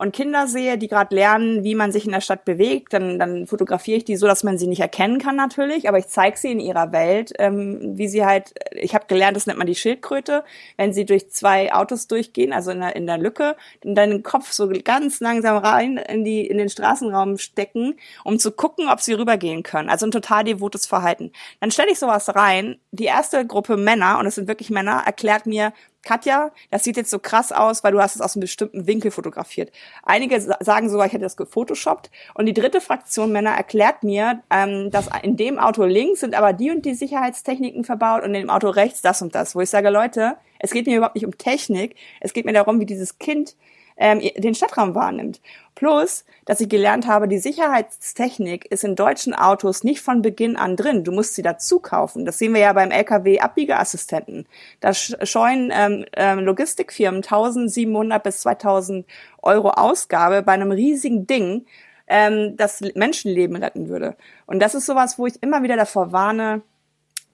und 0.00 0.14
Kinder 0.14 0.46
sehe, 0.46 0.78
die 0.78 0.88
gerade 0.88 1.14
lernen, 1.14 1.62
wie 1.62 1.74
man 1.74 1.92
sich 1.92 2.06
in 2.06 2.12
der 2.12 2.22
Stadt 2.22 2.46
bewegt, 2.46 2.94
dann, 2.94 3.18
dann 3.18 3.46
fotografiere 3.46 3.98
ich 3.98 4.04
die 4.06 4.16
so, 4.16 4.26
dass 4.26 4.42
man 4.42 4.56
sie 4.56 4.66
nicht 4.66 4.80
erkennen 4.80 5.18
kann 5.18 5.36
natürlich, 5.36 5.90
aber 5.90 5.98
ich 5.98 6.08
zeige 6.08 6.38
sie 6.38 6.50
in 6.50 6.58
ihrer 6.58 6.90
Welt, 6.90 7.34
ähm, 7.38 7.98
wie 7.98 8.08
sie 8.08 8.24
halt, 8.24 8.54
ich 8.72 8.94
habe 8.94 9.04
gelernt, 9.08 9.36
das 9.36 9.46
nennt 9.46 9.58
man 9.58 9.66
die 9.66 9.74
Schildkröte, 9.74 10.42
wenn 10.78 10.94
sie 10.94 11.04
durch 11.04 11.30
zwei 11.30 11.74
Autos 11.74 12.06
durchgehen, 12.06 12.54
also 12.54 12.70
in 12.70 12.80
der, 12.80 12.96
in 12.96 13.06
der 13.06 13.18
Lücke, 13.18 13.56
und 13.84 13.94
dann 13.94 14.08
den 14.08 14.22
Kopf 14.22 14.52
so 14.52 14.70
ganz 14.82 15.20
langsam 15.20 15.58
rein 15.58 15.98
in, 15.98 16.24
die, 16.24 16.46
in 16.46 16.56
den 16.56 16.70
Straßenraum 16.70 17.36
stecken, 17.36 17.96
um 18.24 18.38
zu 18.38 18.52
gucken, 18.52 18.88
ob 18.88 19.00
sie 19.00 19.12
rübergehen 19.12 19.62
können. 19.62 19.90
Also 19.90 20.06
ein 20.06 20.12
total 20.12 20.44
devotes 20.44 20.86
Verhalten. 20.86 21.30
Dann 21.60 21.70
stelle 21.70 21.90
ich 21.92 21.98
sowas 21.98 22.34
rein. 22.34 22.80
Die 22.90 23.04
erste 23.04 23.46
Gruppe 23.46 23.76
Männer, 23.76 24.18
und 24.18 24.24
es 24.24 24.36
sind 24.36 24.48
wirklich 24.48 24.70
Männer, 24.70 25.02
erklärt 25.04 25.44
mir, 25.44 25.74
Katja, 26.02 26.50
das 26.70 26.84
sieht 26.84 26.96
jetzt 26.96 27.10
so 27.10 27.18
krass 27.18 27.52
aus, 27.52 27.84
weil 27.84 27.92
du 27.92 28.00
hast 28.00 28.14
es 28.14 28.22
aus 28.22 28.34
einem 28.34 28.40
bestimmten 28.40 28.86
Winkel 28.86 29.10
fotografiert. 29.10 29.70
Einige 30.02 30.40
sagen 30.40 30.88
sogar, 30.88 31.06
ich 31.06 31.12
hätte 31.12 31.24
das 31.24 31.36
gefotoshoppt. 31.36 32.10
Und 32.34 32.46
die 32.46 32.54
dritte 32.54 32.80
Fraktion 32.80 33.32
Männer 33.32 33.50
erklärt 33.50 34.02
mir, 34.02 34.42
ähm, 34.50 34.90
dass 34.90 35.08
in 35.22 35.36
dem 35.36 35.58
Auto 35.58 35.84
links 35.84 36.20
sind 36.20 36.34
aber 36.34 36.52
die 36.52 36.70
und 36.70 36.86
die 36.86 36.94
Sicherheitstechniken 36.94 37.84
verbaut 37.84 38.22
und 38.22 38.34
in 38.34 38.42
dem 38.42 38.50
Auto 38.50 38.70
rechts 38.70 39.02
das 39.02 39.20
und 39.20 39.34
das. 39.34 39.54
Wo 39.54 39.60
ich 39.60 39.70
sage, 39.70 39.90
Leute, 39.90 40.36
es 40.58 40.70
geht 40.70 40.86
mir 40.86 40.96
überhaupt 40.96 41.16
nicht 41.16 41.26
um 41.26 41.36
Technik. 41.36 41.96
Es 42.20 42.32
geht 42.32 42.46
mir 42.46 42.52
darum, 42.52 42.80
wie 42.80 42.86
dieses 42.86 43.18
Kind 43.18 43.56
ähm, 44.00 44.20
den 44.36 44.54
Stadtraum 44.54 44.94
wahrnimmt. 44.94 45.40
Plus, 45.76 46.24
dass 46.46 46.60
ich 46.60 46.68
gelernt 46.68 47.06
habe, 47.06 47.28
die 47.28 47.38
Sicherheitstechnik 47.38 48.64
ist 48.66 48.82
in 48.82 48.96
deutschen 48.96 49.34
Autos 49.34 49.84
nicht 49.84 50.00
von 50.00 50.22
Beginn 50.22 50.56
an 50.56 50.74
drin. 50.76 51.04
Du 51.04 51.12
musst 51.12 51.34
sie 51.34 51.42
dazu 51.42 51.78
kaufen. 51.78 52.24
Das 52.24 52.38
sehen 52.38 52.54
wir 52.54 52.60
ja 52.60 52.72
beim 52.72 52.90
LKW-Abbiegeassistenten. 52.90 54.46
Da 54.80 54.94
scheuen 54.94 55.70
ähm, 55.72 56.06
ähm, 56.14 56.40
Logistikfirmen 56.40 57.22
1700 57.22 58.22
bis 58.22 58.40
2000 58.40 59.06
Euro 59.42 59.70
Ausgabe 59.70 60.42
bei 60.42 60.52
einem 60.52 60.72
riesigen 60.72 61.26
Ding, 61.26 61.66
ähm, 62.08 62.56
das 62.56 62.80
Menschenleben 62.94 63.56
retten 63.56 63.88
würde. 63.88 64.16
Und 64.46 64.60
das 64.60 64.74
ist 64.74 64.86
sowas, 64.86 65.18
wo 65.18 65.26
ich 65.26 65.42
immer 65.42 65.62
wieder 65.62 65.76
davor 65.76 66.10
warne, 66.10 66.62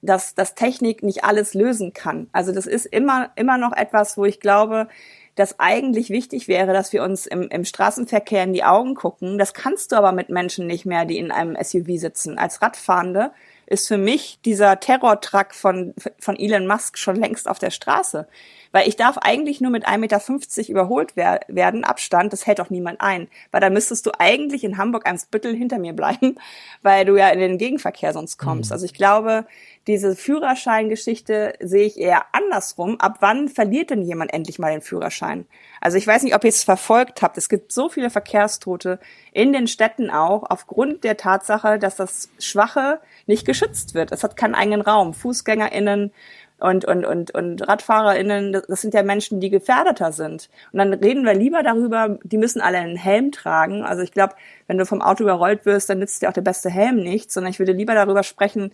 dass, 0.03 0.35
dass 0.35 0.55
Technik 0.55 1.03
nicht 1.03 1.25
alles 1.25 1.55
lösen 1.55 1.93
kann. 1.95 2.29
Also 2.33 2.53
das 2.53 2.67
ist 2.67 2.87
immer, 2.87 3.31
immer 3.37 3.57
noch 3.57 3.73
etwas, 3.73 4.17
wo 4.19 4.25
ich 4.25 4.41
glaube, 4.41 4.89
dass 5.37 5.61
eigentlich 5.61 6.11
wichtig 6.11 6.49
wäre, 6.49 6.73
dass 6.73 6.93
wir 6.93 7.03
uns 7.03 7.27
im, 7.27 7.43
im 7.43 7.65
Straßenverkehr 7.65 8.43
in 8.43 8.55
die 8.55 8.65
Augen 8.65 8.95
gucken. 8.95 9.39
Das 9.39 9.55
kannst 9.55 9.93
du 9.93 9.97
aber 9.97 10.13
mit 10.13 10.31
Menschen 10.31 10.67
nicht 10.67 10.87
mehr, 10.87 11.05
die 11.05 11.19
in 11.19 11.31
einem 11.31 11.57
SUV 11.63 11.99
sitzen. 11.99 12.39
Als 12.39 12.63
Radfahrende 12.63 13.31
ist 13.67 13.87
für 13.87 13.99
mich 13.99 14.39
dieser 14.45 14.81
Terrortruck 14.81 15.55
von, 15.55 15.95
von 16.19 16.37
Elon 16.37 16.67
Musk 16.67 16.99
schon 16.99 17.17
längst 17.17 17.49
auf 17.49 17.59
der 17.59 17.71
Straße. 17.71 18.27
Weil 18.73 18.89
ich 18.89 18.97
darf 18.97 19.19
eigentlich 19.19 19.61
nur 19.61 19.71
mit 19.71 19.87
1,50 19.87 19.99
Meter 19.99 20.69
überholt 20.71 21.13
wer 21.17 21.41
werden, 21.49 21.85
Abstand, 21.85 22.33
das 22.33 22.47
hält 22.47 22.59
doch 22.59 22.71
niemand 22.71 23.01
ein. 23.01 23.29
Weil 23.51 23.61
dann 23.61 23.73
müsstest 23.73 24.07
du 24.07 24.13
eigentlich 24.19 24.65
in 24.65 24.79
Hamburg-Eimsbüttel 24.79 25.55
hinter 25.55 25.79
mir 25.79 25.93
bleiben, 25.93 26.37
weil 26.83 27.05
du 27.05 27.17
ja 27.17 27.29
in 27.29 27.41
den 27.41 27.59
Gegenverkehr 27.59 28.13
sonst 28.13 28.39
kommst. 28.39 28.71
Mhm. 28.71 28.75
Also 28.75 28.87
ich 28.87 28.95
glaube, 28.95 29.47
diese 29.87 30.17
Führerscheingeschichte 30.17 31.55
sehe 31.61 31.87
ich 31.87 31.99
eher 31.99 32.25
andersrum. 32.33 32.99
Ab 33.01 33.19
wann 33.21 33.49
verliert 33.49 33.91
denn 33.91 34.03
jemand 34.03 34.35
endlich 34.35 34.59
mal 34.59 34.73
den 34.73 34.81
Führerschein? 34.81 35.47
Also 35.81 35.97
ich 35.97 36.07
weiß 36.07 36.25
nicht, 36.25 36.35
ob 36.35 36.43
ihr 36.43 36.49
es 36.49 36.65
verfolgt 36.65 37.23
habt. 37.23 37.39
Es 37.39 37.49
gibt 37.49 37.71
so 37.71 37.89
viele 37.89 38.11
Verkehrstote 38.11 38.99
in 39.33 39.53
den 39.53 39.69
Städten 39.69 40.11
auch 40.11 40.43
aufgrund 40.49 41.05
der 41.05 41.17
Tatsache, 41.17 41.79
dass 41.79 41.95
das 41.95 42.29
Schwache 42.41 43.01
nicht 43.27 43.47
geschützt 43.47 43.95
wird. 43.95 44.11
Es 44.11 44.25
hat 44.25 44.37
keinen 44.37 44.57
eigenen 44.57 44.81
Raum. 44.81 45.15
FußgängerInnen 45.15 46.13
und, 46.59 46.85
und, 46.85 47.05
und, 47.05 47.31
und 47.33 47.69
RadfahrerInnen, 47.69 48.53
das 48.67 48.81
sind 48.81 48.95
ja 48.95 49.03
Menschen, 49.03 49.41
die 49.41 49.51
gefährdeter 49.51 50.11
sind. 50.11 50.49
Und 50.73 50.79
dann 50.79 50.95
reden 50.95 51.25
wir 51.25 51.35
lieber 51.35 51.63
darüber, 51.63 52.19
die 52.25 52.39
müssen 52.39 52.61
alle 52.61 52.79
einen 52.79 52.97
Helm 52.97 53.31
tragen. 53.31 53.83
Also 53.83 54.03
ich 54.03 54.11
glaube, 54.11 54.35
wenn 54.67 54.79
du 54.79 54.87
vom 54.87 55.03
Auto 55.03 55.23
überrollt 55.23 55.67
wirst, 55.67 55.91
dann 55.91 55.99
nützt 55.99 56.23
dir 56.23 56.29
auch 56.29 56.35
der 56.35 56.41
beste 56.41 56.71
Helm 56.71 56.97
nichts, 56.97 57.35
sondern 57.35 57.51
ich 57.51 57.59
würde 57.59 57.73
lieber 57.73 57.95
darüber 57.95 58.23
sprechen, 58.23 58.73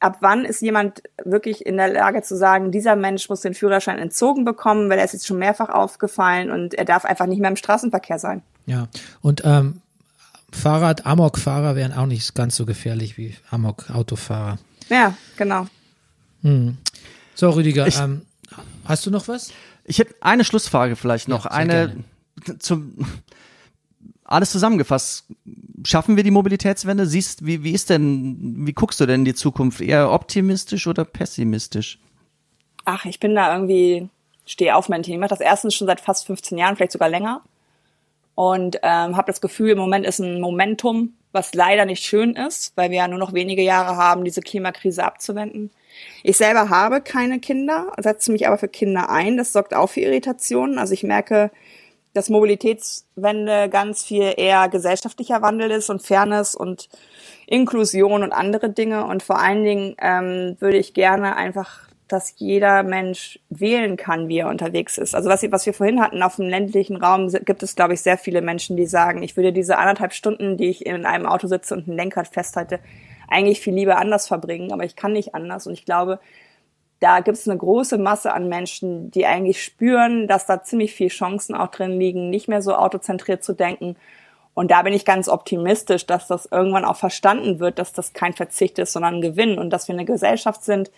ab 0.00 0.18
wann 0.20 0.44
ist 0.44 0.60
jemand 0.60 1.02
wirklich 1.24 1.64
in 1.64 1.76
der 1.76 1.88
Lage 1.88 2.22
zu 2.22 2.36
sagen, 2.36 2.70
dieser 2.70 2.96
Mensch 2.96 3.28
muss 3.28 3.40
den 3.40 3.54
Führerschein 3.54 3.98
entzogen 3.98 4.44
bekommen, 4.44 4.90
weil 4.90 4.98
er 4.98 5.04
ist 5.04 5.12
jetzt 5.12 5.26
schon 5.26 5.38
mehrfach 5.38 5.68
aufgefallen 5.68 6.50
und 6.50 6.74
er 6.74 6.84
darf 6.84 7.04
einfach 7.04 7.26
nicht 7.26 7.40
mehr 7.40 7.50
im 7.50 7.56
Straßenverkehr 7.56 8.18
sein. 8.18 8.42
Ja, 8.66 8.88
und 9.22 9.42
ähm, 9.44 9.80
Fahrrad, 10.52 11.06
Amok-Fahrer 11.06 11.76
wären 11.76 11.92
auch 11.92 12.06
nicht 12.06 12.34
ganz 12.34 12.56
so 12.56 12.66
gefährlich 12.66 13.16
wie 13.16 13.36
Amok-Autofahrer. 13.50 14.58
Ja, 14.88 15.14
genau. 15.36 15.66
Hm. 16.42 16.76
So, 17.34 17.50
Rüdiger, 17.50 17.86
ich, 17.86 17.98
ähm, 17.98 18.22
hast 18.84 19.06
du 19.06 19.10
noch 19.10 19.28
was? 19.28 19.50
Ich 19.84 19.98
hätte 19.98 20.14
eine 20.20 20.44
Schlussfrage 20.44 20.96
vielleicht 20.96 21.28
noch. 21.28 21.44
Ja, 21.44 21.50
eine 21.52 22.04
gerne. 22.44 22.58
zum 22.58 22.94
alles 24.26 24.50
zusammengefasst. 24.50 25.26
Schaffen 25.84 26.16
wir 26.16 26.24
die 26.24 26.30
Mobilitätswende? 26.30 27.06
Siehst, 27.06 27.46
wie, 27.46 27.62
wie 27.62 27.72
ist 27.72 27.90
denn, 27.90 28.66
wie 28.66 28.72
guckst 28.72 29.00
du 29.00 29.06
denn 29.06 29.20
in 29.20 29.24
die 29.24 29.34
Zukunft? 29.34 29.80
Eher 29.80 30.10
optimistisch 30.10 30.86
oder 30.86 31.04
pessimistisch? 31.04 31.98
Ach, 32.84 33.04
ich 33.04 33.20
bin 33.20 33.34
da 33.34 33.52
irgendwie, 33.52 34.08
stehe 34.44 34.74
auf 34.74 34.88
mein 34.88 35.02
Thema. 35.02 35.16
Ich 35.16 35.20
mache 35.20 35.30
das 35.30 35.40
erstens 35.40 35.74
schon 35.74 35.86
seit 35.86 36.00
fast 36.00 36.26
15 36.26 36.58
Jahren, 36.58 36.76
vielleicht 36.76 36.92
sogar 36.92 37.08
länger. 37.08 37.42
Und 38.34 38.80
ähm, 38.82 39.16
habe 39.16 39.26
das 39.26 39.40
Gefühl, 39.40 39.70
im 39.70 39.78
Moment 39.78 40.04
ist 40.04 40.18
ein 40.18 40.40
Momentum, 40.40 41.14
was 41.32 41.54
leider 41.54 41.84
nicht 41.84 42.04
schön 42.04 42.34
ist, 42.34 42.72
weil 42.76 42.90
wir 42.90 42.98
ja 42.98 43.08
nur 43.08 43.18
noch 43.18 43.32
wenige 43.32 43.62
Jahre 43.62 43.96
haben, 43.96 44.24
diese 44.24 44.40
Klimakrise 44.40 45.04
abzuwenden. 45.04 45.70
Ich 46.22 46.36
selber 46.36 46.68
habe 46.68 47.00
keine 47.00 47.40
Kinder, 47.40 47.92
setze 47.98 48.32
mich 48.32 48.46
aber 48.46 48.58
für 48.58 48.68
Kinder 48.68 49.08
ein. 49.08 49.36
Das 49.36 49.52
sorgt 49.52 49.74
auch 49.74 49.88
für 49.88 50.00
Irritationen. 50.00 50.78
Also 50.78 50.92
ich 50.92 51.02
merke, 51.02 51.50
dass 52.16 52.30
Mobilitätswende 52.30 53.68
ganz 53.68 54.02
viel 54.04 54.32
eher 54.36 54.68
gesellschaftlicher 54.68 55.42
Wandel 55.42 55.70
ist 55.70 55.90
und 55.90 56.02
Fairness 56.02 56.54
und 56.54 56.88
Inklusion 57.46 58.22
und 58.22 58.32
andere 58.32 58.70
Dinge. 58.70 59.04
Und 59.04 59.22
vor 59.22 59.38
allen 59.38 59.64
Dingen 59.64 59.96
ähm, 60.00 60.56
würde 60.58 60.78
ich 60.78 60.94
gerne 60.94 61.36
einfach, 61.36 61.88
dass 62.08 62.34
jeder 62.36 62.82
Mensch 62.84 63.38
wählen 63.50 63.96
kann, 63.96 64.28
wie 64.28 64.38
er 64.38 64.48
unterwegs 64.48 64.96
ist. 64.96 65.14
Also 65.14 65.28
was, 65.28 65.42
was 65.50 65.66
wir 65.66 65.74
vorhin 65.74 66.00
hatten, 66.00 66.22
auf 66.22 66.36
dem 66.36 66.48
ländlichen 66.48 66.96
Raum 66.96 67.28
gibt 67.44 67.62
es, 67.62 67.74
glaube 67.74 67.94
ich, 67.94 68.00
sehr 68.00 68.16
viele 68.16 68.40
Menschen, 68.40 68.76
die 68.76 68.86
sagen, 68.86 69.22
ich 69.22 69.36
würde 69.36 69.52
diese 69.52 69.76
anderthalb 69.76 70.12
Stunden, 70.12 70.56
die 70.56 70.70
ich 70.70 70.86
in 70.86 71.04
einem 71.04 71.26
Auto 71.26 71.48
sitze 71.48 71.74
und 71.74 71.86
ein 71.86 71.96
Lenkrad 71.96 72.28
festhalte, 72.28 72.80
eigentlich 73.28 73.60
viel 73.60 73.74
lieber 73.74 73.98
anders 73.98 74.28
verbringen, 74.28 74.72
aber 74.72 74.84
ich 74.84 74.96
kann 74.96 75.12
nicht 75.12 75.34
anders. 75.34 75.66
Und 75.66 75.74
ich 75.74 75.84
glaube, 75.84 76.20
da 77.00 77.20
gibt 77.20 77.36
es 77.36 77.48
eine 77.48 77.58
große 77.58 77.98
Masse 77.98 78.32
an 78.32 78.48
Menschen, 78.48 79.10
die 79.10 79.26
eigentlich 79.26 79.62
spüren, 79.62 80.26
dass 80.28 80.46
da 80.46 80.62
ziemlich 80.62 80.94
viel 80.94 81.08
Chancen 81.08 81.54
auch 81.54 81.68
drin 81.68 81.98
liegen, 81.98 82.30
nicht 82.30 82.48
mehr 82.48 82.62
so 82.62 82.74
autozentriert 82.74 83.44
zu 83.44 83.52
denken. 83.52 83.96
Und 84.54 84.70
da 84.70 84.82
bin 84.82 84.94
ich 84.94 85.04
ganz 85.04 85.28
optimistisch, 85.28 86.06
dass 86.06 86.28
das 86.28 86.48
irgendwann 86.50 86.86
auch 86.86 86.96
verstanden 86.96 87.60
wird, 87.60 87.78
dass 87.78 87.92
das 87.92 88.14
kein 88.14 88.32
Verzicht 88.32 88.78
ist, 88.78 88.94
sondern 88.94 89.16
ein 89.16 89.20
Gewinn 89.20 89.58
und 89.58 89.68
dass 89.70 89.88
wir 89.88 89.94
eine 89.94 90.06
Gesellschaft 90.06 90.64
sind, 90.64 90.90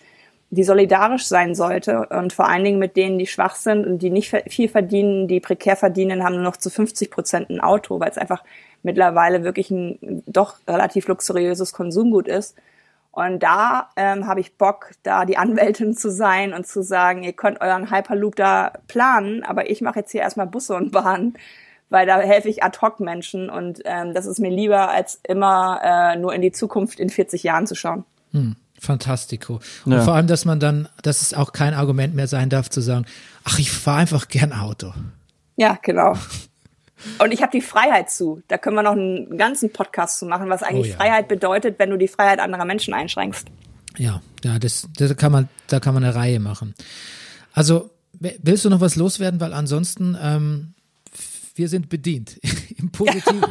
die 0.51 0.63
solidarisch 0.63 1.25
sein 1.25 1.53
sollte 1.53 2.07
und 2.07 2.33
vor 2.33 2.47
allen 2.47 2.63
Dingen 2.63 2.79
mit 2.79 2.95
denen, 2.95 3.19
die 3.19 3.27
schwach 3.27 3.55
sind 3.55 3.85
und 3.85 3.99
die 4.01 4.09
nicht 4.09 4.33
viel 4.47 4.69
verdienen, 4.69 5.27
die 5.27 5.41
prekär 5.41 5.75
verdienen, 5.75 6.23
haben 6.23 6.35
nur 6.35 6.43
noch 6.43 6.57
zu 6.57 6.69
50 6.69 7.11
Prozent 7.11 7.49
ein 7.49 7.59
Auto, 7.59 7.99
weil 7.99 8.09
es 8.09 8.17
einfach 8.17 8.43
mittlerweile 8.81 9.43
wirklich 9.43 9.69
ein 9.69 10.23
doch 10.25 10.55
relativ 10.67 11.07
luxuriöses 11.07 11.73
Konsumgut 11.73 12.27
ist. 12.27 12.55
Und 13.19 13.43
da 13.43 13.89
ähm, 13.97 14.27
habe 14.27 14.39
ich 14.39 14.55
Bock, 14.55 14.91
da 15.03 15.25
die 15.25 15.35
Anwältin 15.35 15.93
zu 15.93 16.09
sein 16.09 16.53
und 16.53 16.65
zu 16.65 16.81
sagen, 16.81 17.23
ihr 17.23 17.33
könnt 17.33 17.59
euren 17.59 17.91
Hyperloop 17.91 18.37
da 18.37 18.71
planen, 18.87 19.43
aber 19.43 19.69
ich 19.69 19.81
mache 19.81 19.99
jetzt 19.99 20.13
hier 20.13 20.21
erstmal 20.21 20.47
Busse 20.47 20.73
und 20.73 20.93
Bahnen, 20.93 21.33
weil 21.89 22.07
da 22.07 22.17
helfe 22.21 22.47
ich 22.47 22.63
ad 22.63 22.79
hoc 22.81 23.01
Menschen 23.01 23.49
und 23.49 23.81
ähm, 23.83 24.13
das 24.13 24.25
ist 24.25 24.39
mir 24.39 24.49
lieber, 24.49 24.89
als 24.89 25.19
immer 25.27 25.81
äh, 25.83 26.15
nur 26.15 26.33
in 26.33 26.41
die 26.41 26.53
Zukunft 26.53 26.97
in 26.97 27.09
40 27.09 27.43
Jahren 27.43 27.67
zu 27.67 27.75
schauen. 27.75 28.05
Hm, 28.31 28.55
fantastico. 28.79 29.59
Und 29.83 29.91
ja. 29.91 29.99
vor 29.99 30.13
allem, 30.15 30.27
dass 30.27 30.45
man 30.45 30.61
dann, 30.61 30.87
dass 31.01 31.21
es 31.21 31.33
auch 31.33 31.51
kein 31.51 31.73
Argument 31.73 32.15
mehr 32.15 32.27
sein 32.27 32.49
darf 32.49 32.69
zu 32.69 32.79
sagen, 32.79 33.05
ach, 33.43 33.59
ich 33.59 33.69
fahre 33.69 33.99
einfach 33.99 34.29
gern 34.29 34.53
Auto. 34.53 34.93
Ja, 35.57 35.77
genau. 35.81 36.13
Und 37.19 37.31
ich 37.31 37.41
habe 37.41 37.51
die 37.51 37.61
Freiheit 37.61 38.11
zu. 38.11 38.41
Da 38.47 38.57
können 38.57 38.75
wir 38.75 38.83
noch 38.83 38.91
einen 38.91 39.37
ganzen 39.37 39.71
Podcast 39.71 40.19
zu 40.19 40.25
machen, 40.25 40.49
was 40.49 40.63
eigentlich 40.63 40.87
oh 40.87 40.91
ja. 40.91 40.95
Freiheit 40.97 41.27
bedeutet, 41.27 41.79
wenn 41.79 41.89
du 41.89 41.97
die 41.97 42.07
Freiheit 42.07 42.39
anderer 42.39 42.65
Menschen 42.65 42.93
einschränkst. 42.93 43.47
Ja, 43.97 44.21
ja, 44.43 44.59
das, 44.59 44.87
das 44.97 45.15
kann 45.17 45.31
man, 45.31 45.49
da 45.67 45.79
kann 45.79 45.93
man 45.93 46.03
eine 46.03 46.15
Reihe 46.15 46.39
machen. 46.39 46.75
Also, 47.53 47.89
willst 48.19 48.65
du 48.65 48.69
noch 48.69 48.81
was 48.81 48.95
loswerden? 48.95 49.39
Weil 49.39 49.53
ansonsten, 49.53 50.17
ähm, 50.21 50.73
wir 51.55 51.69
sind 51.69 51.89
bedient. 51.89 52.39
Im 52.77 52.91
positiven, 52.91 53.43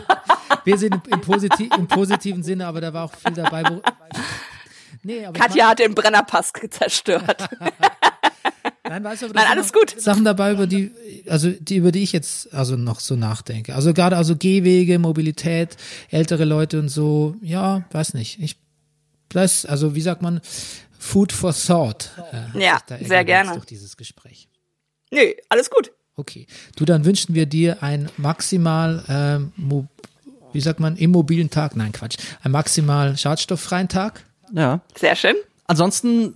wir 0.64 0.78
sind 0.78 1.06
im, 1.08 1.20
positiv, 1.20 1.70
im 1.76 1.86
positiven 1.86 2.42
Sinne, 2.42 2.66
aber 2.66 2.80
da 2.80 2.94
war 2.94 3.04
auch 3.04 3.14
viel 3.14 3.32
dabei. 3.32 3.62
Wo, 3.68 3.82
nee, 5.02 5.24
aber 5.26 5.38
Katja 5.38 5.68
hat 5.68 5.78
den 5.80 5.94
Brennerpass 5.94 6.52
zerstört. 6.70 7.48
Nein, 8.88 9.04
weißt 9.04 9.22
du, 9.22 9.26
aber 9.26 9.34
Nein, 9.34 9.46
alles 9.50 9.72
gut. 9.72 9.94
Sachen 10.00 10.24
dabei, 10.24 10.52
über 10.52 10.66
die, 10.66 10.90
also 11.28 11.50
die, 11.50 11.76
über 11.76 11.92
die 11.92 12.02
ich 12.02 12.12
jetzt 12.12 12.52
also 12.54 12.76
noch 12.76 13.00
so 13.00 13.16
nachdenke. 13.16 13.74
Also 13.74 13.92
gerade 13.94 14.16
also 14.16 14.36
Gehwege, 14.36 14.98
Mobilität, 14.98 15.76
ältere 16.10 16.44
Leute 16.44 16.78
und 16.78 16.88
so, 16.88 17.36
ja, 17.42 17.84
weiß 17.92 18.14
nicht. 18.14 18.40
Ich 18.40 18.56
das, 19.30 19.66
also 19.66 19.94
wie 19.94 20.00
sagt 20.00 20.22
man, 20.22 20.40
Food 20.98 21.32
for 21.32 21.54
Thought. 21.54 22.10
Äh, 22.54 22.60
ja, 22.64 22.80
sehr 23.02 23.24
gerne. 23.24 23.52
Durch 23.52 23.66
dieses 23.66 23.96
Gespräch. 23.96 24.48
Nee, 25.10 25.36
alles 25.48 25.70
gut. 25.70 25.92
Okay. 26.16 26.46
Du, 26.76 26.84
dann 26.84 27.04
wünschen 27.04 27.34
wir 27.34 27.46
dir 27.46 27.82
ein 27.82 28.08
maximal, 28.16 29.04
ähm, 29.08 29.52
mo- 29.56 29.86
wie 30.52 30.60
sagt 30.60 30.80
man, 30.80 30.96
immobilen 30.96 31.50
Tag. 31.50 31.76
Nein, 31.76 31.92
Quatsch. 31.92 32.16
Ein 32.42 32.50
maximal 32.52 33.16
schadstofffreien 33.16 33.88
Tag. 33.88 34.24
Ja. 34.52 34.80
Sehr 34.98 35.14
schön. 35.14 35.36
Ansonsten, 35.66 36.34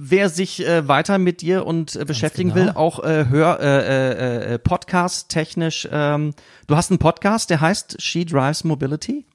wer 0.00 0.28
sich 0.28 0.66
äh, 0.66 0.88
weiter 0.88 1.18
mit 1.18 1.42
dir 1.42 1.66
und 1.66 1.94
äh, 1.94 2.04
beschäftigen 2.04 2.54
genau. 2.54 2.66
will, 2.66 2.72
auch 2.74 3.04
äh, 3.04 3.26
hör 3.28 3.60
äh, 3.60 3.64
äh, 3.64 4.54
äh, 4.54 4.58
Podcast 4.58 5.28
technisch. 5.28 5.88
Ähm, 5.90 6.34
du 6.66 6.76
hast 6.76 6.90
einen 6.90 6.98
Podcast, 6.98 7.50
der 7.50 7.60
heißt 7.60 8.00
She 8.00 8.24
Drives 8.24 8.64
Mobility. 8.64 9.26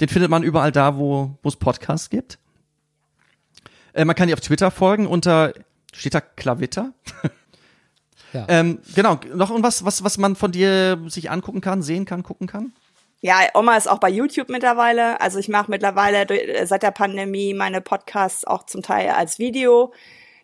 Den 0.00 0.08
findet 0.08 0.30
man 0.30 0.42
überall 0.42 0.72
da, 0.72 0.96
wo 0.96 1.38
wo 1.42 1.48
es 1.48 1.56
Podcasts 1.56 2.10
gibt. 2.10 2.38
Äh, 3.92 4.04
man 4.04 4.16
kann 4.16 4.28
dir 4.28 4.34
auf 4.34 4.40
Twitter 4.40 4.70
folgen 4.70 5.06
unter 5.06 5.52
steht 5.92 6.14
da 6.14 6.20
Klavitter. 6.20 6.92
Ja. 7.22 7.30
Ähm, 8.48 8.78
genau, 8.94 9.20
noch 9.34 9.50
irgendwas, 9.50 9.84
was 9.84 10.04
was 10.04 10.16
man 10.16 10.36
von 10.36 10.52
dir 10.52 10.98
sich 11.08 11.30
angucken 11.30 11.60
kann, 11.60 11.82
sehen 11.82 12.06
kann, 12.06 12.22
gucken 12.22 12.46
kann. 12.46 12.72
Ja, 13.22 13.38
Oma 13.54 13.76
ist 13.76 13.88
auch 13.88 13.98
bei 13.98 14.10
YouTube 14.10 14.48
mittlerweile. 14.48 15.20
Also 15.20 15.38
ich 15.38 15.48
mache 15.48 15.70
mittlerweile 15.70 16.24
äh, 16.28 16.66
seit 16.66 16.82
der 16.82 16.90
Pandemie 16.90 17.54
meine 17.54 17.80
Podcasts 17.80 18.44
auch 18.44 18.66
zum 18.66 18.82
Teil 18.82 19.10
als 19.10 19.38
Video. 19.38 19.92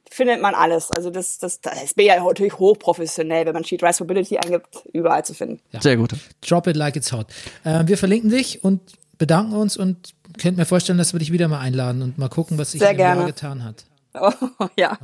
Findet 0.09 0.41
man 0.41 0.55
alles. 0.55 0.91
Also 0.93 1.11
das, 1.11 1.39
das, 1.39 1.61
das 1.61 1.95
bin 1.95 2.07
ja 2.07 2.23
natürlich 2.23 2.57
hochprofessionell, 2.59 3.47
wenn 3.47 3.53
man 3.53 3.65
Sheet 3.65 3.83
Rise 3.83 4.05
Mobility 4.05 4.39
eingibt, 4.39 4.85
überall 4.93 5.25
zu 5.25 5.35
finden. 5.35 5.61
Sehr 5.81 5.97
gut. 5.97 6.13
Drop 6.41 6.69
it 6.69 6.77
like 6.77 6.95
it's 6.95 7.13
hot. 7.13 7.27
Ähm, 7.65 7.89
wir 7.89 7.99
verlinken 7.99 8.31
dich 8.31 8.63
und 8.63 8.81
bedanken 9.19 9.55
uns 9.55 9.77
und 9.77 10.15
könnt 10.41 10.57
mir 10.57 10.65
vorstellen, 10.65 10.99
dass 10.99 11.13
wir 11.13 11.19
dich 11.19 11.33
wieder 11.33 11.49
mal 11.49 11.59
einladen 11.59 12.01
und 12.03 12.17
mal 12.17 12.29
gucken, 12.29 12.59
was 12.59 12.71
sich 12.71 12.81
Sehr 12.81 12.93
in 12.93 12.97
gerne. 12.97 13.27
getan 13.27 13.65
hat. 13.65 13.85
Oh, 14.15 14.33
ja. 14.77 14.97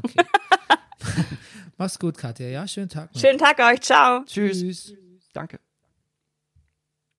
Mach's 1.76 1.98
gut, 1.98 2.16
Katja. 2.16 2.46
Ja, 2.46 2.68
schönen 2.68 2.88
Tag 2.88 3.12
noch. 3.12 3.20
Schönen 3.20 3.38
Tag 3.38 3.58
euch. 3.58 3.80
Ciao. 3.80 4.22
Tschüss. 4.24 4.60
Tschüss. 4.60 4.94
Danke. 5.32 5.58